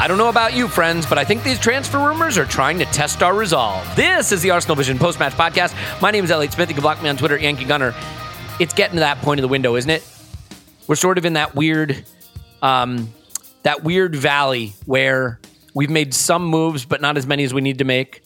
I 0.00 0.08
don't 0.08 0.16
know 0.16 0.30
about 0.30 0.54
you, 0.54 0.66
friends, 0.66 1.04
but 1.04 1.18
I 1.18 1.24
think 1.24 1.42
these 1.42 1.58
transfer 1.58 1.98
rumors 1.98 2.38
are 2.38 2.46
trying 2.46 2.78
to 2.78 2.86
test 2.86 3.22
our 3.22 3.34
resolve. 3.34 3.84
This 3.96 4.32
is 4.32 4.40
the 4.40 4.50
Arsenal 4.50 4.74
Vision 4.74 4.98
post 4.98 5.20
match 5.20 5.34
podcast. 5.34 5.74
My 6.00 6.10
name 6.10 6.24
is 6.24 6.30
Elliot 6.30 6.54
Smith. 6.54 6.70
You 6.70 6.74
can 6.74 6.80
block 6.80 7.02
me 7.02 7.10
on 7.10 7.18
Twitter, 7.18 7.36
Yankee 7.36 7.66
Gunner. 7.66 7.94
It's 8.58 8.72
getting 8.72 8.94
to 8.94 9.00
that 9.00 9.18
point 9.18 9.40
of 9.40 9.42
the 9.42 9.48
window, 9.48 9.76
isn't 9.76 9.90
it? 9.90 10.02
We're 10.86 10.94
sort 10.94 11.18
of 11.18 11.26
in 11.26 11.34
that 11.34 11.54
weird, 11.54 12.02
um, 12.62 13.12
that 13.62 13.84
weird 13.84 14.16
valley 14.16 14.72
where 14.86 15.38
we've 15.74 15.90
made 15.90 16.14
some 16.14 16.46
moves, 16.46 16.86
but 16.86 17.02
not 17.02 17.18
as 17.18 17.26
many 17.26 17.44
as 17.44 17.52
we 17.52 17.60
need 17.60 17.76
to 17.80 17.84
make. 17.84 18.22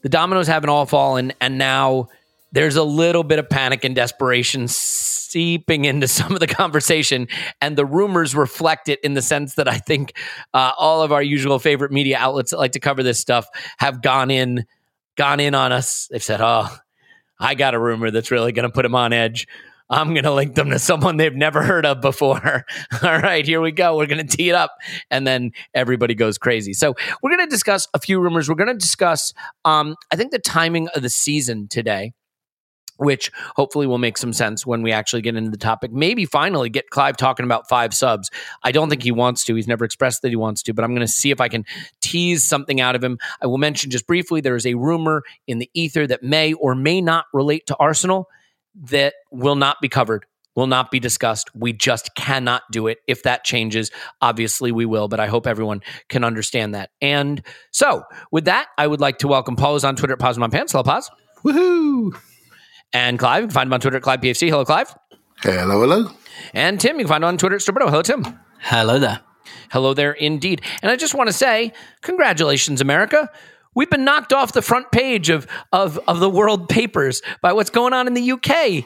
The 0.00 0.08
dominoes 0.08 0.48
haven't 0.48 0.70
all 0.70 0.86
fallen, 0.86 1.34
and 1.40 1.56
now 1.56 2.08
there's 2.52 2.76
a 2.76 2.84
little 2.84 3.24
bit 3.24 3.38
of 3.38 3.48
panic 3.48 3.82
and 3.82 3.94
desperation 3.94 4.68
seeping 4.68 5.86
into 5.86 6.06
some 6.06 6.32
of 6.32 6.40
the 6.40 6.46
conversation, 6.46 7.26
and 7.60 7.76
the 7.76 7.86
rumors 7.86 8.34
reflect 8.34 8.88
it 8.88 9.00
in 9.02 9.14
the 9.14 9.22
sense 9.22 9.54
that 9.54 9.68
I 9.68 9.78
think 9.78 10.14
uh, 10.54 10.72
all 10.78 11.02
of 11.02 11.12
our 11.12 11.22
usual 11.22 11.58
favorite 11.58 11.90
media 11.90 12.18
outlets 12.18 12.50
that 12.50 12.58
like 12.58 12.72
to 12.72 12.80
cover 12.80 13.02
this 13.02 13.18
stuff 13.18 13.46
have 13.78 14.02
gone 14.02 14.30
in, 14.30 14.66
gone 15.16 15.40
in 15.40 15.54
on 15.54 15.72
us. 15.72 16.08
They've 16.10 16.22
said, 16.22 16.40
"Oh, 16.40 16.68
I 17.40 17.54
got 17.54 17.74
a 17.74 17.78
rumor 17.78 18.10
that's 18.10 18.30
really 18.30 18.52
going 18.52 18.68
to 18.68 18.72
put 18.72 18.82
them 18.82 18.94
on 18.94 19.12
edge." 19.12 19.48
I'm 19.90 20.14
going 20.14 20.24
to 20.24 20.32
link 20.32 20.54
them 20.54 20.70
to 20.70 20.78
someone 20.78 21.18
they've 21.18 21.34
never 21.34 21.62
heard 21.62 21.84
of 21.84 22.00
before. 22.00 22.64
All 23.02 23.18
right, 23.18 23.44
here 23.44 23.60
we 23.60 23.72
go. 23.72 23.94
We're 23.94 24.06
going 24.06 24.26
to 24.26 24.36
tee 24.36 24.48
it 24.48 24.54
up. 24.54 24.74
And 25.10 25.26
then 25.26 25.50
everybody 25.74 26.14
goes 26.14 26.38
crazy. 26.38 26.72
So, 26.72 26.94
we're 27.22 27.28
going 27.28 27.46
to 27.46 27.50
discuss 27.50 27.88
a 27.92 27.98
few 27.98 28.18
rumors. 28.18 28.48
We're 28.48 28.54
going 28.54 28.72
to 28.72 28.78
discuss, 28.78 29.34
um, 29.66 29.96
I 30.10 30.16
think, 30.16 30.30
the 30.30 30.38
timing 30.38 30.88
of 30.88 31.02
the 31.02 31.10
season 31.10 31.68
today 31.68 32.14
which 33.02 33.32
hopefully 33.56 33.86
will 33.86 33.98
make 33.98 34.16
some 34.16 34.32
sense 34.32 34.64
when 34.64 34.82
we 34.82 34.92
actually 34.92 35.22
get 35.22 35.36
into 35.36 35.50
the 35.50 35.56
topic. 35.56 35.92
Maybe 35.92 36.24
finally 36.24 36.70
get 36.70 36.90
Clive 36.90 37.16
talking 37.16 37.44
about 37.44 37.68
five 37.68 37.92
subs. 37.92 38.30
I 38.62 38.72
don't 38.72 38.88
think 38.88 39.02
he 39.02 39.10
wants 39.10 39.44
to. 39.44 39.54
He's 39.54 39.66
never 39.66 39.84
expressed 39.84 40.22
that 40.22 40.28
he 40.28 40.36
wants 40.36 40.62
to, 40.64 40.74
but 40.74 40.84
I'm 40.84 40.94
going 40.94 41.06
to 41.06 41.12
see 41.12 41.30
if 41.30 41.40
I 41.40 41.48
can 41.48 41.64
tease 42.00 42.46
something 42.46 42.80
out 42.80 42.94
of 42.94 43.02
him. 43.02 43.18
I 43.42 43.46
will 43.46 43.58
mention 43.58 43.90
just 43.90 44.06
briefly 44.06 44.40
there 44.40 44.56
is 44.56 44.66
a 44.66 44.74
rumor 44.74 45.22
in 45.46 45.58
the 45.58 45.68
ether 45.74 46.06
that 46.06 46.22
may 46.22 46.52
or 46.54 46.74
may 46.74 47.00
not 47.00 47.26
relate 47.32 47.66
to 47.66 47.76
Arsenal 47.76 48.28
that 48.84 49.14
will 49.30 49.56
not 49.56 49.80
be 49.80 49.88
covered. 49.88 50.24
Will 50.54 50.66
not 50.66 50.90
be 50.90 51.00
discussed. 51.00 51.48
We 51.54 51.72
just 51.72 52.14
cannot 52.14 52.62
do 52.70 52.86
it. 52.86 52.98
If 53.06 53.22
that 53.22 53.42
changes, 53.42 53.90
obviously 54.20 54.70
we 54.70 54.84
will, 54.84 55.08
but 55.08 55.18
I 55.18 55.26
hope 55.26 55.46
everyone 55.46 55.80
can 56.10 56.24
understand 56.24 56.74
that. 56.74 56.90
And 57.00 57.42
so, 57.70 58.04
with 58.30 58.44
that, 58.44 58.66
I 58.76 58.86
would 58.86 59.00
like 59.00 59.18
to 59.18 59.28
welcome 59.28 59.56
Paul 59.56 59.76
is 59.76 59.84
on 59.84 59.96
Twitter 59.96 60.12
at 60.12 60.18
Pause. 60.18 60.36
Hello, 60.36 60.82
Pause. 60.82 61.10
Woohoo! 61.42 62.20
And 62.92 63.18
Clive, 63.18 63.42
you 63.42 63.46
can 63.48 63.54
find 63.54 63.68
him 63.68 63.72
on 63.72 63.80
Twitter 63.80 63.96
at 63.96 64.02
ClivePFC. 64.02 64.48
Hello, 64.48 64.64
Clive. 64.64 64.94
Hello, 65.42 65.80
hello. 65.80 66.10
And 66.54 66.80
Tim, 66.80 66.98
you 66.98 67.04
can 67.04 67.08
find 67.08 67.24
him 67.24 67.28
on 67.28 67.38
Twitter 67.38 67.56
at 67.56 67.62
Stillberto. 67.62 67.88
Hello, 67.88 68.02
Tim. 68.02 68.24
Hello 68.60 68.98
there. 68.98 69.20
Hello 69.70 69.94
there, 69.94 70.12
indeed. 70.12 70.62
And 70.82 70.90
I 70.90 70.96
just 70.96 71.14
want 71.14 71.28
to 71.28 71.32
say, 71.32 71.72
congratulations, 72.02 72.80
America. 72.80 73.30
We've 73.74 73.88
been 73.88 74.04
knocked 74.04 74.32
off 74.32 74.52
the 74.52 74.62
front 74.62 74.92
page 74.92 75.30
of, 75.30 75.46
of, 75.72 75.98
of 76.06 76.20
the 76.20 76.28
world 76.28 76.68
papers 76.68 77.22
by 77.40 77.54
what's 77.54 77.70
going 77.70 77.94
on 77.94 78.06
in 78.06 78.14
the 78.14 78.32
UK. 78.32 78.84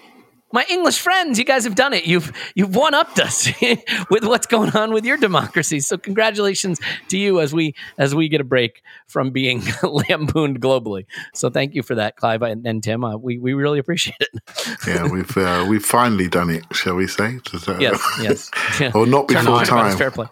My 0.56 0.64
English 0.70 1.00
friends, 1.00 1.38
you 1.38 1.44
guys 1.44 1.64
have 1.64 1.74
done 1.74 1.92
it. 1.92 2.06
You've 2.06 2.32
you've 2.54 2.74
one 2.74 2.94
upped 2.94 3.20
us 3.20 3.46
with 4.10 4.24
what's 4.24 4.46
going 4.46 4.70
on 4.70 4.90
with 4.94 5.04
your 5.04 5.18
democracy. 5.18 5.80
So 5.80 5.98
congratulations 5.98 6.80
to 7.08 7.18
you 7.18 7.40
as 7.40 7.52
we 7.52 7.74
as 7.98 8.14
we 8.14 8.30
get 8.30 8.40
a 8.40 8.44
break 8.44 8.80
from 9.06 9.32
being 9.32 9.62
lampooned 9.82 10.62
globally. 10.62 11.04
So 11.34 11.50
thank 11.50 11.74
you 11.74 11.82
for 11.82 11.96
that, 11.96 12.16
Clive 12.16 12.40
and, 12.40 12.66
and 12.66 12.82
Tim. 12.82 13.04
Uh, 13.04 13.18
we 13.18 13.36
we 13.36 13.52
really 13.52 13.78
appreciate 13.78 14.16
it. 14.18 14.30
Yeah, 14.86 15.06
we've 15.08 15.36
uh, 15.36 15.66
we've 15.68 15.84
finally 15.84 16.28
done 16.28 16.48
it, 16.48 16.64
shall 16.72 16.94
we 16.94 17.06
say? 17.06 17.38
That- 17.52 17.76
yes, 17.78 18.00
yes. 18.22 18.80
Yeah. 18.80 18.92
or 18.94 19.06
not 19.06 19.28
before 19.28 19.40
on 19.40 19.46
about 19.48 19.60
his 19.60 19.68
time. 19.68 19.98
Fair 19.98 20.10
play. 20.10 20.26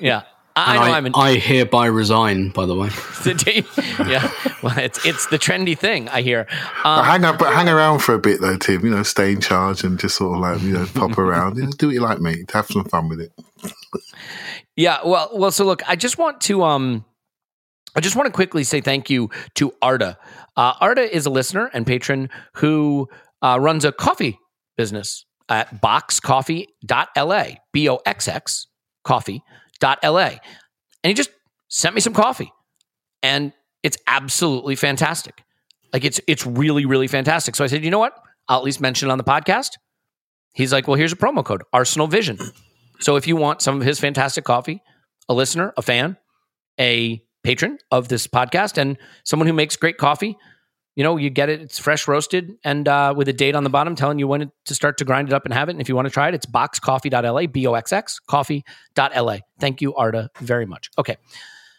Yeah. 0.00 0.22
I, 0.56 0.62
I 0.62 0.74
And 0.74 0.84
know 0.84 0.92
I, 0.92 0.96
I'm 0.96 1.06
in, 1.06 1.12
I 1.14 1.34
hereby 1.36 1.86
resign, 1.86 2.50
by 2.50 2.66
the 2.66 2.74
way. 2.74 2.88
yeah. 4.08 4.30
Well, 4.62 4.78
it's 4.78 5.04
it's 5.06 5.26
the 5.26 5.38
trendy 5.38 5.76
thing 5.78 6.08
I 6.08 6.22
hear. 6.22 6.46
But 6.82 6.88
Um, 6.88 7.04
hang 7.04 7.24
up, 7.24 7.38
but 7.38 7.52
hang 7.52 7.68
around 7.68 8.00
for 8.00 8.14
a 8.14 8.18
bit 8.18 8.40
though, 8.40 8.56
Tim. 8.56 8.84
You 8.84 8.90
know, 8.90 9.02
stay 9.02 9.32
in 9.32 9.40
charge 9.40 9.84
and 9.84 9.98
just 9.98 10.16
sort 10.16 10.34
of 10.34 10.40
like 10.40 10.62
you 10.62 10.72
know 10.74 10.86
pop 10.94 11.16
around. 11.18 11.56
You 11.56 11.64
know, 11.64 11.70
do 11.78 11.86
what 11.86 11.94
you 11.94 12.00
like, 12.00 12.20
mate. 12.20 12.50
Have 12.52 12.66
some 12.66 12.84
fun 12.84 13.08
with 13.08 13.20
it. 13.20 13.32
yeah. 14.76 14.98
Well, 15.04 15.30
well. 15.34 15.50
So 15.50 15.64
look, 15.64 15.88
I 15.88 15.96
just 15.96 16.18
want 16.18 16.40
to 16.42 16.62
um, 16.62 17.04
I 17.96 18.00
just 18.00 18.16
want 18.16 18.26
to 18.26 18.32
quickly 18.32 18.64
say 18.64 18.80
thank 18.80 19.10
you 19.10 19.30
to 19.54 19.72
Arda. 19.82 20.18
Uh, 20.56 20.74
Arda 20.80 21.14
is 21.14 21.26
a 21.26 21.30
listener 21.30 21.70
and 21.72 21.86
patron 21.86 22.28
who 22.54 23.08
uh, 23.42 23.58
runs 23.60 23.84
a 23.84 23.92
coffee 23.92 24.38
business 24.76 25.24
at 25.48 25.80
boxxcoffee.la, 25.80 27.44
B 27.72 27.88
O 27.88 28.00
X 28.06 28.28
X 28.28 28.66
coffee.la. 29.04 29.59
And 29.82 31.08
he 31.08 31.14
just 31.14 31.30
sent 31.68 31.94
me 31.94 32.00
some 32.00 32.12
coffee. 32.12 32.52
And 33.22 33.52
it's 33.82 33.96
absolutely 34.06 34.76
fantastic. 34.76 35.42
Like 35.92 36.04
it's 36.04 36.20
it's 36.26 36.46
really, 36.46 36.84
really 36.86 37.08
fantastic. 37.08 37.56
So 37.56 37.64
I 37.64 37.66
said, 37.66 37.84
you 37.84 37.90
know 37.90 37.98
what? 37.98 38.14
I'll 38.48 38.58
at 38.58 38.64
least 38.64 38.80
mention 38.80 39.08
it 39.08 39.12
on 39.12 39.18
the 39.18 39.24
podcast. 39.24 39.70
He's 40.54 40.72
like, 40.72 40.88
well, 40.88 40.96
here's 40.96 41.12
a 41.12 41.16
promo 41.16 41.44
code, 41.44 41.62
Arsenal 41.72 42.06
Vision. 42.06 42.38
So 43.00 43.16
if 43.16 43.26
you 43.26 43.36
want 43.36 43.62
some 43.62 43.80
of 43.80 43.86
his 43.86 43.98
fantastic 43.98 44.44
coffee, 44.44 44.82
a 45.28 45.34
listener, 45.34 45.72
a 45.76 45.82
fan, 45.82 46.16
a 46.78 47.22
patron 47.42 47.78
of 47.90 48.08
this 48.08 48.26
podcast, 48.26 48.76
and 48.76 48.98
someone 49.24 49.46
who 49.46 49.52
makes 49.52 49.76
great 49.76 49.96
coffee, 49.96 50.36
you 50.96 51.04
know, 51.04 51.16
you 51.16 51.30
get 51.30 51.48
it. 51.48 51.60
It's 51.60 51.78
fresh 51.78 52.06
roasted 52.08 52.56
and 52.64 52.86
uh, 52.88 53.14
with 53.16 53.28
a 53.28 53.32
date 53.32 53.54
on 53.54 53.64
the 53.64 53.70
bottom 53.70 53.94
telling 53.94 54.18
you 54.18 54.26
when 54.28 54.50
to 54.66 54.74
start 54.74 54.98
to 54.98 55.04
grind 55.04 55.28
it 55.28 55.34
up 55.34 55.44
and 55.44 55.54
have 55.54 55.68
it. 55.68 55.72
And 55.72 55.80
if 55.80 55.88
you 55.88 55.94
want 55.96 56.06
to 56.06 56.10
try 56.12 56.28
it, 56.28 56.34
it's 56.34 56.46
boxxcoffee.la, 56.46 57.46
B 57.46 57.66
O 57.66 57.74
X 57.74 57.92
X, 57.92 58.18
coffee.la. 58.20 59.38
Thank 59.58 59.80
you, 59.80 59.94
Arda, 59.94 60.30
very 60.40 60.66
much. 60.66 60.90
Okay. 60.98 61.16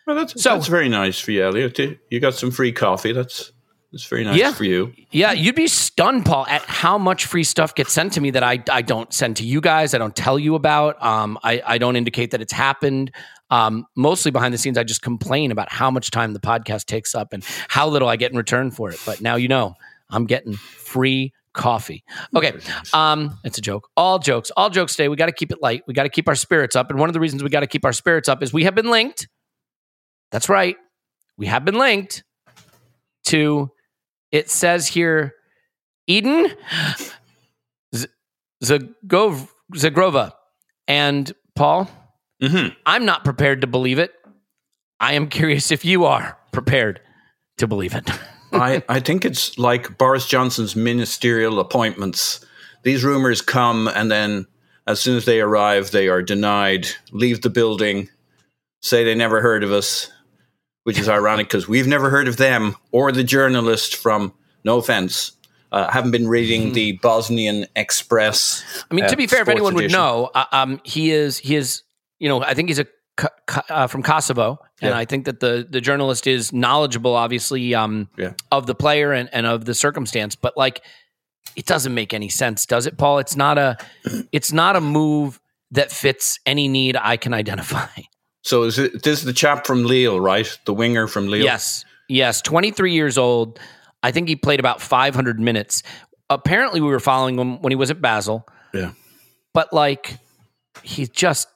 Well, 0.08 0.16
that's 0.16 0.42
So- 0.42 0.54
that's 0.56 0.68
very 0.68 0.90
nice 0.90 1.20
for 1.20 1.32
you, 1.32 1.44
Elliot. 1.44 1.78
You- 2.10 2.20
got 2.20 2.34
some 2.36 2.52
free 2.52 2.72
coffee. 2.72 3.12
That's 3.12 3.52
that's 3.92 4.06
very 4.06 4.24
nice 4.24 4.38
Yeah. 4.40 4.54
for 4.54 4.64
you. 4.64 4.94
Yeah, 5.12 5.34
you'd 5.34 5.56
be 5.56 5.68
stunned, 5.68 6.26
Paul, 6.26 6.46
at 6.48 6.62
how 6.62 6.98
much 6.98 7.26
free 7.26 7.44
stuff 7.44 7.76
gets 7.76 7.92
sent 7.92 8.14
to 8.14 8.22
me 8.22 8.32
that 8.32 8.42
I, 8.42 8.64
I 8.72 8.82
don't 8.82 9.12
send 9.14 9.36
to 9.38 9.44
you 9.44 9.60
guys. 9.60 9.94
I 9.94 9.98
don't 9.98 10.16
tell 10.16 10.40
you 10.40 10.56
about. 10.56 11.04
Um, 11.04 11.38
I, 11.44 11.62
I 11.66 11.78
don't 11.78 11.98
indicate 11.98 12.32
that 12.32 12.42
it's 12.42 12.54
happened. 12.54 13.12
Um, 13.51 13.85
mostly 13.95 14.31
behind 14.31 14.53
the 14.53 14.57
scenes, 14.57 14.77
I 14.77 14.83
just 14.83 15.01
complain 15.01 15.51
about 15.51 15.71
how 15.71 15.92
much 15.92 16.09
time 16.09 16.33
the 16.33 16.39
podcast 16.39 16.86
takes 16.86 17.13
up 17.13 17.33
and 17.33 17.44
how 17.68 17.88
little 17.88 18.07
I 18.07 18.15
get 18.15 18.31
in 18.31 18.38
return 18.38 18.71
for 18.71 18.89
it. 18.89 19.00
But 19.06 19.21
now 19.21 19.36
you 19.36 19.48
know 19.48 19.75
I'm 20.09 20.25
getting 20.25 20.53
free 20.53 21.33
coffee. 21.53 22.03
Okay, 22.36 22.53
um, 22.94 23.38
it's 23.44 23.57
a 23.57 23.62
joke. 23.62 23.89
All 23.98 24.19
jokes, 24.19 24.51
all 24.57 24.69
jokes 24.69 24.95
today. 24.95 25.09
We 25.09 25.15
got 25.18 25.27
to 25.27 25.31
keep 25.33 25.51
it 25.51 25.62
light. 25.62 25.83
We 25.86 25.94
got 25.94 26.03
to 26.03 26.09
keep 26.09 26.27
our 26.27 26.36
spirits 26.36 26.75
up. 26.75 26.89
And 26.89 27.00
one 27.00 27.09
of 27.09 27.13
the 27.13 27.19
reasons 27.19 27.44
we 27.44 27.50
got 27.50 27.59
to 27.59 27.68
keep 27.68 27.86
our 27.86 27.94
spirits 27.94 28.30
up 28.30 28.42
is 28.42 28.53
we 28.53 28.63
have 28.63 28.74
been 28.74 28.89
linked. 28.89 29.27
That's 30.31 30.50
right. 30.50 30.77
We 31.38 31.47
have 31.47 31.65
been 31.65 31.77
linked 31.77 32.24
to 33.25 33.69
it 34.31 34.50
says 34.50 34.88
here 34.88 35.36
Eden 36.07 36.51
Z- 37.95 38.07
Zagov- 38.63 39.50
Zhegrova. 39.75 40.31
And 40.88 41.31
Paul, 41.56 41.89
Mhm. 42.42 42.76
I'm 42.86 43.06
not 43.06 43.24
prepared 43.24 43.62
to 43.62 43.68
believe 43.68 44.00
it. 44.00 44.14
I 45.00 45.14
am 45.14 45.28
curious 45.28 45.72
if 45.72 45.86
you 45.86 46.06
are 46.06 46.38
prepared 46.52 47.02
to 47.58 47.68
believe 47.68 47.96
it. 47.96 48.10
I, 48.54 48.84
I 48.90 49.00
think 49.00 49.24
it's 49.24 49.58
like 49.58 49.98
Boris 49.98 50.28
Johnson's 50.28 50.76
ministerial 50.76 51.60
appointments. 51.60 52.46
These 52.84 53.04
rumors 53.04 53.42
come, 53.42 53.88
and 53.88 54.12
then 54.12 54.46
as 54.88 55.00
soon 55.00 55.16
as 55.16 55.26
they 55.26 55.40
arrive, 55.40 55.92
they 55.92 56.10
are 56.10 56.22
denied, 56.22 56.88
leave 57.12 57.42
the 57.42 57.50
building, 57.50 58.10
say 58.82 59.04
they 59.04 59.16
never 59.16 59.42
heard 59.42 59.64
of 59.64 59.72
us, 59.72 60.12
which 60.84 61.00
is 61.00 61.08
ironic 61.08 61.48
because 61.48 61.68
we've 61.68 61.88
never 61.88 62.10
heard 62.10 62.28
of 62.28 62.38
them 62.38 62.76
or 62.92 63.12
the 63.12 63.24
journalist 63.24 63.96
from. 63.96 64.34
No 64.64 64.78
offense, 64.78 65.32
uh, 65.72 65.90
haven't 65.90 66.12
been 66.12 66.28
reading 66.28 66.74
the 66.74 66.92
Bosnian 67.02 67.66
Express. 67.76 68.64
I 68.92 68.94
mean, 68.94 69.06
to 69.06 69.14
uh, 69.14 69.16
be 69.16 69.26
fair, 69.26 69.42
if 69.42 69.48
anyone 69.50 69.74
would 69.74 69.92
know, 69.92 70.30
uh, 70.36 70.46
um, 70.52 70.80
he 70.84 71.10
is 71.10 71.40
he 71.40 71.56
is 71.56 71.82
you 72.21 72.29
know 72.29 72.41
I 72.44 72.53
think 72.53 72.69
he's 72.69 72.79
a 72.79 72.85
uh, 73.69 73.88
from 73.88 74.01
Kosovo, 74.03 74.57
and 74.81 74.91
Yeah. 74.91 74.97
I 74.97 75.06
think 75.06 75.25
that 75.25 75.39
the 75.41 75.68
the 75.69 75.81
journalist 75.81 76.25
is 76.27 76.53
knowledgeable, 76.53 77.13
obviously, 77.15 77.75
um, 77.75 78.07
Yeah. 78.18 78.33
of 78.51 78.65
the 78.68 78.73
player 78.75 79.12
and, 79.12 79.29
and 79.33 79.45
of 79.45 79.65
the 79.65 79.73
circumstance. 79.73 80.35
But 80.35 80.56
like, 80.56 80.81
it 81.56 81.65
doesn't 81.65 81.94
make 81.94 82.13
any 82.13 82.29
sense, 82.29 82.65
does 82.65 82.88
it, 82.88 82.97
Paul? 82.97 83.19
It's 83.19 83.35
not 83.35 83.57
a 83.57 83.77
it's 84.31 84.51
not 84.53 84.75
a 84.75 84.81
move 84.81 85.39
that 85.71 85.91
fits 85.91 86.39
any 86.45 86.68
need 86.68 86.95
I 86.95 87.18
can 87.18 87.33
identify. 87.33 87.88
So 88.44 88.63
is 88.63 88.79
it, 88.79 89.03
this 89.03 89.19
is 89.19 89.25
the 89.25 89.33
chap 89.33 89.68
from 89.68 89.83
Lille, 89.85 90.19
right? 90.19 90.47
The 90.65 90.73
winger 90.73 91.07
from 91.07 91.27
Lille. 91.27 91.44
Yes. 91.44 91.85
Yes. 92.09 92.41
23 92.41 92.94
years 92.94 93.18
old. 93.18 93.59
I 94.03 94.12
think 94.12 94.27
he 94.29 94.35
played 94.35 94.59
about 94.59 94.81
500 94.81 95.39
minutes. 95.39 95.83
Apparently, 96.29 96.81
we 96.81 96.88
were 96.88 97.00
following 97.00 97.38
him 97.38 97.62
when 97.62 97.71
he 97.71 97.75
was 97.75 97.91
at 97.91 98.01
Basel, 98.01 98.47
Yeah. 98.73 98.91
but 99.53 99.71
like, 99.73 100.18
he's 100.81 101.09
just, 101.09 101.47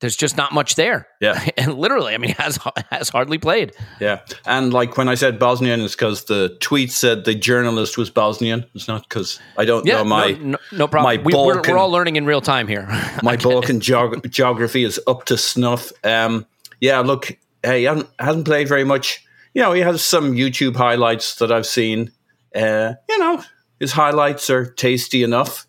there's 0.00 0.16
just 0.16 0.36
not 0.36 0.52
much 0.52 0.74
there. 0.74 1.08
Yeah. 1.20 1.42
And 1.56 1.74
literally, 1.78 2.14
I 2.14 2.18
mean, 2.18 2.30
has 2.38 2.58
has 2.90 3.08
hardly 3.08 3.38
played. 3.38 3.72
Yeah. 4.00 4.20
And 4.44 4.72
like 4.72 4.96
when 4.96 5.08
I 5.08 5.14
said 5.14 5.38
Bosnian, 5.38 5.80
it's 5.80 5.94
because 5.94 6.24
the 6.24 6.56
tweet 6.60 6.92
said 6.92 7.24
the 7.24 7.34
journalist 7.34 7.96
was 7.96 8.10
Bosnian. 8.10 8.66
It's 8.74 8.88
not 8.88 9.08
because 9.08 9.40
I 9.56 9.64
don't 9.64 9.86
Yeah, 9.86 9.98
know 9.98 10.04
my 10.04 10.32
no, 10.32 10.38
no, 10.38 10.58
no 10.72 10.88
problem. 10.88 11.16
my 11.16 11.22
We, 11.22 11.32
we're, 11.34 11.62
we're 11.62 11.78
all 11.78 11.90
learning 11.90 12.16
in 12.16 12.26
real 12.26 12.40
time 12.42 12.68
here. 12.68 12.86
my 13.22 13.36
Balkan 13.36 13.80
geog- 13.80 14.28
geography 14.30 14.84
is 14.84 15.00
up 15.06 15.24
to 15.26 15.38
snuff. 15.38 15.92
Um, 16.04 16.46
yeah, 16.80 17.00
look, 17.00 17.36
hey, 17.62 17.78
he 17.80 17.84
hasn't, 17.84 18.08
hasn't 18.18 18.44
played 18.44 18.68
very 18.68 18.84
much. 18.84 19.24
You 19.54 19.62
know, 19.62 19.72
he 19.72 19.80
has 19.80 20.02
some 20.02 20.32
YouTube 20.32 20.76
highlights 20.76 21.36
that 21.36 21.50
I've 21.50 21.64
seen. 21.66 22.12
Uh, 22.54 22.92
you 23.08 23.18
know, 23.18 23.42
his 23.80 23.92
highlights 23.92 24.50
are 24.50 24.66
tasty 24.66 25.22
enough, 25.22 25.66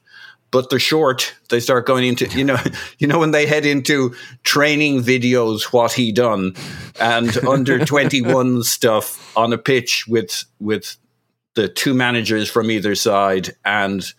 but 0.58 0.72
they're 0.72 0.80
short. 0.80 1.36
They 1.50 1.60
start 1.60 1.86
going 1.86 2.04
into, 2.04 2.26
you 2.36 2.44
know, 2.44 2.58
you 2.98 3.06
know 3.06 3.20
when 3.20 3.30
they 3.30 3.46
head 3.46 3.64
into 3.64 4.16
training 4.44 5.04
videos, 5.04 5.72
what 5.72 5.92
he 5.94 6.12
done, 6.12 6.56
and 7.00 7.38
under 7.46 7.86
twenty 7.86 8.24
one 8.24 8.64
stuff 8.64 9.38
on 9.38 9.54
a 9.54 9.58
pitch 9.60 10.08
with 10.08 10.46
with 10.60 10.98
the 11.54 11.68
two 11.68 11.94
managers 11.94 12.50
from 12.50 12.72
either 12.72 12.96
side 12.96 13.56
and 13.66 14.14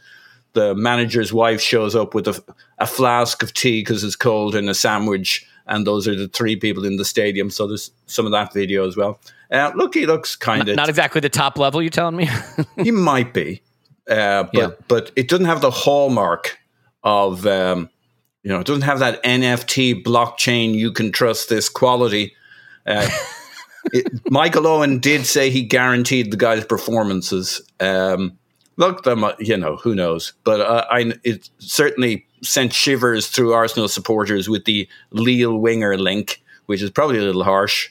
the 0.53 0.77
manager's 0.77 1.33
wife 1.33 1.61
shows 1.61 1.97
up 1.97 2.15
with 2.15 2.29
a, 2.29 2.41
a 2.79 2.87
flask 2.87 3.43
of 3.43 3.53
tea 3.53 3.81
because 3.81 4.05
it's 4.05 4.17
cold 4.17 4.55
and 4.55 4.69
a 4.69 4.75
sandwich 4.75 5.45
and 5.67 5.87
those 5.87 6.07
are 6.07 6.15
the 6.17 6.29
three 6.29 6.57
people 6.57 6.85
in 6.85 6.97
the 6.97 7.05
stadium 7.05 7.49
so 7.49 7.69
there's 7.69 7.93
some 8.07 8.27
of 8.27 8.33
that 8.33 8.53
video 8.53 8.85
as 8.85 8.97
well 8.97 9.21
uh, 9.53 9.71
look 9.77 9.95
he 9.95 10.05
looks 10.05 10.35
kind 10.35 10.69
of 10.69 10.75
Not 10.75 10.89
exactly 10.89 11.21
the 11.21 11.29
top 11.29 11.59
level, 11.59 11.81
you 11.81 11.91
telling 11.91 12.17
me? 12.17 12.29
he 12.77 12.91
might 13.11 13.33
be 13.33 13.63
uh, 14.09 14.45
but 14.45 14.55
Yeah. 14.55 14.71
but 14.89 15.11
it 15.17 15.29
doesn't 15.29 15.47
have 15.47 15.61
the 15.61 15.71
hallmark 15.71 16.59
of 17.03 17.47
um, 17.47 17.91
you 18.43 18.51
know 18.51 18.61
it 18.61 18.67
doesn't 18.67 18.83
have 18.83 18.99
that 19.01 19.23
nft 19.23 20.03
blockchain 20.03 20.75
you 20.75 20.93
can 20.93 21.13
trust 21.13 21.49
this 21.49 21.69
quality 21.69 22.35
uh, 22.87 23.09
it, 23.93 24.07
Michael 24.31 24.67
Owen 24.67 24.99
did 24.99 25.27
say 25.27 25.51
he 25.51 25.63
guaranteed 25.63 26.31
the 26.33 26.37
guy's 26.37 26.65
performances. 26.65 27.61
Um, 27.81 28.39
look, 28.77 29.03
them, 29.05 29.25
you 29.39 29.57
know, 29.57 29.77
who 29.77 29.95
knows? 29.95 30.33
But 30.45 30.61
uh, 30.61 30.87
I, 30.91 31.13
it 31.25 31.49
certainly 31.59 32.27
sent 32.43 32.73
shivers 32.73 33.29
through 33.29 33.53
Arsenal 33.53 33.89
supporters 33.89 34.49
with 34.49 34.65
the 34.65 34.89
Lille 35.11 35.59
winger 35.59 35.97
link, 35.99 36.43
which 36.67 36.83
is 36.83 36.91
probably 36.91 37.19
a 37.19 37.23
little 37.23 37.45
harsh. 37.45 37.91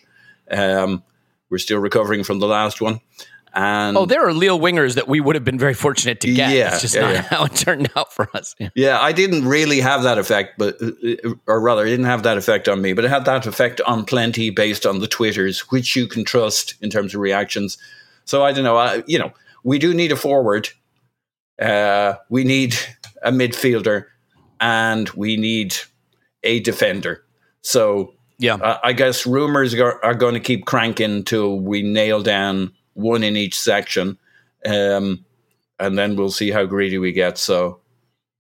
Um, 0.50 1.04
we're 1.50 1.58
still 1.58 1.80
recovering 1.80 2.24
from 2.24 2.40
the 2.40 2.48
last 2.48 2.82
one, 2.82 3.00
and 3.58 3.98
oh, 3.98 4.06
there 4.06 4.24
are 4.24 4.34
Lille 4.34 4.60
wingers 4.60 4.94
that 4.96 5.08
we 5.08 5.20
would 5.20 5.36
have 5.36 5.44
been 5.44 5.58
very 5.58 5.74
fortunate 5.74 6.22
to 6.22 6.32
get. 6.32 6.52
Yeah, 6.52 6.74
it's 6.74 6.82
just 6.82 6.94
yeah, 6.94 7.02
not 7.02 7.14
yeah. 7.14 7.22
how 7.24 7.46
it 7.46 7.56
turned 7.56 7.90
out 7.96 8.14
for 8.14 8.30
us. 8.38 8.56
Yeah. 8.60 8.70
Yeah, 8.76 9.00
I 9.02 9.12
didn't 9.12 9.46
really 9.48 9.80
have 9.80 10.04
that 10.04 10.20
effect, 10.20 10.60
but 10.60 10.80
uh, 10.80 11.34
or 11.48 11.60
rather, 11.60 11.84
it 11.84 11.90
didn't 11.90 12.06
have 12.06 12.22
that 12.22 12.38
effect 12.38 12.70
on 12.70 12.82
me, 12.84 12.94
but 12.94 13.04
it 13.04 13.10
had 13.10 13.26
that 13.26 13.48
effect 13.48 13.82
on 13.82 14.06
plenty 14.06 14.52
based 14.52 14.86
on 14.86 15.00
the 15.00 15.08
twitters, 15.08 15.72
which 15.72 15.96
you 15.96 16.06
can 16.08 16.24
trust 16.24 16.76
in 16.82 16.92
terms 16.92 17.16
of 17.16 17.20
reactions. 17.20 17.80
So 18.26 18.46
I 18.46 18.54
don't 18.54 18.64
know. 18.64 18.78
I, 18.78 19.04
you 19.08 19.18
know, 19.18 19.34
we 19.64 19.80
do 19.80 19.92
need 19.92 20.12
a 20.12 20.16
forward. 20.16 20.70
Uh, 21.60 22.14
we 22.30 22.44
need 22.44 22.76
a 23.24 23.32
midfielder, 23.32 24.06
and 24.62 25.10
we 25.10 25.36
need 25.36 25.76
a 26.44 26.60
defender. 26.60 27.24
So 27.64 28.14
Yeah. 28.38 28.56
uh, 28.56 28.78
I 28.84 28.94
guess 28.94 29.26
rumors 29.26 29.74
are, 29.74 30.00
are 30.06 30.14
going 30.14 30.36
to 30.36 30.40
keep 30.40 30.66
cranking 30.68 31.24
till 31.24 31.60
we 31.60 31.82
nail 31.82 32.22
down 32.22 32.72
one 32.98 33.24
in 33.24 33.38
each 33.38 33.58
section, 33.60 34.18
um, 34.66 35.24
and 35.80 35.98
then 35.98 36.16
we'll 36.16 36.32
see 36.32 36.50
how 36.50 36.66
greedy 36.66 36.98
we 36.98 37.12
get. 37.12 37.38
So, 37.38 37.80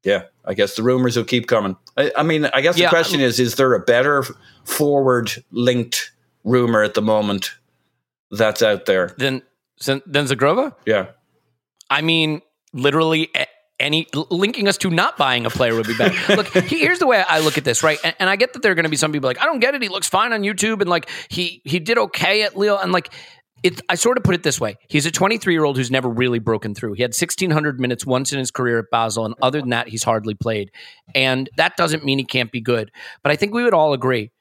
yeah, 0.04 0.24
I 0.44 0.56
guess 0.56 0.76
the 0.76 0.82
rumors 0.84 1.16
will 1.16 1.24
keep 1.24 1.48
coming. 1.48 1.78
I, 1.96 2.12
I 2.18 2.24
mean, 2.24 2.46
I 2.46 2.62
guess 2.62 2.78
Yeah, 2.78 2.88
the 2.88 2.90
question 2.90 3.20
is: 3.22 3.40
Is 3.40 3.56
there 3.56 3.74
a 3.74 3.80
better 3.80 4.24
forward 4.66 5.32
linked 5.52 6.12
rumor 6.44 6.82
at 6.84 6.96
the 6.96 7.02
moment 7.02 7.52
that's 8.32 8.64
out 8.64 8.86
there? 8.88 9.14
Then, 9.18 9.44
then 9.86 10.02
Zhegrova? 10.26 10.74
Yeah, 10.86 11.08
I 11.90 12.02
mean, 12.02 12.42
literally 12.74 13.30
any 13.80 14.08
linking 14.32 14.68
us 14.68 14.76
to 14.80 14.90
not 14.90 15.18
buying 15.18 15.46
a 15.46 15.52
player 15.52 15.76
would 15.76 15.86
be 15.86 15.96
better. 15.96 16.36
look, 16.36 16.48
he- 16.48 16.80
here's 16.80 16.98
the 16.98 17.06
way 17.06 17.24
I 17.28 17.42
look 17.42 17.60
at 17.60 17.64
this, 17.64 17.84
right? 17.84 18.00
And, 18.04 18.16
and 18.20 18.28
I 18.28 18.36
get 18.36 18.54
that 18.54 18.64
there 18.64 18.72
are 18.72 18.76
going 18.76 18.86
to 18.86 18.90
be 18.90 18.98
some 18.98 19.12
people 19.12 19.28
like, 19.30 19.40
I 19.40 19.46
don't 19.46 19.60
get 19.60 19.76
it. 19.76 19.84
He 19.84 19.90
looks 19.90 20.08
fine 20.10 20.34
on 20.34 20.42
YouTube, 20.42 20.82
and 20.82 20.90
like 20.90 21.08
he 21.30 21.62
he 21.64 21.78
did 21.80 22.00
okay 22.00 22.42
at 22.44 22.58
Lille, 22.58 22.78
and 22.80 22.92
like. 22.92 23.14
It, 23.68 23.82
I 23.90 23.96
sort 23.96 24.18
of 24.18 24.24
put 24.24 24.36
it 24.36 24.44
this 24.44 24.60
way: 24.60 24.78
He's 24.88 25.06
a 25.06 25.12
23 25.12 25.54
year 25.54 25.64
old 25.64 25.78
who's 25.78 25.92
never 25.92 26.10
really 26.10 26.40
broken 26.40 26.74
through. 26.74 26.94
He 26.94 27.02
had 27.02 27.10
1,600 27.10 27.80
minutes 27.80 28.06
once 28.06 28.32
in 28.32 28.40
his 28.40 28.52
career 28.52 28.80
at 28.80 28.86
Basel, 28.92 29.26
and 29.26 29.36
other 29.42 29.60
than 29.60 29.70
that, 29.70 29.88
he's 29.90 30.04
hardly 30.04 30.34
played. 30.34 30.72
And 31.14 31.50
that 31.58 31.78
doesn't 31.78 32.06
mean 32.06 32.18
he 32.18 32.26
can't 32.26 32.52
be 32.52 32.62
good. 32.62 32.92
But 33.24 33.32
I 33.32 33.36
think 33.36 33.54
we 33.54 33.64
would 33.64 33.74
all 33.74 33.94
agree 33.94 34.32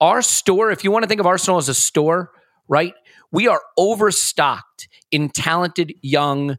our 0.00 0.22
store, 0.22 0.70
if 0.70 0.84
you 0.84 0.90
want 0.90 1.02
to 1.02 1.08
think 1.08 1.20
of 1.20 1.26
Arsenal 1.26 1.58
as 1.58 1.68
a 1.68 1.74
store, 1.74 2.30
right? 2.68 2.94
We 3.32 3.48
are 3.48 3.60
overstocked 3.76 4.88
in 5.10 5.28
talented 5.30 5.94
young 6.02 6.56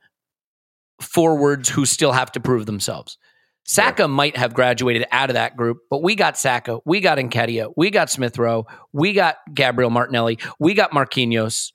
forwards 1.02 1.70
who 1.70 1.86
still 1.86 2.12
have 2.12 2.32
to 2.34 2.40
prove 2.40 2.66
themselves. 2.66 3.18
Saka 3.66 4.08
might 4.08 4.36
have 4.36 4.54
graduated 4.54 5.06
out 5.12 5.30
of 5.30 5.36
that 5.36 5.56
group, 5.56 5.80
but 5.90 6.02
we 6.02 6.16
got 6.16 6.38
Saka, 6.38 6.80
we 6.86 7.00
got 7.02 7.18
Nketiah, 7.18 7.72
we 7.78 7.92
got 7.92 8.10
Smith 8.10 8.38
Rowe, 8.38 8.66
we 8.94 9.14
got 9.14 9.38
Gabriel 9.54 9.92
Martinelli, 9.92 10.40
we 10.60 10.74
got 10.74 10.92
Marquinhos. 10.92 11.72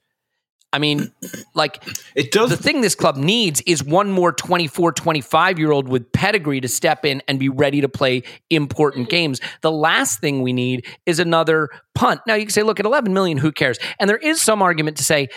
I 0.75 0.81
mean, 0.81 1.13
like 1.55 1.85
it 2.17 2.33
does. 2.33 2.51
the 2.51 2.57
thing 2.57 2.81
this 2.81 2.97
club 2.97 3.17
needs 3.17 3.61
is 3.61 3.85
one 3.85 4.11
more 4.11 4.33
24, 4.33 4.91
25 4.91 5.59
year 5.61 5.71
old 5.71 5.89
with 5.89 6.11
pedigree 6.11 6.61
to 6.61 6.67
step 6.67 7.05
in 7.05 7.23
and 7.29 7.39
be 7.39 7.49
ready 7.49 7.81
to 7.81 7.89
play 7.89 8.25
important 8.51 9.09
games. 9.09 9.41
The 9.61 9.71
last 9.71 10.19
thing 10.19 10.43
we 10.43 10.53
need 10.53 10.85
is 11.07 11.21
another 11.21 11.69
punt. 11.95 12.23
Now, 12.27 12.35
you 12.35 12.47
can 12.47 12.51
say, 12.51 12.65
look, 12.65 12.81
at 12.81 12.87
11 12.87 13.15
million, 13.15 13.39
who 13.39 13.53
cares? 13.53 13.79
And 14.01 14.11
there 14.11 14.19
is 14.19 14.43
some 14.43 14.63
argument 14.63 14.97
to 14.97 15.05
say, 15.05 15.29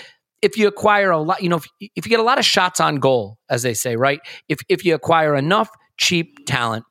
if 0.41 0.57
you 0.57 0.67
acquire 0.67 1.11
a 1.11 1.19
lot, 1.19 1.43
you 1.43 1.49
know, 1.49 1.57
if, 1.57 1.67
if 1.79 2.05
you 2.07 2.09
get 2.09 2.19
a 2.19 2.23
lot 2.23 2.39
of 2.39 2.45
shots 2.45 2.79
on 2.79 2.95
goal, 2.95 3.37
as 3.47 3.61
they 3.61 3.75
say, 3.75 3.95
right? 3.95 4.19
If, 4.49 4.61
if 4.69 4.83
you 4.83 4.95
acquire 4.95 5.35
enough 5.35 5.69
cheap 5.97 6.47
talent 6.47 6.83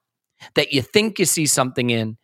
that 0.54 0.72
you 0.72 0.82
think 0.82 1.18
you 1.18 1.24
see 1.24 1.46
something 1.46 1.90
in, 1.90 2.16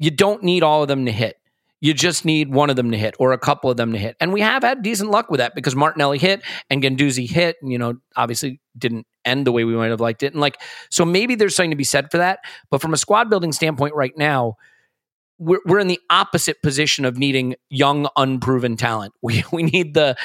you 0.00 0.10
don't 0.10 0.42
need 0.42 0.64
all 0.64 0.82
of 0.82 0.88
them 0.88 1.06
to 1.06 1.12
hit. 1.12 1.36
You 1.80 1.94
just 1.94 2.24
need 2.24 2.52
one 2.52 2.70
of 2.70 2.76
them 2.76 2.90
to 2.90 2.98
hit 2.98 3.14
or 3.18 3.32
a 3.32 3.38
couple 3.38 3.70
of 3.70 3.76
them 3.76 3.92
to 3.92 3.98
hit. 3.98 4.16
And 4.20 4.32
we 4.32 4.40
have 4.40 4.62
had 4.62 4.82
decent 4.82 5.10
luck 5.10 5.30
with 5.30 5.38
that 5.38 5.54
because 5.54 5.76
Martinelli 5.76 6.18
hit 6.18 6.42
and 6.70 6.82
Guendouzi 6.82 7.28
hit, 7.28 7.56
and, 7.62 7.70
you 7.70 7.78
know, 7.78 7.94
obviously 8.16 8.60
didn't 8.76 9.06
end 9.24 9.46
the 9.46 9.52
way 9.52 9.64
we 9.64 9.76
might 9.76 9.90
have 9.90 10.00
liked 10.00 10.22
it. 10.22 10.32
And 10.32 10.40
like, 10.40 10.60
so 10.90 11.04
maybe 11.04 11.34
there's 11.34 11.54
something 11.54 11.70
to 11.70 11.76
be 11.76 11.84
said 11.84 12.10
for 12.10 12.18
that. 12.18 12.40
But 12.70 12.80
from 12.80 12.94
a 12.94 12.96
squad 12.96 13.30
building 13.30 13.52
standpoint 13.52 13.94
right 13.94 14.16
now, 14.16 14.56
we're, 15.38 15.60
we're 15.66 15.78
in 15.78 15.86
the 15.86 16.00
opposite 16.10 16.62
position 16.62 17.04
of 17.04 17.16
needing 17.16 17.54
young, 17.70 18.08
unproven 18.16 18.76
talent. 18.76 19.14
We, 19.22 19.44
we 19.52 19.62
need 19.62 19.94
the 19.94 20.16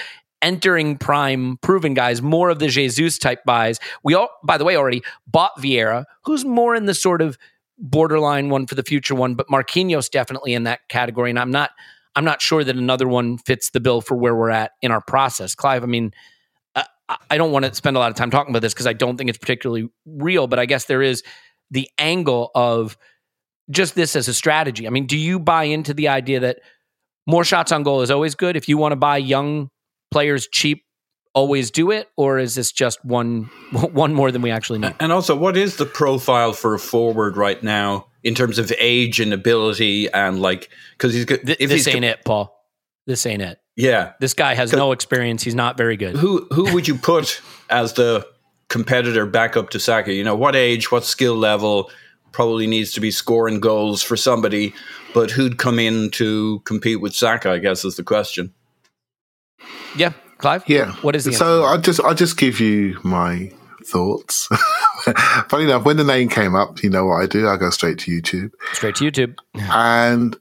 entering 0.41 0.98
prime 0.98 1.57
proven 1.62 1.93
guys, 1.93 2.22
more 2.22 2.50
of 2.50 2.60
the 2.60 2.67
Jesus 2.67 3.17
type 3.17 3.43
buys. 3.45 3.79
We 4.03 4.13
all, 4.13 4.29
by 4.43 4.57
the 4.57 4.65
way, 4.65 4.75
already 4.75 5.03
bought 5.25 5.57
Vieira, 5.57 6.05
who's 6.25 6.45
more 6.45 6.75
in 6.75 6.86
the 6.86 6.93
sort 6.93 7.22
of 7.22 7.38
borderline 7.77 8.49
one 8.49 8.67
for 8.67 8.75
the 8.75 8.83
future 8.83 9.15
one, 9.15 9.35
but 9.35 9.47
Marquinhos 9.47 10.09
definitely 10.09 10.53
in 10.53 10.63
that 10.63 10.81
category. 10.89 11.29
And 11.29 11.39
I'm 11.39 11.51
not, 11.51 11.71
I'm 12.15 12.25
not 12.25 12.41
sure 12.41 12.63
that 12.63 12.75
another 12.75 13.07
one 13.07 13.37
fits 13.39 13.71
the 13.71 13.79
bill 13.79 14.01
for 14.01 14.15
where 14.15 14.35
we're 14.35 14.51
at 14.51 14.71
in 14.81 14.91
our 14.91 15.01
process. 15.01 15.55
Clive, 15.55 15.83
I 15.83 15.87
mean, 15.87 16.11
uh, 16.75 16.83
I, 17.09 17.17
I 17.31 17.37
don't 17.37 17.51
want 17.51 17.65
to 17.65 17.73
spend 17.73 17.97
a 17.97 17.99
lot 17.99 18.11
of 18.11 18.17
time 18.17 18.31
talking 18.31 18.51
about 18.51 18.61
this 18.61 18.73
because 18.73 18.87
I 18.87 18.93
don't 18.93 19.17
think 19.17 19.29
it's 19.29 19.39
particularly 19.39 19.89
real, 20.05 20.47
but 20.47 20.59
I 20.59 20.65
guess 20.65 20.85
there 20.85 21.01
is 21.01 21.23
the 21.71 21.89
angle 21.97 22.51
of 22.53 22.97
just 23.69 23.95
this 23.95 24.15
as 24.15 24.27
a 24.27 24.33
strategy. 24.33 24.85
I 24.85 24.89
mean, 24.89 25.07
do 25.07 25.17
you 25.17 25.39
buy 25.39 25.63
into 25.63 25.93
the 25.93 26.09
idea 26.09 26.39
that 26.41 26.59
more 27.25 27.43
shots 27.43 27.71
on 27.71 27.83
goal 27.83 28.01
is 28.01 28.11
always 28.11 28.35
good? 28.35 28.55
If 28.55 28.67
you 28.67 28.77
want 28.77 28.91
to 28.91 28.97
buy 28.97 29.17
young 29.17 29.69
players 30.11 30.47
cheap, 30.47 30.83
always 31.33 31.71
do 31.71 31.91
it, 31.91 32.09
or 32.15 32.39
is 32.39 32.55
this 32.55 32.71
just 32.71 33.03
one 33.03 33.43
one 33.71 34.13
more 34.13 34.31
than 34.31 34.41
we 34.41 34.51
actually 34.51 34.79
need? 34.79 34.95
And 34.99 35.11
also, 35.11 35.35
what 35.35 35.57
is 35.57 35.77
the 35.77 35.85
profile 35.85 36.53
for 36.53 36.73
a 36.73 36.79
forward 36.79 37.37
right 37.37 37.61
now 37.61 38.07
in 38.23 38.35
terms 38.35 38.57
of 38.57 38.71
age 38.79 39.19
and 39.19 39.33
ability 39.33 40.09
and 40.11 40.41
like 40.41 40.69
because 40.97 41.13
he's 41.13 41.25
Th- 41.25 41.41
if 41.41 41.69
this 41.69 41.85
he's 41.85 41.87
ain't 41.87 42.05
it, 42.05 42.23
Paul. 42.25 42.55
this 43.05 43.25
ain't 43.25 43.41
it. 43.41 43.59
Yeah. 43.75 44.13
This 44.19 44.33
guy 44.33 44.53
has 44.53 44.71
no 44.71 44.91
experience. 44.91 45.43
He's 45.43 45.55
not 45.55 45.77
very 45.77 45.97
good. 45.97 46.15
Who 46.15 46.47
who 46.51 46.73
would 46.73 46.87
you 46.87 46.95
put 46.95 47.41
as 47.69 47.93
the 47.93 48.25
competitor 48.69 49.25
back 49.25 49.57
up 49.57 49.71
to 49.71 49.79
Saka? 49.79 50.13
You 50.13 50.23
know, 50.23 50.35
what 50.35 50.55
age, 50.55 50.91
what 50.91 51.03
skill 51.03 51.35
level 51.35 51.89
probably 52.31 52.65
needs 52.67 52.91
to 52.93 52.99
be 52.99 53.11
scoring 53.11 53.59
goals 53.59 54.01
for 54.01 54.15
somebody, 54.17 54.73
but 55.13 55.31
who'd 55.31 55.57
come 55.57 55.79
in 55.79 56.09
to 56.11 56.61
compete 56.65 56.99
with 57.01 57.15
Saka, 57.15 57.51
I 57.51 57.59
guess 57.59 57.85
is 57.85 57.95
the 57.95 58.03
question. 58.03 58.53
Yeah, 59.95 60.13
Clive. 60.37 60.63
Yeah. 60.67 60.91
What 61.01 61.15
is 61.15 61.25
the 61.25 61.33
so? 61.33 61.63
I 61.63 61.77
just 61.77 62.01
I 62.01 62.13
just 62.13 62.37
give 62.37 62.59
you 62.59 62.99
my 63.03 63.51
thoughts. 63.85 64.47
Funny 65.49 65.65
enough, 65.65 65.85
when 65.85 65.97
the 65.97 66.03
name 66.03 66.29
came 66.29 66.55
up, 66.55 66.81
you 66.83 66.89
know 66.89 67.05
what 67.05 67.21
I 67.21 67.25
do? 67.25 67.47
I 67.47 67.57
go 67.57 67.69
straight 67.69 67.99
to 67.99 68.11
YouTube, 68.11 68.51
Straight 68.73 68.95
to 68.95 69.05
YouTube. 69.11 69.35
and 69.55 70.35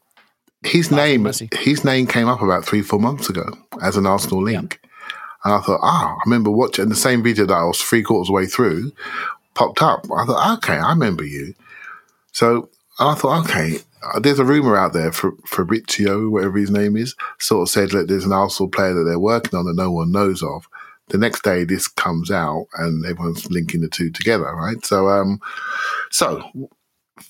his 0.64 0.90
name 0.90 1.26
his 1.58 1.84
name 1.84 2.06
came 2.06 2.28
up 2.28 2.40
about 2.40 2.64
three 2.64 2.82
four 2.82 3.00
months 3.00 3.28
ago 3.28 3.44
as 3.82 3.96
an 3.96 4.06
Arsenal 4.06 4.42
link, 4.42 4.80
and 5.44 5.54
I 5.54 5.60
thought, 5.60 5.80
ah, 5.82 6.14
I 6.14 6.18
remember 6.24 6.50
watching 6.50 6.88
the 6.88 6.94
same 6.94 7.22
video 7.22 7.46
that 7.46 7.54
I 7.54 7.64
was 7.64 7.80
three 7.80 8.02
quarters 8.02 8.30
way 8.30 8.46
through 8.46 8.92
popped 9.54 9.82
up. 9.82 10.04
I 10.16 10.24
thought, 10.24 10.58
okay, 10.58 10.78
I 10.78 10.90
remember 10.90 11.24
you. 11.24 11.54
So 12.32 12.68
and 12.98 13.08
I 13.10 13.14
thought, 13.14 13.44
okay, 13.44 13.78
there's 14.20 14.38
a 14.38 14.44
rumor 14.44 14.76
out 14.76 14.92
there 14.92 15.12
for 15.12 15.32
Fabrizio, 15.46 16.28
whatever 16.28 16.58
his 16.58 16.70
name 16.70 16.96
is, 16.96 17.14
sort 17.38 17.62
of 17.62 17.68
said 17.68 17.90
that 17.90 18.08
there's 18.08 18.24
an 18.24 18.32
Arsenal 18.32 18.70
player 18.70 18.94
that 18.94 19.04
they're 19.04 19.18
working 19.18 19.58
on 19.58 19.66
that 19.66 19.76
no 19.76 19.90
one 19.90 20.12
knows 20.12 20.42
of. 20.42 20.66
The 21.08 21.18
next 21.18 21.42
day, 21.42 21.64
this 21.64 21.88
comes 21.88 22.30
out, 22.30 22.66
and 22.78 23.04
everyone's 23.04 23.50
linking 23.50 23.80
the 23.82 23.88
two 23.88 24.10
together, 24.10 24.54
right? 24.54 24.84
So, 24.84 25.08
um, 25.08 25.40
so 26.10 26.42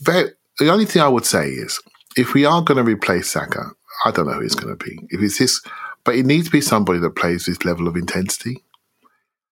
very, 0.00 0.30
the 0.58 0.70
only 0.70 0.84
thing 0.84 1.02
I 1.02 1.08
would 1.08 1.26
say 1.26 1.48
is, 1.48 1.80
if 2.16 2.34
we 2.34 2.44
are 2.44 2.62
going 2.62 2.76
to 2.76 2.90
replace 2.90 3.30
Saka, 3.30 3.70
I 4.04 4.10
don't 4.10 4.26
know 4.26 4.34
who 4.34 4.42
it's 4.42 4.54
going 4.54 4.76
to 4.76 4.84
be. 4.84 4.98
If 5.10 5.20
it's 5.20 5.38
this, 5.38 5.60
but 6.04 6.14
it 6.14 6.26
needs 6.26 6.46
to 6.46 6.52
be 6.52 6.60
somebody 6.60 6.98
that 7.00 7.16
plays 7.16 7.46
this 7.46 7.64
level 7.64 7.88
of 7.88 7.96
intensity, 7.96 8.62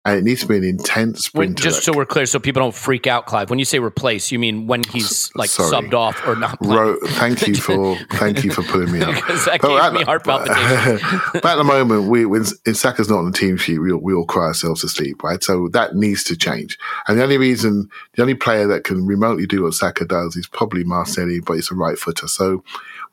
and 0.05 0.19
it 0.19 0.25
needs 0.25 0.41
to 0.41 0.49
be 0.49 0.57
an 0.57 0.65
intense 0.65 1.27
sprinter. 1.27 1.63
just 1.63 1.85
so 1.85 1.93
we're 1.93 2.05
clear, 2.05 2.27
so 2.27 2.41
people 2.41 2.61
don't 2.61 2.75
freak 2.75 3.07
out, 3.07 3.27
Clive. 3.27 3.51
When 3.51 3.61
you 3.61 3.65
say 3.65 3.79
replace, 3.79 4.33
you 4.33 4.39
mean 4.41 4.67
when 4.67 4.83
he's 4.85 5.31
like 5.37 5.49
sorry. 5.49 5.71
subbed 5.71 5.95
off 5.95 6.21
or 6.27 6.35
not 6.35 6.59
playing? 6.61 6.75
Ro- 6.77 6.99
thank 7.07 7.47
you 7.47 7.55
for 7.69 7.97
thank 8.13 8.43
you 8.43 8.51
for 8.51 8.63
pulling 8.65 8.91
me 8.91 9.01
up. 9.01 9.15
Because 9.23 9.45
that 9.45 9.61
But 9.61 9.69
gave 9.69 9.79
at 9.81 9.93
me 9.93 9.99
the- 10.01 10.05
heart 10.07 10.25
palpitations. 10.25 11.21
but 11.35 11.45
at 11.45 11.57
the 11.57 11.65
moment, 11.65 12.09
we 12.11 12.27
when 12.27 12.45
if 12.67 12.77
Saka's 12.77 13.09
not 13.09 13.19
on 13.19 13.31
the 13.31 13.37
team 13.39 13.57
sheet, 13.57 13.79
we 13.79 13.93
all, 13.93 14.01
we 14.01 14.13
all 14.13 14.27
cry 14.27 14.47
ourselves 14.47 14.81
to 14.81 14.89
sleep, 14.89 15.23
right? 15.23 15.43
So 15.43 15.69
that 15.69 15.95
needs 15.95 16.25
to 16.25 16.37
change. 16.37 16.79
And 17.07 17.19
the 17.19 17.23
only 17.23 17.39
reason, 17.39 17.89
the 18.15 18.23
only 18.23 18.35
player 18.35 18.67
that 18.67 18.83
can 18.85 19.07
remotely 19.07 19.47
do 19.47 19.63
what 19.63 19.75
Saka 19.75 20.05
does 20.05 20.35
is 20.37 20.49
probably 20.49 20.83
Martinelli, 20.83 21.39
but 21.41 21.55
it's 21.59 21.71
a 21.71 21.75
right 21.77 21.97
footer. 21.99 22.27
So 22.27 22.65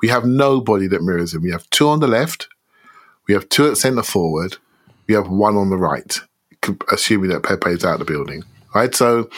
we 0.02 0.08
have 0.08 0.26
nobody 0.26 0.88
that 0.88 1.04
mirrors 1.04 1.36
him. 1.36 1.44
We 1.44 1.52
have 1.52 1.70
two 1.70 1.88
on 1.88 2.00
the 2.00 2.08
left, 2.08 2.48
we 3.28 3.36
have 3.36 3.48
two 3.50 3.68
at 3.70 3.78
centre 3.78 4.02
forward, 4.02 4.58
we 5.08 5.14
have 5.14 5.30
one 5.30 5.56
on 5.56 5.70
the 5.70 5.78
right, 5.78 6.20
assuming 6.92 7.30
that 7.30 7.44
Pepe 7.44 7.72
is 7.72 7.86
out 7.86 8.00
of 8.00 8.06
the 8.06 8.12
building. 8.12 8.44
Right, 8.76 8.94
so 8.94 9.30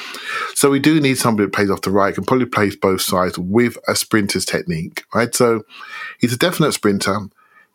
so 0.55 0.69
we 0.69 0.79
do 0.79 0.99
need 0.99 1.17
somebody 1.17 1.45
that 1.45 1.53
plays 1.53 1.71
off 1.71 1.81
the 1.81 1.89
right, 1.89 2.13
can 2.13 2.25
probably 2.25 2.47
play 2.47 2.69
both 2.75 3.01
sides 3.01 3.39
with 3.39 3.77
a 3.87 3.95
sprinter's 3.95 4.43
technique. 4.43 5.05
Right, 5.15 5.33
so 5.33 5.63
he's 6.19 6.33
a 6.33 6.37
definite 6.37 6.73
sprinter. 6.73 7.17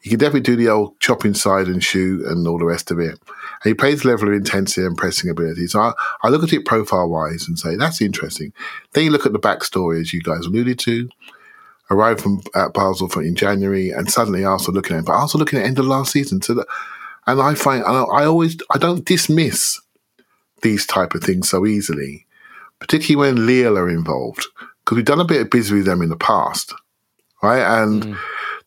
He 0.03 0.11
can 0.11 0.19
definitely 0.19 0.43
do 0.43 0.55
the 0.55 0.69
old 0.69 1.01
chop 1.01 1.25
inside 1.25 1.67
and 1.67 1.83
shoot 1.83 2.25
and 2.27 2.47
all 2.47 2.59
the 2.59 2.67
rest 2.67 2.91
of 2.91 3.01
it. 3.01 3.19
And 3.19 3.19
he 3.65 3.75
plays 3.75 4.05
level 4.05 4.29
of 4.29 4.35
intensity 4.35 4.87
and 4.87 4.97
pressing 4.97 5.31
ability. 5.31 5.67
So 5.67 5.81
I, 5.81 5.93
I 6.23 6.29
look 6.29 6.45
at 6.45 6.53
it 6.53 6.67
profile 6.67 7.09
wise 7.09 7.49
and 7.49 7.59
say, 7.59 7.75
that's 7.75 8.01
interesting. 8.01 8.53
Then 8.93 9.05
you 9.05 9.11
look 9.11 9.27
at 9.27 9.33
the 9.33 9.41
backstory, 9.41 10.01
as 10.01 10.13
you 10.13 10.21
guys 10.21 10.47
alluded 10.47 10.79
to. 10.81 11.09
Arrived 11.91 12.21
from 12.21 12.43
at 12.55 12.75
Basel 12.75 13.09
for, 13.09 13.23
in 13.23 13.35
January 13.35 13.91
and 13.91 14.11
suddenly 14.11 14.45
Arsenal 14.45 14.75
looking 14.75 14.95
at 14.95 15.01
him, 15.01 15.05
but 15.07 15.15
also 15.15 15.39
looking 15.39 15.59
at 15.59 15.65
end 15.65 15.79
of 15.79 15.87
last 15.87 16.13
season. 16.13 16.43
So 16.43 16.55
that, 16.55 16.67
and 17.27 17.41
I 17.41 17.55
find, 17.55 17.85
and 17.85 17.97
I 17.97 18.03
I 18.03 18.25
always, 18.25 18.57
I 18.71 18.79
don't 18.79 19.05
dismiss 19.05 19.81
these 20.63 20.87
type 20.87 21.15
of 21.15 21.23
things 21.23 21.49
so 21.49 21.67
easily, 21.67 22.27
particularly 22.79 23.17
when 23.17 23.47
Lille 23.47 23.79
are 23.79 23.89
involved, 23.89 24.47
because 24.85 24.97
we've 24.97 25.05
done 25.05 25.21
a 25.21 25.25
bit 25.25 25.41
of 25.41 25.51
business 25.51 25.79
with 25.79 25.87
them 25.87 26.03
in 26.03 26.09
the 26.09 26.17
past, 26.17 26.73
right? 27.43 27.83
And 27.83 28.03
mm. 28.03 28.19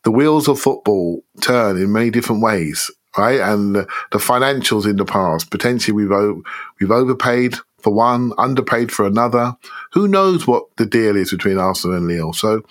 the 0.04 0.10
wheels 0.10 0.48
of 0.48 0.60
football 0.60 1.24
turn 1.40 1.76
in 1.76 1.92
many 1.92 2.10
different 2.10 2.42
ways, 2.42 2.90
right? 3.18 3.40
And 3.40 3.74
the, 3.74 3.88
the 4.12 4.18
financials 4.18 4.88
in 4.88 4.96
the 4.96 5.04
past, 5.04 5.50
potentially 5.50 5.94
we've 5.94 6.12
o- 6.12 6.42
we've 6.78 6.90
overpaid 6.90 7.56
for 7.80 7.92
one, 7.92 8.32
underpaid 8.36 8.92
for 8.92 9.06
another. 9.06 9.56
Who 9.92 10.06
knows 10.06 10.46
what 10.46 10.64
the 10.76 10.86
deal 10.86 11.16
is 11.16 11.30
between 11.30 11.58
Arsenal 11.58 11.96
and 11.96 12.06
Lille? 12.06 12.34
So 12.34 12.62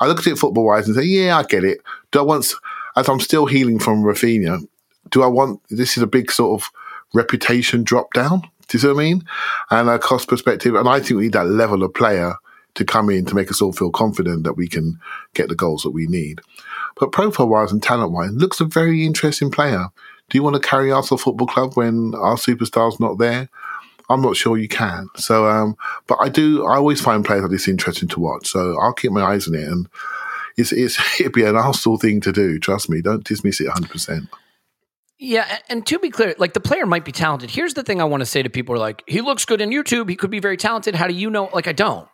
I 0.00 0.06
look 0.06 0.20
at 0.20 0.26
it 0.26 0.38
football 0.38 0.66
wise 0.66 0.86
and 0.86 0.96
say, 0.96 1.04
yeah, 1.04 1.36
I 1.36 1.42
get 1.42 1.64
it. 1.64 1.80
Do 2.12 2.20
I 2.20 2.22
want, 2.22 2.54
as 2.96 3.08
I'm 3.08 3.20
still 3.20 3.46
healing 3.46 3.78
from 3.78 4.02
Rafinha, 4.02 4.66
do 5.10 5.22
I 5.22 5.26
want 5.26 5.60
this 5.70 5.96
is 5.96 6.02
a 6.02 6.06
big 6.06 6.30
sort 6.30 6.60
of 6.60 6.70
reputation 7.14 7.82
drop 7.82 8.12
down? 8.12 8.40
Do 8.40 8.76
you 8.76 8.78
see 8.80 8.88
what 8.88 8.96
I 8.96 9.04
mean? 9.04 9.24
And 9.70 9.88
a 9.88 9.98
cost 9.98 10.28
perspective, 10.28 10.74
and 10.74 10.88
I 10.88 10.98
think 10.98 11.18
we 11.18 11.22
need 11.24 11.32
that 11.32 11.46
level 11.46 11.82
of 11.82 11.94
player 11.94 12.34
to 12.74 12.84
come 12.84 13.08
in 13.10 13.24
to 13.24 13.34
make 13.34 13.50
us 13.50 13.62
all 13.62 13.72
feel 13.72 13.90
confident 13.90 14.44
that 14.44 14.56
we 14.56 14.68
can 14.68 14.98
get 15.34 15.48
the 15.48 15.54
goals 15.54 15.82
that 15.82 15.90
we 15.90 16.06
need. 16.06 16.40
But 16.98 17.12
profile 17.12 17.48
wise 17.48 17.72
and 17.72 17.82
talent 17.82 18.12
wise, 18.12 18.30
looks 18.32 18.60
a 18.60 18.64
very 18.64 19.06
interesting 19.06 19.50
player. 19.50 19.88
Do 20.28 20.36
you 20.38 20.42
want 20.42 20.54
to 20.54 20.68
carry 20.68 20.92
Arsenal 20.92 21.18
Football 21.18 21.46
Club 21.46 21.74
when 21.74 22.14
our 22.16 22.36
superstar's 22.36 23.00
not 23.00 23.18
there? 23.18 23.48
I'm 24.10 24.20
not 24.20 24.36
sure 24.36 24.56
you 24.56 24.68
can. 24.68 25.08
So, 25.16 25.46
um, 25.48 25.76
but 26.06 26.18
I 26.20 26.28
do. 26.28 26.66
I 26.66 26.76
always 26.76 27.00
find 27.00 27.24
players 27.24 27.42
like 27.42 27.50
this 27.50 27.68
interesting 27.68 28.08
to 28.10 28.20
watch. 28.20 28.48
So 28.48 28.78
I'll 28.80 28.92
keep 28.92 29.10
my 29.10 29.22
eyes 29.22 29.48
on 29.48 29.54
it, 29.54 29.66
and 29.66 29.88
it's 30.56 30.72
it's 30.72 30.98
it'd 31.20 31.32
be 31.32 31.44
an 31.44 31.56
Arsenal 31.56 31.98
thing 31.98 32.20
to 32.22 32.32
do. 32.32 32.58
Trust 32.58 32.88
me. 32.88 33.00
Don't 33.00 33.24
dismiss 33.24 33.60
it 33.60 33.66
100. 33.66 33.90
percent 33.90 34.28
Yeah, 35.18 35.58
and 35.68 35.86
to 35.86 35.98
be 35.98 36.10
clear, 36.10 36.34
like 36.38 36.52
the 36.52 36.60
player 36.60 36.84
might 36.84 37.04
be 37.04 37.12
talented. 37.12 37.50
Here's 37.50 37.74
the 37.74 37.82
thing 37.82 38.00
I 38.00 38.04
want 38.04 38.20
to 38.20 38.26
say 38.26 38.42
to 38.42 38.50
people 38.50 38.74
are 38.74 38.78
like, 38.78 39.02
he 39.06 39.22
looks 39.22 39.46
good 39.46 39.60
in 39.60 39.70
YouTube, 39.70 40.10
he 40.10 40.16
could 40.16 40.30
be 40.30 40.40
very 40.40 40.58
talented. 40.58 40.94
How 40.94 41.06
do 41.06 41.14
you 41.14 41.30
know? 41.30 41.48
Like, 41.52 41.66
I 41.66 41.72
don't. 41.72 42.08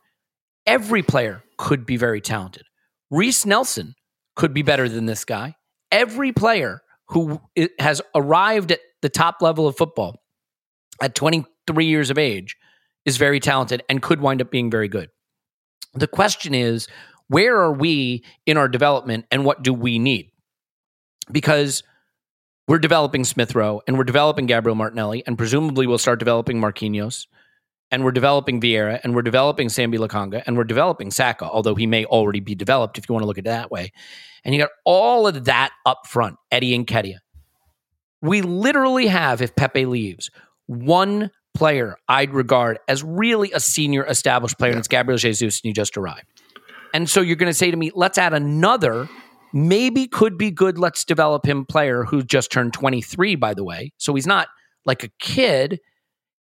Every 0.67 1.03
player 1.03 1.43
could 1.59 1.85
be 1.85 1.97
very 1.97 2.21
talented. 2.21 2.63
Reiss 3.11 3.45
Nelson 3.45 3.95
could 4.37 4.55
be 4.55 4.63
better 4.63 4.89
than 4.89 5.07
this 5.07 5.25
guy. 5.25 5.57
Every 5.91 6.33
player 6.33 6.81
who 7.09 7.41
has 7.79 8.01
arrived 8.15 8.71
at 8.71 8.81
the 9.03 9.09
top 9.09 9.43
level 9.43 9.67
of 9.67 9.77
football 9.77 10.23
at 11.03 11.15
23 11.15 11.85
years 11.85 12.09
of 12.09 12.19
age 12.19 12.57
is 13.05 13.17
very 13.17 13.41
talented 13.41 13.83
and 13.89 14.01
could 14.01 14.21
wind 14.21 14.41
up 14.41 14.51
being 14.51 14.71
very 14.71 14.89
good. 14.89 15.11
The 15.95 16.07
question 16.07 16.55
is, 16.55 16.87
where 17.27 17.57
are 17.57 17.73
we 17.73 18.25
in 18.47 18.57
our 18.57 18.69
development 18.69 19.27
and 19.31 19.45
what 19.45 19.63
do 19.63 19.75
we 19.75 19.99
need? 19.99 20.31
Because 21.31 21.83
we're 22.69 22.79
developing 22.79 23.25
Smith 23.25 23.55
Rowe 23.55 23.83
and 23.87 23.99
we're 23.99 24.05
developing 24.05 24.47
Gabriel 24.47 24.77
Martinelli, 24.77 25.23
and 25.27 25.37
presumably 25.37 25.87
we'll 25.87 25.99
start 25.99 26.19
developing 26.19 26.61
Marquinhos, 26.61 27.27
and 27.91 28.05
we're 28.05 28.13
developing 28.13 28.61
Vieira, 28.61 29.01
and 29.03 29.15
we're 29.15 29.23
developing 29.23 29.69
Sambi 29.69 29.99
Lokonga, 29.99 30.43
and 30.47 30.57
we're 30.57 30.65
developing 30.65 31.11
Saka, 31.11 31.45
although 31.45 31.75
he 31.75 31.87
may 31.87 32.05
already 32.07 32.41
be 32.41 32.55
developed 32.55 32.97
if 32.99 33.09
you 33.09 33.13
want 33.13 33.23
to 33.23 33.27
look 33.27 33.39
at 33.39 33.45
it 33.45 33.51
that 33.51 33.71
way. 33.71 33.93
And 34.45 34.55
you 34.55 34.61
got 34.61 34.71
all 34.85 35.27
of 35.27 35.45
that 35.45 35.73
up 35.85 36.07
front, 36.07 36.37
Eddie 36.51 36.79
Nketiah. 36.79 37.19
We 38.23 38.41
literally 38.41 39.09
have, 39.09 39.43
if 39.43 39.55
Pepe 39.55 39.85
leaves, 39.85 40.31
one 40.67 41.31
player 41.55 41.97
I'd 42.09 42.33
regard 42.33 42.79
as 42.89 43.03
really 43.03 43.53
a 43.53 43.61
senior 43.61 44.07
established 44.07 44.59
player, 44.59 44.71
and 44.71 44.79
it's 44.79 44.89
Gabriel 44.89 45.19
Jesus, 45.19 45.61
and 45.61 45.69
you 45.69 45.75
just 45.75 45.97
arrived. 45.97 46.27
And 46.95 47.11
so 47.11 47.21
you're 47.21 47.37
going 47.37 47.51
to 47.51 47.55
say 47.55 47.71
to 47.71 47.77
me, 47.77 47.91
let's 47.95 48.19
add 48.19 48.33
another, 48.33 49.09
maybe 49.53 50.07
could 50.07 50.37
be 50.39 50.51
good, 50.51 50.79
let's 50.79 51.05
develop 51.05 51.47
him 51.47 51.65
player 51.65 52.05
who 52.05 52.23
just 52.23 52.51
turned 52.53 52.73
23, 52.73 53.37
by 53.37 53.55
the 53.55 53.65
way. 53.65 53.93
So 53.99 54.15
he's 54.15 54.27
not 54.27 54.49
like 54.85 55.05
a 55.05 55.09
kid. 55.21 55.81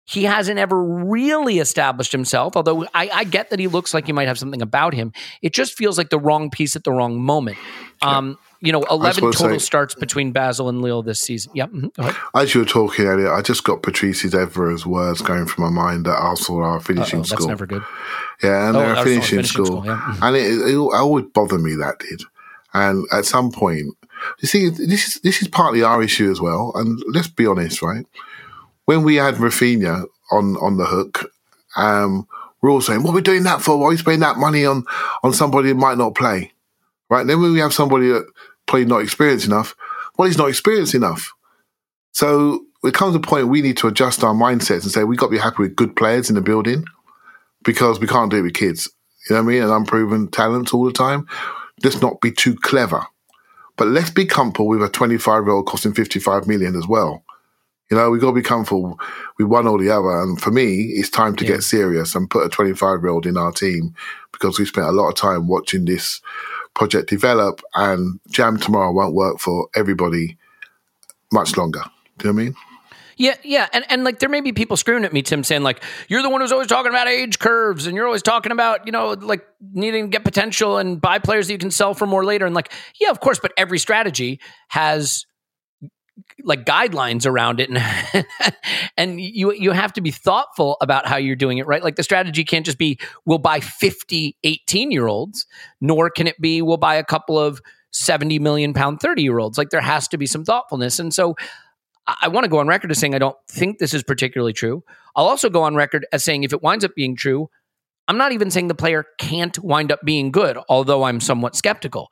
He 0.06 0.24
hasn't 0.24 0.58
ever 0.60 0.84
really 0.84 1.60
established 1.60 2.12
himself, 2.12 2.58
although 2.58 2.84
I, 2.94 3.10
I 3.14 3.24
get 3.24 3.50
that 3.52 3.60
he 3.60 3.68
looks 3.68 3.94
like 3.94 4.08
he 4.08 4.12
might 4.12 4.28
have 4.28 4.38
something 4.40 4.62
about 4.62 4.94
him. 4.94 5.14
It 5.42 5.54
just 5.54 5.74
feels 5.78 5.98
like 5.98 6.10
the 6.10 6.20
wrong 6.20 6.50
piece 6.50 6.76
at 6.76 6.84
the 6.84 6.92
wrong 6.92 7.22
moment. 7.22 7.58
Um, 8.02 8.38
you 8.64 8.72
know, 8.72 8.84
11 8.92 9.22
total 9.32 9.34
say- 9.52 9.58
starts 9.60 9.96
between 9.96 10.32
Basel 10.32 10.70
and 10.70 10.82
Lille 10.82 11.02
this 11.04 11.22
season. 11.22 11.52
Yeah, 11.56 11.68
mhm. 11.68 12.16
As 12.36 12.54
you 12.54 12.62
were 12.62 12.66
talking 12.68 13.06
earlier, 13.06 13.32
I 13.32 13.42
just 13.42 13.64
got 13.64 13.84
Patrice's 13.84 14.34
Evra's 14.34 14.86
words 14.86 15.22
going 15.22 15.46
through 15.46 15.66
my 15.66 15.72
mind 15.72 16.06
that 16.06 16.16
Arsenal 16.16 16.62
are 16.64 16.80
finishing 16.80 17.20
Uh-oh, 17.20 17.24
school. 17.24 17.38
that's 17.38 17.48
never 17.48 17.66
good. 17.66 17.84
Yeah, 18.44 18.68
and 18.68 18.78
Oh, 18.78 18.80
they're 18.82 18.96
finishing, 19.04 19.38
finishing 19.38 19.44
school. 19.66 19.66
school, 19.66 19.86
yeah. 19.86 19.98
Mhm. 20.16 20.28
And 20.28 20.36
it, 20.36 20.42
it, 20.42 20.74
it 20.74 20.78
always 20.78 21.26
bothered 21.34 21.62
me 21.62 21.76
that 21.76 22.00
did. 22.00 22.22
And 22.74 23.06
at 23.12 23.26
some 23.26 23.52
point, 23.52 23.88
you 24.40 24.48
see, 24.48 24.70
this 24.70 25.08
is 25.08 25.22
this 25.22 25.42
is 25.42 25.48
partly 25.48 25.84
our 25.84 26.02
issue 26.02 26.32
as 26.32 26.40
well. 26.40 26.72
And 26.76 27.02
let's 27.08 27.28
be 27.28 27.46
honest, 27.46 27.82
right? 27.82 28.06
When 28.86 29.04
we 29.04 29.16
had 29.16 29.36
Rafinha 29.36 30.06
on 30.32 30.56
on 30.58 30.78
the 30.78 30.86
hook, 30.86 31.32
um, 31.76 32.28
we're 32.62 32.72
all 32.72 32.82
saying, 32.82 33.04
"What 33.04 33.12
are 33.12 33.16
we 33.16 33.22
doing 33.22 33.44
that 33.44 33.62
for? 33.62 33.78
Why 33.78 33.88
are 33.88 33.90
we 33.90 33.98
spending 33.98 34.22
that 34.22 34.38
money 34.38 34.66
on 34.66 34.86
on 35.24 35.34
somebody 35.34 35.70
who 35.70 35.76
might 35.76 35.98
not 35.98 36.16
play?" 36.16 36.52
Right? 37.10 37.28
then 37.28 37.42
when 37.42 37.52
we 37.52 37.60
have 37.60 37.74
somebody 37.74 38.08
that 38.08 38.26
probably 38.68 38.86
not 38.86 39.02
experienced 39.02 39.46
enough, 39.46 39.76
well, 40.18 40.28
he's 40.28 40.38
not 40.38 40.48
experienced 40.48 40.96
enough. 40.96 41.34
So 42.14 42.64
it 42.84 42.94
comes 42.94 43.16
a 43.16 43.20
point 43.20 43.48
we 43.48 43.62
need 43.62 43.78
to 43.78 43.88
adjust 43.88 44.24
our 44.24 44.34
mindsets 44.34 44.84
and 44.84 44.92
say 44.92 45.04
we've 45.04 45.20
got 45.20 45.28
to 45.28 45.32
be 45.32 45.38
happy 45.38 45.64
with 45.64 45.76
good 45.76 45.96
players 45.96 46.30
in 46.30 46.36
the 46.36 46.42
building 46.42 46.86
because 47.64 48.00
we 48.00 48.08
can't 48.08 48.32
do 48.32 48.38
it 48.38 48.44
with 48.44 48.54
kids. 48.54 48.90
You 49.30 49.36
know 49.36 49.44
what 49.44 49.50
I 49.50 49.54
mean? 49.54 49.64
And 49.64 49.72
unproven 49.72 50.30
talents 50.30 50.74
all 50.74 50.86
the 50.86 50.94
time. 50.94 51.28
Let's 51.84 52.02
not 52.02 52.22
be 52.22 52.32
too 52.32 52.56
clever. 52.56 53.06
but 53.78 53.88
let's 53.88 54.12
be 54.12 54.26
comfortable 54.26 54.68
with 54.68 54.84
a 54.84 54.90
25 54.90 55.44
year 55.46 55.52
old 55.54 55.66
costing 55.68 55.94
55 55.94 56.48
million 56.48 56.76
as 56.76 56.88
well. 56.88 57.24
You 57.90 57.98
know, 57.98 58.10
we've 58.10 58.22
got 58.22 58.30
to 58.30 58.36
be 58.36 58.42
comfortable 58.42 59.00
with 59.38 59.48
one 59.48 59.68
or 59.68 59.80
the 59.80 59.90
other. 59.92 60.22
And 60.22 60.40
for 60.42 60.52
me, 60.52 60.94
it's 60.96 61.10
time 61.10 61.36
to 61.38 61.46
get 61.46 61.64
serious 61.64 62.16
and 62.16 62.30
put 62.30 62.46
a 62.46 62.50
25 62.50 63.02
year 63.02 63.10
old 63.10 63.26
in 63.26 63.38
our 63.38 63.52
team 63.52 63.96
because 64.32 64.60
we 64.60 64.66
spent 64.66 64.88
a 64.88 64.92
lot 64.92 65.10
of 65.10 65.16
time 65.16 65.48
watching 65.48 65.86
this 65.86 66.22
project 66.74 67.10
develop 67.10 67.62
and 67.76 68.20
Jam 68.30 68.58
Tomorrow 68.58 68.92
won't 68.94 69.16
work 69.16 69.40
for 69.40 69.68
everybody 69.76 70.38
much 71.34 71.58
longer. 71.58 71.84
Do 72.18 72.28
you 72.30 72.34
know 72.34 72.38
what 72.38 72.42
I 72.42 72.46
mean? 72.46 72.56
Yeah, 73.18 73.36
yeah, 73.44 73.68
and 73.74 73.86
and 73.90 74.04
like 74.04 74.20
there 74.20 74.30
may 74.30 74.42
be 74.42 74.54
people 74.54 74.78
screaming 74.78 75.06
at 75.06 75.14
me, 75.14 75.22
Tim, 75.22 75.44
saying 75.44 75.64
like 75.64 75.84
you're 76.08 76.22
the 76.22 76.30
one 76.30 76.42
who's 76.42 76.52
always 76.52 76.68
talking 76.68 76.90
about 76.90 77.08
age 77.08 77.40
curves, 77.40 77.88
and 77.88 77.96
you're 77.96 78.06
always 78.06 78.22
talking 78.24 78.52
about 78.52 78.86
you 78.86 78.92
know 78.92 79.12
like 79.12 79.46
needing 79.74 80.06
to 80.06 80.10
get 80.10 80.24
potential 80.24 80.78
and 80.78 81.00
buy 81.00 81.20
players 81.20 81.48
that 81.48 81.54
you 81.54 81.60
can 81.60 81.72
sell 81.72 81.94
for 81.94 82.08
more 82.08 82.26
later, 82.26 82.46
and 82.46 82.56
like 82.56 82.72
yeah, 83.00 83.10
of 83.10 83.20
course, 83.20 83.40
but 83.40 83.54
every 83.58 83.80
strategy 83.80 84.40
has 84.70 85.26
like 86.44 86.66
guidelines 86.66 87.26
around 87.26 87.60
it 87.60 87.70
and 87.70 88.26
and 88.98 89.22
you 89.22 89.52
you 89.54 89.72
have 89.72 89.94
to 89.94 90.02
be 90.02 90.12
thoughtful 90.12 90.78
about 90.82 91.08
how 91.08 91.18
you're 91.18 91.36
doing 91.36 91.58
it 91.58 91.68
right? 91.68 91.84
Like 91.84 91.96
the 91.96 92.04
strategy 92.04 92.44
can't 92.44 92.66
just 92.66 92.78
be 92.78 93.00
we'll 93.26 93.38
buy 93.38 93.60
50 93.60 94.38
18 94.44 94.92
year 94.92 95.08
olds 95.08 95.46
nor 95.80 96.10
can 96.10 96.28
it 96.28 96.40
be 96.40 96.62
we'll 96.62 96.78
buy 96.78 96.96
a 96.96 97.04
couple 97.04 97.38
of 97.40 97.62
70 97.92 98.40
million 98.40 98.74
pound 98.74 99.00
30 99.00 99.22
year 99.22 99.40
olds 99.40 99.58
like 99.58 99.70
there 99.70 99.82
has 99.82 100.08
to 100.10 100.18
be 100.18 100.26
some 100.26 100.44
thoughtfulness 100.46 101.00
and 101.00 101.14
so 101.14 101.36
I, 102.08 102.28
want 102.28 102.46
to 102.46 102.50
go 102.50 102.60
on 102.60 102.68
record 102.68 102.92
as 102.92 103.00
saying 103.00 103.16
I 103.16 103.20
don't 103.20 103.38
think 103.48 103.80
this 103.80 103.94
is 103.94 104.04
particularly 104.04 104.54
true. 104.54 104.84
I'll 105.16 105.28
also 105.28 105.50
go 105.50 105.64
on 105.64 105.76
record 105.76 106.06
as 106.12 106.24
saying 106.24 106.44
if 106.44 106.54
it 106.54 106.62
winds 106.62 106.84
up 106.84 106.96
being 106.96 107.16
true, 107.16 107.50
I'm 108.08 108.18
not 108.18 108.32
even 108.32 108.52
saying 108.52 108.68
the 108.68 108.76
player 108.76 109.06
can't 109.20 109.58
wind 109.60 109.92
up 109.92 110.02
being 110.04 110.32
good, 110.32 110.58
although 110.68 111.04
I'm 111.04 111.20
somewhat 111.20 111.56
skeptical. 111.56 112.12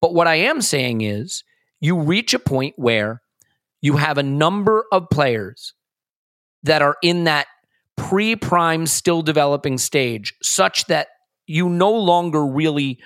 But 0.00 0.14
what 0.14 0.26
I 0.26 0.34
am 0.34 0.60
saying 0.60 1.02
is 1.02 1.44
you 1.80 1.98
reach 1.98 2.34
a 2.34 2.38
point 2.38 2.74
where 2.76 3.22
you 3.80 3.96
have 3.96 4.18
a 4.18 4.22
number 4.22 4.84
of 4.92 5.08
players 5.10 5.74
that 6.64 6.82
are 6.82 6.96
in 7.02 7.24
that 7.24 7.46
pre 7.96 8.36
prime, 8.36 8.86
still 8.86 9.22
developing 9.22 9.78
stage, 9.78 10.34
such 10.42 10.86
that 10.86 11.08
you 11.46 11.68
no 11.68 11.92
longer 11.92 12.44
really 12.44 12.98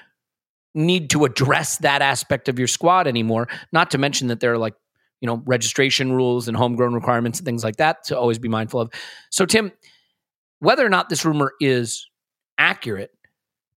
need 0.75 1.11
to 1.11 1.25
address 1.25 1.79
that 1.79 2.03
aspect 2.03 2.49
of 2.49 2.59
your 2.59 2.69
squad 2.69 3.07
anymore. 3.07 3.49
Not 3.73 3.91
to 3.93 3.99
mention 3.99 4.29
that 4.29 4.41
there 4.41 4.53
are 4.53 4.59
like 4.59 4.75
you 5.21 5.27
know, 5.27 5.43
registration 5.47 6.13
rules 6.13 6.49
and 6.49 6.57
homegrown 6.57 6.95
requirements 6.95 7.39
and 7.39 7.47
things 7.47 7.65
like 7.65 7.77
that 7.77 8.05
to 8.05 8.19
always 8.19 8.39
be 8.39 8.49
mindful 8.49 8.81
of. 8.81 8.91
So, 9.31 9.47
Tim, 9.47 9.73
whether 10.59 10.85
or 10.85 10.89
not 10.89 11.09
this 11.09 11.25
rumor 11.25 11.53
is 11.61 12.09
accurate, 12.59 13.11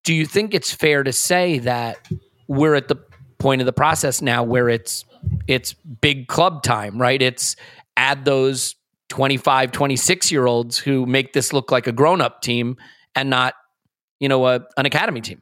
do 0.04 0.14
you 0.14 0.26
think 0.26 0.54
it's 0.54 0.72
fair 0.72 1.04
to 1.04 1.14
say 1.14 1.60
that 1.60 2.08
we're 2.48 2.76
at 2.76 2.88
the 2.88 2.98
point 3.38 3.62
of 3.62 3.66
the 3.66 3.74
process 3.74 4.22
now 4.22 4.44
where 4.44 4.70
it's 4.70 5.06
it's 5.48 5.74
big 5.74 6.28
club 6.28 6.64
time, 6.64 7.00
right? 7.02 7.22
It's 7.22 7.56
add 7.98 8.26
those 8.26 8.76
25, 9.10 9.72
26 9.72 10.32
year 10.32 10.46
olds 10.46 10.78
who 10.78 11.06
make 11.06 11.34
this 11.34 11.52
look 11.52 11.72
like 11.72 11.88
a 11.88 11.92
grown 11.92 12.22
up 12.22 12.42
team 12.42 12.78
and 13.16 13.30
not, 13.30 13.56
you 14.20 14.30
know, 14.30 14.46
a, 14.48 14.62
an 14.78 14.86
academy 14.86 15.22
team. 15.22 15.42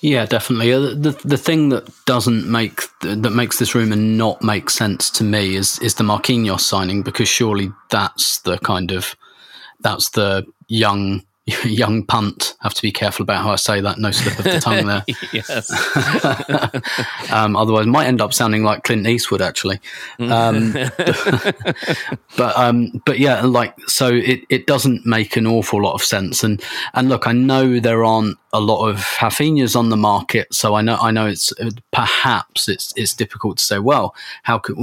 Yeah, 0.00 0.26
definitely. 0.26 0.70
The 0.70 1.18
the 1.24 1.36
thing 1.36 1.70
that 1.70 1.88
doesn't 2.06 2.50
make 2.50 2.82
that 3.00 3.32
makes 3.32 3.58
this 3.58 3.74
rumor 3.74 3.96
not 3.96 4.42
make 4.42 4.70
sense 4.70 5.10
to 5.12 5.24
me 5.24 5.56
is 5.56 5.78
is 5.80 5.94
the 5.94 6.04
Marquinhos 6.04 6.60
signing 6.60 7.02
because 7.02 7.28
surely 7.28 7.70
that's 7.90 8.40
the 8.40 8.58
kind 8.58 8.92
of 8.92 9.14
that's 9.80 10.10
the 10.10 10.44
young 10.68 11.22
young 11.64 12.04
punt. 12.04 12.56
I 12.60 12.66
have 12.66 12.74
to 12.74 12.82
be 12.82 12.92
careful 12.92 13.22
about 13.22 13.42
how 13.42 13.50
I 13.50 13.56
say 13.56 13.80
that. 13.80 13.98
No 13.98 14.10
slip 14.10 14.38
of 14.38 14.44
the 14.44 14.60
tongue 14.60 14.86
there. 14.86 15.04
yes. 15.32 15.70
um, 17.32 17.56
otherwise, 17.56 17.86
might 17.86 18.06
end 18.06 18.20
up 18.20 18.34
sounding 18.34 18.64
like 18.64 18.84
Clint 18.84 19.06
Eastwood, 19.06 19.40
actually. 19.40 19.80
Um, 20.18 20.72
but 22.36 22.56
um, 22.56 23.02
but 23.06 23.18
yeah, 23.18 23.42
like 23.42 23.74
so, 23.88 24.08
it, 24.08 24.40
it 24.50 24.66
doesn't 24.66 25.06
make 25.06 25.36
an 25.36 25.46
awful 25.46 25.82
lot 25.82 25.94
of 25.94 26.02
sense. 26.02 26.44
And 26.44 26.62
and 26.94 27.08
look, 27.08 27.26
I 27.26 27.32
know 27.32 27.80
there 27.80 28.04
aren't 28.04 28.36
a 28.52 28.60
lot 28.60 28.88
of 28.88 28.96
Rafinhas 28.96 29.76
on 29.76 29.88
the 29.88 29.96
market, 29.96 30.52
so 30.52 30.74
I 30.74 30.82
know 30.82 30.96
I 31.00 31.10
know 31.10 31.26
it's 31.26 31.52
perhaps 31.92 32.68
it's 32.68 32.92
it's 32.96 33.14
difficult 33.14 33.58
to 33.58 33.64
say. 33.64 33.78
Well, 33.78 34.14
how 34.42 34.58
could? 34.58 34.76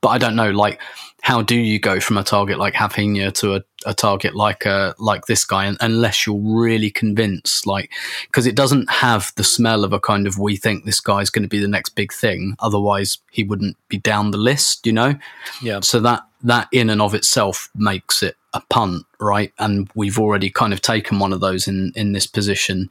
But 0.00 0.08
I 0.08 0.18
don't 0.18 0.36
know. 0.36 0.50
Like 0.50 0.80
how 1.24 1.40
do 1.40 1.56
you 1.56 1.78
go 1.78 2.00
from 2.00 2.18
a 2.18 2.22
target 2.22 2.58
like 2.58 2.74
Rafinha 2.74 3.32
to 3.32 3.54
a, 3.54 3.62
a 3.86 3.94
target 3.94 4.34
like 4.34 4.66
uh, 4.66 4.94
like 4.98 5.26
this 5.26 5.44
guy 5.44 5.72
unless 5.80 6.26
you're 6.26 6.40
really 6.40 6.90
convinced 6.90 7.66
like 7.66 7.90
because 8.26 8.46
it 8.46 8.56
doesn't 8.56 8.90
have 8.90 9.32
the 9.36 9.44
smell 9.44 9.84
of 9.84 9.92
a 9.92 10.00
kind 10.00 10.26
of 10.26 10.38
we 10.38 10.56
think 10.56 10.84
this 10.84 11.00
guy's 11.00 11.30
going 11.30 11.42
to 11.42 11.48
be 11.48 11.58
the 11.58 11.68
next 11.68 11.90
big 11.90 12.12
thing 12.12 12.56
otherwise 12.60 13.18
he 13.30 13.42
wouldn't 13.42 13.76
be 13.88 13.98
down 13.98 14.30
the 14.30 14.38
list 14.38 14.86
you 14.86 14.92
know? 14.92 15.14
Yeah. 15.62 15.80
So 15.80 16.00
that 16.00 16.22
that 16.42 16.68
in 16.72 16.90
and 16.90 17.00
of 17.00 17.14
itself 17.14 17.70
makes 17.74 18.22
it 18.22 18.36
a 18.52 18.60
punt 18.70 19.04
right? 19.24 19.52
And 19.58 19.88
we've 19.94 20.18
already 20.18 20.50
kind 20.50 20.72
of 20.72 20.82
taken 20.82 21.18
one 21.18 21.32
of 21.32 21.40
those 21.40 21.66
in 21.66 21.92
in 21.96 22.12
this 22.12 22.26
position 22.26 22.90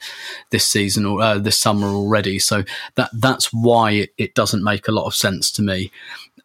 this 0.49 0.67
season 0.67 1.06
or 1.06 1.21
uh, 1.21 1.38
this 1.38 1.60
summer 1.60 1.88
already. 1.88 2.39
So 2.39 2.63
that 2.95 3.12
that's 3.13 3.53
why 3.53 3.91
it, 3.91 4.10
it 4.17 4.36
doesn't 4.36 4.63
make 4.63 4.88
a 4.88 4.91
lot 4.91 5.06
of 5.06 5.15
sense 5.15 5.51
to 5.51 5.62
me 5.62 5.91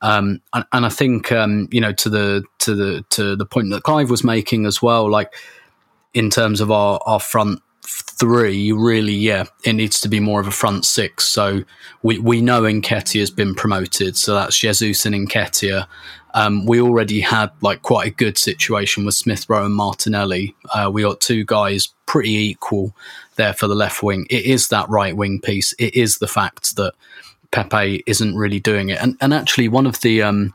um, 0.01 0.41
and, 0.55 0.65
and, 0.73 0.87
I 0.87 0.89
think 0.89 1.33
um, 1.33 1.69
you 1.73 1.81
know 1.81 1.93
to 1.93 2.09
the 2.09 2.45
to 2.59 2.75
the 2.75 3.05
to 3.11 3.37
the 3.37 3.47
point 3.47 3.71
that 3.71 3.83
Clive 3.83 4.11
was 4.11 4.23
making 4.23 4.67
as 4.67 4.81
well, 4.81 5.11
like 5.11 5.35
in 6.15 6.31
terms 6.31 6.61
of 6.61 6.71
our 6.71 7.01
our 7.07 7.21
front 7.21 7.61
three, 7.89 8.73
really, 8.73 9.15
yeah, 9.15 9.45
it 9.65 9.73
needs 9.73 10.01
to 10.01 10.09
be 10.09 10.21
more 10.21 10.41
of 10.41 10.47
a 10.47 10.53
front 10.53 10.85
six. 10.85 11.25
So 11.27 11.65
we 12.03 12.19
we 12.19 12.41
know 12.41 12.63
Nketiah 12.63 13.21
has 13.21 13.31
been 13.31 13.55
promoted, 13.55 14.17
so 14.17 14.35
that's 14.35 14.59
Jesus 14.59 15.07
and 15.07 15.15
Nketiah. 15.15 15.87
Um, 16.35 16.67
we 16.67 16.81
already 16.81 17.21
had 17.21 17.51
like 17.63 17.83
quite 17.83 18.09
a 18.09 18.15
good 18.15 18.37
situation 18.37 19.05
with 19.05 19.15
Smith 19.15 19.49
Rowe 19.49 19.65
and 19.65 19.75
Martinelli. 19.75 20.55
Uh, 20.73 20.91
we 20.93 21.03
got 21.03 21.21
two 21.21 21.45
guys 21.45 21.89
pretty 22.07 22.35
equal 22.35 22.95
there 23.37 23.55
for 23.55 23.67
the 23.67 23.75
left 23.75 24.03
wing. 24.03 24.27
It 24.29 24.45
is 24.45 24.69
that 24.69 24.89
right 24.89 25.17
wing 25.17 25.41
piece. 25.41 25.73
It 25.79 25.95
is 25.95 26.19
the 26.19 26.29
fact 26.29 26.77
that 26.77 26.95
Pepe 27.51 28.03
isn't 28.07 28.37
really 28.37 28.61
doing 28.61 28.91
it. 28.91 29.01
And 29.01 29.17
and 29.21 29.33
actually, 29.33 29.69
one 29.69 29.87
of 29.87 30.01
the 30.01 30.23
um, 30.23 30.55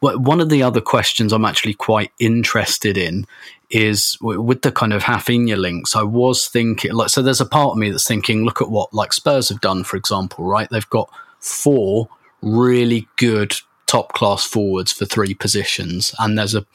one 0.00 0.40
of 0.40 0.50
the 0.50 0.62
other 0.62 0.80
questions 0.80 1.32
I'm 1.32 1.44
actually 1.44 1.74
quite 1.74 2.10
interested 2.18 2.98
in 2.98 3.26
is 3.70 4.16
with 4.20 4.62
the 4.62 4.70
kind 4.70 4.92
of 4.92 5.04
Rafinha 5.04 5.56
links. 5.56 5.96
I 5.96 6.02
was 6.02 6.46
thinking, 6.46 6.92
like, 6.92 7.08
so 7.08 7.22
there's 7.22 7.40
a 7.40 7.46
part 7.46 7.72
of 7.72 7.78
me 7.78 7.90
that's 7.90 8.06
thinking, 8.06 8.44
look 8.44 8.60
at 8.60 8.70
what 8.70 8.92
like 8.92 9.12
Spurs 9.12 9.48
have 9.48 9.60
done, 9.60 9.84
for 9.84 9.96
example, 9.96 10.44
right? 10.44 10.68
They've 10.70 10.88
got 10.90 11.10
four 11.40 12.08
really 12.42 13.08
good 13.16 13.54
top 13.86 14.12
class 14.12 14.44
forwards 14.44 14.92
for 14.92 15.06
three 15.06 15.34
positions, 15.34 16.14
and 16.18 16.38
there's 16.38 16.54
a 16.54 16.66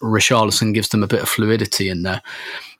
Richarlison 0.00 0.72
gives 0.72 0.88
them 0.88 1.02
a 1.02 1.06
bit 1.06 1.20
of 1.20 1.28
fluidity 1.28 1.88
in 1.90 2.02
there. 2.02 2.22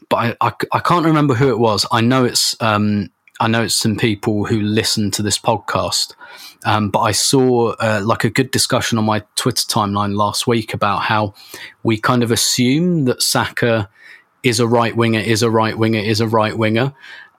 But 0.08 0.16
I, 0.40 0.48
I, 0.48 0.52
I 0.72 0.78
can't 0.80 1.04
remember 1.04 1.34
who 1.34 1.50
it 1.50 1.58
was. 1.58 1.86
I 1.92 2.00
know 2.00 2.24
it's 2.24 2.56
um, 2.60 3.10
I 3.40 3.48
know 3.48 3.62
it's 3.62 3.76
some 3.76 3.96
people 3.96 4.44
who 4.44 4.60
listen 4.60 5.10
to 5.12 5.22
this 5.22 5.38
podcast, 5.38 6.14
um, 6.66 6.90
but 6.90 7.00
I 7.00 7.12
saw 7.12 7.70
uh, 7.80 8.02
like 8.04 8.22
a 8.22 8.30
good 8.30 8.50
discussion 8.50 8.98
on 8.98 9.04
my 9.04 9.24
Twitter 9.34 9.66
timeline 9.66 10.14
last 10.14 10.46
week 10.46 10.74
about 10.74 11.02
how 11.02 11.32
we 11.82 11.98
kind 11.98 12.22
of 12.22 12.30
assume 12.30 13.06
that 13.06 13.22
Saka 13.22 13.88
is 14.42 14.60
a 14.60 14.68
right 14.68 14.94
winger, 14.94 15.20
is 15.20 15.42
a 15.42 15.50
right 15.50 15.76
winger, 15.76 16.00
is 16.00 16.20
a 16.20 16.28
right 16.28 16.56
winger, 16.56 16.92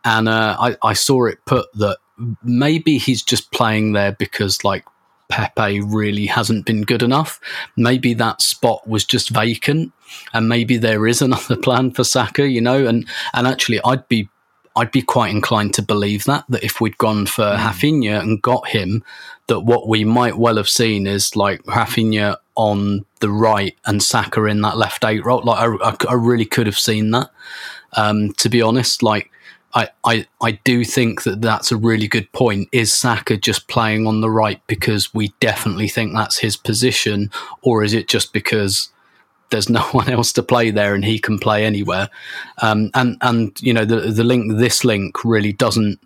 and 0.03 0.27
uh, 0.27 0.57
I, 0.59 0.75
I 0.81 0.93
saw 0.93 1.27
it 1.27 1.45
put 1.45 1.71
that 1.75 1.99
maybe 2.43 2.97
he's 2.97 3.21
just 3.21 3.51
playing 3.51 3.93
there 3.93 4.11
because 4.11 4.63
like 4.63 4.83
Pepe 5.29 5.81
really 5.81 6.25
hasn't 6.25 6.65
been 6.65 6.81
good 6.81 7.03
enough. 7.03 7.39
Maybe 7.77 8.15
that 8.15 8.41
spot 8.41 8.87
was 8.87 9.05
just 9.05 9.29
vacant, 9.29 9.93
and 10.33 10.49
maybe 10.49 10.77
there 10.77 11.05
is 11.05 11.21
another 11.21 11.57
plan 11.61 11.91
for 11.91 12.03
Saka, 12.03 12.47
you 12.47 12.61
know. 12.61 12.87
And 12.87 13.07
and 13.35 13.45
actually, 13.45 13.79
I'd 13.85 14.07
be 14.07 14.29
I'd 14.75 14.91
be 14.91 15.01
quite 15.01 15.31
inclined 15.31 15.73
to 15.75 15.81
believe 15.81 16.23
that 16.25 16.45
that 16.49 16.63
if 16.63 16.79
we'd 16.79 16.97
gone 16.97 17.25
for 17.25 17.43
mm. 17.43 17.57
Rafinha 17.57 18.19
and 18.21 18.41
got 18.41 18.67
him, 18.67 19.03
that 19.47 19.61
what 19.61 19.87
we 19.87 20.05
might 20.05 20.37
well 20.37 20.57
have 20.57 20.69
seen 20.69 21.07
is 21.07 21.35
like 21.35 21.61
Rafinha 21.63 22.37
on 22.55 23.05
the 23.19 23.29
right 23.29 23.77
and 23.85 24.01
Saka 24.01 24.45
in 24.45 24.61
that 24.61 24.77
left 24.77 25.03
eight 25.03 25.25
role. 25.25 25.43
Like 25.43 25.79
I, 25.81 25.95
I 26.09 26.13
really 26.13 26.45
could 26.45 26.67
have 26.67 26.79
seen 26.79 27.11
that. 27.11 27.29
Um, 27.93 28.33
to 28.33 28.49
be 28.49 28.61
honest, 28.61 29.03
like 29.03 29.29
I, 29.73 29.89
I, 30.03 30.25
I 30.41 30.51
do 30.63 30.83
think 30.83 31.23
that 31.23 31.41
that's 31.41 31.71
a 31.71 31.77
really 31.77 32.07
good 32.07 32.31
point. 32.31 32.69
Is 32.71 32.93
Saka 32.93 33.37
just 33.37 33.67
playing 33.67 34.07
on 34.07 34.21
the 34.21 34.29
right 34.29 34.61
because 34.67 35.13
we 35.13 35.33
definitely 35.39 35.87
think 35.87 36.13
that's 36.13 36.37
his 36.39 36.57
position, 36.57 37.31
or 37.61 37.83
is 37.83 37.93
it 37.93 38.07
just 38.07 38.33
because 38.33 38.89
there's 39.51 39.69
no 39.69 39.81
one 39.91 40.09
else 40.09 40.33
to 40.33 40.43
play 40.43 40.71
there 40.71 40.95
and 40.95 41.05
he 41.05 41.19
can 41.19 41.37
play 41.37 41.65
anywhere. 41.65 42.09
Um, 42.61 42.89
and 42.93 43.17
and 43.21 43.59
you 43.61 43.73
know 43.73 43.85
the 43.85 43.99
the 43.99 44.23
link 44.23 44.57
this 44.57 44.83
link 44.83 45.23
really 45.23 45.53
doesn't 45.53 45.99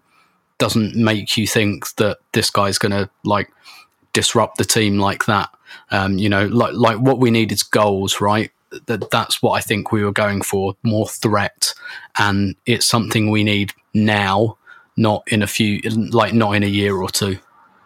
doesn't 0.57 0.95
make 0.95 1.37
you 1.37 1.47
think 1.47 1.95
that 1.95 2.17
this 2.33 2.49
guy's 2.49 2.77
going 2.77 2.91
to 2.91 3.09
like 3.23 3.51
disrupt 4.13 4.57
the 4.57 4.65
team 4.65 4.99
like 4.99 5.25
that. 5.25 5.49
Um, 5.91 6.17
you 6.17 6.29
know, 6.29 6.47
like 6.47 6.73
like 6.73 6.97
what 6.97 7.19
we 7.19 7.31
need 7.31 7.51
is 7.51 7.63
goals, 7.63 8.21
right? 8.21 8.51
That 8.87 9.09
that's 9.11 9.41
what 9.41 9.51
I 9.51 9.61
think 9.61 9.91
we 9.91 10.03
were 10.03 10.11
going 10.11 10.41
for, 10.41 10.75
more 10.83 11.07
threat, 11.07 11.73
and 12.17 12.55
it's 12.65 12.85
something 12.85 13.29
we 13.29 13.43
need 13.43 13.73
now, 13.93 14.57
not 14.97 15.23
in 15.27 15.41
a 15.41 15.47
few, 15.47 15.79
like 16.11 16.33
not 16.33 16.53
in 16.53 16.63
a 16.63 16.67
year 16.67 16.95
or 16.95 17.09
two. 17.09 17.37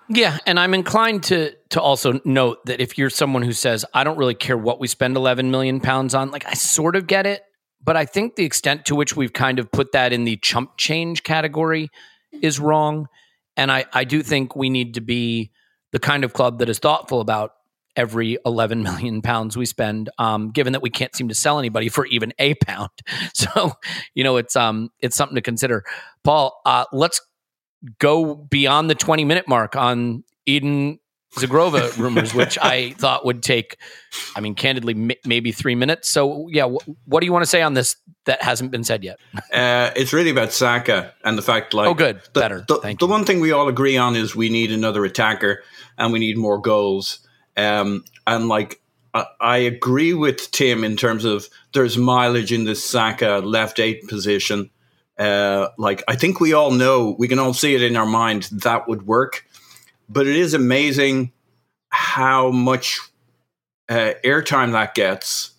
Yeah, 0.10 0.40
and 0.48 0.60
I'm 0.60 0.74
inclined 0.74 1.24
to 1.26 1.56
to 1.70 1.82
also 1.82 2.20
note 2.26 2.66
that 2.66 2.82
if 2.82 2.98
you're 2.98 3.12
someone 3.12 3.44
who 3.44 3.54
says 3.54 3.86
I 3.94 4.04
don't 4.04 4.18
really 4.18 4.34
care 4.34 4.58
what 4.58 4.80
we 4.80 4.88
spend 4.88 5.16
11 5.16 5.52
million 5.52 5.80
pounds 5.80 6.16
on, 6.16 6.32
like 6.32 6.48
I 6.48 6.54
sort 6.54 6.96
of 6.96 7.06
get 7.06 7.28
it, 7.28 7.44
but 7.84 7.96
I 7.96 8.06
think 8.06 8.36
the 8.36 8.44
extent 8.44 8.86
to 8.86 8.96
which 8.96 9.16
we've 9.16 9.34
kind 9.34 9.60
of 9.60 9.72
put 9.72 9.92
that 9.92 10.12
in 10.12 10.24
the 10.24 10.38
chump 10.38 10.78
change 10.78 11.24
category 11.24 11.90
is 12.42 12.60
wrong, 12.60 13.08
and 13.56 13.72
I 13.72 13.86
I 13.94 14.04
do 14.04 14.24
think 14.24 14.56
we 14.56 14.72
need 14.72 14.96
to 14.96 15.02
be 15.02 15.52
the 15.92 16.00
kind 16.00 16.24
of 16.24 16.34
club 16.34 16.60
that 16.60 16.70
is 16.70 16.80
thoughtful 16.80 17.22
about 17.22 17.52
every 17.96 18.38
11 18.46 18.82
million 18.84 19.22
pounds 19.22 19.58
we 19.58 19.66
spend 19.66 20.10
um, 20.18 20.52
given 20.52 20.74
that 20.74 20.82
we 20.82 20.90
can't 20.90 21.16
seem 21.16 21.28
to 21.28 21.36
sell 21.36 21.60
anybody 21.60 21.90
for 21.90 22.06
even 22.08 22.34
a 22.40 22.56
pound. 22.56 22.90
So 23.34 23.74
you 24.16 24.24
know 24.24 24.38
it's 24.38 24.56
um 24.56 24.90
it's 25.00 25.16
something 25.16 25.36
to 25.36 25.42
consider. 25.42 25.84
Paul 26.24 26.60
uh, 26.66 26.86
let's 26.92 27.22
go 28.00 28.36
beyond 28.36 28.90
the 28.90 28.96
20 28.96 29.24
minute 29.26 29.48
mark 29.48 29.76
on 29.76 30.24
eden 30.46 31.00
zhegrova 31.38 31.96
rumors 31.98 32.34
which 32.34 32.58
i 32.60 32.90
thought 32.98 33.24
would 33.24 33.42
take 33.44 33.78
i 34.36 34.40
mean 34.40 34.56
candidly 34.56 34.94
m- 34.96 35.12
maybe 35.26 35.52
three 35.52 35.76
minutes 35.76 36.10
so 36.10 36.48
yeah 36.50 36.68
wh- 36.68 37.08
what 37.08 37.20
do 37.22 37.26
you 37.26 37.32
want 37.32 37.44
to 37.44 37.50
say 37.50 37.62
on 37.62 37.74
this 37.76 37.96
that 38.26 38.42
hasn't 38.42 38.70
been 38.72 38.84
said 38.84 39.04
yet 39.04 39.18
Uh, 39.54 39.92
it's 39.96 40.12
really 40.14 40.30
about 40.30 40.52
Saka 40.52 41.14
and 41.24 41.38
the 41.38 41.42
fact, 41.42 41.74
like, 41.74 41.88
Oh, 41.88 41.94
good. 41.96 42.22
The, 42.34 42.40
Better. 42.40 42.66
The, 42.68 42.78
Thank 42.78 43.00
the 43.00 43.06
you. 43.08 43.12
one 43.12 43.26
thing 43.26 43.40
we 43.40 43.52
all 43.52 43.68
agree 43.68 43.98
on 43.98 44.16
is 44.16 44.36
we 44.36 44.50
need 44.50 44.72
another 44.72 45.04
attacker 45.06 45.64
and 45.98 46.14
we 46.14 46.20
need 46.20 46.38
more 46.38 46.60
goals. 46.62 47.20
Um, 47.58 48.04
and 48.28 48.48
like, 48.48 48.82
I, 49.16 49.26
I 49.42 49.58
agree 49.58 50.14
with 50.14 50.52
Tim 50.52 50.84
in 50.84 50.96
terms 50.98 51.26
of 51.26 51.48
there's 51.74 51.98
mileage 51.98 52.52
in 52.52 52.66
this 52.66 52.84
Saka 52.88 53.42
left 53.44 53.80
eight 53.80 54.08
position. 54.08 54.70
Uh, 55.20 55.68
like, 55.78 56.02
I 56.08 56.16
think 56.16 56.40
we 56.40 56.54
all 56.54 56.72
know, 56.72 57.16
we 57.20 57.28
can 57.28 57.40
all 57.40 57.54
see 57.54 57.76
it 57.76 57.84
in 57.84 57.98
our 57.98 58.06
mind 58.06 58.44
that 58.52 58.88
would 58.88 59.06
work. 59.06 59.46
But 60.08 60.26
it 60.26 60.36
is 60.38 60.54
amazing 60.54 61.34
how 61.90 62.50
much 62.52 63.00
uh, 63.90 64.14
airtime 64.24 64.72
that 64.72 64.96
gets. 64.96 65.52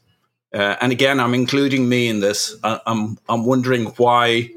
Uh, 0.53 0.77
and 0.81 0.91
again, 0.93 1.21
I'm 1.21 1.35
including 1.35 1.89
me 1.89 2.09
in 2.09 2.21
this. 2.21 2.57
I, 2.65 2.81
I'm 2.87 3.19
I'm 3.29 3.45
wondering 3.45 3.87
why 3.97 4.51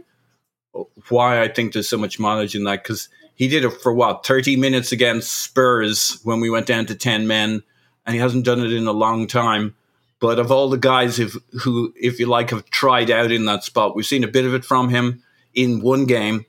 why 1.09 1.41
I 1.41 1.47
think 1.47 1.73
there's 1.73 1.89
so 1.89 1.97
much 1.97 2.19
mileage 2.19 2.55
in 2.55 2.63
that 2.63 2.81
because 2.83 3.09
he 3.35 3.47
did 3.47 3.63
it 3.63 3.81
for 3.81 3.93
what 3.93 4.25
30 4.25 4.55
minutes 4.55 4.91
against 4.91 5.33
Spurs 5.33 6.19
when 6.23 6.39
we 6.39 6.49
went 6.49 6.65
down 6.65 6.85
to 6.87 6.95
10 6.95 7.27
men, 7.27 7.61
and 8.05 8.13
he 8.13 8.19
hasn't 8.19 8.45
done 8.45 8.61
it 8.63 8.73
in 8.73 8.87
a 8.87 8.91
long 8.91 9.27
time. 9.27 9.75
But 10.23 10.39
of 10.39 10.53
all 10.53 10.69
the 10.69 10.77
guys 10.77 11.17
who, 11.17 11.93
if 11.97 12.17
you 12.17 12.27
like, 12.27 12.51
have 12.51 12.69
tried 12.69 13.12
out 13.12 13.29
in 13.29 13.43
that 13.43 13.65
spot, 13.65 13.93
we've 13.93 14.05
seen 14.05 14.23
a 14.23 14.29
bit 14.29 14.45
of 14.45 14.53
it 14.53 14.63
from 14.63 14.88
him 14.88 15.21
in 15.53 15.81
one 15.81 16.05
game, 16.05 16.45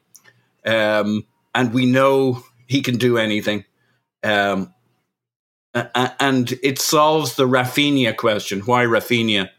um, 0.65 1.27
and 1.57 1.75
we 1.75 1.85
know 1.85 2.45
he 2.69 2.83
can 2.83 2.99
do 2.99 3.19
anything. 3.19 3.65
Um, 4.23 4.73
and 5.75 6.53
it 6.63 6.79
solves 6.79 7.35
the 7.35 7.49
Rafinha 7.49 8.17
question. 8.17 8.61
Why 8.61 8.85
Rafinha? 8.85 9.51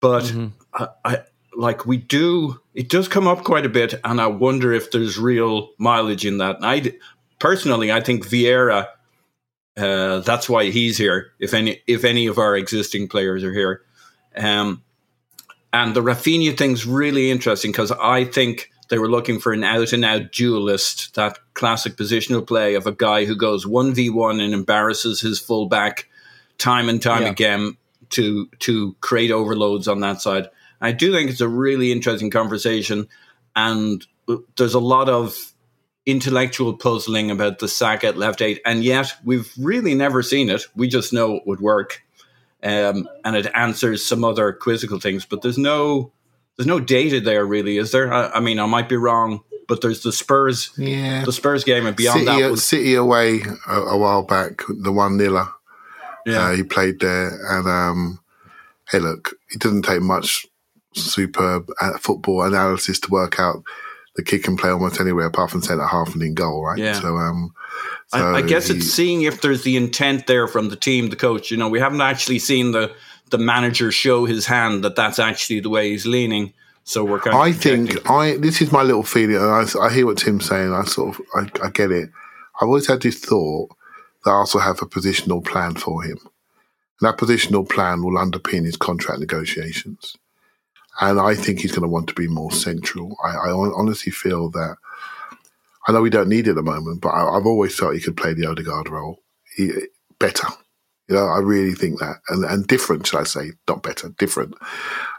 But 0.00 0.24
Mm-hmm. 0.24 0.46
I, 0.74 0.88
I 1.04 1.18
like 1.56 1.86
we 1.86 1.98
do. 1.98 2.60
It 2.74 2.88
does 2.88 3.06
come 3.06 3.28
up 3.28 3.44
quite 3.44 3.64
a 3.64 3.68
bit, 3.68 3.94
and 4.02 4.20
I 4.20 4.26
wonder 4.26 4.72
if 4.72 4.90
there's 4.90 5.16
real 5.16 5.70
mileage 5.78 6.26
in 6.26 6.38
that. 6.38 6.56
And 6.56 6.66
I 6.66 6.94
personally, 7.38 7.92
I 7.92 8.00
think 8.00 8.26
Vieira. 8.26 8.88
Uh, 9.76 10.20
that's 10.20 10.48
why 10.48 10.70
he's 10.70 10.98
here. 10.98 11.32
If 11.38 11.54
any, 11.54 11.80
if 11.86 12.04
any 12.04 12.26
of 12.26 12.38
our 12.38 12.56
existing 12.56 13.08
players 13.08 13.42
are 13.44 13.52
here, 13.52 13.82
um, 14.36 14.82
and 15.72 15.94
the 15.96 16.02
Rafinha 16.02 16.56
thing's 16.56 16.84
really 16.86 17.30
interesting 17.30 17.72
because 17.72 17.90
I 17.92 18.24
think 18.24 18.70
they 18.90 18.98
were 18.98 19.08
looking 19.10 19.40
for 19.40 19.52
an 19.52 19.64
out 19.64 19.94
and 19.94 20.04
out 20.04 20.32
duelist, 20.32 21.14
that 21.14 21.38
classic 21.54 21.96
positional 21.96 22.46
play 22.46 22.74
of 22.74 22.86
a 22.86 22.92
guy 22.92 23.24
who 23.24 23.34
goes 23.34 23.64
1v1 23.64 24.42
and 24.42 24.52
embarrasses 24.52 25.20
his 25.22 25.38
fullback 25.38 26.08
time 26.58 26.90
and 26.90 27.00
time 27.00 27.22
Yeah. 27.22 27.30
again 27.30 27.76
to 28.10 28.46
to 28.58 28.94
create 29.00 29.30
overloads 29.30 29.88
on 29.88 30.00
that 30.00 30.20
side. 30.20 30.48
I 30.82 30.92
do 30.92 31.12
think 31.12 31.30
it's 31.30 31.40
a 31.40 31.48
really 31.48 31.90
interesting 31.92 32.28
conversation, 32.30 33.08
and 33.56 34.06
there's 34.58 34.74
a 34.74 34.80
lot 34.80 35.08
of 35.08 35.51
intellectual 36.06 36.74
puzzling 36.76 37.30
about 37.30 37.58
the 37.58 37.68
sack 37.68 38.02
at 38.04 38.16
left 38.18 38.42
eight, 38.42 38.60
and 38.64 38.82
yet 38.84 39.12
we've 39.24 39.52
really 39.58 39.94
never 39.94 40.22
seen 40.22 40.50
it. 40.50 40.66
We 40.74 40.88
just 40.88 41.12
know 41.12 41.36
it 41.36 41.42
would 41.46 41.60
work, 41.60 42.02
um, 42.62 43.08
and 43.24 43.36
it 43.36 43.46
answers 43.54 44.04
some 44.04 44.24
other 44.24 44.52
quizzical 44.52 44.98
things. 44.98 45.24
But 45.24 45.42
there's 45.42 45.58
no 45.58 46.12
there's 46.56 46.66
no 46.66 46.80
data 46.80 47.20
there 47.20 47.46
really, 47.46 47.78
is 47.78 47.92
there? 47.92 48.12
I, 48.12 48.28
I 48.30 48.40
mean, 48.40 48.58
I 48.58 48.66
might 48.66 48.88
be 48.88 48.96
wrong, 48.96 49.40
but 49.68 49.80
there's 49.80 50.02
the 50.02 50.12
Spurs, 50.12 50.70
Yeah. 50.76 51.24
the 51.24 51.32
Spurs 51.32 51.64
game, 51.64 51.86
and 51.86 51.96
beyond 51.96 52.20
City, 52.26 52.42
that, 52.42 52.50
was, 52.50 52.64
City 52.64 52.94
away 52.94 53.40
a, 53.66 53.80
a 53.80 53.96
while 53.96 54.22
back, 54.22 54.60
the 54.68 54.92
one 54.92 55.16
niller. 55.16 55.48
yeah, 56.26 56.48
Uh, 56.48 56.52
he 56.52 56.62
played 56.62 57.00
there, 57.00 57.38
and 57.48 57.66
um, 57.66 58.20
hey, 58.90 58.98
look, 58.98 59.34
it 59.50 59.60
doesn't 59.60 59.82
take 59.82 60.02
much 60.02 60.46
superb 60.94 61.70
uh, 61.80 61.96
football 61.98 62.42
analysis 62.42 63.00
to 63.00 63.10
work 63.10 63.40
out 63.40 63.62
the 64.16 64.22
kid 64.22 64.42
can 64.44 64.56
play 64.56 64.70
almost 64.70 65.00
anywhere 65.00 65.26
apart 65.26 65.50
from 65.50 65.62
centre 65.62 65.86
half 65.86 66.12
and 66.14 66.22
in 66.22 66.34
goal, 66.34 66.62
right? 66.64 66.78
Yeah. 66.78 67.00
So, 67.00 67.16
um, 67.16 67.52
I, 68.12 68.18
so 68.18 68.34
I 68.34 68.42
guess 68.42 68.68
he- 68.68 68.76
it's 68.76 68.90
seeing 68.90 69.22
if 69.22 69.40
there's 69.40 69.62
the 69.62 69.76
intent 69.76 70.26
there 70.26 70.46
from 70.46 70.68
the 70.68 70.76
team, 70.76 71.08
the 71.10 71.16
coach. 71.16 71.50
You 71.50 71.56
know, 71.56 71.68
we 71.68 71.80
haven't 71.80 72.00
actually 72.00 72.38
seen 72.38 72.72
the 72.72 72.92
the 73.30 73.38
manager 73.38 73.90
show 73.90 74.26
his 74.26 74.44
hand 74.44 74.84
that 74.84 74.94
that's 74.94 75.18
actually 75.18 75.60
the 75.60 75.70
way 75.70 75.90
he's 75.90 76.06
leaning. 76.06 76.52
So 76.84 77.04
we're 77.04 77.20
kind 77.20 77.34
of. 77.34 77.40
I 77.40 77.52
think. 77.52 78.10
I 78.10 78.36
this 78.36 78.60
is 78.60 78.70
my 78.72 78.82
little 78.82 79.02
feeling, 79.04 79.36
and 79.36 79.44
I, 79.46 79.64
I 79.80 79.90
hear 79.92 80.04
what 80.04 80.18
Tim's 80.18 80.46
saying. 80.46 80.72
I 80.72 80.84
sort 80.84 81.14
of 81.16 81.22
I, 81.34 81.66
I 81.66 81.70
get 81.70 81.90
it. 81.90 82.10
I've 82.60 82.68
always 82.68 82.86
had 82.86 83.00
this 83.00 83.18
thought 83.18 83.70
that 84.24 84.30
I 84.30 84.34
also 84.34 84.58
have 84.58 84.82
a 84.82 84.86
positional 84.86 85.44
plan 85.44 85.74
for 85.74 86.02
him. 86.02 86.18
And 87.00 87.08
that 87.08 87.16
positional 87.16 87.68
plan 87.68 88.02
will 88.02 88.12
underpin 88.18 88.64
his 88.64 88.76
contract 88.76 89.20
negotiations, 89.20 90.16
and 91.00 91.20
I 91.20 91.34
think 91.34 91.60
he's 91.60 91.72
going 91.72 91.82
to 91.82 91.88
want 91.88 92.08
to 92.08 92.14
be 92.14 92.28
more 92.28 92.52
central. 92.52 93.16
I, 93.24 93.30
I 93.30 93.50
honestly 93.50 94.12
feel 94.12 94.50
that. 94.50 94.76
I 95.88 95.92
know 95.92 96.00
we 96.00 96.10
don't 96.10 96.28
need 96.28 96.46
it 96.46 96.50
at 96.50 96.56
the 96.56 96.62
moment, 96.62 97.00
but 97.00 97.08
I, 97.08 97.36
I've 97.36 97.46
always 97.46 97.74
felt 97.76 97.94
he 97.94 98.00
could 98.00 98.16
play 98.16 98.34
the 98.34 98.46
Odegaard 98.46 98.88
role 98.88 99.18
he, 99.56 99.72
better. 100.18 100.46
You 101.08 101.16
know, 101.16 101.26
I 101.26 101.40
really 101.40 101.74
think 101.74 101.98
that, 101.98 102.16
and 102.28 102.44
and 102.44 102.66
different, 102.66 103.06
should 103.06 103.20
I 103.20 103.24
say? 103.24 103.50
Not 103.68 103.82
better, 103.82 104.10
different. 104.18 104.54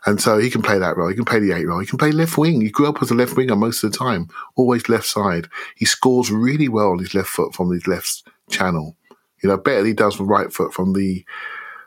And 0.05 0.21
so 0.21 0.37
he 0.37 0.49
can 0.49 0.61
play 0.61 0.79
that 0.79 0.95
role. 0.95 1.09
He 1.09 1.15
can 1.15 1.25
play 1.25 1.39
the 1.39 1.51
eight 1.51 1.67
role. 1.67 1.79
He 1.79 1.85
can 1.85 1.99
play 1.99 2.11
left 2.11 2.37
wing. 2.37 2.61
He 2.61 2.69
grew 2.69 2.87
up 2.87 3.01
as 3.01 3.11
a 3.11 3.15
left 3.15 3.35
winger 3.35 3.55
most 3.55 3.83
of 3.83 3.91
the 3.91 3.97
time, 3.97 4.29
always 4.55 4.89
left 4.89 5.05
side. 5.05 5.49
He 5.75 5.85
scores 5.85 6.31
really 6.31 6.69
well 6.69 6.91
on 6.91 6.99
his 6.99 7.13
left 7.13 7.29
foot 7.29 7.53
from 7.53 7.71
his 7.71 7.85
left 7.85 8.23
channel. 8.49 8.95
You 9.43 9.49
know, 9.49 9.57
better 9.57 9.85
he 9.85 9.93
does 9.93 10.15
from 10.15 10.27
right 10.27 10.51
foot 10.51 10.73
from 10.73 10.93
the, 10.93 11.25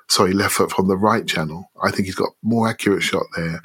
sorry, 0.09 0.33
left 0.33 0.55
foot 0.55 0.71
from 0.71 0.89
the 0.89 0.97
right 0.97 1.27
channel. 1.27 1.71
I 1.83 1.91
think 1.91 2.07
he's 2.07 2.15
got 2.15 2.31
more 2.43 2.69
accurate 2.69 3.03
shot 3.03 3.25
there. 3.37 3.63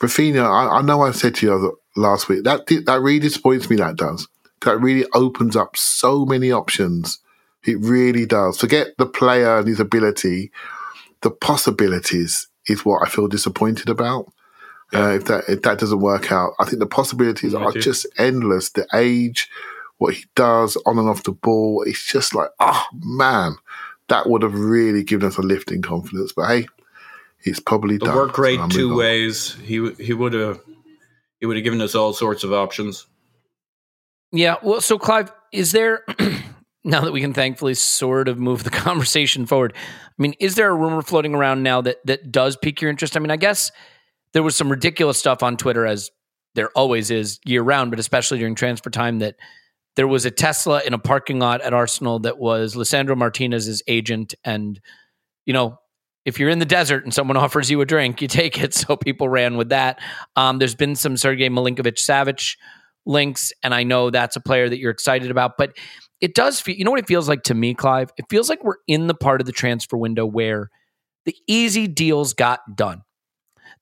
Rafinha, 0.00 0.44
I, 0.44 0.78
I 0.78 0.82
know 0.82 1.02
I 1.02 1.12
said 1.12 1.34
to 1.36 1.46
you 1.46 1.78
last 1.96 2.28
week 2.28 2.44
that 2.44 2.66
that 2.86 3.00
really 3.00 3.20
disappoints 3.20 3.70
me. 3.70 3.76
That 3.76 3.96
does. 3.96 4.28
That 4.62 4.80
really 4.80 5.06
opens 5.14 5.56
up 5.56 5.76
so 5.76 6.24
many 6.24 6.50
options. 6.50 7.18
It 7.64 7.78
really 7.80 8.26
does. 8.26 8.58
Forget 8.58 8.88
the 8.98 9.06
player 9.06 9.58
and 9.58 9.68
his 9.68 9.80
ability. 9.80 10.50
The 11.22 11.30
possibilities 11.30 12.48
is 12.66 12.84
what 12.84 13.06
I 13.06 13.10
feel 13.10 13.28
disappointed 13.28 13.88
about. 13.88 14.30
Uh, 14.92 15.14
if 15.16 15.24
that 15.24 15.44
if 15.48 15.62
that 15.62 15.78
doesn't 15.78 16.00
work 16.00 16.30
out, 16.30 16.52
I 16.60 16.64
think 16.64 16.78
the 16.78 16.86
possibilities 16.86 17.54
are 17.54 17.72
just 17.72 18.06
endless. 18.18 18.70
The 18.70 18.86
age, 18.94 19.48
what 19.98 20.14
he 20.14 20.24
does 20.36 20.76
on 20.86 20.98
and 20.98 21.08
off 21.08 21.24
the 21.24 21.32
ball, 21.32 21.82
it's 21.86 22.04
just 22.04 22.34
like, 22.34 22.50
oh 22.60 22.84
man, 22.92 23.56
that 24.08 24.28
would 24.28 24.42
have 24.42 24.54
really 24.54 25.02
given 25.02 25.26
us 25.26 25.36
a 25.38 25.42
lift 25.42 25.70
in 25.70 25.82
confidence. 25.82 26.32
But 26.34 26.48
hey, 26.48 26.66
it's 27.44 27.60
probably 27.60 27.96
the 27.98 28.06
done. 28.06 28.16
work 28.16 28.38
rate 28.38 28.58
So 28.60 28.68
two 28.68 28.90
on. 28.92 28.96
ways. 28.98 29.54
He 29.62 29.90
he 29.94 30.12
would 30.12 30.32
have 30.32 30.60
he 31.40 31.46
would 31.46 31.56
have 31.56 31.64
given 31.64 31.80
us 31.80 31.94
all 31.94 32.12
sorts 32.12 32.44
of 32.44 32.52
options. 32.52 33.06
Yeah. 34.32 34.56
Well, 34.62 34.80
so 34.80 34.98
Clive, 34.98 35.30
is 35.52 35.72
there 35.72 36.04
now 36.84 37.00
that 37.02 37.12
we 37.12 37.20
can 37.20 37.32
thankfully 37.32 37.74
sort 37.74 38.28
of 38.28 38.38
move 38.38 38.64
the 38.64 38.70
conversation 38.86 39.46
forward? 39.46 39.72
I 39.76 40.22
mean, 40.22 40.34
is 40.40 40.54
there 40.54 40.70
a 40.70 40.74
rumor 40.74 41.02
floating 41.02 41.34
around 41.34 41.62
now 41.62 41.80
that 41.82 42.04
that 42.06 42.30
does 42.32 42.56
pique 42.56 42.80
your 42.80 42.90
interest? 42.90 43.16
I 43.16 43.20
mean, 43.20 43.30
I 43.30 43.36
guess 43.36 43.70
there 44.32 44.42
was 44.42 44.56
some 44.56 44.70
ridiculous 44.70 45.18
stuff 45.18 45.42
on 45.42 45.56
Twitter, 45.56 45.86
as 45.86 46.10
there 46.54 46.70
always 46.70 47.10
is 47.10 47.40
year 47.44 47.62
round, 47.62 47.90
but 47.90 47.98
especially 48.00 48.38
during 48.38 48.54
transfer 48.54 48.90
time, 48.90 49.18
that 49.20 49.36
there 49.96 50.08
was 50.08 50.24
a 50.24 50.30
Tesla 50.30 50.82
in 50.84 50.94
a 50.94 50.98
parking 50.98 51.38
lot 51.38 51.60
at 51.60 51.72
Arsenal 51.72 52.18
that 52.20 52.38
was 52.38 52.74
Lisandro 52.74 53.16
Martinez's 53.16 53.82
agent, 53.86 54.34
and 54.44 54.80
you 55.46 55.52
know. 55.52 55.78
If 56.24 56.40
you're 56.40 56.48
in 56.48 56.58
the 56.58 56.64
desert 56.64 57.04
and 57.04 57.12
someone 57.12 57.36
offers 57.44 57.70
you 57.70 57.82
a 57.82 57.84
drink, 57.84 58.22
you 58.22 58.28
take 58.28 58.58
it. 58.58 58.72
So 58.74 58.96
people 58.96 59.28
ran 59.28 59.58
with 59.58 59.68
that. 59.68 60.00
Um, 60.36 60.58
there's 60.58 60.74
been 60.74 60.96
some 60.96 61.18
Sergei 61.18 61.50
Milinkovic 61.50 61.98
Savic 61.98 62.56
links, 63.04 63.52
and 63.62 63.74
I 63.74 63.82
know 63.82 64.08
that's 64.08 64.34
a 64.34 64.40
player 64.40 64.66
that 64.66 64.78
you're 64.78 64.90
excited 64.90 65.30
about. 65.30 65.58
But 65.58 65.76
it 66.20 66.34
does 66.34 66.60
feel, 66.60 66.76
you 66.76 66.84
know 66.84 66.90
what 66.90 67.00
it 67.00 67.06
feels 67.06 67.28
like 67.28 67.42
to 67.42 67.54
me, 67.54 67.74
Clive? 67.74 68.10
It 68.16 68.24
feels 68.30 68.48
like 68.48 68.64
we're 68.64 68.76
in 68.86 69.06
the 69.06 69.14
part 69.14 69.40
of 69.42 69.46
the 69.46 69.52
transfer 69.52 69.96
window 69.96 70.24
where 70.24 70.70
the 71.26 71.36
easy 71.46 71.86
deals 71.86 72.32
got 72.32 72.60
done. 72.74 73.02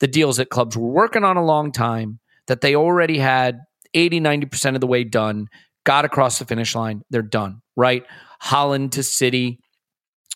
The 0.01 0.09
deals 0.09 0.38
that 0.38 0.51
clubs 0.51 0.77
were 0.77 0.90
working 0.90 1.25
on 1.25 1.37
a 1.37 1.44
long 1.44 1.70
time, 1.70 2.18
that 2.48 2.61
they 2.61 2.75
already 2.75 3.18
had 3.18 3.61
80, 3.94 4.20
90% 4.20 4.75
of 4.75 4.81
the 4.81 4.87
way 4.87 5.05
done, 5.05 5.48
got 5.84 6.04
across 6.04 6.38
the 6.38 6.44
finish 6.44 6.74
line, 6.74 7.02
they're 7.10 7.22
done. 7.22 7.62
right? 7.76 8.04
Haaland 8.42 8.92
to 8.92 9.02
City, 9.02 9.60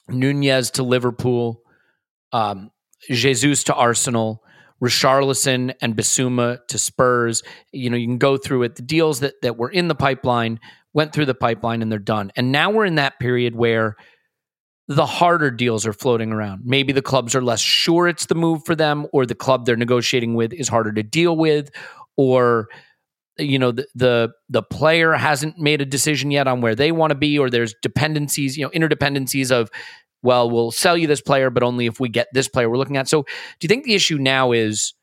Nunez 0.09 0.71
to 0.73 0.83
Liverpool, 0.83 1.63
um, 2.33 2.71
Jesus 3.09 3.65
to 3.65 3.75
Arsenal, 3.75 4.43
Richarlison 4.83 5.75
and 5.81 5.97
Bissouma 5.97 6.59
to 6.69 6.79
Spurs. 6.79 7.43
You 7.73 7.91
know, 7.91 7.97
you 7.97 8.07
can 8.07 8.19
go 8.19 8.37
through 8.37 8.65
it. 8.65 8.77
The 8.77 8.83
deals 8.83 9.21
that 9.21 9.35
that 9.43 9.57
were 9.57 9.71
in 9.71 9.89
the 9.89 9.95
pipeline 9.95 10.61
went 10.93 11.13
through 11.13 11.27
the 11.27 11.35
pipeline 11.35 11.83
and 11.83 11.91
they're 11.91 11.99
done. 11.99 12.31
And 12.37 12.53
now 12.53 12.71
we're 12.71 12.85
in 12.85 12.97
that 12.97 13.19
period 13.19 13.55
where 13.55 13.97
the 14.89 15.07
harder 15.07 15.51
deals 15.51 15.87
are 15.87 15.93
floating 15.93 16.33
around. 16.33 16.63
Maybe 16.65 16.93
the 16.93 17.03
clubs 17.03 17.35
are 17.35 17.43
less 17.43 17.61
sure 17.61 18.07
it's 18.07 18.27
the 18.27 18.35
move 18.35 18.65
for 18.65 18.77
them, 18.77 19.07
or 19.13 19.27
the 19.27 19.35
club 19.35 19.67
they're 19.67 19.77
negotiating 19.77 20.35
with 20.35 20.53
is 20.53 20.69
harder 20.69 20.93
to 20.93 21.03
deal 21.03 21.37
with, 21.37 21.71
or 22.17 22.69
you 23.39 23.59
know 23.59 23.73
the 23.73 23.87
the, 23.95 24.33
the 24.49 24.63
player 24.63 25.13
hasn't 25.13 25.59
made 25.59 25.81
a 25.81 25.87
decision 25.87 26.31
yet 26.31 26.47
on 26.47 26.61
where 26.61 26.75
they 26.75 26.93
want 26.93 27.11
to 27.11 27.15
be, 27.15 27.39
or 27.39 27.51
there's 27.51 27.75
dependencies, 27.83 28.57
you 28.57 28.65
know, 28.65 28.71
interdependencies 28.71 29.51
of 29.51 29.71
well, 30.23 30.51
we'll 30.51 30.73
sell 30.73 30.97
you 30.97 31.07
this 31.07 31.21
player, 31.21 31.51
but 31.51 31.63
only 31.63 31.87
if 31.87 32.01
we 32.01 32.09
get 32.09 32.27
this 32.33 32.49
player 32.49 32.69
we're 32.69 32.79
looking 32.79 32.97
at. 32.97 33.09
So, 33.09 33.23
do 33.23 33.29
you 33.63 33.69
think 33.69 33.85
the 33.85 33.95
issue 33.95 34.19
now 34.19 34.53
is 34.53 34.95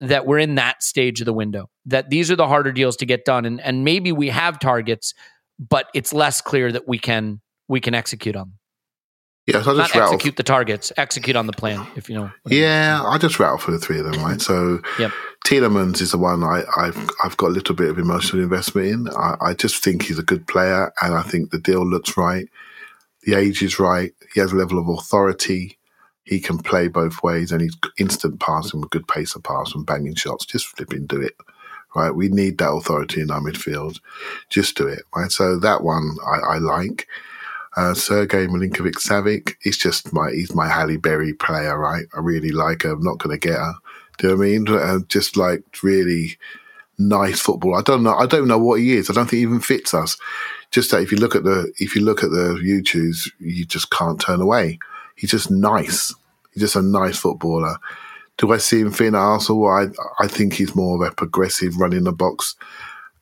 that 0.00 0.26
we're 0.26 0.38
in 0.38 0.54
that 0.56 0.82
stage 0.82 1.20
of 1.20 1.24
the 1.24 1.32
window? 1.32 1.68
That 1.86 2.10
these 2.10 2.30
are 2.30 2.36
the 2.36 2.46
harder 2.46 2.72
deals 2.72 2.96
to 2.98 3.06
get 3.06 3.24
done, 3.24 3.44
and 3.44 3.60
and 3.60 3.84
maybe 3.84 4.12
we 4.12 4.28
have 4.28 4.58
targets, 4.58 5.14
but 5.58 5.88
it's 5.94 6.12
less 6.12 6.40
clear 6.40 6.70
that 6.70 6.86
we 6.86 6.98
can 6.98 7.40
we 7.68 7.80
can 7.80 7.94
execute 7.94 8.36
on. 8.36 8.48
Them. 8.48 8.58
Yeah, 9.46 9.62
so 9.62 9.70
I 9.70 9.74
Not 9.74 9.82
just 9.84 9.94
rattle. 9.94 10.14
execute 10.14 10.36
the 10.36 10.42
targets, 10.42 10.92
execute 10.96 11.36
on 11.36 11.46
the 11.46 11.52
plan. 11.52 11.86
If 11.94 12.08
you 12.08 12.16
know. 12.16 12.22
what 12.22 12.32
I 12.46 12.48
mean. 12.50 12.62
Yeah, 12.62 13.02
I 13.04 13.16
just 13.18 13.38
rattle 13.38 13.58
for 13.58 13.70
the 13.70 13.78
three 13.78 13.98
of 14.00 14.04
them, 14.04 14.20
right? 14.24 14.40
So 14.40 14.80
Yep. 14.98 15.12
Tielemans 15.46 16.00
is 16.00 16.10
the 16.10 16.18
one 16.18 16.42
I, 16.42 16.64
I've 16.76 17.08
I've 17.22 17.36
got 17.36 17.48
a 17.48 17.54
little 17.54 17.74
bit 17.76 17.88
of 17.88 17.98
emotional 17.98 18.42
investment 18.42 18.88
in. 18.88 19.08
I, 19.16 19.36
I 19.40 19.54
just 19.54 19.84
think 19.84 20.02
he's 20.02 20.18
a 20.18 20.24
good 20.24 20.48
player, 20.48 20.92
and 21.00 21.14
I 21.14 21.22
think 21.22 21.50
the 21.50 21.58
deal 21.60 21.86
looks 21.86 22.16
right. 22.16 22.48
The 23.22 23.34
age 23.34 23.62
is 23.62 23.78
right. 23.78 24.12
He 24.34 24.40
has 24.40 24.50
a 24.52 24.56
level 24.56 24.78
of 24.78 24.88
authority. 24.88 25.78
He 26.24 26.40
can 26.40 26.58
play 26.58 26.88
both 26.88 27.22
ways, 27.22 27.52
and 27.52 27.60
he's 27.62 27.76
instant 27.98 28.40
passing 28.40 28.80
with 28.80 28.90
good 28.90 29.06
pace 29.06 29.36
of 29.36 29.44
pass 29.44 29.72
and 29.76 29.86
banging 29.86 30.16
shots. 30.16 30.44
Just 30.44 30.66
flipping 30.66 31.06
do 31.06 31.20
it, 31.20 31.36
right? 31.94 32.10
We 32.10 32.28
need 32.28 32.58
that 32.58 32.70
authority 32.72 33.20
in 33.20 33.30
our 33.30 33.40
midfield. 33.40 34.00
Just 34.50 34.76
do 34.76 34.88
it, 34.88 35.02
right? 35.14 35.30
So 35.30 35.56
that 35.60 35.84
one 35.84 36.16
I, 36.26 36.54
I 36.54 36.58
like. 36.58 37.06
Uh, 37.76 37.92
Sergey 37.92 38.46
Milinkovic 38.46 38.94
Savic, 38.94 39.54
he's 39.60 39.76
just 39.76 40.12
my 40.12 40.30
he's 40.30 40.54
my 40.54 40.68
Halle 40.68 40.96
Berry 40.96 41.34
player, 41.34 41.78
right? 41.78 42.06
I 42.14 42.20
really 42.20 42.50
like 42.50 42.82
her. 42.82 42.92
I'm 42.92 43.02
not 43.02 43.18
going 43.18 43.38
to 43.38 43.48
get 43.48 43.58
her. 43.58 43.74
Do 44.18 44.28
you 44.28 44.32
know 44.32 44.38
what 44.38 44.44
I 44.44 44.48
mean? 44.48 44.68
Uh, 44.68 44.98
just 45.08 45.36
like 45.36 45.62
really 45.82 46.38
nice 46.98 47.40
football. 47.40 47.76
I 47.76 47.82
don't 47.82 48.02
know. 48.02 48.14
I 48.14 48.26
don't 48.26 48.48
know 48.48 48.58
what 48.58 48.80
he 48.80 48.94
is. 48.94 49.10
I 49.10 49.12
don't 49.12 49.26
think 49.26 49.38
he 49.38 49.42
even 49.42 49.60
fits 49.60 49.92
us. 49.92 50.16
Just 50.70 50.90
that 50.90 51.02
if 51.02 51.12
you 51.12 51.18
look 51.18 51.36
at 51.36 51.44
the 51.44 51.72
if 51.78 51.94
you 51.94 52.02
look 52.02 52.22
at 52.22 52.30
the 52.30 52.58
YouTubes, 52.62 53.30
you 53.38 53.64
just 53.64 53.90
can't 53.90 54.20
turn 54.20 54.40
away. 54.40 54.78
He's 55.14 55.30
just 55.30 55.50
nice. 55.50 56.14
He's 56.52 56.62
just 56.62 56.76
a 56.76 56.82
nice 56.82 57.18
footballer. 57.18 57.78
Do 58.38 58.52
I 58.52 58.58
see 58.58 58.80
him 58.80 58.90
fitting 58.90 59.14
at 59.14 59.20
Arsenal? 59.20 59.66
I 59.68 59.86
I 60.18 60.28
think 60.28 60.54
he's 60.54 60.74
more 60.74 61.02
of 61.02 61.12
a 61.12 61.14
progressive 61.14 61.76
running 61.78 62.04
the 62.04 62.12
box 62.12 62.56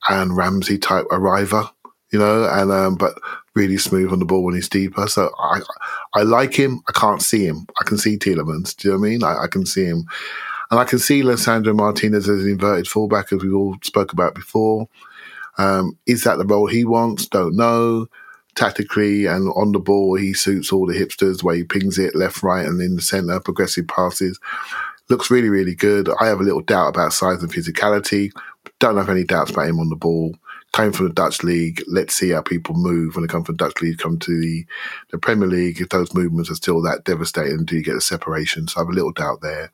and 0.09 0.37
Ramsey 0.37 0.79
type 0.79 1.07
arriver, 1.11 1.71
you 2.15 2.21
know, 2.21 2.49
and 2.49 2.71
um, 2.71 2.95
but 2.95 3.19
really 3.57 3.77
smooth 3.77 4.13
on 4.13 4.21
the 4.21 4.25
ball 4.25 4.45
when 4.45 4.55
he's 4.55 4.69
deeper. 4.69 5.09
So 5.09 5.31
I 5.37 5.61
I 6.15 6.23
like 6.23 6.55
him. 6.55 6.81
I 6.89 6.93
can't 6.93 7.21
see 7.21 7.45
him. 7.45 7.67
I 7.81 7.85
can 7.85 7.99
see 7.99 8.17
Tielemans. 8.17 8.77
Do 8.77 8.87
you 8.87 8.95
know 8.95 9.01
what 9.01 9.07
I 9.07 9.11
mean? 9.11 9.25
I, 9.25 9.43
I 9.43 9.47
can 9.49 9.67
see 9.67 9.85
him. 9.85 10.05
And 10.71 10.79
I 10.79 10.85
can 10.85 11.01
see 11.01 11.23
Lisandro 11.23 11.75
Martinez 11.75 12.29
as 12.29 12.45
an 12.45 12.51
inverted 12.51 12.87
fullback, 12.87 13.33
as 13.33 13.43
we 13.43 13.51
all 13.51 13.75
spoke 13.83 14.13
about 14.13 14.37
before. 14.37 14.89
Um, 15.59 15.99
is 16.07 16.23
that 16.23 16.39
the 16.39 16.47
role 16.47 16.69
he 16.69 16.85
wants? 16.85 17.27
Don't 17.27 17.57
know. 17.57 18.07
Tactically 18.55 19.27
and 19.27 19.53
on 19.57 19.73
the 19.73 19.81
ball, 19.81 20.15
he 20.15 20.35
suits 20.35 20.73
all 20.73 20.87
the 20.87 20.95
hipsters, 20.95 21.43
where 21.43 21.57
he 21.57 21.65
pings 21.65 21.99
it 21.99 22.15
left, 22.15 22.45
right, 22.45 22.65
and 22.65 22.81
in 22.81 22.95
the 22.95 23.03
centre, 23.03 23.41
progressive 23.41 23.89
passes. 23.89 24.39
Looks 25.09 25.33
really, 25.33 25.49
really 25.49 25.75
good. 25.75 26.09
I 26.21 26.27
have 26.29 26.39
a 26.39 26.45
little 26.45 26.63
doubt 26.63 26.91
about 26.91 27.13
size 27.13 27.43
and 27.43 27.53
physicality. 27.53 28.31
Don't 28.79 28.97
have 28.97 29.11
any 29.11 29.25
doubts 29.25 29.51
about 29.51 29.69
him 29.69 29.81
on 29.81 29.89
the 29.89 29.97
ball. 29.97 30.37
Came 30.75 30.93
from 30.93 31.07
the 31.07 31.15
Dutch 31.15 31.45
league. 31.45 31.85
Let's 31.87 32.15
see 32.15 32.31
how 32.31 32.43
people 32.43 32.75
move 32.75 33.15
when 33.15 33.23
they 33.23 33.29
come 33.29 33.45
from 33.45 33.57
the 33.57 33.65
Dutch 33.65 33.81
league, 33.81 33.99
come 33.99 34.19
to 34.19 34.41
the, 34.41 34.67
the 35.13 35.19
Premier 35.19 35.47
League. 35.47 35.81
If 35.81 35.91
those 35.91 36.13
movements 36.13 36.51
are 36.51 36.57
still 36.57 36.83
that 36.83 37.05
devastating, 37.05 37.65
do 37.65 37.77
you 37.77 37.85
get 37.85 37.95
a 37.95 38.01
separation? 38.01 38.67
So 38.67 38.81
I 38.81 38.83
have 38.83 38.89
a 38.89 38.93
little 38.93 39.13
doubt 39.13 39.41
there. 39.41 39.71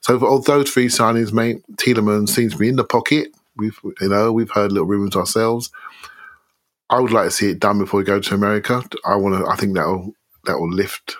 So 0.00 0.18
for 0.18 0.26
all 0.26 0.40
those 0.40 0.70
three 0.70 0.86
signings, 0.86 1.34
mate, 1.34 1.62
Tielemans 1.74 2.30
seems 2.30 2.52
to 2.52 2.58
be 2.58 2.70
in 2.70 2.76
the 2.76 2.84
pocket. 2.84 3.28
We've 3.56 3.78
you 4.00 4.08
know 4.08 4.32
we've 4.32 4.50
heard 4.50 4.72
little 4.72 4.88
rumors 4.88 5.16
ourselves. 5.16 5.70
I 6.88 6.98
would 6.98 7.12
like 7.12 7.26
to 7.26 7.30
see 7.30 7.50
it 7.50 7.60
done 7.60 7.78
before 7.78 7.98
we 7.98 8.04
go 8.04 8.18
to 8.18 8.34
America. 8.34 8.82
I 9.04 9.16
want 9.16 9.36
to. 9.36 9.50
I 9.50 9.56
think 9.56 9.76
that 9.76 9.86
will 9.86 10.14
that 10.46 10.58
will 10.58 10.72
lift 10.72 11.16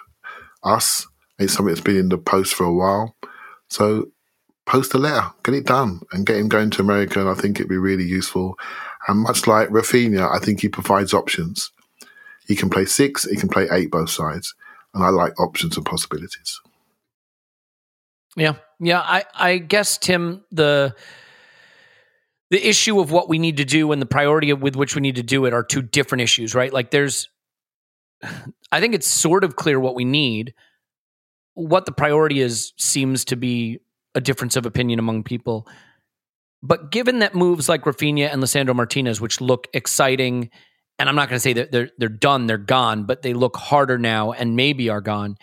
us. 0.65 1.07
It's 1.39 1.53
something 1.53 1.75
that's 1.75 1.85
been 1.85 1.97
in 1.97 2.09
the 2.09 2.19
post 2.19 2.55
for 2.55 2.65
a 2.65 2.73
while. 2.73 3.15
So 3.69 4.11
post 4.67 4.95
a 4.95 4.99
letter, 4.99 5.29
get 5.43 5.55
it 5.55 5.67
done, 5.67 6.01
and 6.13 6.27
get 6.27 6.37
him 6.37 6.49
going 6.49 6.71
to 6.71 6.83
America. 6.83 7.21
And 7.21 7.29
I 7.29 7.35
think 7.35 7.59
it'd 7.59 7.69
be 7.69 7.77
really 7.77 8.05
useful. 8.05 8.59
And 9.09 9.21
much 9.21 9.47
like 9.47 9.69
Rafinha, 9.69 10.31
I 10.35 10.39
think 10.39 10.61
he 10.61 10.69
provides 10.69 11.13
options. 11.13 11.71
He 12.47 12.57
can 12.57 12.71
play 12.71 12.85
six, 12.85 13.25
he 13.25 13.37
can 13.37 13.49
play 13.49 13.69
eight, 13.71 13.91
both 13.91 14.11
sides, 14.11 14.55
and 14.95 15.05
I 15.05 15.09
like 15.11 15.39
options 15.41 15.77
and 15.77 15.87
possibilities. 15.87 16.61
Yeah, 18.37 18.55
yeah. 18.81 19.01
I 19.01 19.25
I 19.35 19.59
guess 19.59 19.99
Tim 19.99 20.45
the 20.51 20.95
the 22.53 22.69
issue 22.69 23.01
of 23.01 23.11
what 23.11 23.31
we 23.31 23.39
need 23.39 23.57
to 23.57 23.65
do 23.65 23.93
and 23.93 24.03
the 24.03 24.07
priority 24.07 24.53
with 24.53 24.77
which 24.77 24.95
we 24.95 25.01
need 25.01 25.17
to 25.17 25.23
do 25.23 25.47
it 25.47 25.55
are 25.55 25.63
two 25.63 25.81
different 25.81 26.21
issues, 26.21 26.55
right? 26.55 26.71
Like 26.71 26.91
there's, 26.91 27.31
I 28.71 28.79
think 28.79 28.95
it's 28.95 29.07
sort 29.07 29.43
of 29.43 29.57
clear 29.57 29.81
what 29.81 29.95
we 29.95 30.05
need. 30.05 30.53
What 31.55 31.87
the 31.87 31.93
priority 31.93 32.41
is 32.41 32.75
seems 32.77 33.25
to 33.27 33.37
be 33.37 33.81
a 34.15 34.21
difference 34.21 34.55
of 34.57 34.67
opinion 34.67 34.99
among 34.99 35.23
people. 35.23 35.67
But 36.63 36.93
given 36.93 37.19
that 37.21 37.35
moves 37.35 37.69
like 37.69 37.83
Rafinha 37.83 38.33
and 38.33 38.43
Lisandro 38.43 38.75
Martinez, 38.75 39.21
which 39.21 39.41
look 39.41 39.67
exciting, 39.73 40.51
and 40.99 41.09
I'm 41.09 41.17
not 41.17 41.29
going 41.29 41.37
to 41.37 41.41
say 41.41 41.55
that 41.55 41.73
they're 41.73 41.91
they're 41.99 42.09
done, 42.09 42.47
they're 42.47 42.59
gone, 42.59 43.05
but 43.05 43.23
they 43.23 43.35
look 43.35 43.57
harder 43.57 43.99
now 43.99 44.33
and 44.33 44.55
maybe 44.55 44.89
are 44.89 45.01
gone. 45.01 45.37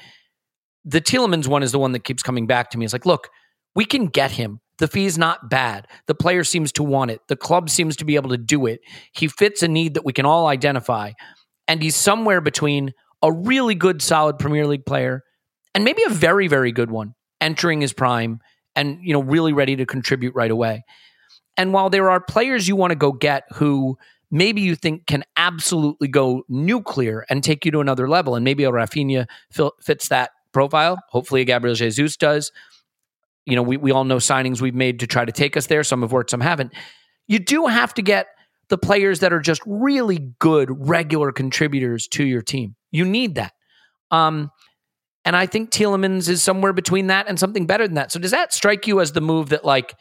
The 0.86 1.02
Tielemans 1.02 1.48
one 1.48 1.62
is 1.62 1.72
the 1.72 1.80
one 1.80 1.92
that 1.92 2.06
keeps 2.06 2.24
coming 2.24 2.48
back 2.48 2.70
to 2.72 2.78
me. 2.78 2.86
It's 2.86 2.94
like, 2.94 3.06
look, 3.06 3.30
we 3.76 3.86
can 3.86 4.08
get 4.08 4.32
him. 4.32 4.62
The 4.78 4.88
fee's 4.88 5.18
not 5.18 5.50
bad. 5.50 5.88
The 6.08 6.16
player 6.16 6.46
seems 6.46 6.72
to 6.74 6.84
want 6.84 7.12
it. 7.12 7.20
The 7.28 7.36
club 7.36 7.70
seems 7.70 7.98
to 7.98 8.06
be 8.06 8.16
able 8.16 8.30
to 8.30 8.38
do 8.38 8.66
it. 8.66 8.80
He 9.14 9.28
fits 9.28 9.62
a 9.62 9.68
need 9.68 9.96
that 9.96 10.06
we 10.06 10.14
can 10.14 10.26
all 10.26 10.48
identify. 10.48 11.12
And 11.68 11.84
he's 11.84 11.98
somewhere 11.98 12.40
between 12.40 12.94
a 13.22 13.32
really 13.32 13.76
good, 13.76 14.02
solid 14.02 14.40
Premier 14.40 14.66
League 14.66 14.86
player 14.86 15.24
and 15.76 15.84
maybe 15.84 16.02
a 16.08 16.10
very, 16.10 16.48
very 16.48 16.72
good 16.72 16.90
one 16.90 17.14
entering 17.42 17.82
his 17.82 17.94
prime 17.94 18.40
and, 18.76 19.00
you 19.02 19.14
know, 19.14 19.22
really 19.22 19.52
ready 19.52 19.76
to 19.76 19.86
contribute 19.86 20.34
right 20.34 20.50
away. 20.50 20.84
And 21.60 21.74
while 21.74 21.91
there 21.91 22.10
are 22.10 22.19
players 22.19 22.67
you 22.67 22.76
want 22.76 22.89
to 22.89 22.95
go 22.95 23.12
get 23.12 23.43
who 23.54 24.00
maybe 24.32 24.62
you 24.62 24.76
think 24.76 25.06
can 25.06 25.24
absolutely 25.38 26.08
go 26.08 26.43
nuclear 26.50 27.26
and 27.30 27.43
take 27.43 27.65
you 27.65 27.72
to 27.72 27.80
another 27.82 28.10
level, 28.10 28.34
and 28.34 28.43
maybe 28.43 28.63
a 28.63 28.72
Rafinha 28.72 29.28
fits 29.80 30.08
that 30.08 30.32
profile. 30.52 30.98
Hopefully, 31.10 31.41
a 31.41 31.45
Gabriel 31.45 31.76
Jesus 31.76 32.17
does 32.17 32.52
you 33.50 33.56
know, 33.56 33.63
we, 33.63 33.78
we 33.78 33.91
all 33.91 34.04
know 34.04 34.17
signings 34.17 34.62
we've 34.62 34.76
made 34.76 35.00
to 35.00 35.08
try 35.08 35.26
to 35.26 35.32
take 35.32 35.58
us 35.58 35.65
there. 35.65 35.84
Some 35.84 36.02
have 36.02 36.12
worked, 36.12 36.30
some 36.30 36.39
haven't. 36.39 36.74
You 37.28 37.39
do 37.39 37.65
have 37.65 37.93
to 37.95 38.02
get 38.02 38.28
the 38.69 38.78
players 38.78 39.19
that 39.19 39.34
are 39.34 39.39
just 39.39 39.62
really 39.65 40.34
good 40.38 40.88
regular 40.88 41.32
contributors 41.32 42.08
to 42.10 42.24
your 42.24 42.43
team. 42.43 42.76
You 42.91 43.06
need 43.06 43.36
that. 43.36 43.54
Um, 44.12 44.52
and 45.26 45.36
I 45.36 45.48
think 45.48 45.72
Tielemans 45.72 46.30
is 46.30 46.43
somewhere 46.43 46.74
between 46.74 47.08
that 47.08 47.28
and 47.28 47.39
something 47.39 47.65
better 47.65 47.88
than 47.88 47.95
that. 47.95 48.12
So 48.12 48.19
does 48.19 48.32
that 48.32 48.54
strike 48.54 48.88
you 48.88 49.02
as 49.02 49.12
the 49.12 49.22
move 49.22 49.50
that 49.50 49.65
like, 49.65 49.95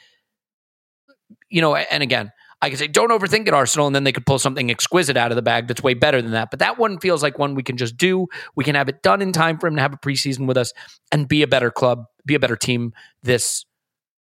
you 1.51 1.61
know, 1.61 1.75
and 1.77 2.03
again, 2.03 2.33
I 2.61 2.71
can 2.71 2.79
say 2.79 2.89
don't 2.89 3.11
overthink 3.11 3.47
it, 3.47 3.55
Arsenal, 3.55 3.87
and 3.87 3.95
then 3.95 4.05
they 4.05 4.13
could 4.13 4.27
pull 4.27 4.39
something 4.39 4.71
exquisite 4.71 5.17
out 5.17 5.31
of 5.31 5.37
the 5.37 5.43
bag 5.43 5.69
that's 5.69 5.83
way 5.83 5.95
better 5.95 6.21
than 6.21 6.33
that. 6.33 6.51
But 6.51 6.59
that 6.59 6.79
one 6.79 6.99
feels 6.99 7.23
like 7.23 7.39
one 7.39 7.55
we 7.55 7.63
can 7.63 7.77
just 7.77 7.97
do. 7.97 8.27
We 8.57 8.65
can 8.65 8.75
have 8.75 8.89
it 8.89 9.03
done 9.03 9.23
in 9.23 9.33
time 9.33 9.59
for 9.59 9.69
him 9.69 9.77
to 9.77 9.83
have 9.83 9.93
a 9.93 9.99
preseason 9.99 10.47
with 10.47 10.57
us 10.57 10.73
and 11.13 11.29
be 11.29 11.43
a 11.43 11.47
better 11.47 11.71
club, 11.71 12.05
be 12.27 12.35
a 12.35 12.41
better 12.41 12.57
team 12.57 12.93
this 13.23 13.65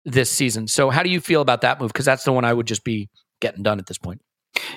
this 0.03 0.29
season. 0.29 0.67
So 0.67 0.89
how 0.89 1.03
do 1.03 1.09
you 1.09 1.21
feel 1.21 1.41
about 1.41 1.61
that 1.61 1.79
move? 1.79 1.89
Because 1.89 2.05
that's 2.05 2.23
the 2.23 2.31
one 2.31 2.45
I 2.45 2.53
would 2.53 2.67
just 2.67 2.83
be 2.83 3.09
getting 3.39 3.63
done 3.63 3.79
at 3.79 3.87
this 3.87 3.97
point. 3.97 4.21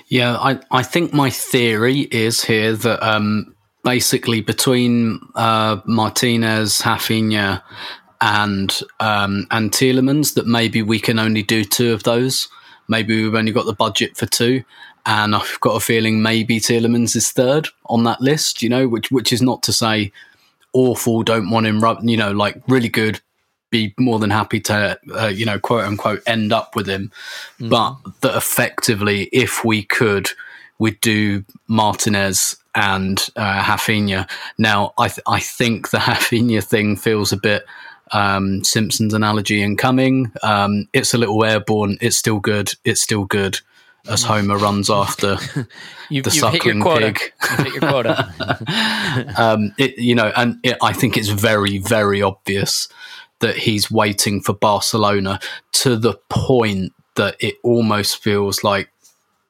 Yeah, 0.07 0.37
I, 0.37 0.59
I 0.71 0.83
think 0.83 1.13
my 1.13 1.29
theory 1.29 2.01
is 2.11 2.43
here 2.43 2.75
that 2.75 3.01
um, 3.01 3.55
basically 3.83 4.41
between 4.41 5.19
uh, 5.35 5.77
Martinez, 5.85 6.81
Rafinha, 6.81 7.63
and 8.21 8.79
um, 8.99 9.47
and 9.51 9.71
Tielemans, 9.71 10.35
that 10.35 10.47
maybe 10.47 10.81
we 10.81 10.99
can 10.99 11.19
only 11.19 11.43
do 11.43 11.65
two 11.65 11.91
of 11.91 12.03
those. 12.03 12.47
Maybe 12.87 13.21
we've 13.21 13.35
only 13.35 13.51
got 13.51 13.65
the 13.65 13.73
budget 13.73 14.15
for 14.15 14.27
two, 14.27 14.63
and 15.05 15.35
I've 15.35 15.59
got 15.59 15.75
a 15.75 15.79
feeling 15.79 16.21
maybe 16.21 16.59
Tielemans 16.59 17.15
is 17.15 17.31
third 17.31 17.67
on 17.87 18.03
that 18.03 18.21
list. 18.21 18.61
You 18.61 18.69
know, 18.69 18.87
which 18.87 19.11
which 19.11 19.33
is 19.33 19.41
not 19.41 19.63
to 19.63 19.73
say 19.73 20.11
awful. 20.73 21.23
Don't 21.23 21.49
want 21.49 21.65
him, 21.65 21.83
you 22.03 22.17
know, 22.17 22.31
like 22.31 22.61
really 22.67 22.89
good. 22.89 23.19
Be 23.71 23.93
more 23.97 24.19
than 24.19 24.31
happy 24.31 24.59
to, 24.59 24.99
uh, 25.15 25.27
you 25.27 25.45
know, 25.45 25.57
quote 25.57 25.85
unquote, 25.85 26.21
end 26.27 26.51
up 26.51 26.75
with 26.75 26.87
him. 26.87 27.09
Mm. 27.59 27.69
But 27.69 28.21
that 28.21 28.35
effectively, 28.35 29.29
if 29.31 29.63
we 29.63 29.83
could, 29.83 30.29
we'd 30.77 30.99
do 30.99 31.45
Martinez 31.67 32.57
and 32.75 33.25
uh, 33.37 33.61
Rafinha. 33.63 34.29
Now, 34.57 34.93
I 34.97 35.07
th- 35.07 35.23
I 35.25 35.39
think 35.39 35.89
the 35.89 35.97
Rafinha 35.99 36.63
thing 36.63 36.97
feels 36.97 37.31
a 37.31 37.37
bit 37.37 37.63
um, 38.11 38.63
Simpsons 38.63 39.13
analogy 39.13 39.61
incoming. 39.61 40.31
Um, 40.43 40.87
it's 40.93 41.13
a 41.13 41.17
little 41.17 41.43
airborne. 41.43 41.97
It's 42.01 42.17
still 42.17 42.39
good. 42.39 42.73
It's 42.83 43.01
still 43.01 43.25
good. 43.25 43.59
As 44.09 44.23
Homer 44.23 44.57
runs 44.57 44.89
after 44.89 45.37
You've, 46.09 46.23
the 46.25 46.31
you've 46.31 46.49
hit 46.49 46.65
your 46.65 46.73
suckling 46.73 46.81
quota. 46.81 47.13
pig. 47.13 47.33
You've 47.43 47.59
hit 47.59 47.73
your 47.81 47.91
quota. 47.91 49.33
um, 49.37 49.73
it, 49.77 49.97
you 49.99 50.15
know, 50.15 50.31
and 50.35 50.57
it, 50.63 50.77
I 50.81 50.91
think 50.91 51.17
it's 51.17 51.29
very, 51.29 51.77
very 51.77 52.21
obvious 52.21 52.89
that 53.41 53.57
he's 53.57 53.91
waiting 53.91 54.41
for 54.41 54.53
Barcelona 54.53 55.39
to 55.73 55.97
the 55.97 56.15
point 56.29 56.93
that 57.15 57.35
it 57.39 57.55
almost 57.63 58.23
feels 58.23 58.63
like 58.63 58.89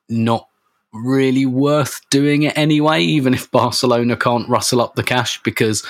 not 0.09 0.47
really 0.93 1.45
worth 1.45 2.01
doing 2.09 2.43
it 2.43 2.57
anyway, 2.57 3.01
even 3.01 3.33
if 3.33 3.49
Barcelona 3.51 4.15
can't 4.15 4.49
rustle 4.49 4.81
up 4.81 4.95
the 4.95 5.03
cash, 5.03 5.41
because 5.43 5.85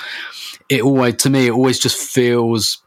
it 0.68 0.82
always, 0.82 1.16
to 1.16 1.30
me, 1.30 1.48
it 1.48 1.52
always 1.52 1.78
just 1.78 1.96
feels. 1.96 2.78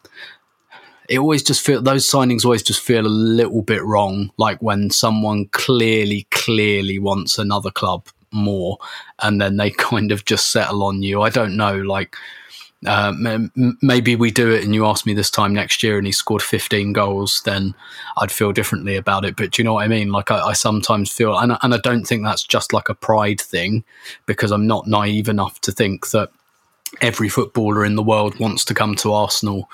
It 1.07 1.19
always 1.19 1.43
just 1.43 1.63
feel 1.63 1.83
those 1.83 2.09
signings 2.09 2.45
always 2.45 2.63
just 2.63 2.81
feel 2.81 3.05
a 3.05 3.07
little 3.07 3.61
bit 3.61 3.83
wrong. 3.83 4.31
Like 4.37 4.59
when 4.63 4.89
someone 4.89 5.45
clearly, 5.51 6.25
clearly 6.31 6.97
wants 6.97 7.37
another 7.37 7.69
club 7.69 8.07
more, 8.31 8.79
and 9.19 9.39
then 9.39 9.57
they 9.57 9.69
kind 9.89 10.11
of 10.11 10.25
just 10.25 10.51
settle 10.51 10.83
on 10.83 11.03
you. 11.03 11.21
I 11.21 11.29
don't 11.29 11.55
know, 11.55 11.77
like 11.77 12.15
uh, 12.87 13.13
m- 13.15 13.51
m- 13.57 13.77
maybe 13.81 14.15
we 14.15 14.31
do 14.31 14.51
it 14.51 14.63
and 14.63 14.73
you 14.75 14.85
ask 14.85 15.05
me 15.05 15.13
this 15.13 15.29
time 15.29 15.53
next 15.53 15.83
year 15.83 15.97
and 15.97 16.05
he 16.05 16.11
scored 16.13 16.41
15 16.41 16.93
goals, 16.93 17.41
then 17.45 17.73
I'd 18.17 18.31
feel 18.31 18.51
differently 18.51 18.95
about 18.95 19.25
it. 19.25 19.35
But 19.35 19.51
do 19.51 19.61
you 19.61 19.63
know 19.65 19.73
what 19.73 19.83
I 19.83 19.87
mean? 19.87 20.11
Like 20.11 20.31
I, 20.31 20.39
I 20.49 20.53
sometimes 20.53 21.11
feel, 21.11 21.37
and, 21.37 21.53
I- 21.53 21.59
and 21.61 21.73
I 21.73 21.77
don't 21.77 22.05
think 22.05 22.23
that's 22.23 22.43
just 22.43 22.73
like 22.73 22.89
a 22.89 22.95
pride 22.95 23.41
thing 23.41 23.83
because 24.25 24.51
I'm 24.51 24.67
not 24.67 24.87
naive 24.87 25.29
enough 25.29 25.59
to 25.61 25.71
think 25.71 26.09
that 26.11 26.29
every 27.01 27.27
footballer 27.29 27.83
in 27.85 27.95
the 27.95 28.03
world 28.03 28.39
wants 28.39 28.63
to 28.65 28.73
come 28.73 28.95
to 28.95 29.11
Arsenal 29.13 29.69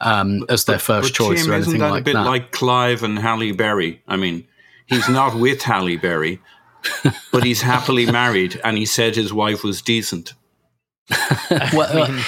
um, 0.00 0.44
as 0.48 0.64
their 0.64 0.78
first 0.78 1.12
But 1.12 1.16
choice 1.16 1.44
Tim, 1.44 1.52
or 1.54 1.56
isn't 1.58 1.78
that 1.78 1.90
like 1.90 2.00
a 2.00 2.04
bit 2.04 2.14
that. 2.14 2.26
like 2.26 2.50
Clive 2.52 3.02
and 3.02 3.18
Halle 3.18 3.52
Berry? 3.52 4.02
I 4.08 4.16
mean, 4.16 4.46
he's 4.86 5.08
not 5.08 5.34
with 5.38 5.62
Halle 5.62 5.96
Berry, 5.96 6.40
but 7.32 7.44
he's 7.44 7.62
happily 7.62 8.06
married, 8.10 8.60
and 8.64 8.76
he 8.76 8.86
said 8.86 9.14
his 9.16 9.32
wife 9.32 9.62
was 9.62 9.80
decent. 9.82 10.32
Well, 11.74 12.20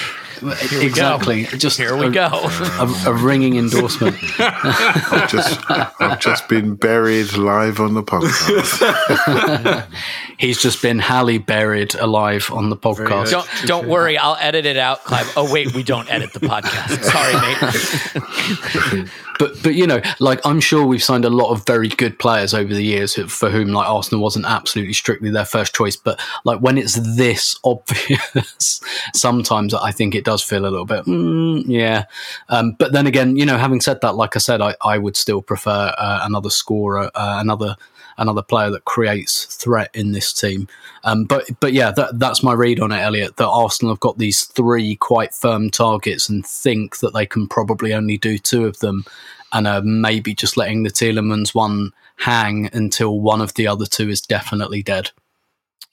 uh, 0.43 0.55
exactly. 0.81 1.45
Just 1.45 1.77
Here 1.77 1.95
we 1.95 2.07
a, 2.07 2.09
go. 2.09 2.29
A, 2.31 2.93
a 3.07 3.13
ringing 3.13 3.57
endorsement. 3.57 4.15
I've 4.39 5.29
just, 5.29 5.59
I've 5.69 6.19
just 6.19 6.47
been 6.47 6.75
buried 6.75 7.33
live 7.33 7.79
on 7.79 7.93
the 7.93 8.03
podcast. 8.03 9.87
He's 10.37 10.57
just 10.57 10.81
been 10.81 10.99
Halle 10.99 11.37
buried 11.37 11.95
alive 11.95 12.51
on 12.51 12.69
the 12.69 12.75
podcast. 12.77 13.31
Don't 13.31 13.47
don't 13.65 13.87
worry, 13.87 14.17
I'll 14.17 14.37
edit 14.39 14.65
it 14.65 14.77
out, 14.77 15.03
Clive. 15.03 15.31
Oh 15.37 15.51
wait, 15.51 15.73
we 15.73 15.83
don't 15.83 16.09
edit 16.11 16.33
the 16.33 16.41
podcast. 16.41 17.03
Sorry, 18.91 19.01
mate. 19.01 19.09
But 19.39 19.61
but 19.63 19.75
you 19.75 19.87
know, 19.87 20.01
like 20.19 20.45
I'm 20.45 20.59
sure 20.59 20.85
we've 20.85 21.03
signed 21.03 21.25
a 21.25 21.29
lot 21.29 21.51
of 21.51 21.65
very 21.65 21.87
good 21.87 22.19
players 22.19 22.53
over 22.53 22.73
the 22.73 22.83
years 22.83 23.15
for 23.31 23.49
whom 23.49 23.69
like 23.69 23.87
Arsenal 23.87 24.21
wasn't 24.21 24.45
absolutely 24.45 24.93
strictly 24.93 25.29
their 25.29 25.45
first 25.45 25.73
choice. 25.73 25.95
But 25.95 26.19
like 26.43 26.59
when 26.59 26.77
it's 26.77 26.95
this 27.15 27.57
obvious, 27.63 28.81
sometimes 29.13 29.73
I 29.73 29.91
think 29.91 30.15
it 30.15 30.24
does 30.25 30.43
feel 30.43 30.63
a 30.65 30.69
little 30.69 30.85
bit, 30.85 31.05
mm, 31.05 31.63
yeah. 31.67 32.05
Um, 32.49 32.73
but 32.77 32.91
then 32.91 33.07
again, 33.07 33.37
you 33.37 33.45
know, 33.45 33.57
having 33.57 33.79
said 33.79 34.01
that, 34.01 34.15
like 34.15 34.35
I 34.35 34.39
said, 34.39 34.61
I, 34.61 34.75
I 34.81 34.97
would 34.97 35.15
still 35.15 35.41
prefer 35.41 35.93
uh, 35.97 36.19
another 36.23 36.49
scorer, 36.49 37.09
uh, 37.15 37.37
another 37.39 37.77
another 38.17 38.41
player 38.41 38.69
that 38.71 38.85
creates 38.85 39.45
threat 39.45 39.89
in 39.93 40.11
this 40.11 40.33
team. 40.33 40.67
Um, 41.03 41.25
but 41.25 41.49
but 41.59 41.73
yeah, 41.73 41.91
that, 41.91 42.19
that's 42.19 42.43
my 42.43 42.53
read 42.53 42.79
on 42.79 42.91
it, 42.91 42.99
Elliot. 42.99 43.37
That 43.37 43.47
Arsenal 43.47 43.93
have 43.93 43.99
got 43.99 44.17
these 44.17 44.43
three 44.43 44.95
quite 44.95 45.33
firm 45.33 45.69
targets 45.69 46.29
and 46.29 46.45
think 46.45 46.99
that 46.99 47.13
they 47.13 47.25
can 47.25 47.47
probably 47.47 47.93
only 47.93 48.17
do 48.17 48.37
two 48.37 48.65
of 48.65 48.79
them, 48.79 49.05
and 49.53 49.67
are 49.67 49.81
maybe 49.81 50.33
just 50.33 50.57
letting 50.57 50.83
the 50.83 50.89
Tielemans 50.89 51.53
one 51.53 51.91
hang 52.17 52.69
until 52.73 53.19
one 53.19 53.41
of 53.41 53.53
the 53.55 53.67
other 53.67 53.85
two 53.85 54.09
is 54.09 54.21
definitely 54.21 54.81
dead. 54.81 55.11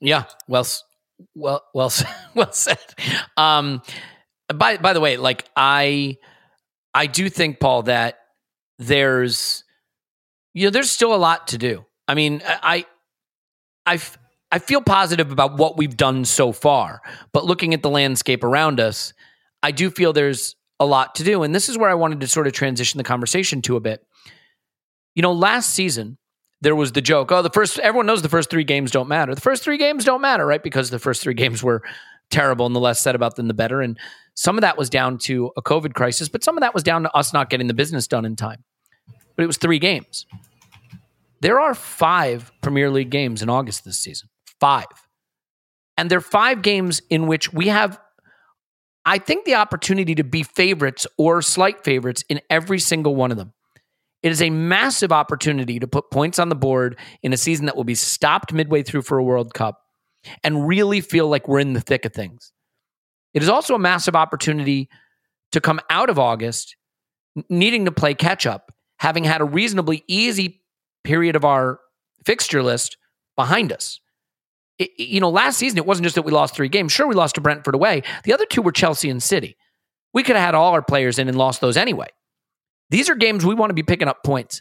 Yeah, 0.01 0.25
well, 0.49 0.67
well, 1.35 1.65
well, 1.75 1.93
well 2.35 2.53
said. 2.53 2.79
Um, 3.37 3.83
by 4.49 4.77
by 4.77 4.93
the 4.93 5.01
way, 5.01 5.17
like 5.17 5.49
I, 5.57 6.19
I 6.95 7.07
do 7.07 7.29
think 7.29 7.61
Paul 7.61 7.85
that 7.85 8.19
there's, 8.79 9.65
you 10.55 10.67
know, 10.67 10.71
there's 10.71 10.91
still 10.91 11.15
a 11.15 11.17
lot 11.17 11.49
to 11.49 11.59
do. 11.59 11.85
I 12.09 12.15
mean, 12.15 12.43
I 12.45 12.87
I 13.87 14.01
I 14.51 14.59
feel 14.59 14.83
positive 14.83 15.33
about 15.33 15.57
what 15.57 15.77
we've 15.77 15.97
done 15.97 16.25
so 16.25 16.53
far, 16.53 17.01
but 17.33 17.45
looking 17.45 17.75
at 17.75 17.83
the 17.83 17.91
landscape 17.91 18.45
around 18.45 18.81
us, 18.81 19.13
I 19.63 19.71
do 19.71 19.91
feel 19.91 20.13
there's 20.13 20.57
a 20.79 20.87
lot 20.87 21.15
to 21.17 21.25
do, 21.25 21.43
and 21.43 21.55
this 21.55 21.69
is 21.69 21.79
where 21.79 21.91
I 21.91 21.95
wanted 21.95 22.21
to 22.21 22.27
sort 22.27 22.47
of 22.47 22.53
transition 22.53 22.99
the 22.99 23.05
conversation 23.05 23.63
to 23.63 23.77
a 23.77 23.81
bit. 23.81 24.05
You 25.15 25.23
know, 25.23 25.33
last 25.33 25.71
season 25.71 26.19
there 26.63 26.77
was 26.77 26.93
the 26.93 27.03
joke, 27.03 27.31
oh, 27.33 27.43
the 27.43 27.51
first 27.51 27.79
everyone 27.81 28.07
knows 28.07 28.23
the 28.23 28.29
first 28.29 28.49
three 28.49 28.65
games 28.65 28.93
don't 28.93 29.09
matter. 29.09 29.35
The 29.35 29.41
first 29.41 29.65
three 29.65 29.79
games 29.79 30.05
don't 30.05 30.21
matter, 30.21 30.47
right? 30.47 30.63
Because 30.63 30.91
the 30.91 30.99
first 30.99 31.21
three 31.21 31.35
games 31.43 31.63
were 31.63 31.83
terrible 32.31 32.67
and 32.67 32.75
the 32.75 32.81
less 32.81 33.01
said 33.01 33.15
about 33.15 33.37
them 33.37 33.49
the 33.49 33.55
better. 33.55 33.83
And 33.83 33.99
some 34.35 34.57
of 34.57 34.63
that 34.63 34.79
was 34.79 34.89
down 34.91 35.19
to 35.19 35.51
a 35.57 35.63
COVID 35.63 35.95
crisis, 35.95 36.29
but 36.29 36.43
some 36.43 36.57
of 36.57 36.63
that 36.63 36.75
was 36.75 36.83
down 36.83 37.03
to 37.03 37.13
us 37.13 37.33
not 37.33 37.51
getting 37.51 37.67
the 37.67 37.75
business 37.75 38.07
done 38.07 38.25
in 38.25 38.37
time. 38.37 38.65
But 39.37 39.45
it 39.45 39.47
was 39.47 39.57
three 39.57 39.79
games. 39.79 40.27
There 41.41 41.61
are 41.61 41.75
five 41.75 42.53
Premier 42.63 42.91
League 42.91 43.11
games 43.11 43.43
in 43.43 43.51
August 43.51 43.85
this 43.85 43.99
season. 43.99 44.29
Five. 44.61 44.87
And 45.97 46.11
they're 46.11 46.21
five 46.21 46.63
games 46.63 47.03
in 47.11 47.27
which 47.27 47.53
we 47.53 47.69
have, 47.69 47.99
I 49.05 49.19
think, 49.19 49.45
the 49.45 49.57
opportunity 49.57 50.15
to 50.15 50.25
be 50.25 50.45
favorites 50.45 51.07
or 51.19 51.43
slight 51.43 51.85
favorites 51.85 52.25
in 52.29 52.41
every 52.49 52.79
single 52.79 53.15
one 53.15 53.31
of 53.31 53.37
them. 53.37 53.53
It 54.23 54.31
is 54.31 54.41
a 54.41 54.51
massive 54.51 55.11
opportunity 55.11 55.81
to 55.81 55.89
put 55.89 56.11
points 56.11 56.39
on 56.39 56.49
the 56.49 56.55
board 56.55 56.97
in 57.23 57.33
a 57.33 57.37
season 57.37 57.67
that 57.67 57.77
will 57.77 57.85
be 57.85 57.97
stopped 57.97 58.53
midway 58.53 58.83
through 58.83 59.03
for 59.03 59.19
a 59.19 59.25
World 59.25 59.53
Cup 59.53 59.81
and 60.45 60.67
really 60.67 61.01
feel 61.01 61.29
like 61.29 61.49
we're 61.49 61.59
in 61.59 61.73
the 61.73 61.81
thick 61.81 62.05
of 62.05 62.13
things. 62.13 62.53
It 63.35 63.43
is 63.43 63.49
also 63.49 63.75
a 63.75 63.79
massive 63.79 64.15
opportunity 64.17 64.89
to 65.53 65.61
come 65.61 65.81
out 65.91 66.11
of 66.11 66.19
August 66.19 66.77
needing 67.49 67.85
to 67.87 67.93
play 67.93 68.15
catch 68.15 68.47
up, 68.47 68.73
having 68.99 69.25
had 69.25 69.41
a 69.41 69.45
reasonably 69.45 70.05
easy 70.07 70.63
period 71.05 71.37
of 71.37 71.45
our 71.45 71.81
fixture 72.27 72.63
list 72.63 72.97
behind 73.37 73.73
us. 73.73 74.01
It- 74.79 74.91
you 74.99 75.21
know, 75.21 75.31
last 75.31 75.59
season, 75.59 75.79
it 75.79 75.87
wasn't 75.87 76.05
just 76.05 76.15
that 76.15 76.23
we 76.23 76.33
lost 76.33 76.55
three 76.55 76.69
games. 76.69 76.93
Sure, 76.93 77.07
we 77.07 77.15
lost 77.15 77.35
to 77.37 77.41
Brentford 77.41 77.75
away. 77.75 78.03
The 78.25 78.33
other 78.33 78.47
two 78.47 78.63
were 78.63 78.73
Chelsea 78.73 79.09
and 79.11 79.23
City. 79.23 79.57
We 80.13 80.23
could 80.23 80.37
have 80.37 80.45
had 80.45 80.55
all 80.55 80.73
our 80.73 80.83
players 80.83 81.19
in 81.19 81.29
and 81.29 81.39
lost 81.39 81.61
those 81.61 81.77
anyway. 81.77 82.09
These 82.91 83.09
are 83.09 83.15
games 83.15 83.47
we 83.47 83.55
want 83.55 83.71
to 83.71 83.75
be 83.75 83.83
picking 83.83 84.09
up 84.09 84.23
points. 84.23 84.61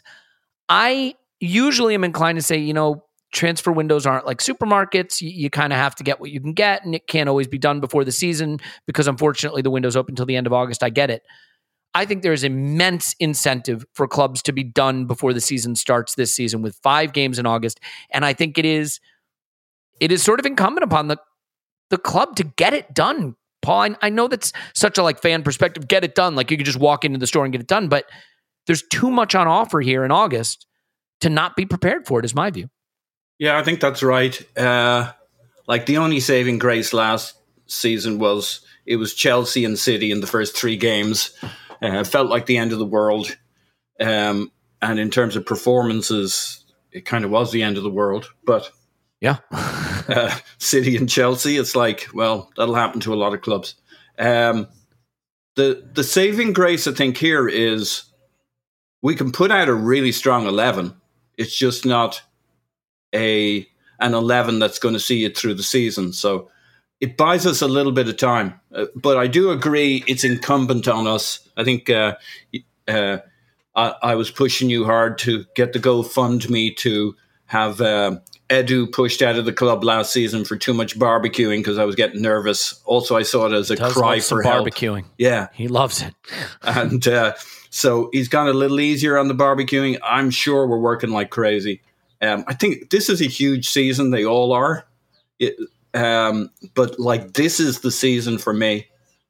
I 0.68 1.14
usually 1.40 1.94
am 1.94 2.04
inclined 2.04 2.38
to 2.38 2.42
say, 2.42 2.56
you 2.56 2.72
know, 2.72 3.04
transfer 3.32 3.72
windows 3.72 4.06
aren't 4.06 4.26
like 4.26 4.38
supermarkets. 4.38 5.20
You, 5.20 5.30
you 5.30 5.50
kind 5.50 5.72
of 5.72 5.78
have 5.78 5.94
to 5.96 6.04
get 6.04 6.20
what 6.20 6.30
you 6.30 6.40
can 6.40 6.52
get, 6.52 6.84
and 6.84 6.94
it 6.94 7.06
can't 7.06 7.28
always 7.28 7.48
be 7.48 7.58
done 7.58 7.80
before 7.80 8.04
the 8.04 8.12
season 8.12 8.58
because 8.86 9.08
unfortunately 9.08 9.62
the 9.62 9.70
window's 9.70 9.96
open 9.96 10.12
until 10.12 10.26
the 10.26 10.36
end 10.36 10.46
of 10.46 10.52
August. 10.52 10.82
I 10.82 10.90
get 10.90 11.10
it. 11.10 11.22
I 11.94 12.06
think 12.06 12.22
there's 12.22 12.44
immense 12.44 13.14
incentive 13.20 13.84
for 13.92 14.08
clubs 14.08 14.42
to 14.42 14.52
be 14.52 14.64
done 14.64 15.06
before 15.06 15.32
the 15.32 15.40
season 15.40 15.76
starts 15.76 16.14
this 16.14 16.32
season 16.34 16.62
with 16.62 16.76
five 16.82 17.12
games 17.12 17.38
in 17.38 17.44
August. 17.44 17.80
And 18.10 18.24
I 18.24 18.32
think 18.32 18.56
it 18.56 18.64
is 18.64 19.00
it 20.00 20.10
is 20.10 20.22
sort 20.22 20.40
of 20.40 20.46
incumbent 20.46 20.84
upon 20.84 21.08
the 21.08 21.18
the 21.90 21.98
club 21.98 22.36
to 22.36 22.44
get 22.44 22.72
it 22.72 22.94
done. 22.94 23.36
Paul, 23.60 23.80
I, 23.80 23.96
I 24.02 24.08
know 24.08 24.26
that's 24.26 24.52
such 24.74 24.98
a 24.98 25.02
like 25.02 25.20
fan 25.20 25.42
perspective, 25.42 25.86
get 25.86 26.04
it 26.04 26.14
done. 26.14 26.34
Like 26.34 26.50
you 26.50 26.56
could 26.56 26.66
just 26.66 26.78
walk 26.80 27.04
into 27.04 27.18
the 27.18 27.26
store 27.26 27.44
and 27.44 27.52
get 27.52 27.60
it 27.60 27.68
done, 27.68 27.88
but 27.88 28.06
there's 28.66 28.82
too 28.82 29.10
much 29.10 29.34
on 29.34 29.46
offer 29.46 29.80
here 29.80 30.04
in 30.04 30.10
August 30.10 30.66
to 31.20 31.28
not 31.28 31.56
be 31.56 31.66
prepared 31.66 32.06
for 32.06 32.18
it, 32.18 32.24
is 32.24 32.34
my 32.34 32.50
view. 32.50 32.68
Yeah, 33.38 33.58
I 33.58 33.62
think 33.62 33.80
that's 33.80 34.02
right. 34.02 34.40
Uh, 34.56 35.12
like 35.66 35.86
the 35.86 35.98
only 35.98 36.20
saving 36.20 36.58
grace 36.58 36.92
last 36.92 37.34
season 37.66 38.18
was 38.18 38.60
it 38.86 38.96
was 38.96 39.14
Chelsea 39.14 39.64
and 39.64 39.78
City 39.78 40.10
in 40.10 40.20
the 40.20 40.26
first 40.26 40.56
three 40.56 40.76
games. 40.76 41.32
Uh, 41.80 42.04
felt 42.04 42.28
like 42.28 42.46
the 42.46 42.58
end 42.58 42.72
of 42.72 42.78
the 42.78 42.86
world. 42.86 43.36
Um, 44.00 44.52
and 44.80 44.98
in 44.98 45.10
terms 45.10 45.36
of 45.36 45.46
performances, 45.46 46.64
it 46.92 47.04
kind 47.04 47.24
of 47.24 47.30
was 47.30 47.52
the 47.52 47.62
end 47.62 47.76
of 47.76 47.82
the 47.82 47.90
world. 47.90 48.26
But 48.44 48.70
Yeah. 49.20 49.38
uh, 49.52 50.36
City 50.58 50.96
and 50.96 51.08
Chelsea, 51.08 51.56
it's 51.56 51.74
like, 51.74 52.08
well, 52.12 52.50
that'll 52.56 52.74
happen 52.74 53.00
to 53.00 53.14
a 53.14 53.16
lot 53.16 53.34
of 53.34 53.42
clubs. 53.42 53.74
Um, 54.18 54.68
the 55.56 55.88
the 55.92 56.04
saving 56.04 56.52
grace, 56.52 56.86
I 56.86 56.92
think, 56.92 57.16
here 57.16 57.48
is 57.48 58.04
we 59.02 59.14
can 59.14 59.32
put 59.32 59.50
out 59.50 59.68
a 59.68 59.74
really 59.74 60.12
strong 60.12 60.46
eleven. 60.46 60.94
It's 61.36 61.56
just 61.56 61.84
not 61.84 62.22
a 63.14 63.66
an 64.00 64.14
eleven 64.14 64.58
that's 64.58 64.78
going 64.78 64.94
to 64.94 65.00
see 65.00 65.24
it 65.24 65.36
through 65.36 65.54
the 65.54 65.62
season. 65.62 66.12
So 66.12 66.50
it 67.00 67.16
buys 67.16 67.46
us 67.46 67.62
a 67.62 67.68
little 67.68 67.92
bit 67.92 68.08
of 68.08 68.16
time. 68.16 68.60
Uh, 68.74 68.86
but 68.94 69.16
I 69.18 69.26
do 69.26 69.50
agree, 69.50 70.04
it's 70.06 70.24
incumbent 70.24 70.86
on 70.86 71.06
us. 71.06 71.48
I 71.56 71.64
think 71.64 71.90
uh, 71.90 72.14
uh, 72.86 73.18
I, 73.74 73.94
I 74.02 74.14
was 74.14 74.30
pushing 74.30 74.70
you 74.70 74.84
hard 74.84 75.18
to 75.18 75.44
get 75.56 75.72
the 75.72 75.80
GoFundMe 75.80 76.76
to 76.76 77.16
have 77.46 77.80
uh, 77.80 78.18
Edu 78.48 78.90
pushed 78.92 79.20
out 79.20 79.36
of 79.36 79.44
the 79.46 79.52
club 79.52 79.82
last 79.82 80.12
season 80.12 80.44
for 80.44 80.56
too 80.56 80.72
much 80.74 80.98
barbecuing 80.98 81.58
because 81.58 81.76
I 81.76 81.84
was 81.84 81.96
getting 81.96 82.22
nervous. 82.22 82.80
Also, 82.84 83.16
I 83.16 83.22
saw 83.22 83.46
it 83.46 83.52
as 83.52 83.70
a 83.70 83.76
Does 83.76 83.92
cry 83.94 84.20
for 84.20 84.42
help. 84.42 84.68
barbecuing. 84.68 85.04
Yeah, 85.18 85.48
He 85.54 85.68
loves 85.68 86.02
it. 86.02 86.14
and 86.62 87.06
uh, 87.08 87.34
so 87.70 88.10
he's 88.12 88.28
gone 88.28 88.46
a 88.48 88.52
little 88.52 88.78
easier 88.78 89.18
on 89.18 89.28
the 89.28 89.34
barbecuing. 89.34 89.98
I'm 90.04 90.30
sure 90.30 90.66
we're 90.66 90.78
working 90.78 91.10
like 91.10 91.30
crazy. 91.30 91.82
Um, 92.22 92.44
I 92.46 92.54
think 92.54 92.90
this 92.90 93.08
is 93.08 93.20
a 93.20 93.26
huge 93.26 93.68
season. 93.68 94.10
They 94.10 94.24
all 94.24 94.52
are, 94.52 94.86
it, 95.40 95.56
um, 95.92 96.50
but 96.74 96.98
like 96.98 97.32
this 97.34 97.58
is 97.58 97.80
the 97.80 97.90
season 97.90 98.38
for 98.38 98.52
me. 98.52 98.86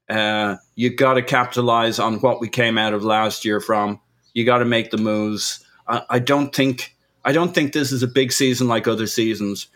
Uh, 0.08 0.56
you 0.74 0.94
got 0.94 1.14
to 1.14 1.22
capitalize 1.22 1.98
on 1.98 2.20
what 2.20 2.40
we 2.40 2.48
came 2.48 2.76
out 2.76 2.92
of 2.92 3.02
last 3.02 3.44
year 3.44 3.60
from. 3.60 3.98
You 4.34 4.44
got 4.44 4.58
to 4.58 4.66
make 4.66 4.90
the 4.90 4.98
moves. 4.98 5.64
I, 5.88 6.02
I 6.10 6.18
don't 6.18 6.54
think 6.54 6.94
I 7.24 7.32
don't 7.32 7.54
think 7.54 7.72
this 7.72 7.92
is 7.92 8.02
a 8.02 8.08
big 8.08 8.30
season 8.32 8.68
like 8.68 8.86
other 8.86 9.06
seasons. 9.06 9.68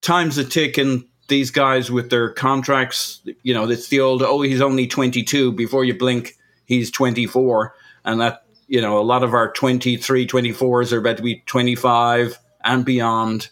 Time's 0.00 0.38
are 0.38 0.44
ticking. 0.44 1.06
These 1.28 1.50
guys 1.50 1.90
with 1.90 2.10
their 2.10 2.30
contracts, 2.30 3.22
you 3.42 3.54
know, 3.54 3.68
it's 3.68 3.88
the 3.88 4.00
old 4.00 4.22
oh 4.22 4.42
he's 4.42 4.60
only 4.60 4.86
22. 4.86 5.52
Before 5.52 5.84
you 5.84 5.96
blink, 5.96 6.36
he's 6.64 6.90
24, 6.90 7.74
and 8.04 8.20
that 8.20 8.44
you 8.66 8.80
know 8.80 8.98
a 8.98 9.02
lot 9.04 9.22
of 9.22 9.34
our 9.34 9.52
23, 9.52 10.26
24s 10.26 10.92
are 10.92 10.98
about 10.98 11.18
to 11.18 11.22
be 11.22 11.42
25 11.46 12.38
and 12.64 12.84
beyond, 12.84 13.50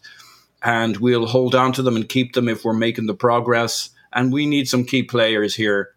and 0.62 0.96
we'll 0.96 1.26
hold 1.26 1.54
on 1.54 1.72
to 1.74 1.82
them 1.82 1.96
and 1.96 2.08
keep 2.08 2.34
them 2.34 2.48
if 2.48 2.64
we're 2.64 2.72
making 2.72 3.06
the 3.06 3.14
progress. 3.14 3.90
And 4.12 4.32
we 4.32 4.46
need 4.46 4.68
some 4.68 4.84
key 4.84 5.02
players 5.02 5.54
here. 5.54 5.90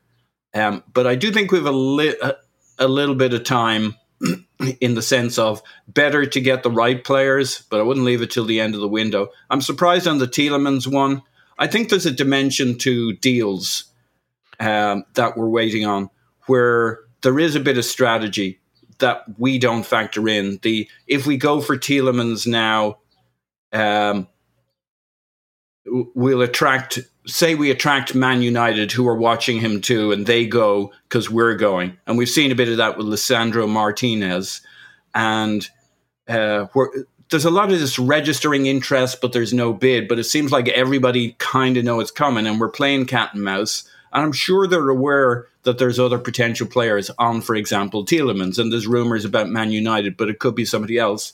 Um, 0.54 0.84
but 0.94 1.08
I 1.08 1.16
do 1.16 1.32
think 1.32 1.52
we 1.52 1.58
have 1.58 1.68
a, 1.68 1.72
li- 1.72 2.16
a, 2.78 2.88
little 2.88 3.16
bit 3.16 3.34
of 3.34 3.44
time 3.44 3.96
in 4.80 4.94
the 4.94 5.02
sense 5.02 5.40
of 5.40 5.64
better 5.88 6.26
to 6.26 6.40
get 6.40 6.62
the 6.62 6.70
right 6.70 7.04
players, 7.04 7.64
but 7.70 7.80
I 7.80 7.84
wouldn't 7.84 8.06
leave 8.06 8.22
it 8.22 8.30
till 8.30 8.46
the 8.46 8.60
end 8.60 8.76
of 8.76 8.82
the 8.82 8.88
window. 8.88 9.30
I'm 9.50 9.62
surprised 9.62 10.08
on 10.08 10.20
the 10.20 10.28
Tielemans 10.28 10.86
one. 10.86 11.24
I 11.58 11.68
think 11.68 11.90
there's 11.90 12.06
a 12.06 12.12
dimension 12.12 12.78
to 12.80 13.14
deals 13.14 13.86
um, 14.60 15.06
that 15.16 15.38
we're 15.38 15.50
waiting 15.50 15.86
on 15.86 16.10
where 16.46 17.00
there 17.22 17.40
is 17.40 17.56
a 17.56 17.60
bit 17.60 17.78
of 17.78 17.86
strategy 17.86 18.60
that 19.00 19.24
we 19.38 19.58
don't 19.58 19.86
factor 19.86 20.28
in. 20.28 20.60
The 20.62 20.90
if 21.08 21.26
we 21.26 21.38
go 21.38 21.62
for 21.62 21.78
Tielemans 21.78 22.48
now, 22.48 23.00
um, 23.74 24.28
we'll 25.86 26.42
attract. 26.42 27.00
Say 27.26 27.56
we 27.56 27.72
attract 27.72 28.16
Man 28.16 28.42
United, 28.42 28.92
who 28.92 29.08
are 29.08 29.16
watching 29.16 29.60
him 29.60 29.82
too, 29.82 30.12
and 30.12 30.26
they 30.26 30.46
go 30.46 30.92
because 31.08 31.30
we're 31.30 31.56
going, 31.56 31.98
and 32.06 32.18
we've 32.18 32.30
seen 32.30 32.52
a 32.52 32.56
bit 32.56 32.70
of 32.70 32.78
that 32.78 32.98
with 32.98 33.08
Lisandro 33.08 33.68
Martinez, 33.68 34.62
and 35.16 35.68
uh, 36.28 36.66
there's 37.30 37.46
a 37.46 37.50
lot 37.50 37.72
of 37.72 37.80
this 37.80 37.98
registering 37.98 38.66
interest, 38.66 39.20
but 39.22 39.34
there's 39.34 39.54
no 39.54 39.74
bid. 39.74 40.08
But 40.08 40.20
it 40.20 40.26
seems 40.26 40.52
like 40.52 40.68
everybody 40.70 41.36
kind 41.40 41.78
of 41.78 41.84
know 41.84 42.00
it's 42.00 42.12
coming, 42.12 42.46
and 42.46 42.60
we're 42.60 42.70
playing 42.70 43.06
cat 43.06 43.34
and 43.34 43.44
mouse. 43.44 43.84
And 44.12 44.24
I'm 44.24 44.32
sure 44.32 44.68
they're 44.68 44.90
aware 44.90 45.48
that 45.64 45.80
there's 45.80 46.00
other 46.00 46.20
potential 46.20 46.68
players 46.68 47.10
on, 47.18 47.42
for 47.42 47.56
example, 47.56 48.06
Tielemans, 48.06 48.60
and 48.60 48.72
there's 48.72 48.86
rumors 48.86 49.26
about 49.26 49.50
Man 49.50 49.72
United, 49.72 50.18
but 50.18 50.30
it 50.30 50.40
could 50.40 50.56
be 50.56 50.66
somebody 50.66 51.00
else. 51.00 51.34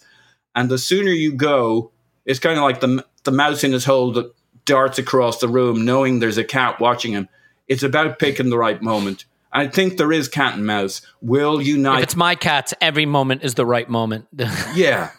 And 0.55 0.69
the 0.69 0.77
sooner 0.77 1.11
you 1.11 1.33
go, 1.33 1.91
it's 2.29 2.39
kind 2.39 2.57
of 2.57 2.63
like 2.63 2.79
the 2.79 3.03
the 3.23 3.31
mouse 3.31 3.63
in 3.63 3.73
his 3.73 3.83
hole 3.83 4.13
that 4.13 4.31
darts 4.65 4.99
across 4.99 5.39
the 5.39 5.49
room, 5.49 5.83
knowing 5.83 6.19
there's 6.19 6.37
a 6.37 6.43
cat 6.43 6.79
watching 6.79 7.11
him. 7.11 7.27
It's 7.67 7.83
about 7.83 8.19
picking 8.19 8.49
the 8.51 8.57
right 8.57 8.81
moment. 8.81 9.25
I 9.51 9.65
think 9.65 9.97
there 9.97 10.11
is 10.11 10.27
cat 10.27 10.53
and 10.53 10.63
mouse. 10.63 11.01
Will 11.23 11.59
If 11.97 12.03
it's 12.03 12.15
my 12.15 12.35
cats, 12.35 12.75
every 12.81 13.07
moment 13.07 13.43
is 13.43 13.55
the 13.55 13.65
right 13.65 13.89
moment. 13.89 14.27
yeah, 14.75 15.09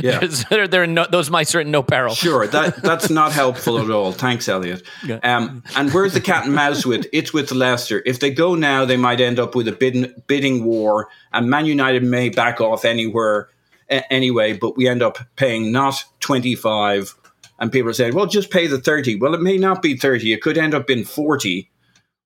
yeah. 0.00 0.20
they're 0.50 0.86
no, 0.86 1.06
those 1.10 1.28
mice 1.28 1.56
are 1.56 1.60
in 1.60 1.72
no 1.72 1.82
peril. 1.82 2.14
Sure, 2.14 2.46
that 2.46 2.76
that's 2.84 3.10
not 3.10 3.32
helpful 3.32 3.80
at 3.80 3.90
all. 3.90 4.12
Thanks, 4.12 4.48
Elliot. 4.48 4.84
Um, 5.24 5.64
and 5.74 5.92
where's 5.92 6.14
the 6.14 6.20
cat 6.20 6.44
and 6.44 6.54
mouse 6.54 6.86
with? 6.86 7.08
It's 7.12 7.32
with 7.32 7.50
Leicester. 7.50 8.00
If 8.06 8.20
they 8.20 8.30
go 8.30 8.54
now, 8.54 8.84
they 8.84 8.96
might 8.96 9.20
end 9.20 9.40
up 9.40 9.56
with 9.56 9.66
a 9.66 9.72
bidding, 9.72 10.14
bidding 10.28 10.64
war, 10.64 11.08
and 11.32 11.50
Man 11.50 11.66
United 11.66 12.04
may 12.04 12.28
back 12.28 12.60
off 12.60 12.84
anywhere 12.84 13.48
a- 13.90 14.12
anyway. 14.12 14.52
But 14.54 14.76
we 14.76 14.88
end 14.88 15.02
up 15.02 15.18
paying 15.36 15.72
not 15.72 16.04
twenty 16.20 16.54
five, 16.54 17.14
and 17.58 17.72
people 17.72 17.90
are 17.90 17.94
saying, 17.94 18.14
"Well, 18.14 18.26
just 18.26 18.50
pay 18.50 18.66
the 18.66 18.78
30. 18.78 19.16
Well, 19.16 19.34
it 19.34 19.42
may 19.42 19.56
not 19.56 19.82
be 19.82 19.96
thirty. 19.96 20.32
It 20.32 20.42
could 20.42 20.58
end 20.58 20.74
up 20.74 20.86
being 20.86 21.04
forty 21.04 21.70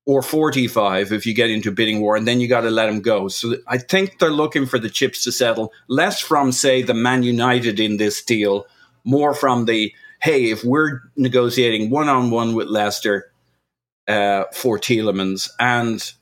or 0.05 0.21
45 0.21 1.11
if 1.11 1.25
you 1.25 1.33
get 1.33 1.49
into 1.49 1.71
bidding 1.71 1.99
war, 1.99 2.15
and 2.15 2.27
then 2.27 2.39
you 2.39 2.47
got 2.47 2.61
to 2.61 2.69
let 2.69 2.85
them 2.85 3.01
go. 3.01 3.27
So 3.27 3.55
I 3.67 3.79
think 3.79 4.19
they're 4.19 4.29
looking 4.29 4.67
for 4.67 4.77
the 4.77 4.89
chips 4.89 5.23
to 5.23 5.31
settle, 5.31 5.73
less 5.87 6.19
from, 6.19 6.51
say, 6.51 6.83
the 6.83 6.93
Man 6.93 7.23
United 7.23 7.79
in 7.79 7.97
this 7.97 8.23
deal, 8.23 8.67
more 9.03 9.33
from 9.33 9.65
the, 9.65 9.91
hey, 10.21 10.51
if 10.51 10.63
we're 10.63 11.01
negotiating 11.17 11.89
one 11.89 12.07
on 12.07 12.29
one 12.29 12.53
with 12.53 12.67
Leicester 12.67 13.31
uh, 14.07 14.43
for 14.53 14.77
Tielemans 14.77 15.49
and 15.59 16.13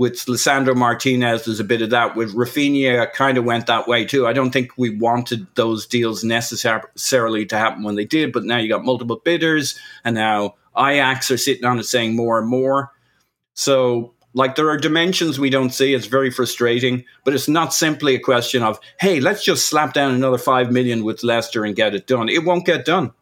with 0.00 0.24
Lisandro 0.24 0.74
Martinez, 0.74 1.44
there's 1.44 1.60
a 1.60 1.64
bit 1.64 1.82
of 1.82 1.90
that. 1.90 2.16
With 2.16 2.34
Raphinha, 2.34 3.12
kind 3.12 3.36
of 3.36 3.44
went 3.44 3.66
that 3.66 3.86
way 3.86 4.06
too. 4.06 4.26
I 4.26 4.32
don't 4.32 4.50
think 4.50 4.70
we 4.78 4.96
wanted 4.96 5.46
those 5.56 5.86
deals 5.86 6.24
necessarily 6.24 7.44
to 7.44 7.58
happen 7.58 7.82
when 7.82 7.96
they 7.96 8.06
did, 8.06 8.32
but 8.32 8.44
now 8.44 8.56
you 8.56 8.70
got 8.70 8.82
multiple 8.82 9.20
bidders, 9.22 9.78
and 10.02 10.14
now 10.14 10.54
Ajax 10.74 11.30
are 11.30 11.36
sitting 11.36 11.66
on 11.66 11.78
it 11.78 11.84
saying 11.84 12.16
more 12.16 12.38
and 12.38 12.48
more. 12.48 12.92
So, 13.52 14.14
like, 14.32 14.54
there 14.54 14.70
are 14.70 14.78
dimensions 14.78 15.38
we 15.38 15.50
don't 15.50 15.68
see. 15.68 15.92
It's 15.92 16.06
very 16.06 16.30
frustrating, 16.30 17.04
but 17.26 17.34
it's 17.34 17.46
not 17.46 17.74
simply 17.74 18.14
a 18.14 18.20
question 18.20 18.62
of, 18.62 18.80
hey, 18.98 19.20
let's 19.20 19.44
just 19.44 19.66
slap 19.66 19.92
down 19.92 20.14
another 20.14 20.38
five 20.38 20.72
million 20.72 21.04
with 21.04 21.22
Leicester 21.22 21.62
and 21.62 21.76
get 21.76 21.94
it 21.94 22.06
done. 22.06 22.30
It 22.30 22.46
won't 22.46 22.64
get 22.64 22.86
done 22.86 23.12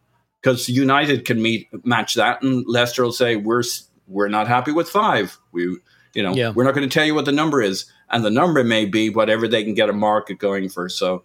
because 0.41 0.69
United 0.69 1.25
can 1.25 1.43
meet 1.43 1.67
match 1.85 2.15
that, 2.15 2.41
and 2.41 2.65
Leicester 2.69 3.03
will 3.03 3.11
say 3.11 3.35
we're 3.35 3.65
we're 4.07 4.29
not 4.29 4.47
happy 4.47 4.71
with 4.71 4.89
five. 4.89 5.37
We, 5.51 5.79
you 6.19 6.25
know, 6.25 6.35
Yeah. 6.35 6.51
we're 6.51 6.65
not 6.65 6.75
going 6.75 6.89
to 6.89 6.93
tell 6.93 7.07
you 7.07 7.15
what 7.15 7.25
the 7.25 7.33
number 7.33 7.63
is, 7.63 7.85
and 8.11 8.25
the 8.25 8.31
number 8.31 8.65
may 8.65 8.85
be 8.87 9.09
whatever 9.09 9.47
they 9.47 9.63
can 9.65 9.75
get 9.75 9.89
a 9.89 9.93
market 9.93 10.39
going 10.39 10.69
for. 10.69 10.89
So. 10.89 11.23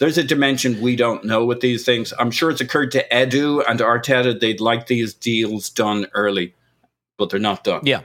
There's 0.00 0.18
a 0.18 0.24
dimension 0.24 0.80
we 0.82 0.96
don't 0.96 1.22
know 1.24 1.44
with 1.44 1.60
these 1.60 1.84
things. 1.84 2.12
I'm 2.18 2.32
sure 2.32 2.50
it's 2.50 2.60
occurred 2.60 2.90
to 2.92 3.06
Edu 3.10 3.62
and 3.66 3.78
Arteta 3.78 4.38
they'd 4.40 4.60
like 4.60 4.88
these 4.88 5.14
deals 5.14 5.70
done 5.70 6.08
early, 6.14 6.52
but 7.16 7.30
they're 7.30 7.38
not 7.38 7.62
done. 7.62 7.82
Yeah, 7.84 8.00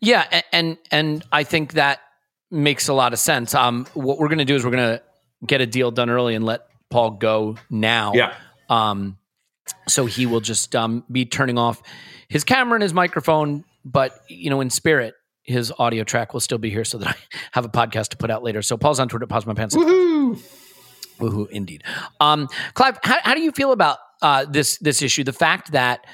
yeah, 0.00 0.40
and 0.52 0.78
and 0.90 1.22
I 1.30 1.44
think 1.44 1.74
that 1.74 2.00
makes 2.50 2.88
a 2.88 2.94
lot 2.94 3.12
of 3.12 3.18
sense. 3.18 3.54
Um, 3.54 3.86
what 3.92 4.18
we're 4.18 4.28
going 4.28 4.38
to 4.38 4.46
do 4.46 4.54
is 4.56 4.64
we're 4.64 4.70
going 4.70 4.96
to 4.96 5.02
get 5.46 5.60
a 5.60 5.66
deal 5.66 5.90
done 5.90 6.08
early 6.08 6.34
and 6.34 6.46
let 6.46 6.66
Paul 6.88 7.10
go 7.10 7.56
now. 7.68 8.12
Yeah. 8.14 8.32
Um, 8.70 9.18
so 9.86 10.06
he 10.06 10.24
will 10.24 10.40
just 10.40 10.74
um 10.74 11.04
be 11.12 11.26
turning 11.26 11.58
off 11.58 11.82
his 12.28 12.42
camera 12.42 12.76
and 12.76 12.82
his 12.82 12.94
microphone, 12.94 13.64
but 13.84 14.18
you 14.28 14.48
know, 14.48 14.62
in 14.62 14.70
spirit, 14.70 15.14
his 15.46 15.72
audio 15.78 16.04
track 16.04 16.32
will 16.32 16.40
still 16.40 16.58
be 16.58 16.70
here 16.70 16.84
so 16.84 16.98
that 16.98 17.08
I 17.16 17.16
have 17.52 17.64
a 17.64 17.68
podcast 17.68 18.08
to 18.08 18.16
put 18.16 18.30
out 18.30 18.42
later. 18.42 18.62
So 18.62 18.76
Paul's 18.76 19.00
on 19.00 19.08
Twitter. 19.08 19.26
Pause 19.26 19.46
my 19.46 19.54
pants. 19.54 19.76
Woohoo! 19.76 20.40
Woohoo! 21.18 21.48
Indeed. 21.50 21.84
Um, 22.20 22.48
Clive, 22.74 22.98
how, 23.02 23.18
how 23.22 23.34
do 23.34 23.40
you 23.40 23.52
feel 23.52 23.72
about 23.72 23.98
uh, 24.22 24.44
this 24.44 24.78
this 24.78 25.02
issue? 25.02 25.24
The 25.24 25.32
fact 25.32 25.72
that 25.72 26.06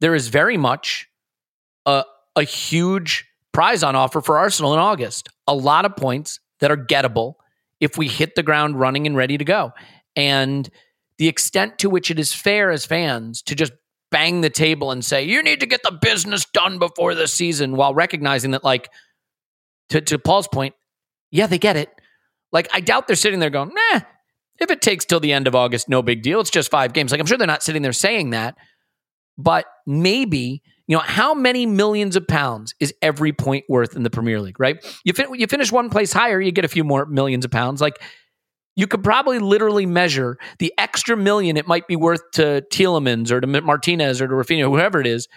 there 0.00 0.14
is 0.14 0.28
very 0.28 0.56
much 0.56 1.08
a 1.86 2.04
a 2.36 2.42
huge 2.42 3.26
prize 3.52 3.82
on 3.82 3.96
offer 3.96 4.20
for 4.20 4.38
Arsenal 4.38 4.74
in 4.74 4.78
August. 4.78 5.28
A 5.46 5.54
lot 5.54 5.84
of 5.84 5.96
points 5.96 6.40
that 6.60 6.70
are 6.70 6.76
gettable 6.76 7.34
if 7.80 7.96
we 7.96 8.08
hit 8.08 8.34
the 8.34 8.42
ground 8.42 8.78
running 8.78 9.06
and 9.06 9.16
ready 9.16 9.38
to 9.38 9.44
go. 9.44 9.72
And 10.16 10.68
the 11.18 11.28
extent 11.28 11.78
to 11.78 11.90
which 11.90 12.10
it 12.10 12.18
is 12.18 12.32
fair 12.32 12.70
as 12.70 12.84
fans 12.84 13.42
to 13.42 13.54
just 13.54 13.72
bang 14.10 14.40
the 14.40 14.50
table 14.50 14.90
and 14.90 15.04
say, 15.04 15.24
you 15.24 15.42
need 15.42 15.60
to 15.60 15.66
get 15.66 15.82
the 15.82 15.98
business 16.00 16.44
done 16.52 16.78
before 16.78 17.14
the 17.14 17.28
season 17.28 17.76
while 17.76 17.94
recognizing 17.94 18.52
that, 18.52 18.64
like, 18.64 18.90
to, 19.90 20.00
to 20.00 20.18
Paul's 20.18 20.48
point, 20.48 20.74
yeah, 21.30 21.46
they 21.46 21.58
get 21.58 21.76
it. 21.76 21.90
Like, 22.52 22.68
I 22.72 22.80
doubt 22.80 23.06
they're 23.06 23.16
sitting 23.16 23.40
there 23.40 23.50
going, 23.50 23.70
nah, 23.74 24.00
if 24.60 24.70
it 24.70 24.80
takes 24.80 25.04
till 25.04 25.20
the 25.20 25.32
end 25.32 25.46
of 25.46 25.54
August, 25.54 25.88
no 25.88 26.02
big 26.02 26.22
deal. 26.22 26.40
It's 26.40 26.50
just 26.50 26.70
five 26.70 26.92
games. 26.92 27.10
Like, 27.10 27.20
I'm 27.20 27.26
sure 27.26 27.36
they're 27.36 27.46
not 27.46 27.62
sitting 27.62 27.82
there 27.82 27.92
saying 27.92 28.30
that, 28.30 28.54
but 29.36 29.66
maybe 29.86 30.62
you 30.86 30.96
know 30.96 31.02
how 31.02 31.34
many 31.34 31.66
millions 31.66 32.14
of 32.14 32.28
pounds 32.28 32.74
is 32.78 32.92
every 33.00 33.32
point 33.32 33.64
worth 33.68 33.96
in 33.96 34.02
the 34.02 34.10
Premier 34.10 34.40
League, 34.40 34.60
right? 34.60 34.84
You 35.04 35.12
fin- 35.14 35.34
you 35.34 35.46
finish 35.46 35.72
one 35.72 35.88
place 35.88 36.12
higher, 36.12 36.40
you 36.40 36.52
get 36.52 36.64
a 36.64 36.68
few 36.68 36.84
more 36.84 37.06
millions 37.06 37.44
of 37.44 37.50
pounds. 37.50 37.80
Like 37.80 38.00
you 38.76 38.86
could 38.86 39.04
probably 39.04 39.38
literally 39.38 39.86
measure 39.86 40.38
the 40.58 40.72
extra 40.78 41.16
million 41.16 41.56
it 41.56 41.66
might 41.66 41.86
be 41.86 41.96
worth 41.96 42.22
to 42.32 42.64
Tielemans 42.72 43.30
or 43.30 43.40
to 43.40 43.46
Martinez 43.46 44.20
or 44.20 44.28
to 44.28 44.34
Raphinha, 44.34 44.64
whoever 44.64 45.00
it 45.00 45.06
is, 45.06 45.28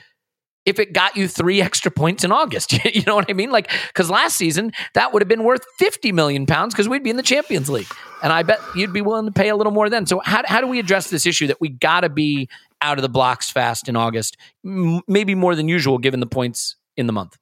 if 0.65 0.79
it 0.79 0.91
got 0.91 1.15
you 1.15 1.27
three 1.27 1.61
extra 1.61 1.89
points 1.89 2.23
in 2.23 2.31
August. 2.31 2.73
you 2.95 3.03
know 3.03 3.15
what 3.15 3.29
I 3.29 3.33
mean? 3.33 3.51
Like 3.51 3.71
because 3.88 4.09
last 4.09 4.38
season 4.38 4.71
that 4.93 5.13
would 5.13 5.21
have 5.21 5.29
been 5.29 5.43
worth 5.43 5.65
fifty 5.77 6.11
million 6.11 6.45
pounds 6.45 6.73
because 6.73 6.89
we'd 6.89 7.03
be 7.03 7.09
in 7.09 7.17
the 7.17 7.23
Champions 7.23 7.69
League, 7.69 7.91
and 8.21 8.33
I 8.33 8.43
bet 8.43 8.59
you'd 8.75 8.93
be 8.93 9.01
willing 9.01 9.25
to 9.25 9.31
pay 9.31 9.49
a 9.49 9.55
little 9.55 9.73
more 9.73 9.89
then. 9.89 10.05
So 10.05 10.19
how 10.23 10.43
how 10.45 10.61
do 10.61 10.67
we 10.67 10.79
address 10.79 11.09
this 11.09 11.25
issue 11.25 11.47
that 11.47 11.61
we 11.61 11.69
got 11.69 12.01
to 12.01 12.09
be 12.09 12.49
out 12.81 12.97
of 12.97 13.01
the 13.01 13.09
blocks 13.09 13.49
fast 13.49 13.88
in 13.88 13.95
August, 13.95 14.38
M- 14.65 15.01
maybe 15.07 15.35
more 15.35 15.55
than 15.55 15.67
usual 15.67 15.97
given 15.97 16.19
the 16.19 16.27
points 16.27 16.75
in 16.95 17.07
the 17.07 17.13
month? 17.13 17.38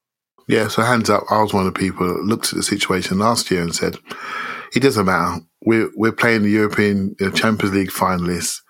Yeah, 0.48 0.68
so 0.68 0.82
hands 0.82 1.10
up, 1.10 1.24
I 1.28 1.42
was 1.42 1.52
one 1.52 1.66
of 1.66 1.74
the 1.74 1.78
people 1.78 2.06
that 2.06 2.22
looked 2.22 2.52
at 2.52 2.54
the 2.54 2.62
situation 2.62 3.18
last 3.18 3.50
year 3.50 3.62
and 3.62 3.74
said, 3.74 3.96
it 4.74 4.80
doesn't 4.80 5.04
matter. 5.04 5.40
We're, 5.66 5.90
we're 5.94 6.12
playing 6.12 6.42
the 6.42 6.50
European 6.50 7.16
uh, 7.20 7.30
Champions 7.32 7.74
League 7.74 7.90
finalists 7.90 8.62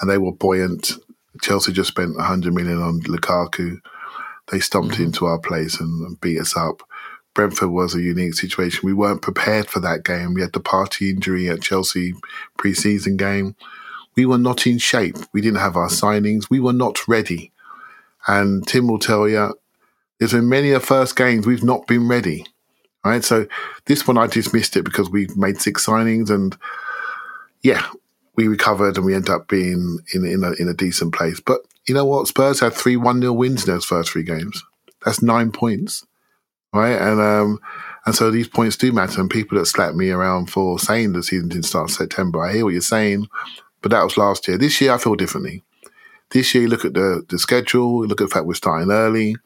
and 0.00 0.10
they 0.10 0.18
were 0.18 0.32
buoyant. 0.32 0.92
Chelsea 1.40 1.72
just 1.72 1.88
spent 1.88 2.16
100 2.16 2.52
million 2.52 2.82
on 2.82 3.00
Lukaku. 3.02 3.78
They 4.50 4.60
stomped 4.60 4.94
Mm-hmm. 4.94 5.04
into 5.04 5.26
our 5.26 5.38
place 5.38 5.80
and, 5.80 6.06
and 6.06 6.20
beat 6.20 6.40
us 6.40 6.56
up. 6.56 6.82
Brentford 7.34 7.70
was 7.70 7.94
a 7.94 8.02
unique 8.02 8.34
situation. 8.34 8.80
We 8.82 8.92
weren't 8.92 9.22
prepared 9.22 9.68
for 9.70 9.78
that 9.80 10.04
game. 10.04 10.34
We 10.34 10.40
had 10.40 10.52
the 10.52 10.60
party 10.60 11.10
injury 11.10 11.48
at 11.48 11.62
Chelsea 11.62 12.14
pre-season 12.58 13.16
game. 13.16 13.54
We 14.16 14.26
were 14.26 14.38
not 14.38 14.66
in 14.66 14.78
shape. 14.78 15.16
We 15.32 15.40
didn't 15.40 15.60
have 15.60 15.76
our 15.76 15.88
signings. 15.88 16.50
We 16.50 16.58
were 16.58 16.72
not 16.72 17.06
ready. 17.06 17.52
And 18.26 18.66
Tim 18.66 18.88
will 18.88 18.98
tell 18.98 19.28
you, 19.28 19.54
there's 20.18 20.32
been 20.32 20.48
many 20.48 20.72
of 20.72 20.84
first 20.84 21.14
games 21.14 21.46
we've 21.46 21.62
not 21.62 21.86
been 21.86 22.08
ready. 22.08 22.46
Right. 23.04 23.24
So 23.24 23.46
this 23.86 24.06
one 24.06 24.18
I 24.18 24.26
dismissed 24.26 24.76
it 24.76 24.84
because 24.84 25.08
we 25.08 25.26
made 25.34 25.60
six 25.60 25.86
signings 25.86 26.28
and 26.28 26.56
yeah, 27.62 27.86
we 28.36 28.46
recovered 28.46 28.96
and 28.96 29.06
we 29.06 29.14
end 29.14 29.30
up 29.30 29.48
being 29.48 29.98
in 30.14 30.24
in 30.24 30.44
a, 30.44 30.52
in 30.52 30.68
a 30.68 30.74
decent 30.74 31.14
place. 31.14 31.40
But 31.40 31.60
you 31.86 31.94
know 31.94 32.04
what? 32.04 32.28
Spurs 32.28 32.60
had 32.60 32.74
three 32.74 32.96
one 32.96 33.20
0 33.20 33.32
wins 33.32 33.66
in 33.66 33.72
those 33.72 33.84
first 33.84 34.10
three 34.10 34.22
games. 34.22 34.62
That's 35.04 35.22
nine 35.22 35.50
points, 35.50 36.06
right? 36.74 37.00
And 37.00 37.20
um 37.20 37.60
and 38.06 38.14
so 38.14 38.30
these 38.30 38.48
points 38.48 38.76
do 38.76 38.92
matter. 38.92 39.20
And 39.20 39.30
people 39.30 39.58
that 39.58 39.66
slap 39.66 39.94
me 39.94 40.10
around 40.10 40.50
for 40.50 40.78
saying 40.78 41.12
the 41.12 41.22
season 41.22 41.48
didn't 41.48 41.64
start 41.64 41.90
September, 41.90 42.44
I 42.44 42.52
hear 42.52 42.64
what 42.64 42.72
you're 42.72 42.80
saying, 42.80 43.28
but 43.82 43.90
that 43.90 44.04
was 44.04 44.16
last 44.16 44.46
year. 44.48 44.58
This 44.58 44.80
year, 44.80 44.92
I 44.92 44.98
feel 44.98 45.14
differently. 45.16 45.62
This 46.30 46.54
year, 46.54 46.62
you 46.62 46.68
look 46.68 46.84
at 46.84 46.94
the 46.94 47.24
the 47.28 47.38
schedule, 47.38 48.02
you 48.02 48.08
look 48.08 48.20
at 48.20 48.28
the 48.28 48.34
fact 48.34 48.46
we're 48.46 48.54
starting 48.54 48.90
early. 48.90 49.36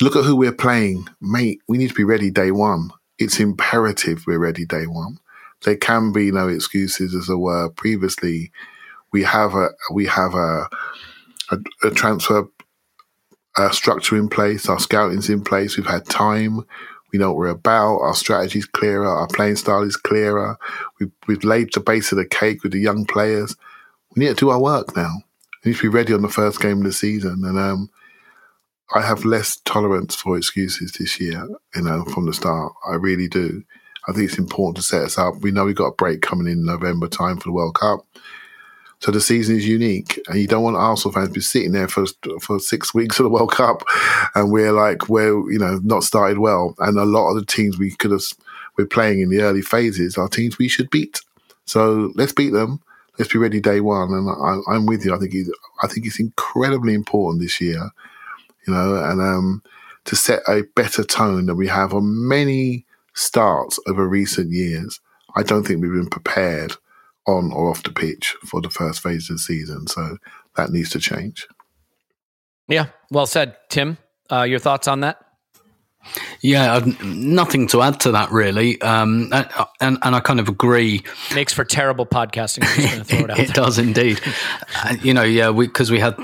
Look 0.00 0.16
at 0.16 0.24
who 0.24 0.36
we're 0.36 0.52
playing, 0.52 1.08
mate. 1.20 1.60
We 1.68 1.78
need 1.78 1.88
to 1.88 1.94
be 1.94 2.04
ready 2.04 2.30
day 2.30 2.50
one. 2.50 2.90
It's 3.18 3.40
imperative 3.40 4.24
we're 4.26 4.38
ready 4.38 4.66
day 4.66 4.86
one 4.86 5.18
there 5.64 5.76
can 5.76 6.12
be 6.12 6.30
no 6.30 6.48
excuses 6.48 7.14
as 7.14 7.26
there 7.26 7.38
were 7.38 7.70
previously. 7.70 8.52
We 9.12 9.22
have 9.24 9.54
a 9.54 9.70
we 9.92 10.06
have 10.06 10.34
a 10.34 10.68
a, 11.50 11.58
a 11.84 11.90
transfer 11.90 12.48
structure 13.72 14.16
in 14.16 14.28
place. 14.28 14.68
Our 14.68 14.78
scouting's 14.78 15.30
in 15.30 15.42
place. 15.42 15.76
We've 15.76 15.86
had 15.86 16.04
time. 16.06 16.60
We 17.12 17.18
know 17.18 17.30
what 17.30 17.38
we're 17.38 17.48
about. 17.48 18.00
Our 18.00 18.14
strategy's 18.14 18.66
clearer. 18.66 19.06
Our 19.06 19.28
playing 19.28 19.56
style 19.56 19.82
is 19.82 19.96
clearer. 19.96 20.58
We've, 20.98 21.12
we've 21.26 21.44
laid 21.44 21.72
the 21.72 21.80
base 21.80 22.12
of 22.12 22.18
the 22.18 22.26
cake 22.26 22.62
with 22.62 22.72
the 22.72 22.80
young 22.80 23.06
players. 23.06 23.56
We 24.14 24.20
need 24.20 24.30
to 24.30 24.34
do 24.34 24.50
our 24.50 24.60
work 24.60 24.94
now. 24.96 25.22
We 25.64 25.70
need 25.70 25.78
to 25.78 25.82
be 25.82 25.88
ready 25.88 26.12
on 26.12 26.22
the 26.22 26.28
first 26.28 26.60
game 26.60 26.78
of 26.78 26.84
the 26.84 26.92
season. 26.92 27.44
And 27.44 27.58
um, 27.58 27.88
I 28.94 29.02
have 29.02 29.24
less 29.24 29.56
tolerance 29.64 30.14
for 30.14 30.36
excuses 30.36 30.92
this 30.92 31.20
year, 31.20 31.46
you 31.74 31.82
know, 31.82 32.04
from 32.04 32.26
the 32.26 32.32
start. 32.32 32.72
I 32.88 32.94
really 32.94 33.28
do. 33.28 33.64
I 34.08 34.12
think 34.12 34.28
it's 34.28 34.38
important 34.38 34.76
to 34.76 34.82
set 34.82 35.02
us 35.02 35.18
up. 35.18 35.34
We 35.40 35.50
know 35.50 35.64
we've 35.64 35.74
got 35.74 35.86
a 35.88 35.94
break 35.94 36.22
coming 36.22 36.46
in 36.46 36.64
November 36.64 37.08
time 37.08 37.38
for 37.38 37.48
the 37.48 37.52
World 37.52 37.74
Cup. 37.74 38.06
So 39.00 39.10
the 39.10 39.20
season 39.20 39.56
is 39.56 39.68
unique, 39.68 40.18
and 40.28 40.38
you 40.38 40.46
don't 40.46 40.62
want 40.62 40.76
Arsenal 40.76 41.12
fans 41.12 41.28
to 41.28 41.34
be 41.34 41.40
sitting 41.40 41.72
there 41.72 41.88
for 41.88 42.06
for 42.40 42.58
six 42.58 42.94
weeks 42.94 43.18
of 43.18 43.24
the 43.24 43.30
World 43.30 43.52
Cup, 43.52 43.82
and 44.34 44.50
we're 44.50 44.72
like 44.72 45.08
we're 45.08 45.50
you 45.50 45.58
know 45.58 45.80
not 45.82 46.04
started 46.04 46.38
well, 46.38 46.74
and 46.78 46.98
a 46.98 47.04
lot 47.04 47.30
of 47.30 47.36
the 47.36 47.44
teams 47.44 47.78
we 47.78 47.90
could 47.90 48.10
have 48.10 48.22
we're 48.78 48.86
playing 48.86 49.20
in 49.20 49.30
the 49.30 49.40
early 49.40 49.62
phases 49.62 50.16
are 50.16 50.28
teams 50.28 50.58
we 50.58 50.68
should 50.68 50.90
beat. 50.90 51.20
So 51.64 52.12
let's 52.14 52.32
beat 52.32 52.50
them. 52.50 52.80
Let's 53.18 53.32
be 53.32 53.38
ready 53.38 53.60
day 53.60 53.80
one, 53.80 54.12
and 54.12 54.28
I, 54.28 54.74
I'm 54.74 54.86
with 54.86 55.04
you. 55.04 55.14
I 55.14 55.18
think 55.18 55.34
I 55.82 55.88
think 55.88 56.06
it's 56.06 56.20
incredibly 56.20 56.94
important 56.94 57.42
this 57.42 57.60
year, 57.60 57.90
you 58.66 58.72
know, 58.72 58.96
and 58.96 59.20
um, 59.20 59.62
to 60.04 60.16
set 60.16 60.40
a 60.48 60.62
better 60.74 61.04
tone 61.04 61.46
than 61.46 61.56
we 61.56 61.68
have 61.68 61.92
on 61.94 62.28
many 62.28 62.86
starts 63.14 63.78
over 63.86 64.06
recent 64.06 64.50
years. 64.52 65.00
I 65.36 65.42
don't 65.42 65.66
think 65.66 65.82
we've 65.82 65.92
been 65.92 66.08
prepared 66.08 66.74
on 67.26 67.52
or 67.52 67.70
off 67.70 67.82
the 67.82 67.90
pitch 67.90 68.36
for 68.44 68.60
the 68.60 68.70
first 68.70 69.02
phase 69.02 69.28
of 69.28 69.36
the 69.36 69.40
season. 69.40 69.86
So 69.86 70.18
that 70.56 70.70
needs 70.70 70.90
to 70.90 71.00
change. 71.00 71.46
Yeah, 72.68 72.86
well 73.10 73.26
said, 73.26 73.56
Tim. 73.68 73.98
Uh, 74.30 74.42
your 74.42 74.58
thoughts 74.58 74.88
on 74.88 75.00
that? 75.00 75.20
Yeah, 76.40 76.74
I've 76.74 77.04
nothing 77.04 77.66
to 77.68 77.82
add 77.82 78.00
to 78.00 78.12
that 78.12 78.30
really, 78.30 78.80
um, 78.80 79.30
and, 79.32 79.48
and 79.80 79.98
and 80.02 80.14
I 80.14 80.20
kind 80.20 80.38
of 80.38 80.48
agree. 80.48 81.02
Makes 81.34 81.52
for 81.52 81.64
terrible 81.64 82.06
podcasting. 82.06 82.62
Just 82.76 83.10
throw 83.10 83.20
it 83.20 83.30
out 83.30 83.38
It 83.38 83.54
does 83.54 83.78
indeed. 83.78 84.20
Uh, 84.84 84.96
you 85.02 85.12
know, 85.12 85.24
yeah, 85.24 85.50
because 85.50 85.90
we, 85.90 85.98
had 85.98 86.16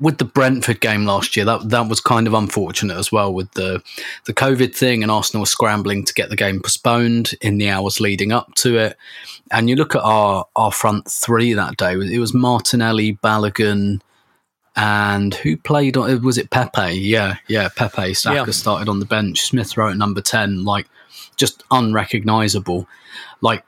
with 0.00 0.18
the 0.18 0.24
Brentford 0.24 0.80
game 0.80 1.04
last 1.04 1.36
year, 1.36 1.44
that 1.44 1.68
that 1.68 1.88
was 1.88 2.00
kind 2.00 2.26
of 2.26 2.34
unfortunate 2.34 2.96
as 2.96 3.12
well 3.12 3.32
with 3.32 3.50
the 3.52 3.82
the 4.24 4.34
COVID 4.34 4.74
thing, 4.74 5.02
and 5.02 5.12
Arsenal 5.12 5.46
scrambling 5.46 6.04
to 6.04 6.14
get 6.14 6.30
the 6.30 6.36
game 6.36 6.60
postponed 6.60 7.32
in 7.40 7.58
the 7.58 7.68
hours 7.68 8.00
leading 8.00 8.32
up 8.32 8.54
to 8.56 8.78
it. 8.78 8.96
And 9.50 9.68
you 9.68 9.76
look 9.76 9.94
at 9.94 10.02
our 10.02 10.46
our 10.56 10.72
front 10.72 11.10
three 11.10 11.52
that 11.52 11.76
day; 11.76 11.92
it 11.92 12.18
was 12.18 12.32
Martinelli, 12.34 13.18
Balogun, 13.22 14.00
and 14.76 15.34
who 15.34 15.56
played 15.56 15.96
on? 15.96 16.22
Was 16.22 16.38
it 16.38 16.50
Pepe? 16.50 16.94
Yeah, 16.94 17.36
yeah, 17.48 17.68
Pepe. 17.74 18.14
Saka 18.14 18.36
Yeah. 18.46 18.52
started 18.52 18.88
on 18.88 19.00
the 19.00 19.06
bench. 19.06 19.42
Smith 19.42 19.76
Rowe 19.76 19.90
at 19.90 19.96
number 19.96 20.20
ten, 20.20 20.64
like 20.64 20.86
just 21.36 21.62
unrecognizable. 21.70 22.88
Like 23.40 23.64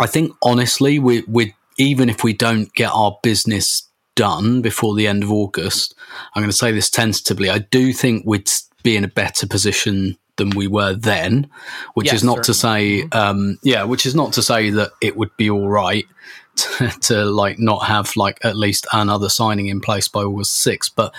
I 0.00 0.06
think 0.06 0.32
honestly, 0.42 0.98
we 0.98 1.22
we 1.28 1.54
even 1.78 2.08
if 2.08 2.24
we 2.24 2.32
don't 2.32 2.72
get 2.74 2.90
our 2.92 3.18
business 3.22 3.85
done 4.16 4.60
before 4.62 4.96
the 4.96 5.06
end 5.06 5.22
of 5.22 5.30
August, 5.30 5.94
I'm 6.34 6.42
going 6.42 6.50
to 6.50 6.56
say 6.56 6.72
this 6.72 6.90
tentatively. 6.90 7.48
I 7.48 7.58
do 7.58 7.92
think 7.92 8.24
we'd 8.26 8.50
be 8.82 8.96
in 8.96 9.04
a 9.04 9.08
better 9.08 9.46
position 9.46 10.16
than 10.36 10.50
we 10.50 10.66
were 10.66 10.94
then, 10.94 11.48
which 11.94 12.06
Yes, 12.06 12.16
is 12.16 12.24
not 12.24 12.42
to 12.44 12.54
say, 12.54 13.04
um, 13.12 13.58
yeah, 13.62 13.84
which 13.84 14.04
is 14.04 14.14
not 14.14 14.32
to 14.34 14.42
say 14.42 14.70
that 14.70 14.90
it 15.00 15.16
would 15.16 15.34
be 15.36 15.48
all 15.48 15.68
right 15.68 16.06
to, 16.56 16.88
to 17.02 17.24
like 17.24 17.58
not 17.58 17.86
have 17.86 18.16
like 18.16 18.44
at 18.44 18.56
least 18.56 18.86
another 18.92 19.28
signing 19.28 19.66
in 19.66 19.80
place 19.80 20.08
by 20.08 20.20
August 20.20 20.66
6th. 20.66 20.90
But 20.96 21.14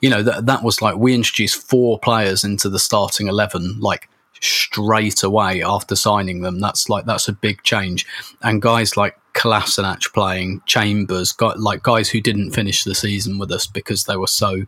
you 0.00 0.10
know 0.10 0.22
that 0.22 0.46
that 0.46 0.62
was 0.62 0.82
like 0.82 0.96
we 0.96 1.14
introduced 1.14 1.68
four 1.68 1.98
players 1.98 2.44
into 2.44 2.68
the 2.68 2.78
starting 2.78 3.28
eleven 3.28 3.80
like 3.80 4.08
straight 4.40 5.22
away 5.22 5.62
after 5.62 5.96
signing 5.96 6.42
them. 6.42 6.60
That's 6.60 6.88
like 6.88 7.06
that's 7.06 7.28
a 7.28 7.32
big 7.32 7.62
change. 7.62 8.06
And 8.42 8.60
guys 8.60 8.96
like 8.96 9.18
Kolasinac 9.36 10.12
playing 10.12 10.62
Chambers, 10.66 11.32
got 11.32 11.60
like 11.60 11.82
guys 11.82 12.08
who 12.08 12.20
didn't 12.20 12.52
finish 12.52 12.84
the 12.84 12.94
season 12.94 13.38
with 13.38 13.52
us 13.52 13.66
because 13.66 14.04
they 14.04 14.16
were 14.16 14.26
so 14.26 14.64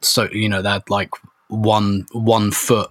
so 0.00 0.28
you 0.32 0.48
know 0.48 0.62
they 0.62 0.70
had 0.70 0.88
like 0.88 1.10
one 1.48 2.06
one 2.12 2.50
foot 2.50 2.90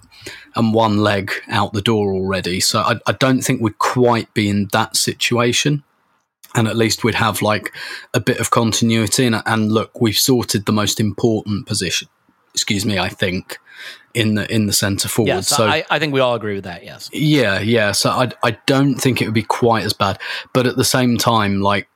and 0.56 0.74
one 0.74 0.98
leg 0.98 1.32
out 1.50 1.74
the 1.74 1.82
door 1.82 2.14
already. 2.14 2.60
So 2.60 2.80
I, 2.80 3.00
I 3.08 3.14
don't 3.14 3.42
think 3.42 3.62
we'd 3.62 3.80
quite 3.80 4.34
be 4.34 4.50
in 4.50 4.68
that 4.72 4.96
situation 4.96 5.84
and 6.56 6.68
at 6.68 6.76
least 6.76 7.04
we'd 7.04 7.16
have 7.16 7.42
like 7.42 7.74
a 8.14 8.20
bit 8.20 8.40
of 8.40 8.50
continuity. 8.50 9.26
And, 9.26 9.42
and 9.46 9.72
look, 9.72 10.02
we've 10.02 10.18
sorted 10.18 10.66
the 10.66 10.72
most 10.72 11.00
important 11.00 11.68
position. 11.68 12.08
Excuse 12.54 12.86
me, 12.86 12.98
I 12.98 13.10
think 13.10 13.60
in 14.18 14.34
the 14.34 14.52
in 14.52 14.66
the 14.66 14.74
centre 14.74 15.08
forward. 15.08 15.30
Yes, 15.30 15.48
so 15.48 15.68
I, 15.68 15.86
I 15.92 16.00
think 16.00 16.12
we 16.12 16.20
all 16.20 16.34
agree 16.34 16.56
with 16.56 16.64
that. 16.64 16.84
Yes. 16.84 17.10
yeah, 17.14 17.60
yeah. 17.60 17.92
So 17.92 18.10
I 18.10 18.32
I 18.44 18.58
don't 18.66 18.96
think 18.96 19.22
it 19.22 19.26
would 19.26 19.34
be 19.34 19.44
quite 19.44 19.84
as 19.84 19.94
bad, 19.94 20.20
but 20.54 20.66
at 20.66 20.76
the 20.76 20.84
same 20.84 21.18
time, 21.18 21.62
like 21.62 21.88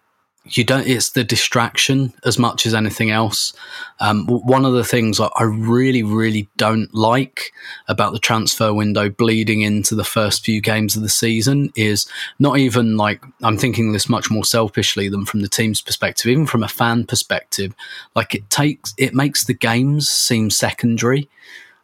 you 0.45 0.63
don't. 0.63 0.87
It's 0.87 1.11
the 1.11 1.23
distraction 1.23 2.13
as 2.23 2.37
much 2.37 2.67
as 2.67 2.75
anything 2.75 3.09
else. 3.09 3.53
Um, 3.99 4.27
one 4.27 4.65
of 4.65 4.73
the 4.73 4.83
things 4.83 5.19
I 5.19 5.29
I 5.35 5.43
really, 5.43 6.03
really 6.03 6.47
don't 6.57 6.93
like 6.93 7.51
about 7.87 8.13
the 8.13 8.19
transfer 8.19 8.71
window 8.71 9.09
bleeding 9.09 9.61
into 9.61 9.95
the 9.95 10.03
first 10.03 10.45
few 10.45 10.61
games 10.61 10.95
of 10.95 11.01
the 11.01 11.09
season 11.09 11.71
is 11.75 12.07
not 12.37 12.59
even 12.59 12.97
like 12.97 13.23
I'm 13.41 13.57
thinking 13.57 13.91
this 13.91 14.09
much 14.09 14.29
more 14.29 14.45
selfishly 14.45 15.09
than 15.09 15.25
from 15.25 15.41
the 15.41 15.49
team's 15.49 15.81
perspective, 15.81 16.27
even 16.27 16.45
from 16.45 16.63
a 16.63 16.67
fan 16.67 17.05
perspective. 17.05 17.73
Like 18.15 18.35
it 18.35 18.47
takes, 18.51 18.93
it 18.97 19.15
makes 19.15 19.45
the 19.45 19.55
games 19.55 20.07
seem 20.07 20.51
secondary 20.51 21.29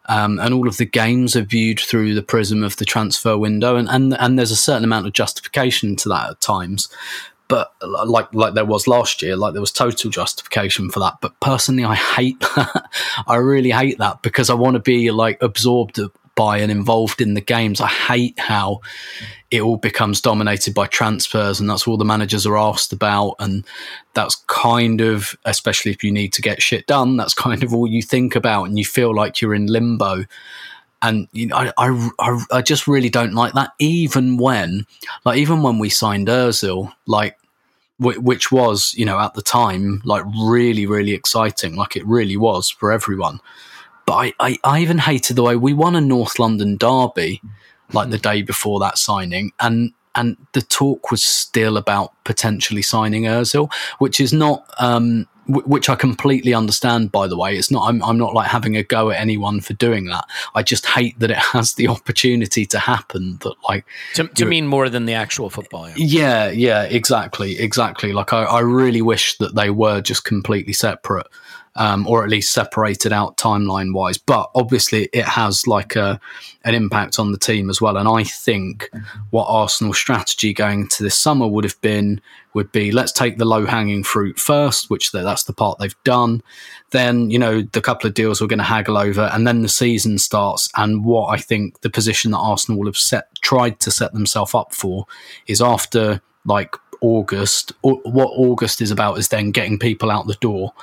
um, 0.08 0.40
and 0.40 0.54
all 0.54 0.68
of 0.68 0.78
the 0.78 0.86
games 0.86 1.36
are 1.36 1.42
viewed 1.42 1.80
through 1.80 2.14
the 2.14 2.24
prism 2.24 2.64
of 2.64 2.78
the 2.78 2.86
transfer 2.86 3.38
window, 3.38 3.76
and, 3.76 3.90
and 3.90 4.14
and 4.16 4.38
there's 4.38 4.52
a 4.52 4.56
certain 4.56 4.84
amount 4.84 5.08
of 5.08 5.14
justification 5.14 5.96
to 5.98 6.10
that 6.10 6.32
at 6.32 6.42
times. 6.42 6.90
But 7.48 7.74
like 7.82 8.34
like 8.34 8.54
there 8.54 8.66
was 8.66 8.88
last 8.88 9.22
year, 9.22 9.36
like 9.36 9.54
there 9.54 9.62
was 9.62 9.72
total 9.72 10.12
justification 10.12 10.90
for 10.90 11.00
that. 11.00 11.18
But 11.22 11.40
personally, 11.40 11.86
I 11.86 11.96
hate 11.96 12.40
that. 12.56 12.90
I 13.28 13.36
really 13.36 13.72
hate 13.72 13.98
that 14.00 14.22
because 14.22 14.50
I 14.50 14.54
want 14.54 14.76
to 14.76 14.82
be 14.82 15.12
like 15.12 15.42
absorbed 15.42 16.00
by 16.38 16.60
and 16.60 16.72
involved 16.72 17.20
in 17.20 17.34
the 17.34 17.42
games. 17.42 17.82
I 17.82 17.88
hate 17.88 18.40
how 18.40 18.80
it 19.50 19.62
all 19.62 19.76
becomes 19.76 20.22
dominated 20.22 20.74
by 20.74 20.86
transfers, 20.86 21.60
and 21.60 21.70
that's 21.70 21.88
all 21.88 21.98
the 21.98 22.06
managers 22.06 22.46
are 22.46 22.58
asked 22.58 22.94
about. 22.94 23.36
And 23.40 23.66
that's 24.14 24.36
kind 24.48 25.02
of, 25.02 25.36
especially 25.44 25.92
if 25.92 26.04
you 26.04 26.12
need 26.12 26.32
to 26.34 26.42
get 26.42 26.62
shit 26.62 26.88
done, 26.88 27.18
that's 27.18 27.34
kind 27.46 27.64
of 27.64 27.74
all 27.74 27.88
you 27.88 28.02
think 28.02 28.36
about, 28.36 28.66
and 28.66 28.78
you 28.78 28.86
feel 28.86 29.14
like 29.14 29.42
you're 29.42 29.56
in 29.56 29.66
limbo. 29.66 30.24
And 31.02 31.28
you 31.32 31.48
know, 31.48 31.72
I, 31.78 32.10
I, 32.20 32.44
I, 32.52 32.62
just 32.64 32.88
really 32.88 33.10
don't 33.10 33.34
like 33.34 33.54
that. 33.54 33.72
Even 33.78 34.38
when, 34.38 34.86
like, 35.26 35.38
even 35.38 35.62
when 35.62 35.78
we 35.78 35.90
signed 35.90 36.28
Özil, 36.28 36.92
like, 37.06 37.38
which 38.00 38.52
was, 38.52 38.94
you 38.96 39.06
know, 39.06 39.20
at 39.20 39.36
the 39.36 39.44
time, 39.44 40.02
like, 40.06 40.24
really, 40.40 40.86
really 40.88 41.14
exciting. 41.14 41.76
Like, 41.76 41.96
it 41.96 42.06
really 42.06 42.38
was 42.38 42.70
for 42.70 42.92
everyone. 42.92 43.40
But 44.08 44.14
I, 44.14 44.34
I, 44.40 44.58
I 44.64 44.80
even 44.80 44.98
hated 44.98 45.36
the 45.36 45.44
way 45.44 45.58
we 45.58 45.74
won 45.74 45.96
a 45.96 46.02
North 46.02 46.40
London 46.40 46.78
derby 46.78 47.42
like 47.94 48.10
the 48.10 48.18
day 48.18 48.42
before 48.42 48.80
that 48.80 48.98
signing, 48.98 49.52
and 49.60 49.94
and 50.16 50.36
the 50.54 50.62
talk 50.62 51.12
was 51.12 51.24
still 51.24 51.78
about 51.78 52.14
potentially 52.24 52.82
signing 52.82 53.24
Özil, 53.24 53.72
which 54.00 54.20
is 54.20 54.34
not. 54.34 54.66
Um, 54.80 55.28
which 55.50 55.88
I 55.88 55.96
completely 55.96 56.54
understand, 56.54 57.10
by 57.10 57.26
the 57.26 57.38
way. 57.38 57.56
It's 57.56 57.72
not, 57.72 57.88
I'm, 57.88 58.04
I'm 58.04 58.18
not 58.18 58.34
like 58.34 58.50
having 58.50 58.76
a 58.76 58.84
go 58.84 59.12
at 59.12 59.22
anyone 59.22 59.62
for 59.62 59.72
doing 59.76 60.08
that. 60.08 60.26
I 60.56 60.62
just 60.62 60.86
hate 60.86 61.18
that 61.20 61.32
it 61.32 61.38
has 61.54 61.76
the 61.76 61.88
opportunity 61.88 62.66
to 62.66 62.78
happen 62.78 63.38
that, 63.44 63.54
like, 63.70 63.86
to, 64.16 64.28
to 64.28 64.46
mean 64.46 64.68
more 64.68 64.90
than 64.90 65.06
the 65.06 65.14
actual 65.14 65.50
football. 65.50 65.90
Yeah, 65.92 66.50
yeah, 66.50 66.50
yeah 66.50 66.84
exactly, 66.84 67.58
exactly. 67.60 68.12
Like, 68.12 68.34
I, 68.34 68.44
I 68.44 68.60
really 68.60 69.02
wish 69.02 69.38
that 69.38 69.56
they 69.56 69.70
were 69.70 70.02
just 70.02 70.26
completely 70.26 70.74
separate 70.74 71.28
um, 71.78 72.08
or 72.08 72.24
at 72.24 72.30
least 72.30 72.52
separated 72.52 73.14
out 73.14 73.38
timeline 73.38 73.94
wise. 73.94 74.18
But 74.18 74.50
obviously, 74.56 75.10
it 75.14 75.26
has 75.26 75.68
like 75.68 75.96
a 75.96 76.20
an 76.64 76.76
impact 76.76 77.20
on 77.20 77.32
the 77.32 77.38
team 77.38 77.70
as 77.70 77.80
well. 77.80 77.96
And 77.96 78.10
I 78.10 78.24
think 78.24 78.90
what 79.30 79.46
Arsenal's 79.46 79.98
strategy 79.98 80.54
going 80.54 80.82
into 80.82 81.04
this 81.04 81.18
summer 81.18 81.48
would 81.48 81.64
have 81.64 81.80
been 81.82 82.20
would 82.54 82.72
be 82.72 82.92
let's 82.92 83.12
take 83.12 83.38
the 83.38 83.46
low 83.46 83.66
hanging 83.66 84.04
fruit 84.04 84.40
first, 84.40 84.90
which 84.90 85.12
that's 85.12 85.44
the 85.44 85.54
part 85.54 85.78
they've 85.80 86.04
done. 86.04 86.42
Then 86.90 87.30
you 87.30 87.40
know 87.40 87.62
the 87.62 87.82
couple 87.82 88.08
of 88.08 88.16
deals 88.16 88.42
we're 88.42 88.48
going 88.48 88.58
to 88.58 88.66
haggle 88.66 88.98
over, 88.98 89.30
and 89.32 89.48
then 89.48 89.62
the 89.62 89.70
season 89.70 90.18
starts. 90.18 90.70
And 90.76 91.06
what 91.06 91.28
I 91.28 91.38
think 91.38 91.82
the 91.82 91.90
position 91.90 92.32
that 92.32 92.40
Arsenal 92.40 92.80
will 92.80 92.88
have 92.88 92.98
set 92.98 93.30
tried 93.42 93.80
to 93.82 93.92
set 93.92 94.14
themselves 94.14 94.56
up 94.56 94.74
for 94.74 95.06
is 95.46 95.62
after 95.62 96.22
like 96.46 96.76
August. 97.02 97.72
What 97.82 98.32
August 98.36 98.82
is 98.82 98.92
about 98.92 99.20
is 99.20 99.28
then 99.28 99.52
getting 99.52 99.78
people 99.78 100.10
out 100.10 100.28
the 100.28 100.34
door 100.36 100.74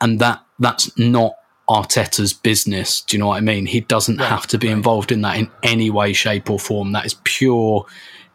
and 0.00 0.20
that 0.20 0.44
that's 0.58 0.96
not 0.98 1.36
Arteta's 1.68 2.32
business. 2.32 3.00
Do 3.00 3.16
you 3.16 3.20
know 3.20 3.28
what 3.28 3.38
I 3.38 3.40
mean? 3.40 3.66
He 3.66 3.80
doesn't 3.80 4.18
right, 4.18 4.28
have 4.28 4.46
to 4.48 4.58
be 4.58 4.68
right. 4.68 4.76
involved 4.76 5.12
in 5.12 5.22
that 5.22 5.36
in 5.36 5.50
any 5.62 5.90
way, 5.90 6.12
shape, 6.12 6.50
or 6.50 6.58
form. 6.58 6.92
That 6.92 7.06
is 7.06 7.16
pure 7.24 7.86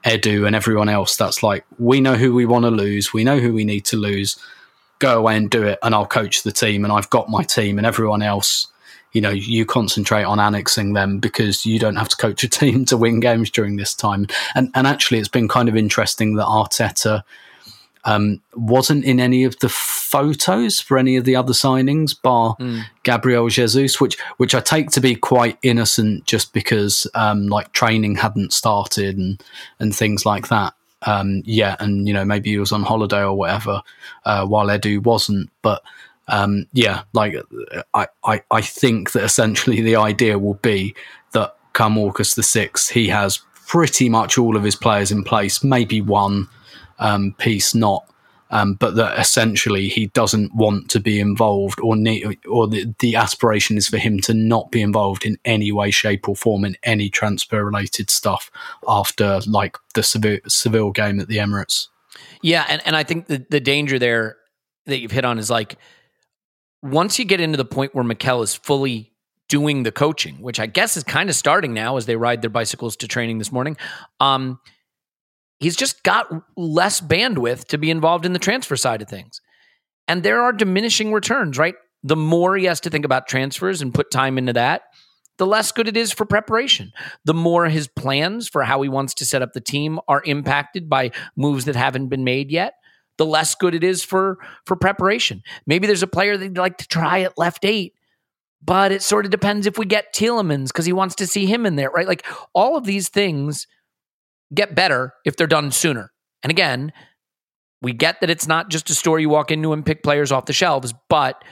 Edu 0.03 0.47
and 0.47 0.55
everyone 0.55 0.89
else. 0.89 1.15
That's 1.15 1.43
like 1.43 1.65
we 1.77 2.01
know 2.01 2.15
who 2.15 2.33
we 2.33 2.45
want 2.45 2.65
to 2.65 2.71
lose, 2.71 3.13
we 3.13 3.23
know 3.23 3.39
who 3.39 3.53
we 3.53 3.65
need 3.65 3.85
to 3.85 3.97
lose. 3.97 4.37
Go 4.99 5.17
away 5.17 5.37
and 5.37 5.49
do 5.49 5.63
it, 5.63 5.79
and 5.81 5.95
I'll 5.95 6.05
coach 6.05 6.43
the 6.43 6.51
team, 6.51 6.83
and 6.83 6.91
I've 6.91 7.09
got 7.09 7.29
my 7.29 7.43
team, 7.43 7.77
and 7.77 7.87
everyone 7.87 8.21
else. 8.21 8.67
You 9.13 9.21
know, 9.21 9.31
you 9.31 9.65
concentrate 9.65 10.23
on 10.23 10.39
annexing 10.39 10.93
them 10.93 11.17
because 11.17 11.65
you 11.65 11.79
don't 11.79 11.95
have 11.95 12.09
to 12.09 12.17
coach 12.17 12.43
a 12.43 12.49
team 12.59 12.85
to 12.85 12.97
win 12.97 13.19
games 13.19 13.49
during 13.49 13.77
this 13.77 13.93
time. 13.93 14.27
And 14.55 14.71
and 14.75 14.87
actually, 14.87 15.19
it's 15.19 15.29
been 15.29 15.47
kind 15.47 15.69
of 15.69 15.77
interesting 15.77 16.35
that 16.35 16.45
Arteta 16.45 17.23
um, 18.05 18.41
wasn't 18.55 19.05
in 19.05 19.19
any 19.19 19.43
of 19.43 19.59
the 19.59 19.69
photos 19.69 20.79
for 20.79 20.97
any 20.97 21.17
of 21.17 21.25
the 21.25 21.35
other 21.35 21.53
signings, 21.53 22.19
bar 22.19 22.55
mm. 22.59 22.83
Gabriel 23.03 23.49
Jesus, 23.49 23.99
which 23.99 24.17
which 24.37 24.55
I 24.55 24.59
take 24.59 24.89
to 24.91 25.01
be 25.01 25.15
quite 25.15 25.57
innocent, 25.61 26.25
just 26.25 26.53
because 26.53 27.07
um, 27.13 27.47
like 27.47 27.71
training 27.73 28.15
hadn't 28.15 28.53
started 28.53 29.17
and 29.17 29.43
and 29.79 29.95
things 29.95 30.25
like 30.25 30.47
that. 30.49 30.73
Um, 31.03 31.43
yeah, 31.45 31.75
and 31.79 32.07
you 32.07 32.13
know 32.13 32.25
maybe 32.25 32.51
he 32.51 32.57
was 32.57 32.71
on 32.71 32.83
holiday 32.83 33.21
or 33.21 33.33
whatever, 33.33 33.81
uh, 34.25 34.45
while 34.45 34.67
Edu 34.67 35.03
wasn't. 35.03 35.49
But 35.61 35.83
um, 36.27 36.67
yeah, 36.73 37.03
like 37.13 37.35
I, 37.93 38.07
I 38.23 38.41
I 38.49 38.61
think 38.61 39.11
that 39.11 39.23
essentially 39.23 39.81
the 39.81 39.97
idea 39.97 40.39
will 40.39 40.55
be 40.55 40.95
that 41.33 41.55
come 41.73 41.97
August 41.97 42.35
the 42.35 42.43
sixth, 42.43 42.89
he 42.89 43.07
has 43.09 43.41
pretty 43.67 44.09
much 44.09 44.37
all 44.37 44.55
of 44.57 44.63
his 44.63 44.75
players 44.75 45.11
in 45.11 45.23
place, 45.23 45.63
maybe 45.63 46.01
one 46.01 46.47
um, 46.99 47.33
piece 47.37 47.73
not. 47.73 48.05
Um, 48.51 48.73
but 48.73 48.95
that 48.95 49.19
essentially 49.19 49.89
he 49.89 50.07
doesn't 50.07 50.55
want 50.55 50.89
to 50.89 50.99
be 50.99 51.19
involved, 51.19 51.79
or 51.81 51.95
need, 51.95 52.35
or 52.49 52.67
the, 52.67 52.91
the 52.97 53.15
aspiration 53.15 53.77
is 53.77 53.87
for 53.87 53.97
him 53.97 54.19
to 54.21 54.33
not 54.33 54.71
be 54.71 54.81
involved 54.81 55.23
in 55.23 55.37
any 55.45 55.71
way, 55.71 55.91
shape, 55.91 56.27
or 56.27 56.35
form 56.35 56.65
in 56.65 56.75
any 56.81 57.09
transfer 57.09 57.63
related 57.63 58.09
stuff 58.09 58.49
after 58.87 59.41
like 59.45 59.77
the 59.93 60.01
Seville, 60.01 60.39
Seville 60.47 60.89
game 60.89 61.19
at 61.19 61.27
the 61.27 61.37
Emirates. 61.37 61.89
Yeah, 62.41 62.65
and, 62.67 62.81
and 62.85 62.95
I 62.95 63.03
think 63.03 63.27
the, 63.27 63.45
the 63.51 63.59
danger 63.59 63.99
there 63.99 64.37
that 64.87 64.99
you've 64.99 65.11
hit 65.11 65.25
on 65.25 65.37
is 65.37 65.51
like 65.51 65.77
once 66.81 67.19
you 67.19 67.25
get 67.25 67.39
into 67.39 67.57
the 67.57 67.65
point 67.65 67.93
where 67.93 68.03
Mikel 68.03 68.41
is 68.41 68.55
fully 68.55 69.11
doing 69.47 69.83
the 69.83 69.91
coaching, 69.91 70.35
which 70.41 70.59
I 70.59 70.65
guess 70.65 70.95
is 70.95 71.03
kind 71.03 71.29
of 71.29 71.35
starting 71.35 71.73
now 71.73 71.97
as 71.97 72.05
they 72.05 72.15
ride 72.15 72.41
their 72.41 72.49
bicycles 72.49 72.95
to 72.97 73.07
training 73.07 73.39
this 73.39 73.51
morning. 73.51 73.77
Um, 74.19 74.59
he's 75.59 75.75
just 75.75 76.03
got 76.03 76.27
less 76.57 77.01
bandwidth 77.01 77.65
to 77.65 77.77
be 77.77 77.91
involved 77.91 78.25
in 78.25 78.33
the 78.33 78.39
transfer 78.39 78.75
side 78.75 79.01
of 79.01 79.09
things. 79.09 79.41
And 80.07 80.23
there 80.23 80.41
are 80.41 80.53
diminishing 80.53 81.13
returns, 81.13 81.57
right? 81.57 81.75
The 82.03 82.15
more 82.15 82.55
he 82.55 82.65
has 82.65 82.79
to 82.81 82.89
think 82.89 83.05
about 83.05 83.27
transfers 83.27 83.81
and 83.81 83.93
put 83.93 84.09
time 84.09 84.37
into 84.37 84.53
that, 84.53 84.83
the 85.37 85.45
less 85.45 85.71
good 85.71 85.87
it 85.87 85.95
is 85.95 86.11
for 86.11 86.25
preparation. 86.25 86.91
The 87.25 87.33
more 87.33 87.65
his 87.65 87.87
plans 87.87 88.47
for 88.47 88.63
how 88.63 88.81
he 88.81 88.89
wants 88.89 89.13
to 89.15 89.25
set 89.25 89.41
up 89.41 89.53
the 89.53 89.61
team 89.61 89.99
are 90.07 90.21
impacted 90.25 90.89
by 90.89 91.11
moves 91.35 91.65
that 91.65 91.75
haven't 91.75 92.07
been 92.07 92.23
made 92.23 92.51
yet, 92.51 92.73
the 93.17 93.25
less 93.25 93.55
good 93.55 93.75
it 93.75 93.83
is 93.83 94.03
for 94.03 94.37
for 94.65 94.75
preparation. 94.75 95.41
Maybe 95.65 95.87
there's 95.87 96.03
a 96.03 96.07
player 96.07 96.37
that 96.37 96.45
would 96.45 96.57
like 96.57 96.77
to 96.77 96.87
try 96.87 97.21
at 97.21 97.37
left 97.37 97.63
eight, 97.63 97.93
but 98.61 98.91
it 98.91 99.01
sort 99.01 99.25
of 99.25 99.31
depends 99.31 99.65
if 99.65 99.77
we 99.77 99.85
get 99.85 100.13
Tielemans 100.13 100.67
because 100.67 100.85
he 100.85 100.93
wants 100.93 101.15
to 101.15 101.27
see 101.27 101.45
him 101.45 101.65
in 101.65 101.75
there, 101.75 101.89
right? 101.89 102.07
Like 102.07 102.25
all 102.53 102.75
of 102.75 102.85
these 102.85 103.09
things 103.09 103.65
get 104.53 104.75
better 104.75 105.13
if 105.25 105.35
they're 105.35 105.47
done 105.47 105.71
sooner. 105.71 106.11
And 106.43 106.51
again, 106.51 106.91
we 107.81 107.93
get 107.93 108.21
that 108.21 108.29
it's 108.29 108.47
not 108.47 108.69
just 108.69 108.89
a 108.89 108.95
store 108.95 109.19
you 109.19 109.29
walk 109.29 109.51
into 109.51 109.73
and 109.73 109.85
pick 109.85 110.03
players 110.03 110.31
off 110.31 110.45
the 110.45 110.53
shelves, 110.53 110.93
but 111.09 111.43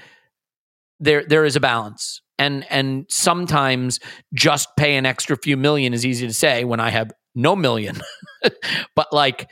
there 1.00 1.24
there 1.26 1.46
is 1.46 1.56
a 1.56 1.60
balance. 1.60 2.22
And 2.40 2.66
and 2.70 3.06
sometimes 3.10 4.00
just 4.34 4.70
pay 4.78 4.96
an 4.96 5.06
extra 5.06 5.38
few 5.38 5.58
million 5.58 5.94
is 5.94 6.06
easy 6.06 6.28
to 6.28 6.34
say 6.34 6.64
when 6.64 6.80
I 6.80 6.90
have 6.90 7.12
no 7.36 7.56
million. 7.56 8.02
but 8.96 9.08
like 9.12 9.50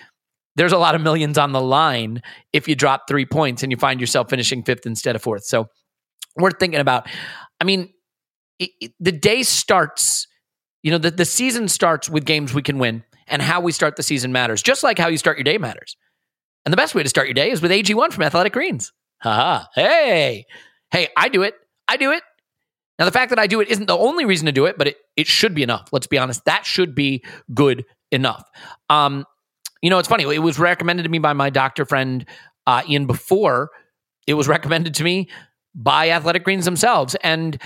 there's 0.55 0.71
a 0.71 0.77
lot 0.77 0.95
of 0.95 1.01
millions 1.01 1.37
on 1.37 1.51
the 1.51 1.61
line 1.61 2.21
if 2.53 2.67
you 2.67 2.75
drop 2.75 3.09
3 3.09 3.25
points 3.25 3.61
and 3.61 3.73
you 3.73 3.77
find 3.77 3.99
yourself 3.99 4.29
finishing 4.29 4.63
fifth 4.63 4.85
instead 4.85 5.15
of 5.15 5.21
fourth. 5.21 5.43
So 5.43 5.67
we're 6.37 6.51
thinking 6.51 6.79
about. 6.79 7.07
I 7.59 7.63
mean, 7.63 7.89
it, 8.59 8.69
it, 8.81 8.91
the 8.99 9.11
day 9.11 9.43
starts, 9.43 10.27
you 10.83 10.91
know, 10.91 10.97
the, 10.97 11.11
the 11.11 11.25
season 11.25 11.67
starts 11.67 12.09
with 12.09 12.25
games 12.25 12.53
we 12.53 12.61
can 12.61 12.79
win 12.79 13.03
and 13.27 13.41
how 13.41 13.61
we 13.61 13.71
start 13.71 13.95
the 13.95 14.03
season 14.03 14.31
matters, 14.31 14.61
just 14.61 14.83
like 14.83 14.97
how 14.97 15.07
you 15.07 15.17
start 15.17 15.37
your 15.37 15.43
day 15.43 15.57
matters. 15.57 15.97
And 16.65 16.73
the 16.73 16.77
best 16.77 16.95
way 16.95 17.03
to 17.03 17.09
start 17.09 17.27
your 17.27 17.33
day 17.33 17.51
is 17.51 17.61
with 17.61 17.71
AG1 17.71 18.13
from 18.13 18.23
Athletic 18.23 18.53
Greens. 18.53 18.91
Haha. 19.21 19.65
Hey, 19.73 20.45
hey, 20.91 21.09
I 21.15 21.29
do 21.29 21.43
it. 21.43 21.55
I 21.87 21.97
do 21.97 22.11
it. 22.11 22.23
Now, 22.97 23.05
the 23.05 23.11
fact 23.11 23.29
that 23.29 23.39
I 23.39 23.47
do 23.47 23.59
it 23.59 23.67
isn't 23.67 23.87
the 23.87 23.97
only 23.97 24.25
reason 24.25 24.45
to 24.45 24.51
do 24.51 24.65
it, 24.65 24.77
but 24.77 24.87
it, 24.87 24.97
it 25.17 25.27
should 25.27 25.53
be 25.53 25.63
enough. 25.63 25.89
Let's 25.91 26.07
be 26.07 26.17
honest. 26.17 26.45
That 26.45 26.65
should 26.65 26.95
be 26.95 27.23
good 27.53 27.85
enough. 28.11 28.49
Um, 28.89 29.25
you 29.81 29.89
know, 29.89 29.99
it's 29.99 30.07
funny. 30.07 30.23
It 30.23 30.39
was 30.39 30.57
recommended 30.57 31.03
to 31.03 31.09
me 31.09 31.19
by 31.19 31.33
my 31.33 31.49
doctor 31.49 31.85
friend 31.85 32.25
uh, 32.65 32.81
Ian 32.87 33.05
before 33.05 33.69
it 34.27 34.33
was 34.33 34.47
recommended 34.47 34.95
to 34.95 35.03
me 35.03 35.29
by 35.75 36.09
Athletic 36.09 36.43
Greens 36.43 36.65
themselves. 36.65 37.15
And 37.15 37.61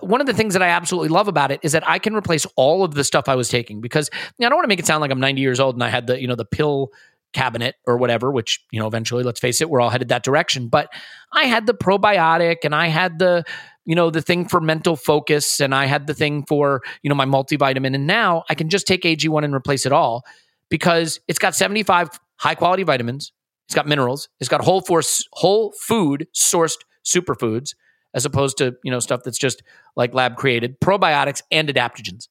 one 0.00 0.20
of 0.20 0.26
the 0.26 0.34
things 0.34 0.54
that 0.54 0.62
I 0.62 0.68
absolutely 0.68 1.08
love 1.08 1.28
about 1.28 1.50
it 1.50 1.60
is 1.62 1.72
that 1.72 1.88
I 1.88 1.98
can 1.98 2.14
replace 2.14 2.46
all 2.56 2.84
of 2.84 2.94
the 2.94 3.04
stuff 3.04 3.28
I 3.28 3.34
was 3.34 3.48
taking 3.48 3.80
because 3.80 4.10
you 4.14 4.20
know, 4.40 4.46
I 4.46 4.48
don't 4.50 4.56
want 4.56 4.64
to 4.64 4.68
make 4.68 4.78
it 4.78 4.86
sound 4.86 5.00
like 5.00 5.10
I'm 5.10 5.20
90 5.20 5.40
years 5.40 5.60
old 5.60 5.76
and 5.76 5.84
I 5.84 5.88
had 5.88 6.06
the, 6.06 6.20
you 6.20 6.26
know, 6.26 6.34
the 6.34 6.44
pill 6.44 6.92
cabinet 7.32 7.76
or 7.86 7.96
whatever, 7.98 8.30
which, 8.30 8.64
you 8.70 8.80
know, 8.80 8.86
eventually, 8.86 9.22
let's 9.22 9.40
face 9.40 9.60
it, 9.60 9.68
we're 9.68 9.80
all 9.80 9.90
headed 9.90 10.08
that 10.08 10.22
direction. 10.22 10.68
But 10.68 10.90
I 11.32 11.44
had 11.44 11.66
the 11.66 11.74
probiotic 11.74 12.58
and 12.64 12.74
I 12.74 12.88
had 12.88 13.18
the, 13.18 13.44
you 13.84 13.94
know, 13.94 14.10
the 14.10 14.22
thing 14.22 14.48
for 14.48 14.60
mental 14.60 14.96
focus 14.96 15.60
and 15.60 15.74
I 15.74 15.86
had 15.86 16.06
the 16.06 16.14
thing 16.14 16.44
for, 16.46 16.82
you 17.02 17.08
know, 17.08 17.14
my 17.14 17.26
multivitamin. 17.26 17.94
And 17.94 18.06
now 18.06 18.44
I 18.48 18.54
can 18.54 18.68
just 18.68 18.86
take 18.86 19.02
AG1 19.02 19.44
and 19.44 19.54
replace 19.54 19.86
it 19.86 19.92
all 19.92 20.24
because 20.70 21.20
it's 21.28 21.38
got 21.38 21.54
75 21.54 22.08
high 22.36 22.54
quality 22.54 22.82
vitamins. 22.82 23.32
It's 23.66 23.74
got 23.74 23.86
minerals. 23.86 24.28
It's 24.40 24.48
got 24.48 24.62
whole 24.62 24.80
force, 24.80 25.26
whole 25.32 25.72
food 25.78 26.26
sourced 26.34 26.78
superfoods 27.04 27.74
as 28.18 28.24
opposed 28.24 28.58
to 28.58 28.76
you 28.82 28.90
know 28.90 28.98
stuff 28.98 29.22
that's 29.24 29.38
just 29.38 29.62
like 29.96 30.12
lab 30.12 30.36
created 30.36 30.80
probiotics 30.80 31.42
and 31.52 31.68
adaptogens 31.68 32.26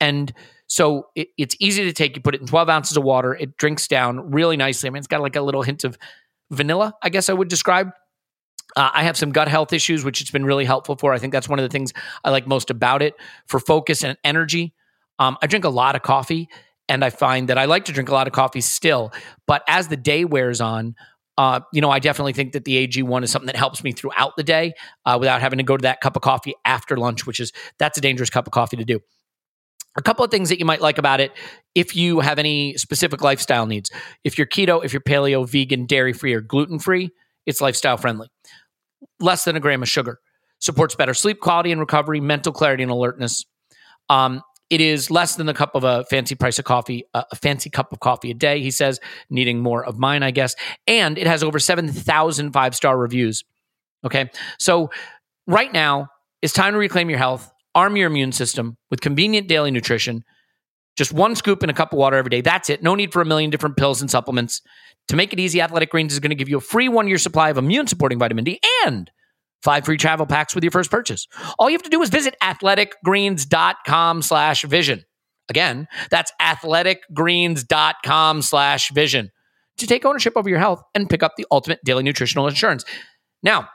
and 0.00 0.32
so 0.66 1.06
it, 1.14 1.28
it's 1.38 1.54
easy 1.60 1.84
to 1.84 1.92
take 1.92 2.16
you 2.16 2.22
put 2.22 2.34
it 2.34 2.40
in 2.40 2.46
12 2.46 2.68
ounces 2.68 2.96
of 2.96 3.04
water 3.04 3.34
it 3.34 3.56
drinks 3.56 3.86
down 3.86 4.32
really 4.32 4.56
nicely 4.56 4.88
i 4.88 4.90
mean 4.90 4.98
it's 4.98 5.06
got 5.06 5.22
like 5.22 5.36
a 5.36 5.40
little 5.40 5.62
hint 5.62 5.84
of 5.84 5.96
vanilla 6.50 6.92
i 7.02 7.08
guess 7.08 7.28
i 7.28 7.32
would 7.32 7.48
describe 7.48 7.92
uh, 8.74 8.90
I 8.92 9.04
have 9.04 9.16
some 9.16 9.30
gut 9.30 9.48
health 9.48 9.72
issues, 9.72 10.04
which 10.04 10.20
it's 10.20 10.32
been 10.32 10.44
really 10.44 10.64
helpful 10.64 10.96
for. 10.96 11.14
I 11.14 11.18
think 11.18 11.32
that's 11.32 11.48
one 11.48 11.58
of 11.58 11.62
the 11.62 11.68
things 11.68 11.92
I 12.24 12.30
like 12.30 12.48
most 12.48 12.68
about 12.68 13.00
it 13.00 13.14
for 13.46 13.60
focus 13.60 14.02
and 14.02 14.18
energy. 14.24 14.74
Um, 15.20 15.38
I 15.40 15.46
drink 15.46 15.64
a 15.64 15.70
lot 15.70 15.94
of 15.94 16.02
coffee, 16.02 16.48
and 16.88 17.04
I 17.04 17.10
find 17.10 17.48
that 17.48 17.58
I 17.58 17.64
like 17.64 17.84
to 17.86 17.92
drink 17.92 18.08
a 18.08 18.12
lot 18.12 18.26
of 18.26 18.32
coffee 18.32 18.60
still. 18.60 19.12
But 19.46 19.62
as 19.68 19.88
the 19.88 19.96
day 19.96 20.24
wears 20.24 20.60
on, 20.60 20.94
uh, 21.38 21.60
you 21.72 21.80
know, 21.80 21.90
I 21.90 21.98
definitely 21.98 22.32
think 22.32 22.52
that 22.52 22.64
the 22.64 22.86
AG1 22.86 23.22
is 23.22 23.30
something 23.30 23.46
that 23.46 23.56
helps 23.56 23.84
me 23.84 23.92
throughout 23.92 24.36
the 24.36 24.42
day 24.42 24.72
uh, 25.04 25.16
without 25.20 25.40
having 25.40 25.58
to 25.58 25.62
go 25.62 25.76
to 25.76 25.82
that 25.82 26.00
cup 26.00 26.16
of 26.16 26.22
coffee 26.22 26.54
after 26.64 26.96
lunch, 26.96 27.26
which 27.26 27.40
is 27.40 27.52
that's 27.78 27.98
a 27.98 28.00
dangerous 28.00 28.30
cup 28.30 28.46
of 28.46 28.52
coffee 28.52 28.76
to 28.76 28.84
do. 28.84 29.00
A 29.98 30.02
couple 30.02 30.24
of 30.24 30.30
things 30.30 30.50
that 30.50 30.58
you 30.58 30.64
might 30.64 30.80
like 30.80 30.98
about 30.98 31.20
it 31.20 31.32
if 31.74 31.96
you 31.96 32.20
have 32.20 32.38
any 32.38 32.76
specific 32.76 33.22
lifestyle 33.22 33.66
needs. 33.66 33.90
If 34.24 34.36
you're 34.36 34.46
keto, 34.46 34.84
if 34.84 34.92
you're 34.92 35.00
paleo, 35.00 35.48
vegan, 35.48 35.86
dairy 35.86 36.12
free, 36.12 36.34
or 36.34 36.40
gluten 36.40 36.78
free, 36.78 37.10
it's 37.46 37.60
lifestyle 37.60 37.96
friendly. 37.96 38.28
Less 39.20 39.44
than 39.44 39.56
a 39.56 39.60
gram 39.60 39.82
of 39.82 39.88
sugar. 39.88 40.18
Supports 40.58 40.94
better 40.94 41.14
sleep 41.14 41.40
quality 41.40 41.70
and 41.70 41.80
recovery, 41.80 42.20
mental 42.20 42.52
clarity 42.52 42.82
and 42.82 42.92
alertness. 42.92 43.44
Um, 44.08 44.42
it 44.68 44.80
is 44.80 45.10
less 45.10 45.36
than 45.36 45.46
the 45.46 45.54
cup 45.54 45.74
of 45.74 45.84
a 45.84 46.04
fancy 46.04 46.34
price 46.34 46.58
of 46.58 46.64
coffee, 46.64 47.04
uh, 47.14 47.22
a 47.30 47.36
fancy 47.36 47.70
cup 47.70 47.92
of 47.92 48.00
coffee 48.00 48.30
a 48.30 48.34
day, 48.34 48.60
he 48.60 48.70
says, 48.70 48.98
needing 49.30 49.60
more 49.60 49.84
of 49.84 49.98
mine, 49.98 50.22
I 50.22 50.32
guess. 50.32 50.56
And 50.86 51.18
it 51.18 51.26
has 51.26 51.42
over 51.42 51.58
7,000 51.58 52.52
five 52.52 52.74
star 52.74 52.98
reviews. 52.98 53.44
Okay. 54.04 54.30
So 54.58 54.90
right 55.46 55.72
now, 55.72 56.08
it's 56.42 56.52
time 56.52 56.72
to 56.72 56.78
reclaim 56.78 57.08
your 57.10 57.18
health, 57.18 57.50
arm 57.74 57.96
your 57.96 58.08
immune 58.08 58.32
system 58.32 58.76
with 58.90 59.00
convenient 59.00 59.48
daily 59.48 59.70
nutrition. 59.70 60.24
Just 60.96 61.12
one 61.12 61.36
scoop 61.36 61.62
in 61.62 61.70
a 61.70 61.74
cup 61.74 61.92
of 61.92 61.98
water 61.98 62.16
every 62.16 62.30
day. 62.30 62.40
That's 62.40 62.70
it. 62.70 62.82
No 62.82 62.94
need 62.94 63.12
for 63.12 63.20
a 63.20 63.26
million 63.26 63.50
different 63.50 63.76
pills 63.76 64.00
and 64.00 64.10
supplements. 64.10 64.62
To 65.08 65.16
make 65.16 65.32
it 65.32 65.38
easy, 65.38 65.60
Athletic 65.60 65.90
Greens 65.90 66.12
is 66.12 66.20
going 66.20 66.30
to 66.30 66.36
give 66.36 66.48
you 66.48 66.56
a 66.56 66.62
free 66.62 66.88
one 66.88 67.06
year 67.06 67.18
supply 67.18 67.50
of 67.50 67.58
immune 67.58 67.86
supporting 67.86 68.18
vitamin 68.18 68.44
D 68.44 68.60
and 68.84 69.10
five 69.62 69.84
free 69.84 69.96
travel 69.96 70.26
packs 70.26 70.54
with 70.54 70.64
your 70.64 70.70
first 70.70 70.90
purchase. 70.90 71.26
All 71.58 71.68
you 71.68 71.74
have 71.74 71.82
to 71.82 71.90
do 71.90 72.02
is 72.02 72.10
visit 72.10 72.36
athleticgreens.com 72.42 74.22
slash 74.22 74.62
vision. 74.62 75.04
Again, 75.48 75.86
that's 76.10 76.32
athleticgreens.com 76.40 78.42
slash 78.42 78.90
vision 78.90 79.30
to 79.78 79.86
take 79.86 80.04
ownership 80.04 80.34
over 80.36 80.48
your 80.48 80.58
health 80.58 80.82
and 80.94 81.08
pick 81.08 81.22
up 81.22 81.34
the 81.36 81.46
ultimate 81.50 81.80
daily 81.84 82.02
nutritional 82.02 82.48
insurance. 82.48 82.84
Now, 83.42 83.68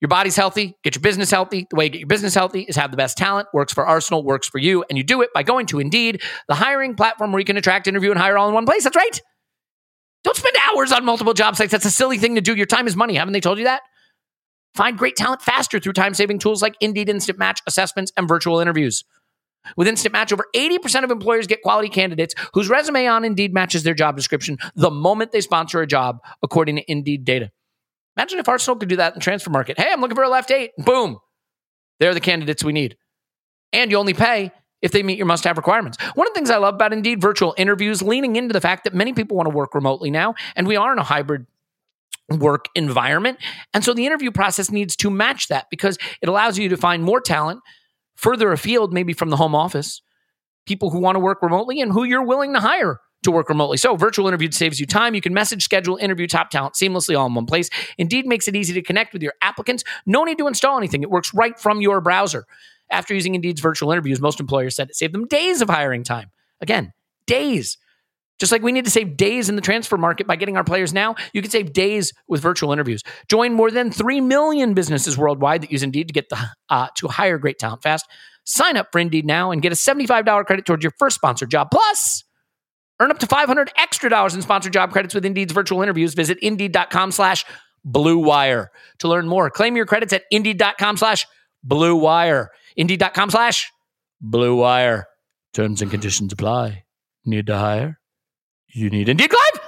your 0.00 0.08
body's 0.08 0.36
healthy, 0.36 0.76
get 0.84 0.94
your 0.94 1.02
business 1.02 1.30
healthy. 1.30 1.66
The 1.70 1.76
way 1.76 1.86
you 1.86 1.90
get 1.90 2.00
your 2.00 2.08
business 2.08 2.34
healthy 2.34 2.62
is 2.62 2.76
have 2.76 2.92
the 2.92 2.96
best 2.96 3.16
talent, 3.16 3.48
works 3.52 3.72
for 3.72 3.86
Arsenal, 3.86 4.22
works 4.22 4.48
for 4.48 4.58
you, 4.58 4.84
and 4.88 4.96
you 4.96 5.02
do 5.02 5.22
it 5.22 5.30
by 5.34 5.42
going 5.42 5.66
to 5.66 5.80
Indeed, 5.80 6.22
the 6.46 6.54
hiring 6.54 6.94
platform 6.94 7.32
where 7.32 7.40
you 7.40 7.44
can 7.44 7.56
attract, 7.56 7.88
interview, 7.88 8.10
and 8.10 8.18
hire 8.18 8.38
all 8.38 8.48
in 8.48 8.54
one 8.54 8.66
place. 8.66 8.84
That's 8.84 8.96
right. 8.96 9.20
Don't 10.24 10.36
spend 10.36 10.56
hours 10.70 10.92
on 10.92 11.04
multiple 11.04 11.34
job 11.34 11.56
sites. 11.56 11.72
That's 11.72 11.84
a 11.84 11.90
silly 11.90 12.18
thing 12.18 12.36
to 12.36 12.40
do. 12.40 12.54
Your 12.54 12.66
time 12.66 12.86
is 12.86 12.96
money. 12.96 13.14
Haven't 13.14 13.32
they 13.32 13.40
told 13.40 13.58
you 13.58 13.64
that? 13.64 13.82
Find 14.74 14.96
great 14.96 15.16
talent 15.16 15.42
faster 15.42 15.80
through 15.80 15.94
time 15.94 16.14
saving 16.14 16.38
tools 16.38 16.62
like 16.62 16.76
Indeed 16.80 17.08
Instant 17.08 17.38
Match 17.38 17.60
assessments 17.66 18.12
and 18.16 18.28
virtual 18.28 18.60
interviews. 18.60 19.04
With 19.76 19.88
Instant 19.88 20.12
Match, 20.12 20.32
over 20.32 20.46
80% 20.54 21.04
of 21.04 21.10
employers 21.10 21.46
get 21.46 21.62
quality 21.62 21.88
candidates 21.88 22.34
whose 22.54 22.68
resume 22.68 23.06
on 23.06 23.24
Indeed 23.24 23.52
matches 23.52 23.82
their 23.82 23.94
job 23.94 24.16
description 24.16 24.58
the 24.76 24.90
moment 24.90 25.32
they 25.32 25.40
sponsor 25.40 25.80
a 25.82 25.86
job, 25.86 26.20
according 26.42 26.76
to 26.76 26.90
Indeed 26.90 27.24
data. 27.24 27.50
Imagine 28.16 28.38
if 28.38 28.48
Arsenal 28.48 28.76
could 28.76 28.88
do 28.88 28.96
that 28.96 29.14
in 29.14 29.20
transfer 29.20 29.50
market. 29.50 29.78
Hey, 29.78 29.90
I'm 29.92 30.00
looking 30.00 30.16
for 30.16 30.24
a 30.24 30.28
left 30.28 30.50
eight. 30.50 30.72
Boom. 30.78 31.18
They're 32.00 32.14
the 32.14 32.20
candidates 32.20 32.64
we 32.64 32.72
need. 32.72 32.96
And 33.72 33.90
you 33.90 33.96
only 33.96 34.14
pay 34.14 34.52
if 34.80 34.92
they 34.92 35.02
meet 35.02 35.18
your 35.18 35.26
must 35.26 35.44
have 35.44 35.56
requirements. 35.56 35.98
One 36.14 36.26
of 36.26 36.32
the 36.32 36.38
things 36.38 36.50
I 36.50 36.56
love 36.56 36.74
about 36.74 36.92
Indeed 36.92 37.20
virtual 37.20 37.54
interviews, 37.56 38.02
leaning 38.02 38.36
into 38.36 38.52
the 38.52 38.60
fact 38.60 38.84
that 38.84 38.94
many 38.94 39.12
people 39.12 39.36
want 39.36 39.48
to 39.48 39.54
work 39.54 39.74
remotely 39.74 40.10
now, 40.10 40.34
and 40.56 40.66
we 40.66 40.76
are 40.76 40.92
in 40.92 40.98
a 40.98 41.04
hybrid 41.04 41.46
work 42.30 42.66
environment. 42.74 43.38
And 43.72 43.84
so 43.84 43.94
the 43.94 44.06
interview 44.06 44.30
process 44.30 44.70
needs 44.70 44.96
to 44.96 45.10
match 45.10 45.48
that 45.48 45.66
because 45.70 45.98
it 46.20 46.28
allows 46.28 46.58
you 46.58 46.68
to 46.68 46.76
find 46.76 47.02
more 47.02 47.20
talent 47.20 47.60
further 48.16 48.52
afield, 48.52 48.92
maybe 48.92 49.12
from 49.12 49.30
the 49.30 49.36
home 49.36 49.54
office, 49.54 50.02
people 50.66 50.90
who 50.90 50.98
want 50.98 51.16
to 51.16 51.20
work 51.20 51.40
remotely 51.40 51.80
and 51.80 51.92
who 51.92 52.04
you're 52.04 52.24
willing 52.24 52.52
to 52.52 52.60
hire 52.60 53.00
to 53.22 53.30
work 53.30 53.48
remotely. 53.48 53.76
So, 53.76 53.96
virtual 53.96 54.28
interview 54.28 54.50
saves 54.50 54.78
you 54.78 54.86
time. 54.86 55.14
You 55.14 55.20
can 55.20 55.34
message, 55.34 55.64
schedule, 55.64 55.96
interview 55.96 56.26
top 56.26 56.50
talent 56.50 56.74
seamlessly 56.74 57.18
all 57.18 57.26
in 57.26 57.34
one 57.34 57.46
place. 57.46 57.70
Indeed 57.96 58.26
makes 58.26 58.46
it 58.46 58.54
easy 58.54 58.72
to 58.74 58.82
connect 58.82 59.12
with 59.12 59.22
your 59.22 59.34
applicants. 59.42 59.82
No 60.06 60.24
need 60.24 60.38
to 60.38 60.46
install 60.46 60.78
anything, 60.78 61.02
it 61.02 61.10
works 61.10 61.32
right 61.34 61.58
from 61.58 61.80
your 61.80 62.00
browser. 62.00 62.44
After 62.90 63.14
using 63.14 63.34
Indeed's 63.34 63.60
virtual 63.60 63.92
interviews, 63.92 64.20
most 64.20 64.40
employers 64.40 64.74
said 64.76 64.88
it 64.88 64.96
saved 64.96 65.12
them 65.12 65.26
days 65.26 65.60
of 65.60 65.68
hiring 65.68 66.04
time. 66.04 66.30
Again, 66.60 66.92
days. 67.26 67.76
Just 68.38 68.52
like 68.52 68.62
we 68.62 68.72
need 68.72 68.84
to 68.84 68.90
save 68.90 69.16
days 69.16 69.48
in 69.48 69.56
the 69.56 69.62
transfer 69.62 69.96
market 69.96 70.26
by 70.26 70.36
getting 70.36 70.56
our 70.56 70.64
players 70.64 70.92
now, 70.92 71.14
you 71.32 71.42
can 71.42 71.50
save 71.50 71.72
days 71.72 72.12
with 72.28 72.40
virtual 72.40 72.72
interviews. 72.72 73.02
Join 73.28 73.52
more 73.52 73.70
than 73.70 73.90
3 73.90 74.20
million 74.20 74.74
businesses 74.74 75.18
worldwide 75.18 75.62
that 75.62 75.72
use 75.72 75.82
Indeed 75.82 76.08
to 76.08 76.14
get 76.14 76.28
the 76.28 76.38
uh, 76.68 76.88
to 76.96 77.08
hire 77.08 77.38
great 77.38 77.58
talent 77.58 77.82
fast. 77.82 78.06
Sign 78.44 78.76
up 78.76 78.88
for 78.92 78.98
Indeed 78.98 79.26
now 79.26 79.50
and 79.50 79.60
get 79.60 79.72
a 79.72 79.74
$75 79.74 80.46
credit 80.46 80.64
towards 80.64 80.82
your 80.82 80.92
first 80.98 81.16
sponsored 81.16 81.50
job. 81.50 81.70
Plus, 81.70 82.24
Earn 83.00 83.10
up 83.10 83.18
to 83.20 83.26
500 83.26 83.70
extra 83.76 84.10
dollars 84.10 84.34
in 84.34 84.42
sponsored 84.42 84.72
job 84.72 84.90
credits 84.92 85.14
with 85.14 85.24
Indeed's 85.24 85.52
virtual 85.52 85.82
interviews. 85.82 86.14
Visit 86.14 86.38
Indeed.com 86.42 87.12
slash 87.12 87.44
Blue 87.84 88.18
Wire 88.18 88.70
to 88.98 89.08
learn 89.08 89.28
more. 89.28 89.50
Claim 89.50 89.76
your 89.76 89.86
credits 89.86 90.12
at 90.12 90.24
Indeed.com 90.30 90.96
slash 90.96 91.26
Blue 91.62 91.94
Wire. 91.94 92.50
Indeed.com 92.76 93.30
slash 93.30 93.70
Blue 94.20 94.56
Wire. 94.56 95.06
Terms 95.54 95.80
and 95.80 95.90
conditions 95.90 96.32
apply. 96.32 96.84
Need 97.24 97.46
to 97.46 97.56
hire? 97.56 97.97
You 98.70 98.90
need 98.90 99.08
Indeed, 99.08 99.30
Clive? 99.30 99.64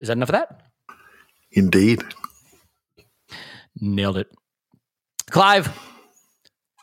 Is 0.00 0.08
that 0.08 0.16
enough 0.16 0.30
of 0.30 0.32
that? 0.32 0.62
Indeed. 1.52 2.02
Nailed 3.80 4.16
it. 4.16 4.28
Clive, 5.30 5.72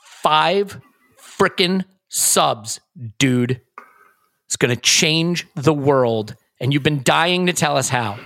five 0.03 0.80
freaking 1.20 1.86
subs, 2.10 2.80
dude. 3.18 3.62
It's 4.47 4.55
going 4.55 4.76
to 4.76 4.82
change 4.82 5.47
the 5.55 5.74
world. 5.74 6.36
And 6.60 6.74
you've 6.74 6.84
been 6.84 7.03
dying 7.03 7.47
to 7.47 7.53
tell 7.53 7.78
us 7.78 7.89
how. 7.89 8.20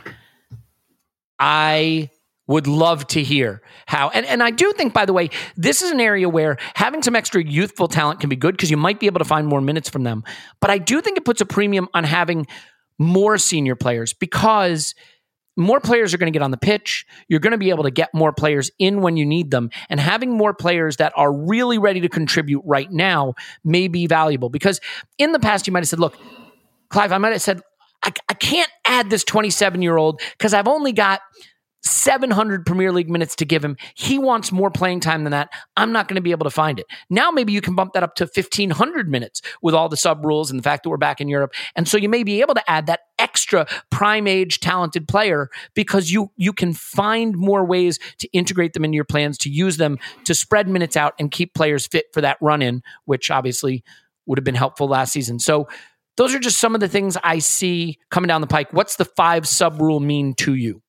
I 1.39 2.09
would 2.47 2.67
love 2.67 3.07
to 3.07 3.23
hear 3.23 3.61
how. 3.85 4.09
And, 4.09 4.25
and 4.25 4.43
I 4.43 4.51
do 4.51 4.73
think, 4.73 4.93
by 4.93 5.05
the 5.05 5.13
way, 5.13 5.29
this 5.55 5.81
is 5.81 5.91
an 5.91 5.99
area 5.99 6.27
where 6.27 6.57
having 6.75 7.01
some 7.01 7.15
extra 7.15 7.43
youthful 7.43 7.87
talent 7.87 8.19
can 8.19 8.29
be 8.29 8.35
good 8.35 8.55
because 8.55 8.69
you 8.69 8.77
might 8.77 8.99
be 8.99 9.05
able 9.05 9.19
to 9.19 9.25
find 9.25 9.47
more 9.47 9.61
minutes 9.61 9.89
from 9.89 10.03
them. 10.03 10.23
But 10.59 10.69
I 10.69 10.77
do 10.77 11.01
think 11.01 11.17
it 11.17 11.25
puts 11.25 11.41
a 11.41 11.45
premium 11.45 11.87
on 11.93 12.03
having 12.03 12.47
more 12.97 13.37
senior 13.37 13.75
players 13.75 14.13
because 14.13 14.95
more 15.55 15.79
players 15.79 16.13
are 16.13 16.17
going 16.17 16.31
to 16.31 16.35
get 16.35 16.43
on 16.43 16.51
the 16.51 16.57
pitch. 16.57 17.05
You're 17.27 17.39
going 17.39 17.51
to 17.51 17.57
be 17.57 17.69
able 17.69 17.83
to 17.83 17.91
get 17.91 18.09
more 18.13 18.33
players 18.33 18.71
in 18.79 19.01
when 19.01 19.17
you 19.17 19.25
need 19.25 19.51
them. 19.51 19.69
And 19.89 19.99
having 19.99 20.31
more 20.31 20.53
players 20.53 20.97
that 20.97 21.13
are 21.15 21.31
really 21.31 21.77
ready 21.77 22.01
to 22.01 22.09
contribute 22.09 22.63
right 22.65 22.91
now 22.91 23.35
may 23.63 23.87
be 23.87 24.07
valuable 24.07 24.49
because 24.49 24.81
in 25.17 25.31
the 25.31 25.39
past, 25.39 25.67
you 25.67 25.73
might 25.73 25.79
have 25.79 25.89
said, 25.89 25.99
look, 25.99 26.17
Clive, 26.89 27.11
I 27.11 27.17
might 27.17 27.33
have 27.33 27.41
said, 27.41 27.61
I, 28.03 28.11
I 28.29 28.33
can't 28.33 28.69
add 28.85 29.09
this 29.09 29.23
27 29.23 29.81
year 29.81 29.97
old 29.97 30.21
because 30.37 30.53
I've 30.53 30.67
only 30.67 30.91
got 30.91 31.21
700 31.83 32.65
Premier 32.65 32.91
League 32.91 33.09
minutes 33.09 33.35
to 33.37 33.45
give 33.45 33.63
him. 33.63 33.77
He 33.95 34.17
wants 34.17 34.51
more 34.51 34.71
playing 34.71 35.01
time 35.01 35.23
than 35.23 35.31
that. 35.31 35.49
I'm 35.75 35.91
not 35.91 36.07
going 36.07 36.15
to 36.15 36.21
be 36.21 36.31
able 36.31 36.45
to 36.45 36.49
find 36.49 36.79
it. 36.79 36.85
Now, 37.09 37.31
maybe 37.31 37.53
you 37.53 37.61
can 37.61 37.75
bump 37.75 37.93
that 37.93 38.03
up 38.03 38.15
to 38.15 38.23
1500 38.25 39.09
minutes 39.09 39.41
with 39.61 39.75
all 39.75 39.89
the 39.89 39.97
sub 39.97 40.25
rules 40.25 40.49
and 40.49 40.59
the 40.59 40.63
fact 40.63 40.83
that 40.83 40.89
we're 40.89 40.97
back 40.97 41.19
in 41.19 41.27
Europe. 41.27 41.53
And 41.75 41.87
so 41.87 41.97
you 41.97 42.09
may 42.09 42.23
be 42.23 42.41
able 42.41 42.53
to 42.55 42.69
add 42.69 42.87
that 42.87 43.01
extra 43.19 43.67
prime 43.89 44.27
age 44.27 44.59
talented 44.59 45.07
player 45.07 45.49
because 45.73 46.11
you 46.11 46.31
you 46.35 46.53
can 46.53 46.73
find 46.73 47.37
more 47.37 47.65
ways 47.65 47.99
to 48.19 48.27
integrate 48.33 48.73
them 48.73 48.85
into 48.85 48.95
your 48.95 49.05
plans, 49.05 49.37
to 49.39 49.49
use 49.49 49.77
them 49.77 49.97
to 50.25 50.33
spread 50.33 50.67
minutes 50.67 50.97
out 50.97 51.13
and 51.19 51.31
keep 51.31 51.53
players 51.53 51.87
fit 51.87 52.05
for 52.13 52.21
that 52.21 52.37
run 52.41 52.61
in, 52.61 52.83
which 53.05 53.31
obviously 53.31 53.83
would 54.25 54.37
have 54.37 54.45
been 54.45 54.55
helpful 54.55 54.87
last 54.87 55.11
season. 55.11 55.39
So 55.39 55.67
those 56.15 56.35
are 56.35 56.39
just 56.39 56.59
some 56.59 56.75
of 56.75 56.81
the 56.81 56.87
things 56.87 57.17
I 57.23 57.39
see 57.39 57.97
coming 58.11 58.27
down 58.27 58.41
the 58.41 58.47
pike. 58.47 58.71
What's 58.71 58.97
the 58.97 59.05
five 59.05 59.47
sub 59.47 59.81
rule 59.81 59.99
mean 59.99 60.35
to 60.35 60.53
you? 60.53 60.82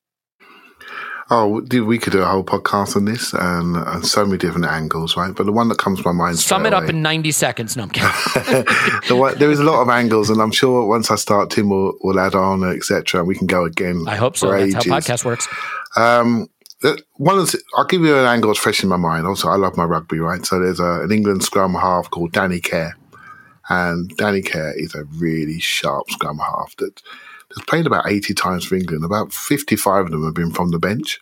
Oh, 1.30 1.60
dude, 1.62 1.86
we 1.86 1.98
could 1.98 2.12
do 2.12 2.20
a 2.20 2.26
whole 2.26 2.44
podcast 2.44 2.96
on 2.96 3.06
this 3.06 3.32
and, 3.32 3.76
and 3.76 4.06
so 4.06 4.26
many 4.26 4.36
different 4.36 4.66
angles, 4.66 5.16
right? 5.16 5.34
But 5.34 5.46
the 5.46 5.52
one 5.52 5.68
that 5.68 5.78
comes 5.78 6.02
to 6.02 6.06
my 6.06 6.12
mind. 6.12 6.38
Sum 6.38 6.66
it 6.66 6.74
up 6.74 6.88
in 6.90 7.00
90 7.00 7.30
seconds. 7.32 7.76
No, 7.76 7.84
I'm 7.84 7.90
kidding. 7.90 8.10
the 9.08 9.16
one, 9.16 9.38
there 9.38 9.50
is 9.50 9.58
a 9.58 9.64
lot 9.64 9.80
of 9.80 9.88
angles, 9.88 10.28
and 10.28 10.42
I'm 10.42 10.52
sure 10.52 10.86
once 10.86 11.10
I 11.10 11.16
start, 11.16 11.50
Tim 11.50 11.70
will, 11.70 11.96
will 12.02 12.20
add 12.20 12.34
on, 12.34 12.62
etc. 12.64 13.20
And 13.20 13.28
we 13.28 13.36
can 13.36 13.46
go 13.46 13.64
again. 13.64 14.04
I 14.06 14.16
hope 14.16 14.36
so. 14.36 14.50
That's 14.50 14.62
ages. 14.62 14.86
how 14.86 14.98
podcast 14.98 15.24
works. 15.24 15.48
Um, 15.96 16.48
one 17.14 17.38
of 17.38 17.50
the, 17.50 17.58
I'll 17.76 17.86
give 17.86 18.02
you 18.02 18.16
an 18.16 18.26
angle 18.26 18.50
that's 18.50 18.60
fresh 18.60 18.82
in 18.82 18.90
my 18.90 18.96
mind. 18.96 19.26
Also, 19.26 19.48
I 19.48 19.56
love 19.56 19.76
my 19.76 19.84
rugby, 19.84 20.18
right? 20.18 20.44
So 20.44 20.60
there's 20.60 20.80
a, 20.80 21.02
an 21.02 21.12
England 21.12 21.42
scrum 21.42 21.74
half 21.74 22.10
called 22.10 22.32
Danny 22.32 22.60
Care. 22.60 22.96
And 23.70 24.14
Danny 24.18 24.42
Care 24.42 24.78
is 24.78 24.94
a 24.94 25.04
really 25.04 25.58
sharp 25.58 26.10
scrum 26.10 26.38
half 26.38 26.76
that 26.76 27.00
has 27.54 27.64
played 27.66 27.86
about 27.86 28.08
80 28.08 28.34
times 28.34 28.64
for 28.64 28.74
England. 28.74 29.04
About 29.04 29.32
55 29.32 30.06
of 30.06 30.10
them 30.10 30.24
have 30.24 30.34
been 30.34 30.50
from 30.50 30.70
the 30.70 30.78
bench. 30.78 31.20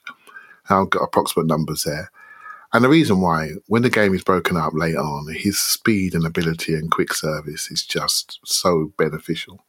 I've 0.70 0.90
got 0.90 1.02
approximate 1.02 1.46
numbers 1.46 1.84
there. 1.84 2.10
And 2.72 2.82
the 2.82 2.88
reason 2.88 3.20
why, 3.20 3.50
when 3.66 3.82
the 3.82 3.90
game 3.90 4.14
is 4.14 4.24
broken 4.24 4.56
up 4.56 4.72
later 4.74 4.98
on, 4.98 5.32
his 5.34 5.58
speed 5.58 6.14
and 6.14 6.24
ability 6.24 6.74
and 6.74 6.90
quick 6.90 7.12
service 7.12 7.70
is 7.70 7.84
just 7.84 8.40
so 8.44 8.92
beneficial. 8.96 9.62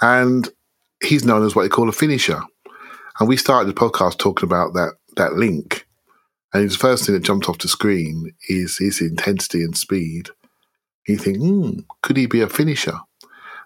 And 0.00 0.48
he's 1.02 1.24
known 1.24 1.44
as 1.44 1.54
what 1.54 1.62
they 1.64 1.68
call 1.68 1.90
a 1.90 1.92
finisher. 1.92 2.42
And 3.20 3.28
we 3.28 3.36
started 3.36 3.68
the 3.68 3.78
podcast 3.78 4.18
talking 4.18 4.46
about 4.46 4.72
that 4.74 4.94
that 5.16 5.34
link. 5.34 5.86
And 6.52 6.70
the 6.70 6.76
first 6.76 7.04
thing 7.04 7.14
that 7.14 7.24
jumped 7.24 7.48
off 7.48 7.58
the 7.58 7.68
screen 7.68 8.32
is 8.48 8.78
his 8.78 9.00
intensity 9.00 9.62
and 9.62 9.76
speed. 9.76 10.30
You 11.06 11.18
think, 11.18 11.38
hmm, 11.38 11.80
could 12.02 12.16
he 12.16 12.26
be 12.26 12.40
a 12.40 12.48
finisher? 12.48 12.98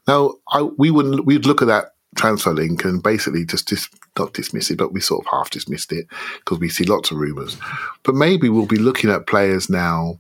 Now, 0.09 0.35
I, 0.51 0.63
we 0.63 0.91
wouldn't. 0.91 1.25
We'd 1.25 1.47
look 1.47 1.63
at 1.63 1.69
that 1.69 1.93
transfer 2.17 2.53
link 2.53 2.85
and 2.85 3.03
basically 3.03 3.45
just 3.45 3.69
dis- 3.69 3.89
not 4.19 4.33
dismiss 4.33 4.71
it, 4.71 4.79
but 4.79 4.93
we 4.93 5.01
sort 5.01 5.25
of 5.25 5.31
half 5.31 5.51
dismissed 5.51 5.93
it 5.93 6.07
because 6.39 6.59
we 6.59 6.69
see 6.69 6.85
lots 6.85 7.11
of 7.11 7.19
rumours. 7.19 7.57
But 8.03 8.15
maybe 8.15 8.49
we'll 8.49 8.67
be 8.67 8.77
looking 8.77 9.11
at 9.11 9.27
players 9.27 9.71
now, 9.71 10.19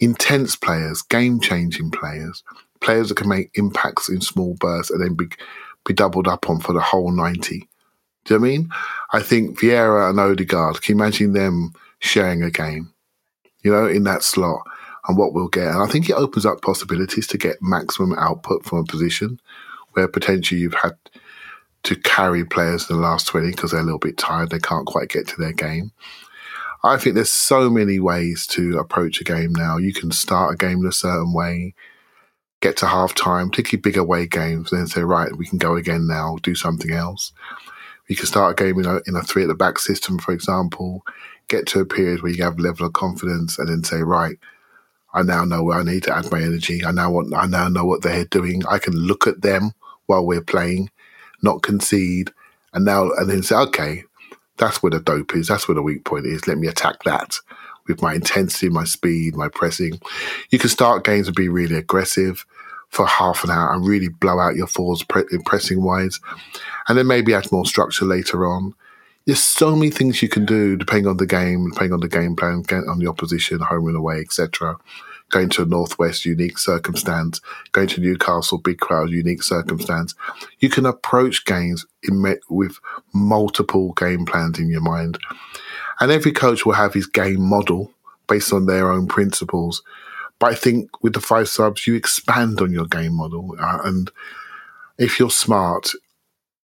intense 0.00 0.56
players, 0.56 1.02
game 1.02 1.40
changing 1.40 1.90
players, 1.90 2.42
players 2.80 3.08
that 3.08 3.16
can 3.16 3.28
make 3.28 3.50
impacts 3.54 4.08
in 4.08 4.20
small 4.20 4.54
bursts 4.54 4.90
and 4.90 5.02
then 5.02 5.14
be, 5.14 5.26
be 5.86 5.94
doubled 5.94 6.28
up 6.28 6.48
on 6.50 6.60
for 6.60 6.72
the 6.72 6.80
whole 6.80 7.10
90. 7.10 7.68
Do 8.24 8.34
you 8.34 8.40
know 8.40 8.46
I 8.46 8.48
mean? 8.48 8.68
I 9.12 9.20
think 9.20 9.58
Vieira 9.58 10.08
and 10.10 10.20
Odegaard, 10.20 10.82
can 10.82 10.96
you 10.96 11.02
imagine 11.02 11.32
them 11.32 11.72
sharing 11.98 12.42
a 12.42 12.50
game, 12.50 12.92
you 13.62 13.70
know, 13.72 13.86
in 13.86 14.04
that 14.04 14.22
slot? 14.22 14.62
and 15.06 15.18
what 15.18 15.34
we'll 15.34 15.48
get. 15.48 15.68
And 15.68 15.82
I 15.82 15.86
think 15.86 16.08
it 16.08 16.14
opens 16.14 16.46
up 16.46 16.62
possibilities 16.62 17.26
to 17.26 17.36
get 17.36 17.60
maximum 17.60 18.14
output 18.18 18.64
from 18.64 18.78
a 18.78 18.84
position 18.84 19.38
where 19.92 20.08
potentially 20.08 20.60
you've 20.60 20.74
had 20.74 20.96
to 21.84 21.96
carry 21.96 22.44
players 22.44 22.88
in 22.88 22.96
the 22.96 23.02
last 23.02 23.26
20 23.28 23.50
because 23.50 23.70
they're 23.70 23.80
a 23.80 23.84
little 23.84 23.98
bit 23.98 24.18
tired. 24.18 24.50
They 24.50 24.58
can't 24.58 24.86
quite 24.86 25.10
get 25.10 25.28
to 25.28 25.36
their 25.36 25.52
game. 25.52 25.92
I 26.82 26.98
think 26.98 27.14
there's 27.14 27.30
so 27.30 27.70
many 27.70 27.98
ways 27.98 28.46
to 28.48 28.78
approach 28.78 29.20
a 29.20 29.24
game 29.24 29.54
now. 29.54 29.78
You 29.78 29.94
can 29.94 30.10
start 30.10 30.52
a 30.52 30.56
game 30.56 30.80
in 30.80 30.86
a 30.86 30.92
certain 30.92 31.32
way, 31.32 31.74
get 32.60 32.76
to 32.78 32.86
half 32.86 33.14
time, 33.14 33.48
particularly 33.48 33.80
big 33.80 33.96
away 33.96 34.26
games, 34.26 34.70
then 34.70 34.86
say, 34.86 35.02
right, 35.02 35.34
we 35.34 35.46
can 35.46 35.58
go 35.58 35.76
again 35.76 36.06
now, 36.06 36.36
do 36.42 36.54
something 36.54 36.90
else. 36.90 37.32
You 38.08 38.16
can 38.16 38.26
start 38.26 38.60
a 38.60 38.62
game 38.62 38.78
in 38.78 38.86
a, 38.86 39.00
in 39.06 39.16
a 39.16 39.22
three 39.22 39.42
at 39.42 39.48
the 39.48 39.54
back 39.54 39.78
system, 39.78 40.18
for 40.18 40.32
example, 40.32 41.02
get 41.48 41.66
to 41.68 41.80
a 41.80 41.86
period 41.86 42.22
where 42.22 42.32
you 42.32 42.42
have 42.44 42.58
a 42.58 42.62
level 42.62 42.86
of 42.86 42.92
confidence 42.92 43.58
and 43.58 43.68
then 43.68 43.82
say, 43.82 44.02
right, 44.02 44.36
I 45.14 45.22
now 45.22 45.44
know 45.44 45.62
where 45.62 45.78
I 45.78 45.84
need 45.84 46.02
to 46.04 46.16
add 46.16 46.30
my 46.30 46.42
energy. 46.42 46.84
I 46.84 46.90
now 46.90 47.10
want, 47.10 47.32
I 47.34 47.46
now 47.46 47.68
know 47.68 47.86
what 47.86 48.02
they're 48.02 48.26
doing. 48.26 48.62
I 48.68 48.78
can 48.78 48.94
look 48.94 49.26
at 49.26 49.40
them 49.40 49.72
while 50.06 50.26
we're 50.26 50.42
playing, 50.42 50.90
not 51.44 51.62
concede, 51.62 52.32
and 52.72 52.84
now 52.84 53.10
and 53.12 53.30
then 53.30 53.42
say, 53.42 53.54
okay, 53.54 54.04
that's 54.56 54.82
where 54.82 54.90
the 54.90 55.00
dope 55.00 55.34
is. 55.34 55.48
That's 55.48 55.68
where 55.68 55.74
the 55.74 55.82
weak 55.82 56.04
point 56.04 56.26
is. 56.26 56.48
Let 56.48 56.58
me 56.58 56.66
attack 56.66 57.02
that 57.04 57.36
with 57.86 58.02
my 58.02 58.14
intensity, 58.14 58.68
my 58.68 58.84
speed, 58.84 59.36
my 59.36 59.48
pressing. 59.48 60.00
You 60.50 60.58
can 60.58 60.70
start 60.70 61.04
games 61.04 61.28
and 61.28 61.36
be 61.36 61.48
really 61.48 61.76
aggressive 61.76 62.44
for 62.88 63.06
half 63.06 63.44
an 63.44 63.50
hour 63.50 63.72
and 63.72 63.86
really 63.86 64.08
blow 64.08 64.38
out 64.38 64.56
your 64.56 64.66
fours 64.66 65.02
pre- 65.02 65.24
pressing 65.44 65.82
wise, 65.82 66.20
and 66.88 66.96
then 66.96 67.06
maybe 67.06 67.34
add 67.34 67.50
more 67.52 67.66
structure 67.66 68.04
later 68.04 68.46
on. 68.46 68.74
There's 69.26 69.42
so 69.42 69.74
many 69.74 69.90
things 69.90 70.22
you 70.22 70.28
can 70.28 70.44
do 70.44 70.76
depending 70.76 71.06
on 71.06 71.16
the 71.16 71.26
game, 71.26 71.70
depending 71.70 71.94
on 71.94 72.00
the 72.00 72.08
game 72.08 72.36
plan, 72.36 72.62
on 72.88 72.98
the 72.98 73.06
opposition, 73.06 73.60
home 73.60 73.86
and 73.88 73.96
away, 73.96 74.20
etc 74.20 74.76
going 75.34 75.48
to 75.48 75.64
Northwest, 75.64 76.24
unique 76.24 76.58
circumstance, 76.58 77.40
going 77.72 77.88
to 77.88 78.00
Newcastle, 78.00 78.56
big 78.56 78.78
crowd, 78.78 79.10
unique 79.10 79.42
circumstance. 79.42 80.14
You 80.60 80.68
can 80.68 80.86
approach 80.86 81.44
games 81.44 81.84
in, 82.04 82.24
with 82.48 82.78
multiple 83.12 83.92
game 83.94 84.26
plans 84.26 84.60
in 84.60 84.68
your 84.68 84.80
mind. 84.80 85.18
And 85.98 86.12
every 86.12 86.30
coach 86.30 86.64
will 86.64 86.74
have 86.74 86.94
his 86.94 87.08
game 87.08 87.42
model 87.42 87.90
based 88.28 88.52
on 88.52 88.66
their 88.66 88.92
own 88.92 89.08
principles. 89.08 89.82
But 90.38 90.52
I 90.52 90.54
think 90.54 91.02
with 91.02 91.14
the 91.14 91.20
five 91.20 91.48
subs, 91.48 91.84
you 91.84 91.96
expand 91.96 92.60
on 92.60 92.70
your 92.70 92.86
game 92.86 93.14
model. 93.14 93.56
Uh, 93.60 93.80
and 93.84 94.12
if 94.98 95.18
you're 95.18 95.30
smart, 95.30 95.90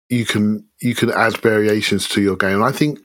you 0.08 0.24
can 0.24 0.64
you 0.80 0.96
can 0.96 1.12
add 1.12 1.36
variations 1.36 2.08
to 2.08 2.20
your 2.20 2.36
game. 2.36 2.56
And 2.56 2.64
I 2.64 2.72
think 2.72 2.98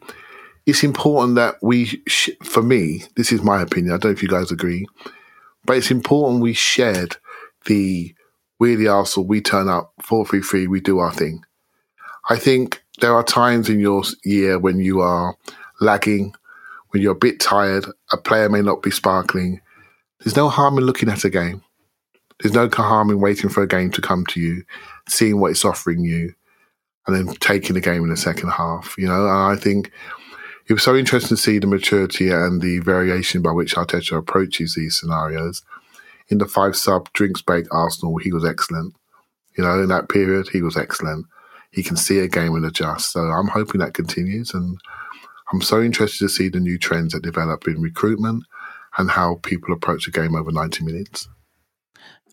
it's 0.66 0.84
important 0.84 1.36
that 1.36 1.56
we, 1.62 2.01
sh- 2.08 2.30
for 2.41 2.64
me, 2.64 3.04
this 3.16 3.32
is 3.32 3.43
my 3.43 3.62
opinion. 3.62 3.93
I 3.93 3.97
don't 3.97 4.12
know 4.12 4.14
if 4.14 4.24
you 4.24 4.30
guys 4.30 4.51
agree. 4.51 4.88
But 5.66 5.78
it's 5.78 5.91
important 5.91 6.41
we 6.41 6.53
shared 6.53 7.18
the 7.66 8.14
we're 8.59 8.78
the 8.78 8.88
Arsenal, 8.88 9.28
we 9.28 9.41
turn 9.41 9.68
up, 9.68 9.93
433, 10.01 10.68
we 10.68 10.80
do 10.80 10.99
our 10.99 11.11
thing. 11.11 11.43
I 12.30 12.38
think 12.38 12.82
there 13.01 13.14
are 13.14 13.24
times 13.24 13.68
in 13.68 13.80
your 13.80 14.03
year 14.24 14.57
when 14.57 14.80
you 14.80 15.01
are 15.01 15.36
lagging, 15.82 16.34
when 16.89 17.01
you're 17.01 17.11
a 17.11 17.16
bit 17.16 17.39
tired, 17.39 17.86
a 18.11 18.18
player 18.18 18.47
may 18.47 18.61
not 18.61 18.82
be 18.82 18.91
sparkling. 18.91 19.59
There's 20.20 20.38
no 20.38 20.47
harm 20.47 20.78
in 20.78 20.86
looking 20.86 21.09
at 21.09 21.26
a 21.26 21.30
game. 21.30 21.61
There's 22.41 22.53
no 22.53 22.70
harm 22.70 23.09
in 23.09 23.20
waiting 23.20 23.49
for 23.49 23.64
a 23.64 23.68
game 23.68 23.91
to 23.91 24.01
come 24.01 24.26
to 24.28 24.39
you, 24.39 24.64
seeing 25.09 25.39
what 25.39 25.51
it's 25.51 25.66
offering 25.66 26.01
you, 26.05 26.34
and 27.05 27.16
then 27.16 27.36
taking 27.36 27.74
the 27.74 27.82
game 27.82 28.03
in 28.03 28.09
the 28.09 28.18
second 28.18 28.49
half. 28.51 28.95
You 28.97 29.07
know, 29.07 29.28
and 29.28 29.51
I 29.51 29.55
think 29.55 29.91
it 30.68 30.74
was 30.74 30.84
so 30.84 30.95
interesting 30.95 31.36
to 31.36 31.41
see 31.41 31.59
the 31.59 31.68
maturity 31.68 32.30
and 32.30 32.61
the 32.61 32.80
variation 32.80 33.41
by 33.41 33.51
which 33.51 33.76
Arteta 33.76 34.18
approaches 34.18 34.76
these 34.76 34.97
scenarios. 34.99 35.64
In 36.30 36.38
the 36.38 36.47
five 36.47 36.76
sub 36.76 37.11
drinks 37.14 37.41
break 37.41 37.66
Arsenal, 37.74 38.18
he 38.18 38.32
was 38.32 38.45
excellent. 38.45 38.95
You 39.57 39.64
know, 39.64 39.82
in 39.82 39.89
that 39.89 40.09
period, 40.09 40.47
he 40.49 40.61
was 40.61 40.78
excellent. 40.78 41.26
He 41.72 41.84
can 41.84 41.97
see 41.97 42.20
a 42.20 42.28
game 42.28 42.55
and 42.55 42.66
adjust. 42.66 43.11
So 43.11 43.20
I'm 43.20 43.47
hoping 43.47 43.80
that 43.80 43.93
continues. 43.93 44.53
And 44.53 44.80
I'm 45.51 45.61
so 45.61 45.82
interested 45.82 46.20
to 46.20 46.30
see 46.30 46.49
the 46.49 46.59
new 46.59 46.78
trends 46.78 47.14
that 47.14 47.24
develop 47.24 47.68
in 47.68 47.82
recruitment 47.82 48.45
and 48.97 49.11
how 49.11 49.39
people 49.43 49.74
approach 49.74 50.07
a 50.07 50.11
game 50.11 50.36
over 50.36 50.51
90 50.51 50.86
minutes. 50.86 51.28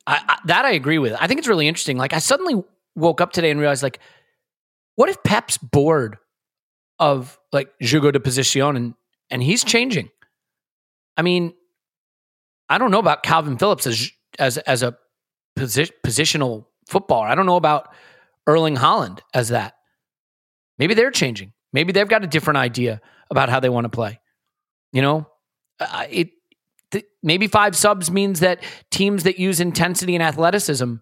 I, 0.06 0.20
I, 0.28 0.38
that 0.44 0.64
I 0.64 0.72
agree 0.72 0.98
with. 0.98 1.14
I 1.18 1.26
think 1.26 1.38
it's 1.38 1.48
really 1.48 1.68
interesting. 1.68 1.98
Like, 1.98 2.12
I 2.12 2.18
suddenly 2.18 2.62
woke 2.94 3.20
up 3.20 3.32
today 3.32 3.50
and 3.50 3.60
realized, 3.60 3.82
like, 3.82 3.98
what 4.94 5.08
if 5.08 5.22
Pep's 5.22 5.58
bored 5.58 6.18
of 7.00 7.38
like 7.50 7.72
Jugo 7.80 8.12
de 8.12 8.20
position 8.20 8.76
and 8.76 8.94
and 9.30 9.42
he's 9.42 9.64
changing. 9.64 10.10
I 11.16 11.22
mean, 11.22 11.54
I 12.68 12.78
don't 12.78 12.90
know 12.90 12.98
about 12.98 13.24
Kalvin 13.24 13.58
Phillips 13.58 13.86
as 13.86 14.12
as 14.38 14.58
as 14.58 14.82
a 14.82 14.96
posi- 15.58 15.90
positional 16.06 16.66
footballer. 16.88 17.26
I 17.26 17.34
don't 17.34 17.46
know 17.46 17.56
about 17.56 17.92
Erling 18.46 18.76
Haaland 18.76 19.20
as 19.34 19.48
that. 19.48 19.74
Maybe 20.78 20.94
they're 20.94 21.10
changing. 21.10 21.52
Maybe 21.72 21.92
they've 21.92 22.08
got 22.08 22.24
a 22.24 22.26
different 22.26 22.58
idea 22.58 23.00
about 23.30 23.48
how 23.48 23.60
they 23.60 23.68
want 23.68 23.84
to 23.84 23.90
play. 23.90 24.20
You 24.92 25.02
know, 25.02 25.28
uh, 25.78 26.06
it 26.10 26.30
th- 26.90 27.06
maybe 27.22 27.46
five 27.46 27.76
subs 27.76 28.10
means 28.10 28.40
that 28.40 28.62
teams 28.90 29.22
that 29.24 29.38
use 29.38 29.60
intensity 29.60 30.14
and 30.14 30.22
athleticism 30.22 30.96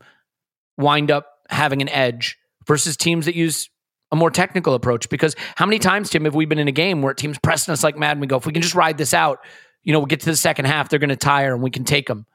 wind 0.76 1.10
up 1.10 1.26
having 1.48 1.82
an 1.82 1.88
edge 1.88 2.38
versus 2.66 2.96
teams 2.96 3.24
that 3.24 3.34
use 3.34 3.70
a 4.10 4.16
more 4.16 4.30
technical 4.30 4.74
approach 4.74 5.08
because 5.08 5.36
how 5.56 5.66
many 5.66 5.78
times, 5.78 6.10
Tim, 6.10 6.24
have 6.24 6.34
we 6.34 6.46
been 6.46 6.58
in 6.58 6.68
a 6.68 6.72
game 6.72 7.02
where 7.02 7.14
teams 7.14 7.38
pressing 7.38 7.72
us 7.72 7.84
like 7.84 7.96
mad 7.96 8.12
and 8.12 8.20
we 8.20 8.26
go, 8.26 8.36
if 8.36 8.46
we 8.46 8.52
can 8.52 8.62
just 8.62 8.74
ride 8.74 8.98
this 8.98 9.12
out, 9.12 9.40
you 9.82 9.92
know, 9.92 9.98
we'll 9.98 10.06
get 10.06 10.20
to 10.20 10.26
the 10.26 10.36
second 10.36 10.64
half, 10.64 10.88
they're 10.88 10.98
going 10.98 11.08
to 11.10 11.16
tire 11.16 11.52
and 11.52 11.62
we 11.62 11.70
can 11.70 11.84
take 11.84 12.06
them. 12.06 12.26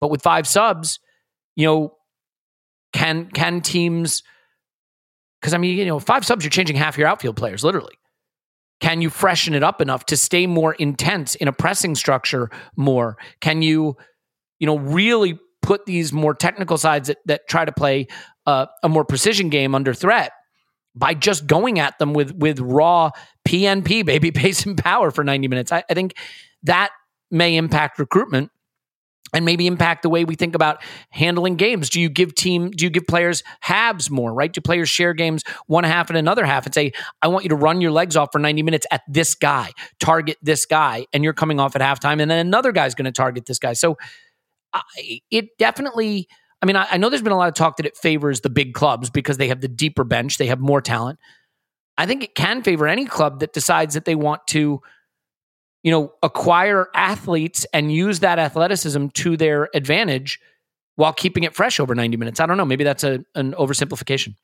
But 0.00 0.10
with 0.10 0.22
five 0.22 0.46
subs, 0.46 0.98
you 1.56 1.66
know, 1.66 1.96
can 2.92 3.26
can 3.26 3.60
teams 3.60 4.22
because 5.40 5.52
I 5.52 5.58
mean, 5.58 5.76
you 5.76 5.84
know, 5.84 5.98
five 5.98 6.24
subs, 6.24 6.44
you're 6.44 6.50
changing 6.50 6.76
half 6.76 6.96
your 6.96 7.06
outfield 7.06 7.36
players, 7.36 7.62
literally. 7.62 7.94
Can 8.80 9.02
you 9.02 9.10
freshen 9.10 9.54
it 9.54 9.62
up 9.62 9.80
enough 9.80 10.06
to 10.06 10.16
stay 10.16 10.46
more 10.46 10.74
intense 10.74 11.34
in 11.34 11.48
a 11.48 11.52
pressing 11.52 11.94
structure 11.94 12.50
more? 12.76 13.16
Can 13.40 13.62
you, 13.62 13.96
you 14.58 14.66
know, 14.66 14.78
really 14.78 15.38
put 15.62 15.86
these 15.86 16.12
more 16.12 16.34
technical 16.34 16.76
sides 16.76 17.08
that, 17.08 17.18
that 17.26 17.48
try 17.48 17.64
to 17.64 17.72
play 17.72 18.06
uh, 18.46 18.66
a 18.82 18.88
more 18.88 19.04
precision 19.04 19.48
game 19.48 19.74
under 19.74 19.94
threat 19.94 20.32
by 20.94 21.14
just 21.14 21.46
going 21.46 21.78
at 21.78 21.98
them 21.98 22.12
with 22.12 22.34
with 22.34 22.60
raw 22.60 23.10
PNP, 23.46 24.04
baby, 24.04 24.30
pace 24.32 24.66
and 24.66 24.76
power 24.76 25.10
for 25.10 25.24
90 25.24 25.48
minutes. 25.48 25.72
I, 25.72 25.84
I 25.88 25.94
think 25.94 26.14
that 26.62 26.90
may 27.30 27.56
impact 27.56 27.98
recruitment 27.98 28.50
and 29.34 29.44
maybe 29.44 29.66
impact 29.66 30.02
the 30.02 30.08
way 30.08 30.24
we 30.24 30.36
think 30.36 30.54
about 30.54 30.82
handling 31.10 31.56
games. 31.56 31.90
Do 31.90 32.00
you 32.00 32.08
give 32.08 32.34
team, 32.34 32.70
do 32.70 32.84
you 32.84 32.90
give 32.90 33.06
players 33.06 33.42
halves 33.60 34.08
more, 34.08 34.32
right? 34.32 34.52
Do 34.52 34.60
players 34.60 34.88
share 34.88 35.12
games 35.12 35.42
one 35.66 35.84
half 35.84 36.08
and 36.08 36.16
another 36.16 36.44
half 36.44 36.66
and 36.66 36.74
say, 36.74 36.92
I 37.20 37.28
want 37.28 37.44
you 37.44 37.48
to 37.48 37.56
run 37.56 37.80
your 37.80 37.90
legs 37.90 38.16
off 38.16 38.28
for 38.30 38.38
90 38.38 38.62
minutes 38.62 38.86
at 38.92 39.02
this 39.08 39.34
guy, 39.34 39.72
target 39.98 40.36
this 40.40 40.66
guy, 40.66 41.06
and 41.12 41.24
you're 41.24 41.32
coming 41.32 41.58
off 41.58 41.74
at 41.74 41.82
halftime, 41.82 42.22
and 42.22 42.30
then 42.30 42.46
another 42.46 42.70
guy's 42.70 42.94
going 42.94 43.06
to 43.06 43.12
target 43.12 43.46
this 43.46 43.58
guy. 43.58 43.72
So 43.72 43.96
uh, 44.72 44.80
it 45.30 45.46
definitely 45.58 46.28
I 46.64 46.66
mean, 46.66 46.76
I, 46.76 46.86
I 46.92 46.96
know 46.96 47.10
there's 47.10 47.20
been 47.20 47.30
a 47.30 47.36
lot 47.36 47.48
of 47.48 47.54
talk 47.54 47.76
that 47.76 47.84
it 47.84 47.94
favors 47.94 48.40
the 48.40 48.48
big 48.48 48.72
clubs 48.72 49.10
because 49.10 49.36
they 49.36 49.48
have 49.48 49.60
the 49.60 49.68
deeper 49.68 50.02
bench, 50.02 50.38
they 50.38 50.46
have 50.46 50.60
more 50.60 50.80
talent. 50.80 51.18
I 51.98 52.06
think 52.06 52.24
it 52.24 52.34
can 52.34 52.62
favor 52.62 52.88
any 52.88 53.04
club 53.04 53.40
that 53.40 53.52
decides 53.52 53.92
that 53.92 54.06
they 54.06 54.14
want 54.14 54.46
to, 54.46 54.80
you 55.82 55.90
know, 55.90 56.14
acquire 56.22 56.88
athletes 56.94 57.66
and 57.74 57.92
use 57.92 58.20
that 58.20 58.38
athleticism 58.38 59.08
to 59.08 59.36
their 59.36 59.68
advantage 59.74 60.40
while 60.96 61.12
keeping 61.12 61.44
it 61.44 61.54
fresh 61.54 61.78
over 61.78 61.94
90 61.94 62.16
minutes. 62.16 62.40
I 62.40 62.46
don't 62.46 62.56
know. 62.56 62.64
Maybe 62.64 62.82
that's 62.82 63.04
a, 63.04 63.22
an 63.34 63.52
oversimplification. 63.52 64.34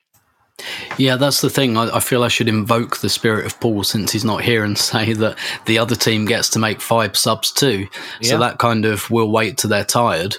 Yeah, 0.99 1.17
that's 1.17 1.41
the 1.41 1.49
thing. 1.49 1.79
I, 1.79 1.97
I, 1.97 2.01
feel 2.01 2.23
I 2.23 2.29
should 2.29 2.49
invoke 2.49 2.99
the 2.99 3.09
spirit 3.09 3.47
of 3.47 3.59
Paul 3.61 3.83
since 3.83 4.13
he's 4.13 4.27
not 4.27 4.43
here 4.43 4.63
and 4.63 4.77
say 4.77 5.15
that 5.15 5.39
the 5.65 5.79
other 5.79 5.97
team 5.97 6.27
gets 6.27 6.51
to 6.51 6.59
make 6.59 6.83
five 6.83 7.17
subs 7.17 7.51
too. 7.51 7.89
Yeah. 8.21 8.29
So 8.29 8.39
that 8.41 8.59
kind 8.59 8.85
of 8.85 9.11
will 9.11 9.33
wait 9.33 9.57
till 9.57 9.71
they're 9.71 9.85
tired 9.85 10.37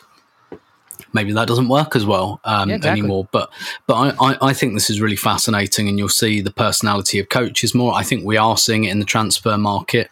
maybe 1.14 1.34
that 1.34 1.48
doesn't 1.48 1.68
work 1.68 1.96
as 1.96 2.06
well 2.06 2.40
um, 2.44 2.70
yeah, 2.70 2.76
exactly. 2.76 3.00
anymore. 3.00 3.28
But 3.32 3.50
but 3.88 4.16
I, 4.20 4.38
I, 4.42 4.54
think 4.54 4.74
this 4.74 4.90
is 4.90 5.02
really 5.02 5.16
fascinating, 5.16 5.88
and 5.88 5.98
you'll 5.98 6.10
see 6.10 6.42
the 6.42 6.52
personality 6.52 7.20
of 7.20 7.30
coaches 7.30 7.74
more. 7.74 7.94
I 7.94 8.04
think 8.04 8.26
we 8.26 8.38
are 8.38 8.58
seeing 8.58 8.86
it 8.86 8.92
in 8.92 9.00
the 9.00 9.06
transfer 9.06 9.58
market, 9.58 10.10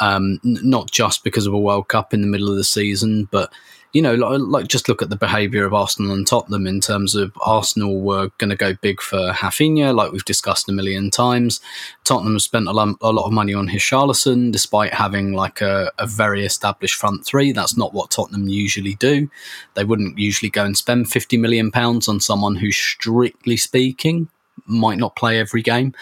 um, 0.00 0.40
n- 0.44 0.58
not 0.62 0.90
just 0.90 1.24
because 1.24 1.46
of 1.46 1.52
a 1.52 1.58
World 1.58 1.88
Cup 1.88 2.14
in 2.14 2.20
the 2.20 2.26
middle 2.26 2.50
of 2.50 2.56
the 2.56 2.64
season, 2.64 3.28
but 3.30 3.52
you 3.92 4.02
know, 4.02 4.14
like, 4.14 4.40
like, 4.40 4.68
just 4.68 4.88
look 4.88 5.00
at 5.00 5.08
the 5.08 5.16
behaviour 5.16 5.64
of 5.64 5.72
Arsenal 5.72 6.12
and 6.12 6.26
Tottenham 6.26 6.66
in 6.66 6.80
terms 6.80 7.14
of 7.14 7.32
Arsenal 7.40 8.00
were 8.00 8.30
going 8.38 8.50
to 8.50 8.56
go 8.56 8.74
big 8.74 9.00
for 9.00 9.32
Raphinha, 9.32 9.94
like 9.94 10.12
we've 10.12 10.24
discussed 10.24 10.68
a 10.68 10.72
million 10.72 11.10
times. 11.10 11.60
Tottenham 12.04 12.38
spent 12.38 12.68
a 12.68 12.72
lot, 12.72 12.96
a 13.00 13.12
lot 13.12 13.26
of 13.26 13.32
money 13.32 13.54
on 13.54 13.68
Richarlison, 13.68 14.52
despite 14.52 14.92
having 14.92 15.32
like 15.32 15.62
a, 15.62 15.90
a, 15.98 16.06
very 16.06 16.44
established 16.44 16.96
front 16.96 17.24
three. 17.24 17.52
That's 17.52 17.76
not 17.76 17.94
what 17.94 18.10
Tottenham 18.10 18.48
usually 18.48 18.94
do. 18.94 19.30
They 19.74 19.84
wouldn't 19.84 20.18
usually 20.18 20.50
go 20.50 20.64
and 20.64 20.76
spend 20.76 21.10
fifty 21.10 21.38
million 21.38 21.70
pounds 21.70 22.08
on 22.08 22.20
someone 22.20 22.56
who, 22.56 22.70
strictly 22.70 23.56
speaking, 23.56 24.28
might 24.66 24.98
not 24.98 25.16
play 25.16 25.38
every 25.38 25.62
game. 25.62 25.94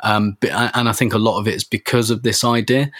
Um, 0.00 0.36
and 0.42 0.88
I 0.88 0.92
think 0.92 1.14
a 1.14 1.18
lot 1.18 1.38
of 1.38 1.48
it 1.48 1.54
is 1.54 1.64
because 1.64 2.10
of 2.10 2.22
this 2.22 2.44
idea. 2.44 2.90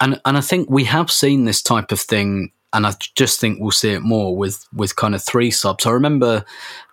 And, 0.00 0.20
and 0.24 0.36
I 0.36 0.40
think 0.40 0.70
we 0.70 0.84
have 0.84 1.10
seen 1.10 1.44
this 1.44 1.60
type 1.60 1.92
of 1.92 2.00
thing 2.00 2.52
and 2.74 2.86
I 2.86 2.94
just 3.14 3.40
think 3.40 3.60
we'll 3.60 3.70
see 3.70 3.92
it 3.92 4.02
more 4.02 4.36
with 4.36 4.66
with 4.74 4.96
kind 4.96 5.14
of 5.14 5.22
three 5.22 5.50
subs. 5.50 5.86
I 5.86 5.90
remember 5.90 6.44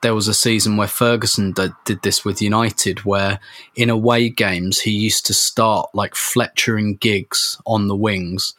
there 0.04 0.16
was 0.16 0.28
a 0.28 0.34
season 0.34 0.78
where 0.78 0.88
Ferguson 0.88 1.52
did, 1.54 1.74
did 1.86 2.04
this 2.04 2.24
with 2.24 2.42
United, 2.42 3.04
where 3.04 3.40
in 3.76 3.90
away 3.90 4.30
games 4.30 4.80
he 4.80 4.92
used 4.92 5.26
to 5.26 5.34
start 5.34 5.90
like 5.94 6.16
Fletcher 6.16 6.78
and 6.78 7.00
Giggs 7.00 7.60
on 7.66 7.88
the 7.88 7.96
wings. 7.96 8.54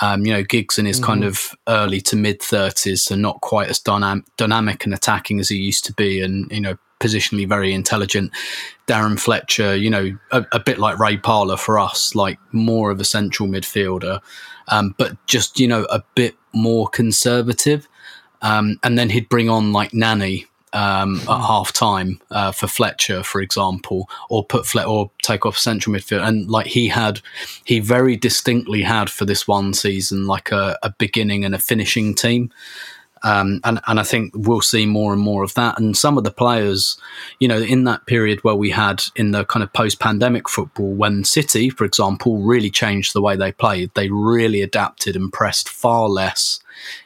Um, 0.00 0.24
you 0.24 0.32
know, 0.32 0.44
Giggs 0.44 0.78
in 0.78 0.86
his 0.86 0.98
mm-hmm. 0.98 1.06
kind 1.06 1.24
of 1.24 1.56
early 1.66 2.00
to 2.02 2.16
mid 2.16 2.40
thirties, 2.40 3.02
so 3.02 3.16
not 3.16 3.40
quite 3.40 3.68
as 3.68 3.80
dynam- 3.80 4.24
dynamic 4.36 4.84
and 4.84 4.94
attacking 4.94 5.40
as 5.40 5.48
he 5.48 5.56
used 5.56 5.84
to 5.86 5.92
be, 5.92 6.20
and 6.20 6.50
you 6.52 6.60
know, 6.60 6.78
positionally 7.00 7.48
very 7.48 7.74
intelligent. 7.74 8.30
Darren 8.86 9.18
Fletcher, 9.18 9.74
you 9.74 9.90
know, 9.90 10.16
a, 10.30 10.46
a, 10.52 10.60
bit 10.60 10.78
like 10.78 10.98
Ray 10.98 11.16
Parlour 11.16 11.56
for 11.56 11.78
us, 11.78 12.14
like 12.14 12.38
more 12.52 12.90
of 12.90 13.00
a 13.00 13.04
central 13.04 13.48
midfielder, 13.48 14.20
um, 14.68 14.94
but 14.98 15.16
just, 15.26 15.58
you 15.58 15.68
know, 15.68 15.86
a 15.90 16.02
bit 16.14 16.36
more 16.52 16.88
conservative. 16.88 17.88
Um, 18.42 18.78
and 18.82 18.98
then 18.98 19.10
he'd 19.10 19.28
bring 19.28 19.50
on 19.50 19.72
like 19.72 19.92
Nani 19.92 20.46
um, 20.72 21.16
at 21.16 21.22
hmm. 21.22 21.42
half 21.42 21.72
time 21.72 22.20
uh, 22.30 22.52
for 22.52 22.66
Fletcher, 22.66 23.22
for 23.22 23.40
example, 23.40 24.08
or 24.28 24.44
put 24.44 24.66
Fle- 24.66 24.88
or 24.88 25.10
take 25.22 25.46
off 25.46 25.58
central 25.58 25.94
midfield. 25.94 26.26
And 26.26 26.50
like 26.50 26.66
he 26.66 26.88
had, 26.88 27.20
he 27.64 27.80
very 27.80 28.16
distinctly 28.16 28.82
had 28.82 29.10
for 29.10 29.24
this 29.24 29.48
one 29.48 29.74
season 29.74 30.26
like 30.26 30.52
a, 30.52 30.78
a 30.82 30.94
beginning 30.98 31.44
and 31.44 31.54
a 31.54 31.58
finishing 31.58 32.14
team. 32.14 32.50
Um, 33.22 33.60
and 33.64 33.80
and 33.86 34.00
I 34.00 34.02
think 34.02 34.32
we'll 34.34 34.60
see 34.60 34.86
more 34.86 35.12
and 35.12 35.22
more 35.22 35.42
of 35.42 35.54
that. 35.54 35.78
And 35.78 35.96
some 35.96 36.18
of 36.18 36.24
the 36.24 36.30
players, 36.30 36.98
you 37.40 37.48
know, 37.48 37.58
in 37.58 37.84
that 37.84 38.06
period 38.06 38.44
where 38.44 38.54
we 38.54 38.70
had 38.70 39.02
in 39.16 39.32
the 39.32 39.44
kind 39.44 39.62
of 39.62 39.72
post-pandemic 39.72 40.48
football, 40.48 40.92
when 40.92 41.24
City, 41.24 41.70
for 41.70 41.84
example, 41.84 42.38
really 42.38 42.70
changed 42.70 43.12
the 43.12 43.22
way 43.22 43.36
they 43.36 43.52
played, 43.52 43.90
they 43.94 44.08
really 44.10 44.62
adapted 44.62 45.16
and 45.16 45.32
pressed 45.32 45.68
far 45.68 46.08
less 46.08 46.60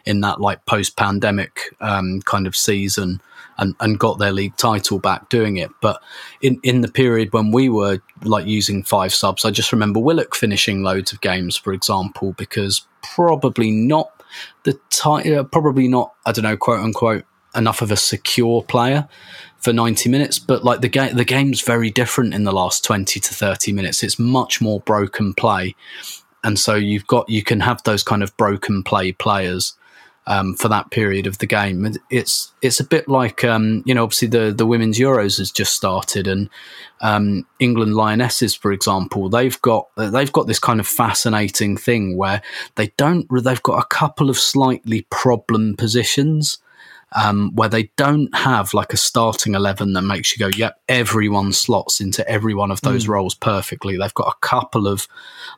in 0.05 0.21
that 0.21 0.41
like 0.41 0.65
post-pandemic 0.67 1.75
um, 1.81 2.21
kind 2.23 2.47
of 2.47 2.57
season. 2.57 3.21
And, 3.59 3.77
and 3.81 3.99
got 3.99 4.19
their 4.19 4.33
league 4.33 4.57
title 4.57 4.99
back 4.99 5.29
doing 5.29 5.59
it. 5.59 5.71
But 5.83 6.03
in, 6.41 6.59
in 6.65 6.81
the 6.81 6.91
period 6.91 7.33
when 7.35 7.53
we 7.53 7.69
were 7.69 8.01
like 8.25 8.47
using 8.47 8.83
five 8.83 9.13
subs, 9.13 9.45
I 9.45 9.51
just 9.51 9.73
remember 9.73 10.01
Willock 10.01 10.35
finishing 10.35 10.83
loads 10.83 11.13
of 11.13 11.21
games, 11.21 11.57
for 11.57 11.73
example, 11.75 12.33
because 12.33 12.87
probably 13.15 13.71
not 13.71 14.11
the 14.65 14.79
ty- 14.91 15.33
uh, 15.33 15.45
probably 15.45 15.89
not 15.89 16.15
I 16.27 16.33
don't 16.33 16.45
know 16.45 16.57
quote 16.57 16.81
unquote 16.81 17.25
enough 17.55 17.83
of 17.83 17.91
a 17.91 17.97
secure 17.97 18.63
player 18.63 19.09
for 19.59 19.73
90 19.73 20.09
minutes 20.09 20.39
but 20.39 20.65
like 20.65 20.81
the 20.81 20.89
game 20.89 21.15
the 21.15 21.25
game's 21.25 21.61
very 21.61 21.91
different 21.91 22.35
in 22.35 22.45
the 22.45 22.53
last 22.53 22.85
20 22.85 23.21
to 23.21 23.35
30 23.35 23.73
minutes. 23.73 24.03
It's 24.03 24.19
much 24.19 24.61
more 24.61 24.81
broken 24.81 25.35
play. 25.35 25.75
And 26.45 26.59
so 26.59 26.75
you've 26.75 27.07
got 27.07 27.29
you 27.29 27.43
can 27.43 27.61
have 27.61 27.83
those 27.85 28.03
kind 28.03 28.23
of 28.23 28.37
broken 28.37 28.83
play 28.83 29.13
players 29.13 29.75
um, 30.27 30.55
for 30.55 30.69
that 30.69 30.91
period 30.91 31.27
of 31.27 31.39
the 31.39 31.47
game. 31.47 31.97
It's 32.11 32.53
it's 32.63 32.81
a 32.81 32.85
bit 32.85 33.09
like 33.09 33.45
um, 33.45 33.83
you 33.87 33.95
know 33.95 34.05
obviously 34.05 34.29
the 34.29 34.53
the 34.53 34.67
women's 34.67 34.99
Euros 34.99 35.39
has 35.39 35.51
just 35.51 35.75
started 35.75 36.27
and 36.27 36.49
um, 37.01 37.47
England 37.59 37.95
Lionesses 37.95 38.55
for 38.55 38.73
example 38.73 39.29
they've 39.29 39.61
got 39.63 39.89
they've 39.97 40.33
got 40.33 40.47
this 40.47 40.61
kind 40.61 40.81
of 40.81 40.87
fascinating 40.87 41.77
thing 41.77 42.17
where 42.17 42.43
they 42.77 42.93
don't 42.97 43.27
they've 43.43 43.63
got 43.63 43.83
a 43.83 43.87
couple 43.87 44.31
of 44.31 44.39
slightly 44.39 45.07
problem 45.11 45.77
positions. 45.77 46.59
Um, 47.15 47.55
where 47.55 47.69
they 47.69 47.91
don't 47.99 48.35
have 48.35 48.73
like 48.73 48.95
a 48.95 48.97
starting 48.97 49.55
11 49.55 49.93
that 49.93 50.01
makes 50.01 50.33
you 50.33 50.39
go, 50.39 50.49
yep, 50.57 50.81
everyone 50.89 51.53
slots 51.53 52.01
into 52.01 52.27
every 52.27 52.55
one 52.55 52.71
of 52.71 52.81
those 52.81 53.05
mm. 53.05 53.11
roles 53.11 53.35
perfectly. 53.35 53.99
They've 53.99 54.15
got 54.15 54.35
a 54.35 54.39
couple 54.41 54.89
of 54.89 55.07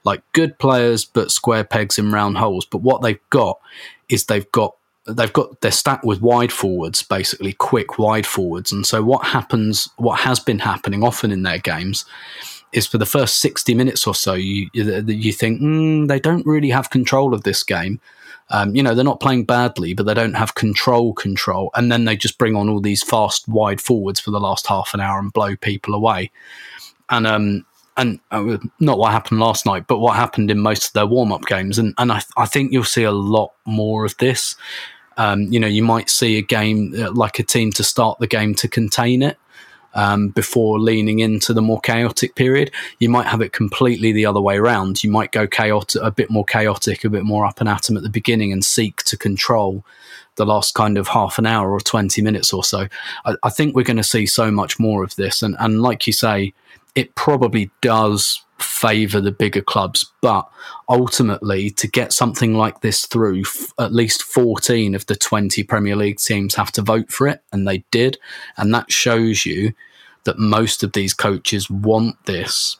like 0.02 0.24
good 0.32 0.58
players, 0.58 1.04
but 1.04 1.30
square 1.30 1.62
pegs 1.62 1.96
in 1.96 2.10
round 2.10 2.38
holes. 2.38 2.66
But 2.66 2.78
what 2.78 3.02
they've 3.02 3.20
got 3.30 3.60
is 4.08 4.26
they've 4.26 4.50
got 4.52 4.76
they've 5.06 5.32
got 5.32 5.60
they're 5.60 5.70
stacked 5.70 6.04
with 6.04 6.20
wide 6.20 6.52
forwards, 6.52 7.02
basically 7.02 7.52
quick 7.52 7.98
wide 7.98 8.26
forwards. 8.26 8.72
And 8.72 8.86
so 8.86 9.02
what 9.02 9.26
happens, 9.26 9.90
what 9.96 10.20
has 10.20 10.40
been 10.40 10.60
happening 10.60 11.02
often 11.02 11.30
in 11.30 11.42
their 11.42 11.58
games, 11.58 12.04
is 12.72 12.86
for 12.86 12.98
the 12.98 13.06
first 13.06 13.40
sixty 13.40 13.74
minutes 13.74 14.06
or 14.06 14.14
so, 14.14 14.34
you 14.34 14.68
you 14.72 15.32
think 15.32 15.60
mm, 15.60 16.08
they 16.08 16.20
don't 16.20 16.46
really 16.46 16.70
have 16.70 16.90
control 16.90 17.34
of 17.34 17.42
this 17.42 17.62
game. 17.62 18.00
Um, 18.50 18.76
you 18.76 18.82
know, 18.82 18.94
they're 18.94 19.04
not 19.04 19.20
playing 19.20 19.46
badly, 19.46 19.94
but 19.94 20.04
they 20.04 20.12
don't 20.12 20.34
have 20.34 20.54
control 20.54 21.14
control. 21.14 21.70
And 21.74 21.90
then 21.90 22.04
they 22.04 22.14
just 22.14 22.36
bring 22.36 22.56
on 22.56 22.68
all 22.68 22.80
these 22.80 23.02
fast 23.02 23.48
wide 23.48 23.80
forwards 23.80 24.20
for 24.20 24.30
the 24.30 24.40
last 24.40 24.66
half 24.66 24.92
an 24.92 25.00
hour 25.00 25.18
and 25.18 25.32
blow 25.32 25.56
people 25.56 25.94
away. 25.94 26.30
And 27.08 27.26
um, 27.26 27.64
and 27.96 28.20
uh, 28.30 28.58
not 28.80 28.98
what 28.98 29.12
happened 29.12 29.40
last 29.40 29.66
night, 29.66 29.86
but 29.86 29.98
what 29.98 30.16
happened 30.16 30.50
in 30.50 30.58
most 30.58 30.88
of 30.88 30.92
their 30.94 31.06
warm 31.06 31.32
up 31.32 31.46
games. 31.46 31.78
And, 31.78 31.94
and 31.98 32.10
I, 32.10 32.22
I 32.36 32.46
think 32.46 32.72
you'll 32.72 32.84
see 32.84 33.04
a 33.04 33.12
lot 33.12 33.52
more 33.64 34.04
of 34.04 34.16
this. 34.18 34.56
Um, 35.16 35.42
you 35.42 35.60
know, 35.60 35.68
you 35.68 35.82
might 35.82 36.10
see 36.10 36.38
a 36.38 36.42
game 36.42 36.92
uh, 36.98 37.12
like 37.12 37.38
a 37.38 37.44
team 37.44 37.70
to 37.72 37.84
start 37.84 38.18
the 38.18 38.26
game 38.26 38.54
to 38.56 38.68
contain 38.68 39.22
it 39.22 39.38
um, 39.94 40.28
before 40.28 40.80
leaning 40.80 41.20
into 41.20 41.52
the 41.52 41.62
more 41.62 41.80
chaotic 41.80 42.34
period. 42.34 42.72
You 42.98 43.08
might 43.08 43.26
have 43.26 43.40
it 43.40 43.52
completely 43.52 44.12
the 44.12 44.26
other 44.26 44.40
way 44.40 44.56
around. 44.56 45.04
You 45.04 45.10
might 45.10 45.32
go 45.32 45.46
chaotic, 45.46 46.02
a 46.02 46.10
bit 46.10 46.30
more 46.30 46.44
chaotic, 46.44 47.04
a 47.04 47.10
bit 47.10 47.24
more 47.24 47.46
up 47.46 47.60
and 47.60 47.68
atom 47.68 47.96
at 47.96 48.02
the 48.02 48.08
beginning 48.08 48.52
and 48.52 48.64
seek 48.64 49.02
to 49.04 49.16
control 49.16 49.84
the 50.36 50.46
last 50.46 50.74
kind 50.74 50.98
of 50.98 51.06
half 51.06 51.38
an 51.38 51.46
hour 51.46 51.70
or 51.70 51.80
20 51.80 52.20
minutes 52.20 52.52
or 52.52 52.64
so. 52.64 52.88
I, 53.24 53.36
I 53.44 53.50
think 53.50 53.76
we're 53.76 53.84
going 53.84 53.96
to 53.98 54.02
see 54.02 54.26
so 54.26 54.50
much 54.50 54.80
more 54.80 55.04
of 55.04 55.14
this. 55.14 55.42
And, 55.42 55.54
and 55.60 55.80
like 55.80 56.08
you 56.08 56.12
say, 56.12 56.52
it 56.94 57.14
probably 57.14 57.70
does 57.80 58.44
favour 58.58 59.20
the 59.20 59.32
bigger 59.32 59.60
clubs, 59.60 60.12
but 60.20 60.48
ultimately, 60.88 61.70
to 61.70 61.88
get 61.88 62.12
something 62.12 62.54
like 62.54 62.80
this 62.80 63.06
through, 63.06 63.40
f- 63.40 63.72
at 63.78 63.92
least 63.92 64.22
14 64.22 64.94
of 64.94 65.06
the 65.06 65.16
20 65.16 65.62
Premier 65.64 65.96
League 65.96 66.18
teams 66.18 66.54
have 66.54 66.72
to 66.72 66.82
vote 66.82 67.10
for 67.10 67.26
it, 67.26 67.42
and 67.52 67.66
they 67.66 67.84
did. 67.90 68.18
And 68.56 68.72
that 68.74 68.92
shows 68.92 69.44
you 69.44 69.72
that 70.24 70.38
most 70.38 70.82
of 70.82 70.92
these 70.92 71.14
coaches 71.14 71.68
want 71.68 72.16
this. 72.26 72.78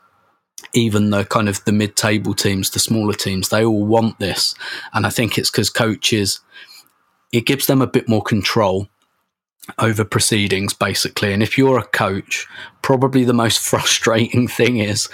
Even 0.73 1.11
the 1.11 1.25
kind 1.25 1.49
of 1.49 1.65
the 1.65 1.73
mid 1.73 1.97
table 1.97 2.35
teams, 2.35 2.71
the 2.71 2.79
smaller 2.79 3.13
teams, 3.13 3.49
they 3.49 3.65
all 3.65 3.85
want 3.85 4.19
this. 4.19 4.55
And 4.93 5.07
I 5.07 5.11
think 5.11 5.37
it's 5.37 5.51
because 5.51 5.71
coaches, 5.71 6.41
it 7.33 7.47
gives 7.47 7.67
them 7.67 7.83
a 7.83 7.87
bit 7.87 8.09
more 8.09 8.23
control 8.23 8.89
over 9.79 10.05
proceedings 10.05 10.73
basically. 10.73 11.33
And 11.33 11.43
if 11.43 11.57
you're 11.57 11.79
a 11.79 11.87
coach 11.87 12.47
probably 12.85 13.25
the 13.25 13.33
most 13.33 13.59
frustrating 13.71 14.47
thing 14.47 14.77
is 14.77 15.09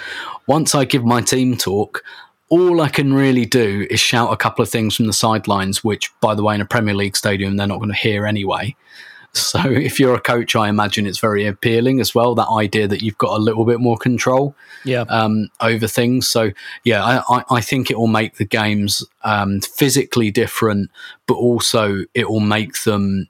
once 0.45 0.75
i 0.75 0.83
give 0.83 1.05
my 1.05 1.21
team 1.21 1.55
talk 1.55 2.03
all 2.49 2.81
i 2.81 2.89
can 2.89 3.13
really 3.13 3.45
do 3.45 3.87
is 3.89 3.99
shout 3.99 4.33
a 4.33 4.37
couple 4.37 4.61
of 4.61 4.69
things 4.69 4.95
from 4.95 5.07
the 5.07 5.13
sidelines 5.13 5.83
which 5.83 6.11
by 6.19 6.35
the 6.35 6.43
way 6.43 6.53
in 6.53 6.61
a 6.61 6.65
premier 6.65 6.93
league 6.93 7.15
stadium 7.15 7.55
they're 7.55 7.67
not 7.67 7.79
going 7.79 7.89
to 7.89 7.95
hear 7.95 8.27
anyway. 8.27 8.75
So 9.33 9.61
if 9.65 9.97
you're 9.99 10.15
a 10.15 10.19
coach 10.19 10.57
i 10.57 10.67
imagine 10.67 11.07
it's 11.07 11.19
very 11.19 11.45
appealing 11.45 12.01
as 12.01 12.13
well 12.13 12.35
that 12.35 12.49
idea 12.49 12.89
that 12.89 13.01
you've 13.01 13.17
got 13.17 13.37
a 13.37 13.41
little 13.41 13.63
bit 13.63 13.79
more 13.79 13.97
control 13.97 14.53
yeah. 14.83 15.05
um, 15.07 15.47
over 15.61 15.87
things. 15.87 16.27
So 16.27 16.51
yeah 16.83 17.01
I, 17.05 17.37
I, 17.37 17.43
I, 17.49 17.61
think 17.61 17.89
it 17.89 17.97
will 17.97 18.07
make 18.07 18.35
the 18.35 18.45
games 18.45 19.05
um, 19.23 19.61
physically 19.61 20.29
different 20.31 20.91
but 21.27 21.35
also 21.35 22.03
it 22.13 22.29
will 22.29 22.41
make 22.41 22.83
them 22.83 23.29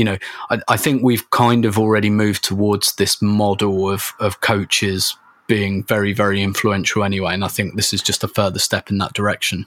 you 0.00 0.04
know, 0.04 0.16
I, 0.48 0.62
I, 0.66 0.76
think 0.78 1.02
we've 1.02 1.28
kind 1.28 1.66
of 1.66 1.78
already 1.78 2.08
moved 2.08 2.42
towards 2.42 2.94
this 2.94 3.20
model 3.20 3.90
of 3.90 4.14
of 4.18 4.40
coaches 4.40 5.14
being 5.46 5.84
very, 5.84 6.14
very 6.14 6.42
influential 6.42 7.04
anyway, 7.04 7.34
and 7.34 7.44
I 7.44 7.48
think 7.48 7.76
this 7.76 7.92
is 7.92 8.00
just 8.00 8.24
a 8.24 8.28
further 8.28 8.58
step 8.58 8.90
in 8.90 8.96
that 8.96 9.12
direction. 9.12 9.66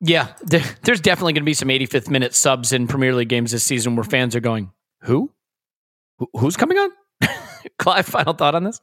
Yeah, 0.00 0.32
there's 0.46 1.00
definitely 1.02 1.34
going 1.34 1.42
to 1.42 1.44
be 1.44 1.52
some 1.52 1.68
85th 1.68 2.08
minute 2.08 2.34
subs 2.34 2.72
in 2.72 2.86
Premier 2.86 3.14
League 3.14 3.28
games 3.28 3.50
this 3.50 3.64
season 3.64 3.96
where 3.96 4.04
fans 4.04 4.34
are 4.34 4.40
going, 4.40 4.72
"Who? 5.02 5.30
Who's 6.32 6.56
coming 6.56 6.78
on?" 6.78 6.90
Clive, 7.78 8.06
final 8.06 8.32
thought 8.32 8.54
on 8.54 8.64
this? 8.64 8.80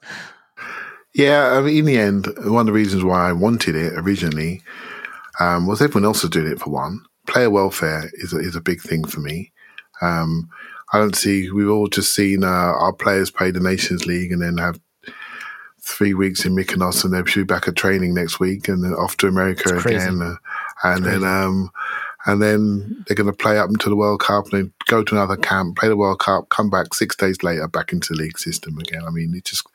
Yeah, 1.16 1.54
I 1.54 1.62
mean, 1.62 1.80
in 1.80 1.86
the 1.86 1.98
end, 1.98 2.28
one 2.46 2.62
of 2.62 2.66
the 2.68 2.72
reasons 2.72 3.04
why 3.04 3.30
I 3.30 3.34
wanted 3.34 3.76
it 3.76 3.94
originally 3.94 4.62
um, 5.40 5.66
was 5.66 5.82
everyone 5.82 6.06
else 6.06 6.22
was 6.22 6.30
doing 6.30 6.52
it 6.52 6.60
for 6.60 6.70
one. 6.70 7.04
Player 7.26 7.50
welfare 7.50 8.12
is 8.14 8.32
a, 8.32 8.38
is 8.38 8.56
a 8.56 8.62
big 8.62 8.80
thing 8.80 9.06
for 9.06 9.22
me. 9.22 9.52
Um, 10.04 10.50
I 10.94 11.00
don't 11.00 11.16
see. 11.16 11.50
We've 11.50 11.70
all 11.70 11.88
just 11.88 12.14
seen 12.14 12.44
uh, 12.44 12.48
our 12.48 12.94
players 12.94 13.32
play 13.32 13.50
the 13.50 13.60
Nations 13.60 14.06
League 14.06 14.32
and 14.32 14.42
then 14.42 14.58
have 14.58 14.80
three 15.82 16.14
weeks 16.14 16.46
in 16.46 16.56
Mykonos 16.56 17.04
and 17.04 17.14
they're 17.14 17.24
due 17.24 17.46
back 17.46 17.68
at 17.68 17.76
training 17.76 18.14
next 18.14 18.40
week 18.40 18.68
and 18.70 18.84
then 18.84 18.94
off 18.94 19.18
to 19.18 19.28
America 19.28 19.76
again. 19.76 20.22
Uh, 20.22 20.36
and 20.84 21.04
then, 21.04 21.24
um, 21.24 21.72
and 22.26 22.42
then 22.42 23.04
they're 23.08 23.16
going 23.16 23.28
to 23.28 23.34
play 23.34 23.58
up 23.58 23.70
until 23.70 23.90
the 23.90 23.98
World 23.98 24.22
Cup 24.22 24.46
and 24.46 24.54
then 24.54 24.74
go 24.86 25.04
to 25.04 25.16
another 25.16 25.36
camp, 25.36 25.78
play 25.78 25.90
the 25.90 25.98
World 25.98 26.20
Cup, 26.20 26.48
come 26.50 26.70
back 26.70 26.94
six 26.94 27.16
days 27.16 27.42
later 27.44 27.68
back 27.68 27.92
into 27.92 28.14
the 28.14 28.20
league 28.20 28.38
system 28.38 28.78
again. 28.78 29.04
I 29.06 29.10
mean, 29.10 29.34
it 29.36 29.46
just, 29.46 29.68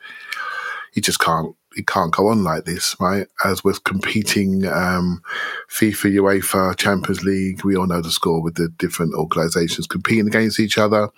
you 0.94 1.02
just 1.02 1.20
can't 1.20 1.54
it 1.76 1.86
can't 1.86 2.12
go 2.12 2.28
on 2.28 2.44
like 2.44 2.64
this, 2.64 2.96
right? 3.00 3.26
As 3.44 3.62
with 3.62 3.84
competing 3.84 4.66
um, 4.66 5.22
FIFA, 5.70 6.14
UEFA, 6.14 6.76
Champions 6.76 7.22
League, 7.24 7.64
we 7.64 7.76
all 7.76 7.86
know 7.86 8.00
the 8.00 8.10
score 8.10 8.42
with 8.42 8.54
the 8.56 8.68
different 8.78 9.14
organisations 9.14 9.86
competing 9.86 10.26
against 10.26 10.60
each 10.60 10.78
other. 10.78 11.10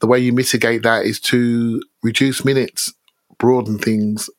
The 0.00 0.06
way 0.06 0.18
you 0.18 0.32
mitigate 0.32 0.82
that 0.82 1.04
is 1.04 1.20
to 1.20 1.82
reduce 2.02 2.44
minutes, 2.44 2.92
broaden 3.38 3.78
things, 3.78 4.30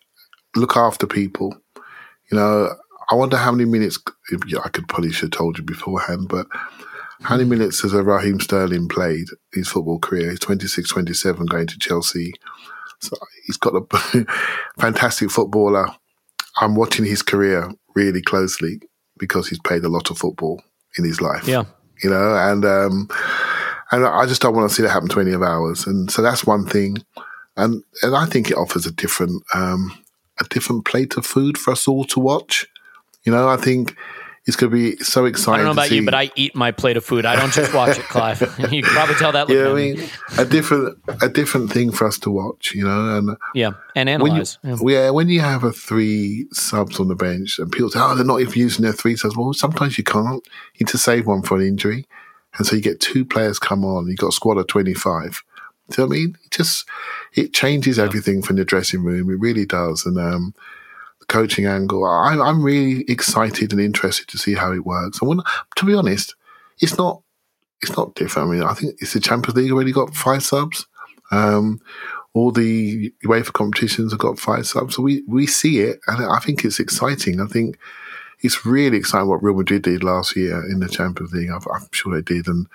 look 0.56 0.76
after 0.76 1.08
people. 1.08 1.56
You 2.32 2.38
know, 2.38 2.70
I 3.12 3.16
wonder 3.16 3.38
how 3.38 3.52
many 3.52 3.66
minutes. 3.66 4.00
I 4.64 4.70
could 4.70 4.88
probably 4.88 5.12
should 5.12 5.34
have 5.34 5.38
told 5.38 5.58
you 5.58 5.64
beforehand, 5.64 6.28
but 6.30 6.48
How 7.24 7.38
many 7.38 7.48
minutes 7.48 7.82
has 7.82 7.94
Raheem 7.94 8.41
Sterling 8.41 8.89
played 8.89 9.28
his 9.54 9.70
football 9.70 9.98
career? 9.98 10.30
He's 10.32 10.39
26, 10.39 10.89
27 10.89 11.46
going 11.46 11.68
to 11.68 11.80
Chelsea. 11.80 12.34
So 13.04 13.18
he's 13.45 13.58
got 13.58 13.76
a 13.76 14.26
fantastic 14.80 15.32
footballer. 15.32 15.88
I'm 16.62 16.76
watching 16.76 17.06
his 17.06 17.22
career 17.22 17.72
really 17.95 18.22
closely 18.22 18.80
because 19.18 19.47
he's 19.47 19.60
played 19.60 19.84
a 19.84 19.89
lot 19.89 20.10
of 20.10 20.18
football 20.18 20.62
in 20.97 21.06
his 21.06 21.22
life. 21.22 21.47
Yeah. 21.47 21.64
You 22.04 22.10
know, 22.10 22.36
and 22.36 22.66
um, 22.66 23.10
and 23.91 24.06
I 24.06 24.26
just 24.26 24.41
don't 24.41 24.56
want 24.56 24.70
to 24.70 24.76
see 24.76 24.84
that 24.84 24.89
happen 24.89 25.10
to 25.10 25.20
any 25.20 25.32
of 25.32 25.41
ours. 25.41 25.86
And 25.86 26.12
so 26.12 26.22
that's 26.22 26.45
one 26.45 26.66
thing. 26.66 26.97
And 27.56 27.84
and 28.01 28.16
I 28.16 28.26
think 28.26 28.49
it 28.49 28.58
offers 28.58 28.86
a 28.86 28.91
different 28.91 29.43
um, 29.54 29.91
a 30.41 30.45
different 30.45 30.86
plate 30.86 31.16
of 31.16 31.26
food 31.26 31.58
for 31.58 31.72
us 31.72 31.88
all 31.88 32.04
to 32.06 32.20
watch. 32.20 32.66
You 33.24 33.32
know, 33.32 33.47
I 33.47 33.58
think 33.58 33.95
it's 34.46 34.58
going 34.58 34.72
to 34.72 34.76
be 34.76 34.98
so 34.98 35.24
exciting. 35.26 35.54
I 35.54 35.58
don't 35.58 35.66
know 35.68 35.72
about 35.72 35.88
see, 35.88 35.98
you, 35.98 36.06
but 36.06 36.14
I 36.14 36.30
eat 36.36 36.54
my 36.54 36.72
plate 36.72 36.98
of 36.98 37.06
food. 37.06 37.26
I 37.26 37.38
don't 37.38 37.54
just 37.54 37.74
watch 37.74 37.98
it, 37.98 38.04
Clive. 38.04 38.41
you 38.72 38.84
can 38.84 38.91
probably 38.91 39.16
tell 39.16 39.32
that. 39.32 39.48
Yeah, 39.48 39.70
I 39.70 39.74
mean, 39.74 40.10
a 40.38 40.44
different 40.44 40.98
a 41.22 41.30
different 41.30 41.72
thing 41.72 41.91
for 41.91 42.06
us 42.06 42.18
to 42.20 42.30
watch. 42.30 42.74
You 42.76 42.84
know, 42.84 43.18
and 43.18 43.38
yeah, 43.56 43.72
and 43.96 44.22
when 44.22 44.36
you, 44.36 44.44
yeah. 44.64 44.78
yeah, 44.82 45.10
when 45.12 45.30
you 45.30 45.39
have 45.39 45.64
a 45.64 45.72
three 45.72 46.48
subs 46.52 47.00
on 47.00 47.08
the 47.08 47.16
bench 47.16 47.58
and 47.58 47.72
people 47.72 47.89
say, 47.89 48.00
"Oh, 48.02 48.16
they're 48.16 48.26
not 48.26 48.41
even 48.41 48.54
using 48.54 48.84
their 48.84 48.91
three 48.91 49.16
subs." 49.16 49.38
Well, 49.38 49.54
sometimes 49.54 49.98
you 49.98 50.04
can't. 50.04 50.46
You 50.74 50.86
need 50.86 50.89
to 50.89 50.98
save 50.98 51.26
one 51.26 51.41
for 51.44 51.58
an 51.58 51.66
injury, 51.66 52.06
and 52.58 52.68
so 52.68 52.76
you 52.76 52.82
get 52.82 53.00
two 53.00 53.24
players 53.24 53.60
come 53.60 53.86
on. 53.86 54.08
You 54.08 54.16
got 54.18 54.30
a 54.30 54.34
squad 54.34 54.58
of 54.58 54.68
twenty 54.68 54.94
five. 54.94 55.41
Do 55.89 56.02
you 56.02 56.06
know 56.06 56.10
what 56.10 56.16
I 56.16 56.20
mean? 56.20 56.38
It 56.44 56.52
just 56.52 56.86
it 57.34 57.54
changes 57.54 57.98
everything 57.98 58.41
from 58.41 58.58
the 58.58 58.66
dressing 58.66 59.04
room. 59.04 59.30
It 59.30 59.39
really 59.39 59.66
does, 59.66 60.06
and 60.06 60.18
um, 60.18 60.54
coaching 61.34 61.65
angle. 61.65 62.05
I'm 62.05 62.39
I'm 62.41 62.63
really 62.63 63.03
excited 63.07 63.71
and 63.71 63.81
interested 63.81 64.27
to 64.29 64.38
see 64.38 64.53
how 64.53 64.71
it 64.71 64.86
works. 64.86 65.19
And 65.19 65.29
when, 65.29 65.39
to 65.77 65.86
be 65.86 65.95
honest, 65.95 66.36
it's 66.79 66.97
not 66.97 67.21
it's 67.81 67.97
not 67.97 68.13
different. 68.13 68.49
I 68.49 68.51
mean, 68.53 68.63
I 68.63 68.73
think 68.73 68.95
it's 68.99 69.13
the 69.13 69.19
Champions 69.19 69.57
League 69.57 69.71
already 69.71 69.91
got 69.91 70.15
five 70.15 70.43
subs. 70.43 70.86
Um, 71.31 71.81
all 72.34 72.51
the 72.51 73.11
UEFA 73.25 73.51
competitions 73.51 74.11
have 74.11 74.19
got 74.19 74.39
five 74.39 74.65
subs. 74.67 74.95
So 74.95 75.01
we, 75.01 75.23
we 75.27 75.45
see 75.47 75.79
it, 75.81 75.99
and 76.07 76.23
I 76.25 76.39
think 76.39 76.63
it's 76.63 76.79
exciting. 76.79 77.41
I 77.41 77.47
think 77.47 77.77
it's 78.41 78.65
really 78.65 78.97
exciting 78.97 79.27
what 79.27 79.43
Real 79.43 79.55
Madrid 79.55 79.84
did 79.84 80.03
last 80.03 80.36
year 80.36 80.63
in 80.69 80.79
the 80.79 80.88
Champions 80.88 81.34
League. 81.34 81.49
I'm, 81.49 81.61
I'm 81.73 81.88
sure 81.91 82.13
they 82.13 82.21
did. 82.21 82.47
And 82.47 82.67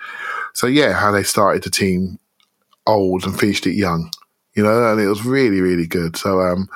so, 0.53 0.67
yeah, 0.67 0.93
how 0.93 1.11
they 1.11 1.23
started 1.23 1.63
the 1.63 1.69
team 1.69 2.19
old 2.87 3.25
and 3.25 3.37
finished 3.37 3.67
it 3.67 3.75
young, 3.75 4.11
you 4.53 4.63
know, 4.63 4.91
and 4.91 4.99
it 4.99 5.07
was 5.07 5.25
really, 5.25 5.61
really 5.61 5.87
good. 5.87 6.17
So, 6.17 6.39
um, 6.41 6.69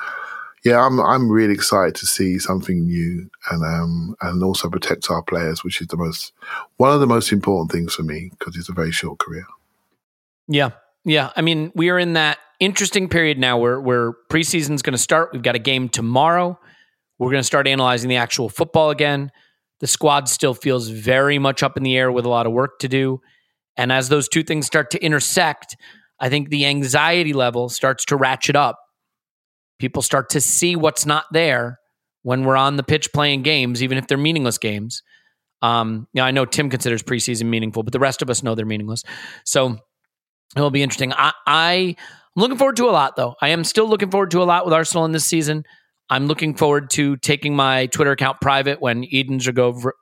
yeah, 0.64 0.84
I'm 0.84 0.98
I'm 1.00 1.30
really 1.30 1.52
excited 1.52 1.94
to 1.96 2.06
see 2.06 2.38
something 2.38 2.86
new 2.86 3.30
and 3.50 3.62
um 3.62 4.16
and 4.22 4.42
also 4.42 4.70
protect 4.70 5.10
our 5.10 5.22
players, 5.22 5.62
which 5.62 5.80
is 5.80 5.88
the 5.88 5.96
most 5.96 6.32
one 6.78 6.92
of 6.92 7.00
the 7.00 7.06
most 7.06 7.32
important 7.32 7.70
things 7.70 7.94
for 7.94 8.02
me 8.02 8.30
because 8.38 8.56
it's 8.56 8.68
a 8.68 8.72
very 8.72 8.90
short 8.90 9.18
career. 9.18 9.46
Yeah. 10.48 10.70
Yeah. 11.04 11.30
I 11.36 11.42
mean, 11.42 11.70
we 11.74 11.90
are 11.90 11.98
in 11.98 12.14
that 12.14 12.38
interesting 12.60 13.08
period 13.08 13.38
now 13.38 13.58
where, 13.58 13.80
where 13.80 14.12
preseason's 14.30 14.82
going 14.82 14.92
to 14.92 14.98
start. 14.98 15.30
We've 15.32 15.42
got 15.42 15.54
a 15.54 15.60
game 15.60 15.88
tomorrow. 15.88 16.58
We're 17.18 17.30
going 17.30 17.40
to 17.40 17.46
start 17.46 17.66
analyzing 17.66 18.08
the 18.08 18.16
actual 18.16 18.48
football 18.48 18.90
again. 18.90 19.30
The 19.80 19.86
squad 19.86 20.28
still 20.28 20.54
feels 20.54 20.88
very 20.88 21.38
much 21.38 21.62
up 21.62 21.76
in 21.76 21.82
the 21.82 21.96
air 21.96 22.10
with 22.10 22.24
a 22.24 22.28
lot 22.28 22.46
of 22.46 22.52
work 22.52 22.78
to 22.80 22.88
do. 22.88 23.20
And 23.76 23.92
as 23.92 24.08
those 24.08 24.28
two 24.28 24.42
things 24.42 24.66
start 24.66 24.90
to 24.92 25.04
intersect, 25.04 25.76
I 26.20 26.28
think 26.28 26.48
the 26.48 26.64
anxiety 26.64 27.32
level 27.32 27.68
starts 27.68 28.04
to 28.06 28.16
ratchet 28.16 28.56
up. 28.56 28.78
People 29.78 30.02
start 30.02 30.30
to 30.30 30.40
see 30.40 30.76
what's 30.76 31.06
not 31.06 31.24
there 31.32 31.78
when 32.22 32.44
we're 32.44 32.56
on 32.56 32.76
the 32.76 32.82
pitch 32.82 33.12
playing 33.12 33.42
games, 33.42 33.82
even 33.82 33.98
if 33.98 34.06
they're 34.06 34.18
meaningless 34.18 34.58
games. 34.58 35.02
Um, 35.62 36.08
know, 36.14 36.24
I 36.24 36.30
know 36.30 36.44
Tim 36.44 36.68
considers 36.68 37.02
preseason 37.02 37.46
meaningful, 37.46 37.82
but 37.82 37.92
the 37.92 37.98
rest 37.98 38.22
of 38.22 38.30
us 38.30 38.42
know 38.42 38.54
they're 38.54 38.66
meaningless. 38.66 39.02
So 39.44 39.78
it'll 40.56 40.70
be 40.70 40.82
interesting. 40.82 41.12
I, 41.12 41.32
I 41.46 41.72
am 41.72 41.96
looking 42.36 42.58
forward 42.58 42.76
to 42.76 42.88
a 42.88 42.92
lot, 42.92 43.16
though. 43.16 43.34
I 43.40 43.48
am 43.48 43.64
still 43.64 43.88
looking 43.88 44.10
forward 44.10 44.30
to 44.32 44.42
a 44.42 44.44
lot 44.44 44.64
with 44.64 44.74
Arsenal 44.74 45.04
in 45.04 45.12
this 45.12 45.24
season. 45.24 45.64
I'm 46.10 46.26
looking 46.26 46.54
forward 46.54 46.90
to 46.90 47.16
taking 47.16 47.56
my 47.56 47.86
Twitter 47.86 48.12
account 48.12 48.40
private 48.40 48.80
when 48.80 49.04
Edon 49.04 49.40
Zhegrova, 49.40 49.92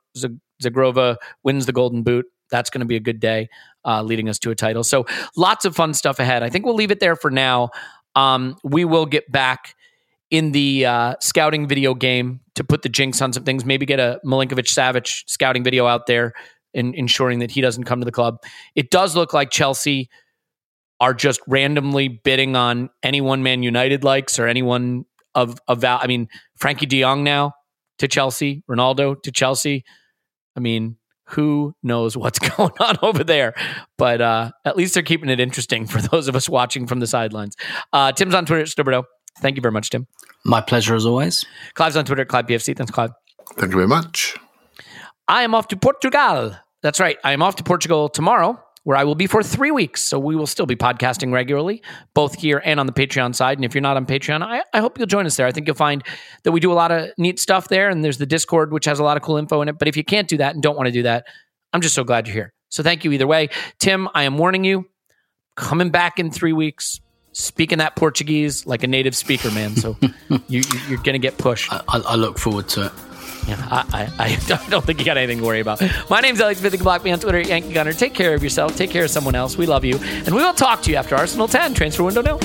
Zhegrova 0.61 1.17
wins 1.43 1.65
the 1.65 1.71
Golden 1.71 2.03
Boot. 2.03 2.25
That's 2.51 2.69
going 2.69 2.81
to 2.81 2.85
be 2.85 2.97
a 2.97 2.99
good 2.99 3.19
day, 3.19 3.49
uh, 3.85 4.03
leading 4.03 4.29
us 4.29 4.37
to 4.39 4.51
a 4.51 4.55
title. 4.55 4.83
So 4.83 5.05
lots 5.37 5.65
of 5.65 5.75
fun 5.75 5.93
stuff 5.93 6.19
ahead. 6.19 6.43
I 6.43 6.49
think 6.49 6.65
we'll 6.65 6.75
leave 6.75 6.91
it 6.91 6.99
there 6.99 7.15
for 7.15 7.31
now. 7.31 7.69
Um, 8.15 8.57
we 8.63 8.85
will 8.85 9.05
get 9.05 9.31
back 9.31 9.75
in 10.29 10.51
the 10.51 10.85
uh, 10.85 11.15
scouting 11.19 11.67
video 11.67 11.93
game 11.93 12.41
to 12.55 12.63
put 12.63 12.81
the 12.81 12.89
jinx 12.89 13.21
on 13.21 13.33
some 13.33 13.43
things. 13.43 13.65
Maybe 13.65 13.85
get 13.85 13.99
a 13.99 14.19
Milinkovic 14.25 14.67
Savic 14.67 15.23
scouting 15.27 15.63
video 15.63 15.85
out 15.85 16.07
there, 16.07 16.33
in, 16.73 16.93
ensuring 16.95 17.39
that 17.39 17.51
he 17.51 17.61
doesn't 17.61 17.83
come 17.83 17.99
to 17.99 18.05
the 18.05 18.11
club. 18.11 18.37
It 18.75 18.89
does 18.89 19.15
look 19.15 19.33
like 19.33 19.51
Chelsea 19.51 20.09
are 20.99 21.13
just 21.13 21.41
randomly 21.47 22.07
bidding 22.07 22.55
on 22.55 22.89
anyone 23.03 23.43
Man 23.43 23.63
United 23.63 24.03
likes 24.03 24.39
or 24.39 24.47
anyone 24.47 25.05
of 25.35 25.59
of 25.67 25.81
val. 25.81 25.99
I 26.01 26.07
mean, 26.07 26.29
Frenkie 26.59 26.87
De 26.87 27.01
Jong 27.01 27.23
now 27.23 27.53
to 27.99 28.07
Chelsea, 28.07 28.63
Ronaldo 28.69 29.21
to 29.23 29.31
Chelsea. 29.31 29.83
I 30.55 30.59
mean, 30.59 30.97
who 31.33 31.75
knows 31.83 32.15
what's 32.17 32.39
going 32.57 32.71
on 32.79 32.97
over 33.01 33.23
there? 33.23 33.53
But 33.97 34.21
uh, 34.21 34.51
at 34.65 34.77
least 34.77 34.93
they're 34.93 35.03
keeping 35.03 35.29
it 35.29 35.39
interesting 35.39 35.85
for 35.85 36.01
those 36.11 36.27
of 36.27 36.35
us 36.35 36.47
watching 36.49 36.87
from 36.87 36.99
the 36.99 37.07
sidelines. 37.07 37.55
Uh, 37.91 38.11
Tim's 38.11 38.33
on 38.33 38.45
Twitter, 38.45 38.63
Stillberto. 38.63 39.03
Thank 39.39 39.55
you 39.55 39.61
very 39.61 39.71
much, 39.71 39.89
Tim. 39.89 40.07
My 40.45 40.61
pleasure 40.61 40.95
as 40.95 41.05
always. 41.05 41.45
Clive's 41.73 41.97
on 41.97 42.05
Twitter, 42.05 42.25
Clive 42.25 42.45
PFC. 42.45 42.75
Thanks, 42.75 42.91
Clive. 42.91 43.11
Thank 43.55 43.71
you 43.71 43.77
very 43.77 43.87
much. 43.87 44.35
I 45.27 45.43
am 45.43 45.55
off 45.55 45.67
to 45.69 45.77
Portugal. 45.77 46.55
That's 46.81 46.99
right. 46.99 47.17
I 47.23 47.31
am 47.33 47.41
off 47.41 47.55
to 47.57 47.63
Portugal 47.63 48.09
tomorrow, 48.09 48.61
where 48.83 48.97
I 48.97 49.03
will 49.03 49.15
be 49.15 49.27
for 49.27 49.41
three 49.41 49.71
weeks. 49.71 50.01
So 50.01 50.19
we 50.19 50.35
will 50.35 50.47
still 50.47 50.65
be 50.65 50.75
podcasting 50.75 51.31
regularly, 51.31 51.81
both 52.13 52.35
here 52.35 52.61
and 52.63 52.79
on 52.79 52.85
the 52.85 52.93
Patreon 52.93 53.33
side. 53.33 53.57
And 53.57 53.65
if 53.65 53.73
you're 53.73 53.81
not 53.81 53.97
on 53.97 54.05
Patreon, 54.05 54.43
I, 54.43 54.63
I 54.73 54.79
hope 54.79 54.97
you'll 54.97 55.07
join 55.07 55.25
us 55.25 55.37
there. 55.37 55.47
I 55.47 55.51
think 55.51 55.67
you'll 55.67 55.75
find 55.75 56.03
that 56.43 56.51
we 56.51 56.59
do 56.59 56.71
a 56.71 56.73
lot 56.75 56.91
of 56.91 57.09
neat 57.17 57.39
stuff 57.39 57.69
there. 57.69 57.89
And 57.89 58.03
there's 58.03 58.17
the 58.17 58.25
Discord, 58.25 58.71
which 58.71 58.85
has 58.85 58.99
a 58.99 59.03
lot 59.03 59.17
of 59.17 59.23
cool 59.23 59.37
info 59.37 59.61
in 59.61 59.69
it. 59.69 59.79
But 59.79 59.87
if 59.87 59.95
you 59.95 60.03
can't 60.03 60.27
do 60.27 60.37
that 60.37 60.53
and 60.53 60.61
don't 60.61 60.75
want 60.75 60.87
to 60.87 60.91
do 60.91 61.03
that, 61.03 61.25
I'm 61.71 61.81
just 61.81 61.95
so 61.95 62.03
glad 62.03 62.27
you're 62.27 62.33
here. 62.33 62.53
So 62.69 62.83
thank 62.83 63.05
you 63.05 63.11
either 63.11 63.27
way. 63.27 63.49
Tim, 63.79 64.09
I 64.13 64.23
am 64.23 64.37
warning 64.37 64.63
you, 64.63 64.85
coming 65.55 65.89
back 65.89 66.19
in 66.19 66.31
three 66.31 66.53
weeks, 66.53 66.99
speaking 67.31 67.77
that 67.77 67.95
Portuguese 67.95 68.65
like 68.65 68.83
a 68.83 68.87
native 68.87 69.15
speaker, 69.15 69.49
man. 69.51 69.75
So 69.75 69.97
you, 70.47 70.63
you're 70.89 70.97
going 70.97 71.13
to 71.13 71.19
get 71.19 71.37
pushed. 71.37 71.71
I, 71.71 71.81
I 71.87 72.15
look 72.15 72.37
forward 72.37 72.67
to 72.69 72.87
it. 72.87 72.91
Yeah, 73.47 73.67
I, 73.69 74.11
I, 74.19 74.25
I, 74.65 74.69
don't 74.69 74.85
think 74.85 74.99
you 74.99 75.05
got 75.05 75.17
anything 75.17 75.39
to 75.39 75.45
worry 75.45 75.59
about. 75.59 75.81
My 76.09 76.21
name's 76.21 76.39
Alex 76.39 76.61
Vithik. 76.61 76.81
Block 76.81 77.03
me 77.03 77.11
on 77.11 77.19
Twitter, 77.19 77.41
Yankee 77.41 77.73
Gunner. 77.73 77.93
Take 77.93 78.13
care 78.13 78.33
of 78.33 78.43
yourself. 78.43 78.75
Take 78.75 78.91
care 78.91 79.03
of 79.03 79.09
someone 79.09 79.35
else. 79.35 79.57
We 79.57 79.65
love 79.65 79.83
you. 79.83 79.97
And 79.97 80.33
we 80.33 80.41
will 80.41 80.53
talk 80.53 80.81
to 80.83 80.91
you 80.91 80.97
after 80.97 81.15
Arsenal 81.15 81.47
10, 81.47 81.73
Transfer 81.73 82.03
Window 82.03 82.21
Now. 82.21 82.39